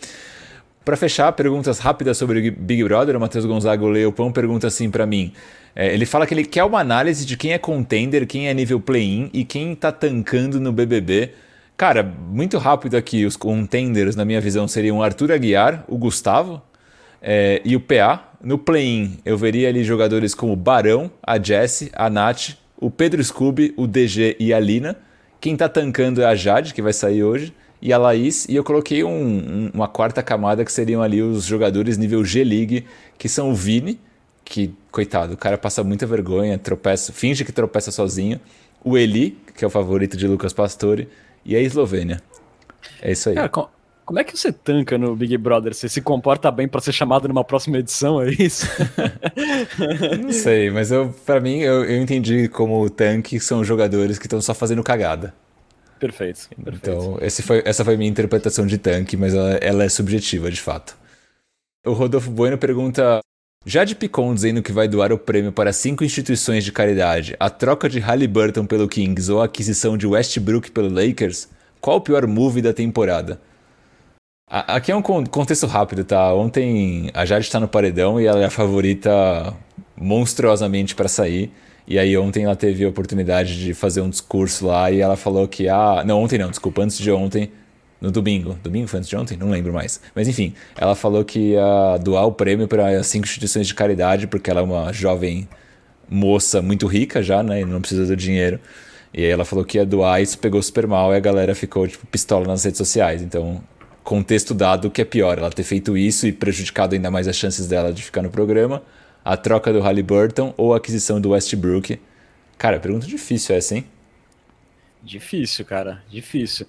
Para 0.85 0.97
fechar, 0.97 1.31
perguntas 1.33 1.79
rápidas 1.79 2.17
sobre 2.17 2.51
Big 2.51 2.83
Brother. 2.85 3.17
O 3.17 3.21
Matheus 3.21 3.45
Gonzaga 3.45 3.85
Leopão 3.87 4.33
pergunta 4.33 4.67
assim 4.67 4.91
para 4.91 5.05
mim. 5.05 5.33
É, 5.75 5.93
ele 5.93 6.07
fala 6.07 6.27
que 6.27 6.35
ele 6.35 6.45
quer 6.45 6.65
uma 6.65 6.81
análise 6.81 7.25
de 7.25 7.37
quem 7.37 7.53
é 7.53 7.59
contender, 7.59 8.27
quem 8.27 8.49
é 8.49 8.55
nível 8.55 8.81
play-in 8.81 9.31
e 9.33 9.45
quem 9.45 9.75
tá 9.75 9.93
tancando 9.93 10.59
no 10.59 10.73
BBB. 10.73 11.31
Cara, 11.77 12.03
muito 12.03 12.59
rápido 12.59 12.97
aqui, 12.97 13.25
os 13.25 13.37
contenders, 13.37 14.17
na 14.17 14.25
minha 14.25 14.41
visão, 14.41 14.67
seriam 14.67 14.99
o 14.99 15.03
Arthur 15.03 15.33
Aguiar, 15.33 15.85
o 15.89 15.97
Gustavo, 15.97 16.61
é, 17.21 17.61
e 17.65 17.77
o 17.77 17.81
PA. 17.81 18.29
No 18.43 18.57
play-in, 18.57 19.19
eu 19.25 19.37
veria 19.37 19.69
ali 19.69 19.85
jogadores 19.85 20.35
como 20.35 20.57
Barão, 20.57 21.11
a 21.23 21.39
Jessie, 21.39 21.91
a 21.93 22.09
Nath, 22.09 22.57
o 22.81 22.91
Pedro 22.91 23.23
Scooby, 23.23 23.75
o 23.77 23.87
DG 23.87 24.37
e 24.41 24.55
a 24.55 24.59
Lina. 24.59 24.97
Quem 25.41 25.57
tá 25.57 25.69
tancando 25.69 26.23
é 26.23 26.25
a 26.25 26.35
Jade, 26.35 26.73
que 26.73 26.81
vai 26.81 26.93
sair 26.93 27.23
hoje, 27.23 27.53
e 27.81 27.93
a 27.93 27.99
Laís. 27.99 28.47
E 28.49 28.55
eu 28.57 28.65
coloquei 28.65 29.05
um, 29.05 29.11
um, 29.11 29.71
uma 29.75 29.89
quarta 29.89 30.23
camada 30.23 30.65
que 30.65 30.73
seriam 30.73 31.03
ali 31.03 31.23
os 31.23 31.45
jogadores 31.45 31.99
nível 31.99 32.25
G-League, 32.25 32.87
que 33.19 33.29
são 33.29 33.51
o 33.51 33.55
Vini, 33.55 34.01
que, 34.45 34.75
coitado, 34.91 35.35
o 35.35 35.37
cara 35.37 35.57
passa 35.59 35.85
muita 35.85 36.07
vergonha, 36.07 36.59
tropeça, 36.59 37.13
finge 37.13 37.45
que 37.45 37.53
tropeça 37.53 37.91
sozinho. 37.91 38.41
O 38.83 38.97
Eli, 38.97 39.39
que 39.55 39.65
é 39.65 39.67
o 39.67 39.71
favorito 39.71 40.17
de 40.17 40.27
Lucas 40.27 40.53
Pastore, 40.55 41.09
e 41.45 41.55
a 41.55 41.61
Eslovênia. 41.61 42.23
É 43.03 43.13
isso 43.13 43.29
aí. 43.29 43.35
Cara, 43.35 43.51
como 44.11 44.19
é 44.19 44.25
que 44.25 44.37
você 44.37 44.51
tanca 44.51 44.99
no 44.99 45.15
Big 45.15 45.39
Brother? 45.39 45.73
Você 45.73 45.89
se 45.89 46.01
comporta 46.01 46.51
bem 46.51 46.67
para 46.67 46.81
ser 46.81 46.91
chamado 46.91 47.29
numa 47.29 47.45
próxima 47.45 47.79
edição, 47.79 48.21
é 48.21 48.31
isso? 48.31 48.67
Não 50.21 50.33
sei, 50.33 50.69
mas 50.69 50.91
eu, 50.91 51.15
para 51.25 51.39
mim, 51.39 51.61
eu, 51.61 51.85
eu 51.85 52.03
entendi 52.03 52.49
como 52.49 52.91
tanque 52.91 53.39
são 53.39 53.63
jogadores 53.63 54.19
que 54.19 54.27
estão 54.27 54.41
só 54.41 54.53
fazendo 54.53 54.83
cagada. 54.83 55.33
Perfeito, 56.01 56.49
perfeito. 56.49 56.91
Então, 56.91 57.19
esse 57.23 57.41
foi, 57.41 57.63
essa 57.65 57.85
foi 57.85 57.95
a 57.95 57.97
minha 57.97 58.11
interpretação 58.11 58.67
de 58.67 58.79
tanque, 58.79 59.17
mas 59.17 59.33
ela, 59.33 59.53
ela 59.59 59.85
é 59.85 59.89
subjetiva, 59.89 60.51
de 60.51 60.61
fato. 60.61 60.97
O 61.87 61.93
Rodolfo 61.93 62.33
Bueno 62.33 62.59
pergunta: 62.59 63.21
Jade 63.65 63.95
Picon 63.95 64.35
dizendo 64.35 64.61
que 64.61 64.73
vai 64.73 64.89
doar 64.89 65.13
o 65.13 65.19
prêmio 65.19 65.53
para 65.53 65.73
cinco 65.73 66.03
instituições 66.03 66.65
de 66.65 66.73
caridade, 66.73 67.37
a 67.39 67.49
troca 67.49 67.89
de 67.89 68.01
Halliburton 68.01 68.67
pelo 68.67 68.89
Kings 68.89 69.31
ou 69.31 69.41
a 69.41 69.45
aquisição 69.45 69.97
de 69.97 70.05
Westbrook 70.05 70.73
pelo 70.73 70.89
Lakers, 70.89 71.49
qual 71.81 71.99
o 71.99 72.01
pior 72.01 72.27
move 72.27 72.61
da 72.61 72.73
temporada? 72.73 73.41
Aqui 74.51 74.91
é 74.91 74.97
um 74.97 75.01
contexto 75.03 75.65
rápido, 75.69 76.03
tá? 76.03 76.35
Ontem 76.35 77.09
a 77.15 77.25
Jade 77.25 77.45
está 77.47 77.61
no 77.61 77.69
paredão 77.69 78.21
e 78.21 78.27
ela 78.27 78.41
é 78.41 78.47
a 78.47 78.51
favorita 78.51 79.55
monstruosamente 79.97 80.97
para 80.97 81.07
sair. 81.07 81.53
E 81.87 81.97
aí 81.97 82.19
ontem 82.19 82.45
ela 82.45 82.57
teve 82.57 82.85
a 82.85 82.89
oportunidade 82.89 83.57
de 83.63 83.73
fazer 83.75 84.01
um 84.01 84.11
discurso 84.11 84.67
lá 84.67 84.91
e 84.91 85.01
ela 85.01 85.17
falou 85.17 85.47
que 85.47 85.69
ah, 85.69 86.03
não, 86.05 86.21
ontem 86.21 86.37
não, 86.37 86.51
desculpa, 86.51 86.83
antes 86.83 86.99
de 86.99 87.13
ontem, 87.13 87.53
no 88.01 88.11
domingo. 88.11 88.59
Domingo 88.61 88.89
foi 88.89 88.99
antes 88.99 89.09
de 89.09 89.17
ontem? 89.17 89.39
Não 89.39 89.51
lembro 89.51 89.73
mais. 89.73 90.01
Mas 90.17 90.27
enfim, 90.27 90.53
ela 90.77 90.97
falou 90.97 91.25
que 91.25 91.53
ia 91.53 91.97
doar 92.03 92.27
o 92.27 92.33
prêmio 92.33 92.67
para 92.67 93.01
cinco 93.05 93.27
instituições 93.27 93.69
de 93.69 93.75
caridade, 93.75 94.27
porque 94.27 94.51
ela 94.51 94.61
é 94.61 94.65
uma 94.65 94.93
jovem 94.93 95.49
moça 96.09 96.61
muito 96.61 96.89
rica 96.89 97.23
já, 97.23 97.41
né? 97.41 97.61
E 97.61 97.65
não 97.65 97.81
precisa 97.81 98.05
do 98.05 98.17
dinheiro. 98.17 98.59
E 99.15 99.25
aí 99.25 99.31
ela 99.31 99.45
falou 99.45 99.65
que 99.65 99.79
ia 99.79 99.87
doar, 99.87 100.21
isso 100.21 100.37
pegou 100.39 100.61
super 100.61 100.89
mal 100.89 101.13
e 101.15 101.17
a 101.17 101.21
galera 101.21 101.55
ficou, 101.55 101.87
tipo, 101.87 102.05
pistola 102.09 102.47
nas 102.47 102.65
redes 102.65 102.79
sociais. 102.79 103.23
Então 103.23 103.63
contexto 104.11 104.53
dado 104.53 104.91
que 104.91 105.01
é 105.01 105.05
pior, 105.05 105.39
ela 105.39 105.51
ter 105.51 105.63
feito 105.63 105.97
isso 105.97 106.27
e 106.27 106.33
prejudicado 106.33 106.97
ainda 106.97 107.13
mais 107.13 107.29
as 107.29 107.37
chances 107.37 107.69
dela 107.69 107.93
de 107.93 108.03
ficar 108.03 108.23
no 108.23 108.29
programa, 108.29 108.83
a 109.25 109.37
troca 109.37 109.73
do 109.73 109.81
Halliburton 109.81 110.53
ou 110.57 110.75
a 110.75 110.79
aquisição 110.79 111.21
do 111.21 111.31
Westbrook. 111.31 111.97
Cara, 112.59 112.81
pergunta 112.81 113.07
difícil 113.07 113.55
essa, 113.55 113.77
hein? 113.77 113.87
Difícil, 115.01 115.65
cara, 115.65 116.03
difícil. 116.11 116.67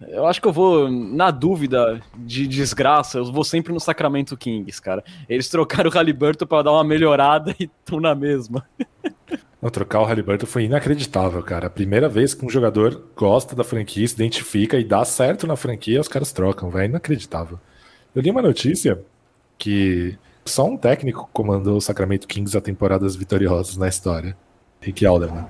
Eu 0.00 0.26
acho 0.26 0.42
que 0.42 0.48
eu 0.48 0.52
vou, 0.52 0.90
na 0.90 1.30
dúvida 1.30 2.02
de 2.16 2.48
desgraça, 2.48 3.18
eu 3.18 3.32
vou 3.32 3.44
sempre 3.44 3.72
no 3.72 3.78
Sacramento 3.78 4.36
Kings, 4.36 4.82
cara. 4.82 5.04
Eles 5.28 5.48
trocaram 5.48 5.88
o 5.88 5.92
Halliburton 5.92 6.44
para 6.44 6.64
dar 6.64 6.72
uma 6.72 6.82
melhorada 6.82 7.54
e 7.60 7.70
estão 7.70 8.00
na 8.00 8.16
mesma. 8.16 8.68
Não, 9.60 9.70
trocar 9.70 10.00
o 10.00 10.04
Halliburton 10.04 10.46
foi 10.46 10.64
inacreditável, 10.64 11.42
cara. 11.42 11.66
A 11.66 11.70
primeira 11.70 12.08
vez 12.08 12.32
que 12.32 12.46
um 12.46 12.48
jogador 12.48 13.02
gosta 13.16 13.56
da 13.56 13.64
franquia, 13.64 14.06
se 14.06 14.14
identifica 14.14 14.78
e 14.78 14.84
dá 14.84 15.04
certo 15.04 15.46
na 15.46 15.56
franquia, 15.56 16.00
os 16.00 16.06
caras 16.06 16.32
trocam, 16.32 16.70
velho. 16.70 16.90
Inacreditável. 16.90 17.58
Eu 18.14 18.22
li 18.22 18.30
uma 18.30 18.42
notícia 18.42 19.00
que 19.58 20.16
só 20.44 20.64
um 20.64 20.76
técnico 20.76 21.28
comandou 21.32 21.76
o 21.76 21.80
Sacramento 21.80 22.28
Kings 22.28 22.56
a 22.56 22.60
temporadas 22.60 23.16
vitoriosas 23.16 23.76
na 23.76 23.88
história. 23.88 24.36
Rick 24.80 25.04
Alderman. 25.04 25.46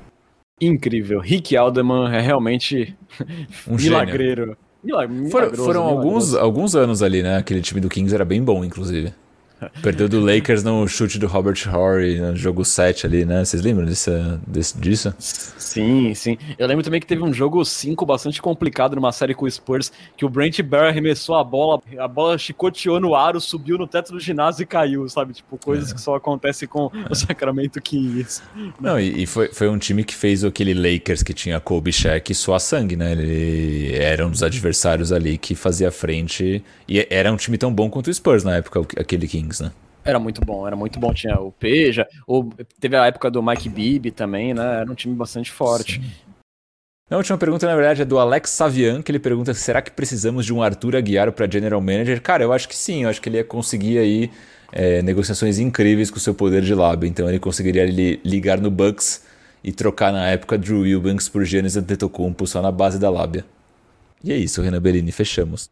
Incrível. 0.61 1.21
Rick 1.21 1.55
Alderman 1.57 2.15
é 2.15 2.21
realmente 2.21 2.97
um 3.69 3.77
milagreiro. 3.77 4.57
foram, 5.31 5.55
foram 5.55 5.83
alguns, 5.85 6.35
alguns 6.35 6.75
anos 6.75 7.03
ali, 7.03 7.23
né? 7.23 7.37
Aquele 7.37 7.61
time 7.61 7.81
do 7.81 7.91
Kings 7.91 8.15
era 8.15 8.25
bem 8.25 8.43
bom, 8.43 8.65
inclusive. 8.65 9.13
Perdeu 9.83 10.09
do 10.09 10.21
Lakers 10.21 10.63
no 10.63 10.87
chute 10.87 11.19
do 11.19 11.27
Robert 11.27 11.59
Horry 11.73 12.21
no 12.21 12.37
jogo 12.37 12.65
7 12.65 13.07
ali, 13.07 13.25
né? 13.25 13.45
Vocês 13.45 13.63
lembram 13.63 13.87
desse, 13.87 14.11
desse, 14.47 14.79
disso? 14.79 15.15
Sim, 15.19 16.15
sim. 16.15 16.39
Eu 16.59 16.67
lembro 16.67 16.85
também 16.85 17.01
que 17.01 17.07
teve 17.07 17.23
um 17.23 17.33
jogo 17.33 17.65
5 17.65 18.05
bastante 18.07 18.41
complicado 18.41 18.95
numa 18.97 19.13
série 19.13 19.35
com 19.35 19.45
o 19.45 19.51
Spurs, 19.51 19.93
que 20.17 20.25
o 20.25 20.29
Brent 20.29 20.61
Bear 20.63 20.89
arremessou 20.89 21.35
a 21.35 21.45
bola, 21.45 21.81
a 21.99 22.09
bola 22.09 22.39
chicoteou 22.39 23.01
no 23.01 23.15
aro, 23.15 23.41
subiu 23.41 23.79
no 23.79 23.87
teto 23.87 24.13
do 24.13 24.21
ginásio 24.21 24.63
e 24.63 24.67
caiu, 24.67 25.09
sabe? 25.09 25.33
Tipo, 25.35 25.59
coisas 25.59 25.91
é. 25.91 25.95
que 25.95 26.01
só 26.01 26.15
acontecem 26.15 26.69
com 26.69 26.91
o 27.11 27.15
Sacramento 27.15 27.81
Kings. 27.81 28.43
Não, 28.81 28.99
e, 28.99 29.23
e, 29.23 29.27
foi, 29.27 29.49
foi 29.49 29.69
um 29.69 29.79
time 29.79 30.05
que 30.05 30.15
fez 30.15 30.45
aquele 30.45 30.75
Lakers 30.75 31.23
que 31.23 31.35
tinha 31.35 31.59
Kobe 31.61 31.93
Shaq 31.93 32.35
suar 32.35 32.61
sangue, 32.61 32.97
né? 32.97 33.13
Ele 33.13 33.95
era 33.97 34.27
um 34.27 34.31
dos 34.31 34.43
adversários 34.43 35.13
ali 35.13 35.37
que 35.39 35.55
fazia 35.55 35.91
frente. 35.91 36.63
E 36.89 37.07
era 37.11 37.33
um 37.33 37.37
time 37.37 37.59
tão 37.59 37.73
bom 37.73 37.91
quanto 37.91 38.09
o 38.09 38.15
Spurs 38.15 38.45
na 38.45 38.57
época, 38.57 38.81
aquele 38.99 39.27
Kings, 39.27 39.48
né? 39.61 39.73
Era 40.05 40.19
muito 40.19 40.41
bom, 40.41 40.67
era 40.67 40.77
muito 40.77 40.99
bom. 40.99 41.13
Tinha 41.13 41.39
o 41.39 41.53
Peja, 41.53 42.07
ou 42.27 42.51
teve 42.81 42.97
a 42.97 43.07
época 43.07 43.31
do 43.31 43.43
Mike 43.43 43.69
Bibby 43.69 44.11
também, 44.11 44.55
né? 44.55 44.81
Era 44.81 44.91
um 44.91 44.95
time 44.95 45.15
bastante 45.15 45.51
forte. 45.51 46.01
Sim. 46.01 46.29
A 47.11 47.17
última 47.17 47.39
pergunta, 47.39 47.67
na 47.67 47.75
verdade, 47.75 48.03
é 48.03 48.05
do 48.05 48.19
Alex 48.19 48.51
Savian, 48.51 49.01
que 49.01 49.11
ele 49.11 49.19
pergunta: 49.19 49.55
será 49.55 49.81
que 49.81 49.91
precisamos 49.91 50.45
de 50.45 50.53
um 50.53 50.63
Arthur 50.63 50.97
Aguiar 50.97 51.33
para 51.33 51.51
General 51.51 51.81
Manager? 51.81 52.21
Cara, 52.21 52.45
eu 52.45 52.53
acho 52.53 52.69
que 52.69 52.77
sim, 52.77 53.05
eu 53.05 53.09
acho 53.09 53.21
que 53.21 53.29
ele 53.29 53.39
ia 53.39 53.45
conseguir 53.45 53.99
aí 53.99 54.31
é, 54.73 55.01
negociações 55.03 55.59
incríveis 55.59 56.11
com 56.11 56.19
o 56.19 56.21
seu 56.21 56.35
poder 56.35 56.63
de 56.63 56.75
lábio. 56.75 57.09
Então 57.09 57.29
ele 57.29 57.39
conseguiria 57.39 57.87
li 57.87 58.21
ligar 58.25 58.61
no 58.61 58.71
Bucks 58.71 59.25
e 59.65 59.73
trocar 59.73 60.13
na 60.13 60.29
época 60.29 60.59
Drew 60.59 60.87
Eubanks 60.87 61.29
por 61.29 61.45
Giannis 61.45 61.77
Antetokounmpo 61.77 62.47
só 62.47 62.61
na 62.61 62.71
base 62.71 62.99
da 62.99 63.09
lábia. 63.11 63.45
E 64.23 64.33
é 64.33 64.37
isso, 64.37 64.61
Renan 64.61 64.81
Bellini, 64.81 65.13
fechamos. 65.13 65.71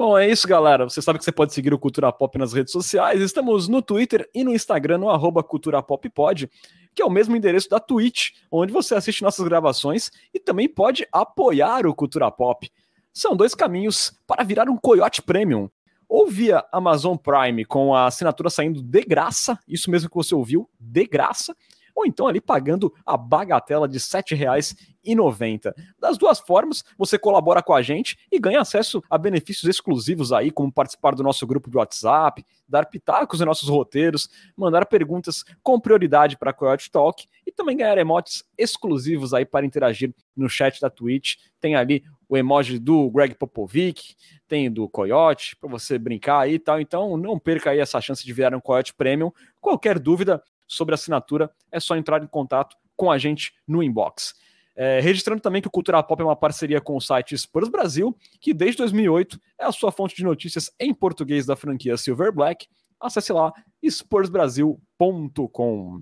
Bom, 0.00 0.16
é 0.16 0.26
isso, 0.26 0.48
galera. 0.48 0.88
Você 0.88 1.02
sabe 1.02 1.18
que 1.18 1.24
você 1.26 1.30
pode 1.30 1.52
seguir 1.52 1.74
o 1.74 1.78
Cultura 1.78 2.10
Pop 2.10 2.38
nas 2.38 2.54
redes 2.54 2.72
sociais. 2.72 3.20
Estamos 3.20 3.68
no 3.68 3.82
Twitter 3.82 4.26
e 4.34 4.42
no 4.42 4.54
Instagram, 4.54 4.96
no 4.96 5.10
arroba 5.10 5.42
Cultura 5.42 5.82
Pop 5.82 6.08
Pod, 6.08 6.50
que 6.94 7.02
é 7.02 7.04
o 7.04 7.10
mesmo 7.10 7.36
endereço 7.36 7.68
da 7.68 7.78
Twitch, 7.78 8.30
onde 8.50 8.72
você 8.72 8.94
assiste 8.94 9.20
nossas 9.20 9.46
gravações 9.46 10.10
e 10.32 10.40
também 10.40 10.66
pode 10.66 11.06
apoiar 11.12 11.86
o 11.86 11.94
Cultura 11.94 12.30
Pop. 12.30 12.66
São 13.12 13.36
dois 13.36 13.54
caminhos 13.54 14.18
para 14.26 14.42
virar 14.42 14.70
um 14.70 14.76
Coyote 14.78 15.20
Premium. 15.20 15.68
Ou 16.08 16.26
via 16.26 16.64
Amazon 16.72 17.18
Prime 17.18 17.66
com 17.66 17.94
a 17.94 18.06
assinatura 18.06 18.48
saindo 18.48 18.82
de 18.82 19.02
graça, 19.02 19.58
isso 19.68 19.90
mesmo 19.90 20.08
que 20.08 20.16
você 20.16 20.34
ouviu, 20.34 20.66
de 20.80 21.04
graça, 21.04 21.54
ou 22.00 22.06
então 22.06 22.26
ali 22.26 22.40
pagando 22.40 22.92
a 23.04 23.16
bagatela 23.16 23.86
de 23.86 23.98
R$ 23.98 24.04
7,90. 24.04 25.72
Das 25.98 26.16
duas 26.16 26.40
formas, 26.40 26.82
você 26.96 27.18
colabora 27.18 27.62
com 27.62 27.74
a 27.74 27.82
gente 27.82 28.18
e 28.32 28.38
ganha 28.38 28.60
acesso 28.60 29.02
a 29.10 29.18
benefícios 29.18 29.68
exclusivos 29.68 30.32
aí, 30.32 30.50
como 30.50 30.72
participar 30.72 31.14
do 31.14 31.22
nosso 31.22 31.46
grupo 31.46 31.70
de 31.70 31.76
WhatsApp, 31.76 32.44
dar 32.66 32.86
pitacos 32.86 33.40
em 33.42 33.44
nossos 33.44 33.68
roteiros, 33.68 34.30
mandar 34.56 34.86
perguntas 34.86 35.44
com 35.62 35.78
prioridade 35.78 36.38
para 36.38 36.50
a 36.52 36.54
Coyote 36.54 36.90
Talk 36.90 37.26
e 37.46 37.52
também 37.52 37.76
ganhar 37.76 37.98
emotes 37.98 38.44
exclusivos 38.56 39.34
aí 39.34 39.44
para 39.44 39.66
interagir 39.66 40.14
no 40.34 40.48
chat 40.48 40.80
da 40.80 40.88
Twitch. 40.88 41.36
Tem 41.60 41.76
ali 41.76 42.02
o 42.26 42.36
emoji 42.36 42.78
do 42.78 43.10
Greg 43.10 43.34
Popovic, 43.34 44.14
tem 44.48 44.70
do 44.70 44.88
Coyote, 44.88 45.54
para 45.56 45.68
você 45.68 45.98
brincar 45.98 46.40
aí 46.40 46.54
e 46.54 46.58
tal. 46.58 46.80
Então 46.80 47.16
não 47.18 47.38
perca 47.38 47.70
aí 47.70 47.78
essa 47.78 48.00
chance 48.00 48.24
de 48.24 48.32
virar 48.32 48.56
um 48.56 48.60
Coyote 48.60 48.94
Premium. 48.94 49.30
Qualquer 49.60 49.98
dúvida, 49.98 50.42
sobre 50.70 50.94
assinatura, 50.94 51.50
é 51.72 51.80
só 51.80 51.96
entrar 51.96 52.22
em 52.22 52.26
contato 52.26 52.76
com 52.96 53.10
a 53.10 53.18
gente 53.18 53.52
no 53.66 53.82
inbox. 53.82 54.34
É, 54.76 55.00
registrando 55.00 55.42
também 55.42 55.60
que 55.60 55.68
o 55.68 55.70
Cultura 55.70 56.02
Pop 56.02 56.22
é 56.22 56.24
uma 56.24 56.36
parceria 56.36 56.80
com 56.80 56.96
o 56.96 57.00
site 57.00 57.36
Spurs 57.36 57.68
Brasil, 57.68 58.16
que 58.40 58.54
desde 58.54 58.78
2008 58.78 59.38
é 59.58 59.64
a 59.64 59.72
sua 59.72 59.90
fonte 59.90 60.14
de 60.14 60.24
notícias 60.24 60.70
em 60.78 60.94
português 60.94 61.44
da 61.44 61.56
franquia 61.56 61.96
Silver 61.96 62.32
Black. 62.32 62.68
Acesse 63.00 63.32
lá 63.32 63.52
spursbrasil.com. 63.82 66.00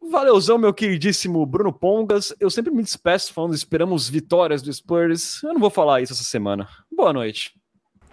Valeuzão, 0.00 0.58
meu 0.58 0.72
queridíssimo 0.72 1.44
Bruno 1.44 1.72
Pongas. 1.72 2.32
Eu 2.38 2.50
sempre 2.50 2.72
me 2.72 2.82
despeço 2.82 3.32
falando 3.32 3.54
esperamos 3.54 4.08
vitórias 4.08 4.62
do 4.62 4.72
Spurs. 4.72 5.42
Eu 5.42 5.52
não 5.52 5.60
vou 5.60 5.70
falar 5.70 6.00
isso 6.00 6.12
essa 6.12 6.22
semana. 6.22 6.68
Boa 6.90 7.12
noite. 7.12 7.52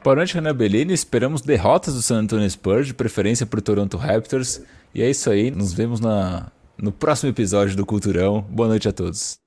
Boa 0.03 0.17
noite, 0.17 0.33
Renan 0.33 0.53
Bellini. 0.53 0.93
Esperamos 0.93 1.41
derrotas 1.41 1.93
do 1.93 2.01
San 2.01 2.23
Antonio 2.23 2.49
Spurs, 2.49 2.87
de 2.87 2.93
preferência 2.93 3.45
para 3.45 3.59
o 3.59 3.61
Toronto 3.61 3.95
Raptors. 3.95 4.61
E 4.93 5.01
é 5.01 5.09
isso 5.09 5.29
aí. 5.29 5.49
Nos 5.49 5.71
vemos 5.71 6.01
na, 6.01 6.51
no 6.77 6.91
próximo 6.91 7.29
episódio 7.29 7.77
do 7.77 7.85
Culturão. 7.85 8.41
Boa 8.41 8.67
noite 8.67 8.89
a 8.89 8.91
todos. 8.91 9.39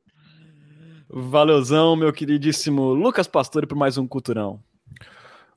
Valeuzão, 1.11 1.95
meu 1.95 2.11
queridíssimo 2.11 2.95
Lucas 2.95 3.27
Pastore, 3.27 3.67
por 3.67 3.77
mais 3.77 3.99
um 3.99 4.07
Culturão. 4.07 4.59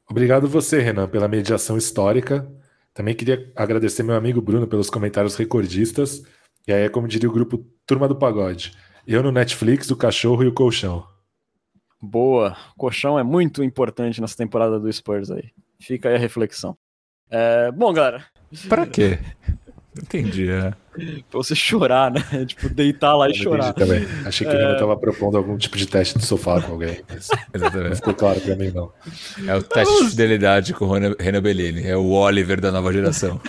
Obrigado 0.09 0.49
você, 0.49 0.81
Renan, 0.81 1.07
pela 1.07 1.29
mediação 1.29 1.77
histórica. 1.77 2.45
Também 2.93 3.15
queria 3.15 3.49
agradecer 3.55 4.03
meu 4.03 4.17
amigo 4.17 4.41
Bruno 4.41 4.67
pelos 4.67 4.89
comentários 4.89 5.37
recordistas. 5.37 6.23
E 6.67 6.73
aí 6.73 6.83
é 6.83 6.89
como 6.89 7.07
diria 7.07 7.29
o 7.29 7.33
grupo 7.33 7.65
Turma 7.87 8.05
do 8.05 8.17
Pagode. 8.17 8.73
Eu 9.07 9.23
no 9.23 9.31
Netflix, 9.31 9.89
o 9.91 9.95
cachorro 9.95 10.43
e 10.43 10.47
o 10.47 10.53
colchão. 10.53 11.07
Boa. 12.01 12.55
Colchão 12.77 13.19
é 13.19 13.23
muito 13.23 13.63
importante 13.63 14.21
nessa 14.21 14.37
temporada 14.37 14.79
do 14.79 14.91
Spurs 14.91 15.29
aí. 15.31 15.51
Fica 15.79 16.09
aí 16.09 16.15
a 16.15 16.19
reflexão. 16.19 16.77
É, 17.29 17.71
bom, 17.71 17.91
galera. 17.93 18.25
Pra 18.67 18.85
quê? 18.87 19.19
Entendi, 19.97 20.49
é. 20.49 20.73
Pra 21.29 21.37
você 21.37 21.55
chorar, 21.55 22.11
né? 22.11 22.21
Tipo, 22.45 22.69
deitar 22.69 23.15
lá 23.15 23.29
e 23.29 23.33
chorar. 23.33 23.73
Também. 23.73 24.05
Achei 24.25 24.47
que 24.47 24.53
é... 24.53 24.61
ele 24.61 24.73
estava 24.73 24.95
propondo 24.95 25.37
algum 25.37 25.57
tipo 25.57 25.77
de 25.77 25.85
teste 25.85 26.17
de 26.17 26.25
sofá 26.25 26.61
com 26.61 26.73
alguém. 26.73 27.01
Exatamente. 27.53 27.89
Não 27.89 27.95
ficou 27.95 28.13
claro 28.13 28.39
pra 28.39 28.55
mim, 28.55 28.71
não. 28.71 28.91
É 29.47 29.55
o 29.55 29.63
teste 29.63 30.03
de 30.03 30.09
fidelidade 30.11 30.73
com 30.73 30.85
o 30.85 30.91
Renan 30.91 31.41
Bellini. 31.41 31.85
É 31.85 31.97
o 31.97 32.11
Oliver 32.11 32.61
da 32.61 32.71
nova 32.71 32.93
geração. 32.93 33.41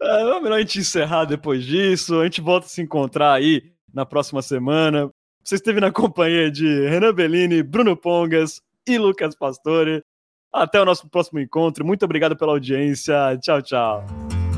é, 0.00 0.40
melhor 0.40 0.56
a 0.56 0.60
gente 0.60 0.78
encerrar 0.78 1.24
depois 1.24 1.64
disso. 1.64 2.20
A 2.20 2.24
gente 2.24 2.40
volta 2.40 2.66
a 2.66 2.70
se 2.70 2.80
encontrar 2.80 3.32
aí 3.32 3.72
na 3.92 4.06
próxima 4.06 4.40
semana. 4.40 5.10
Você 5.44 5.56
esteve 5.56 5.78
na 5.78 5.92
companhia 5.92 6.50
de 6.50 6.88
Renan 6.88 7.12
Bellini, 7.12 7.62
Bruno 7.62 7.94
Pongas 7.94 8.62
e 8.88 8.96
Lucas 8.96 9.36
Pastore. 9.36 10.02
Até 10.50 10.80
o 10.80 10.84
nosso 10.84 11.08
próximo 11.08 11.38
encontro. 11.38 11.84
Muito 11.84 12.04
obrigado 12.04 12.34
pela 12.34 12.52
audiência. 12.52 13.36
Tchau, 13.42 13.60
tchau. 13.60 14.06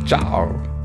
Tchau. 0.07 0.76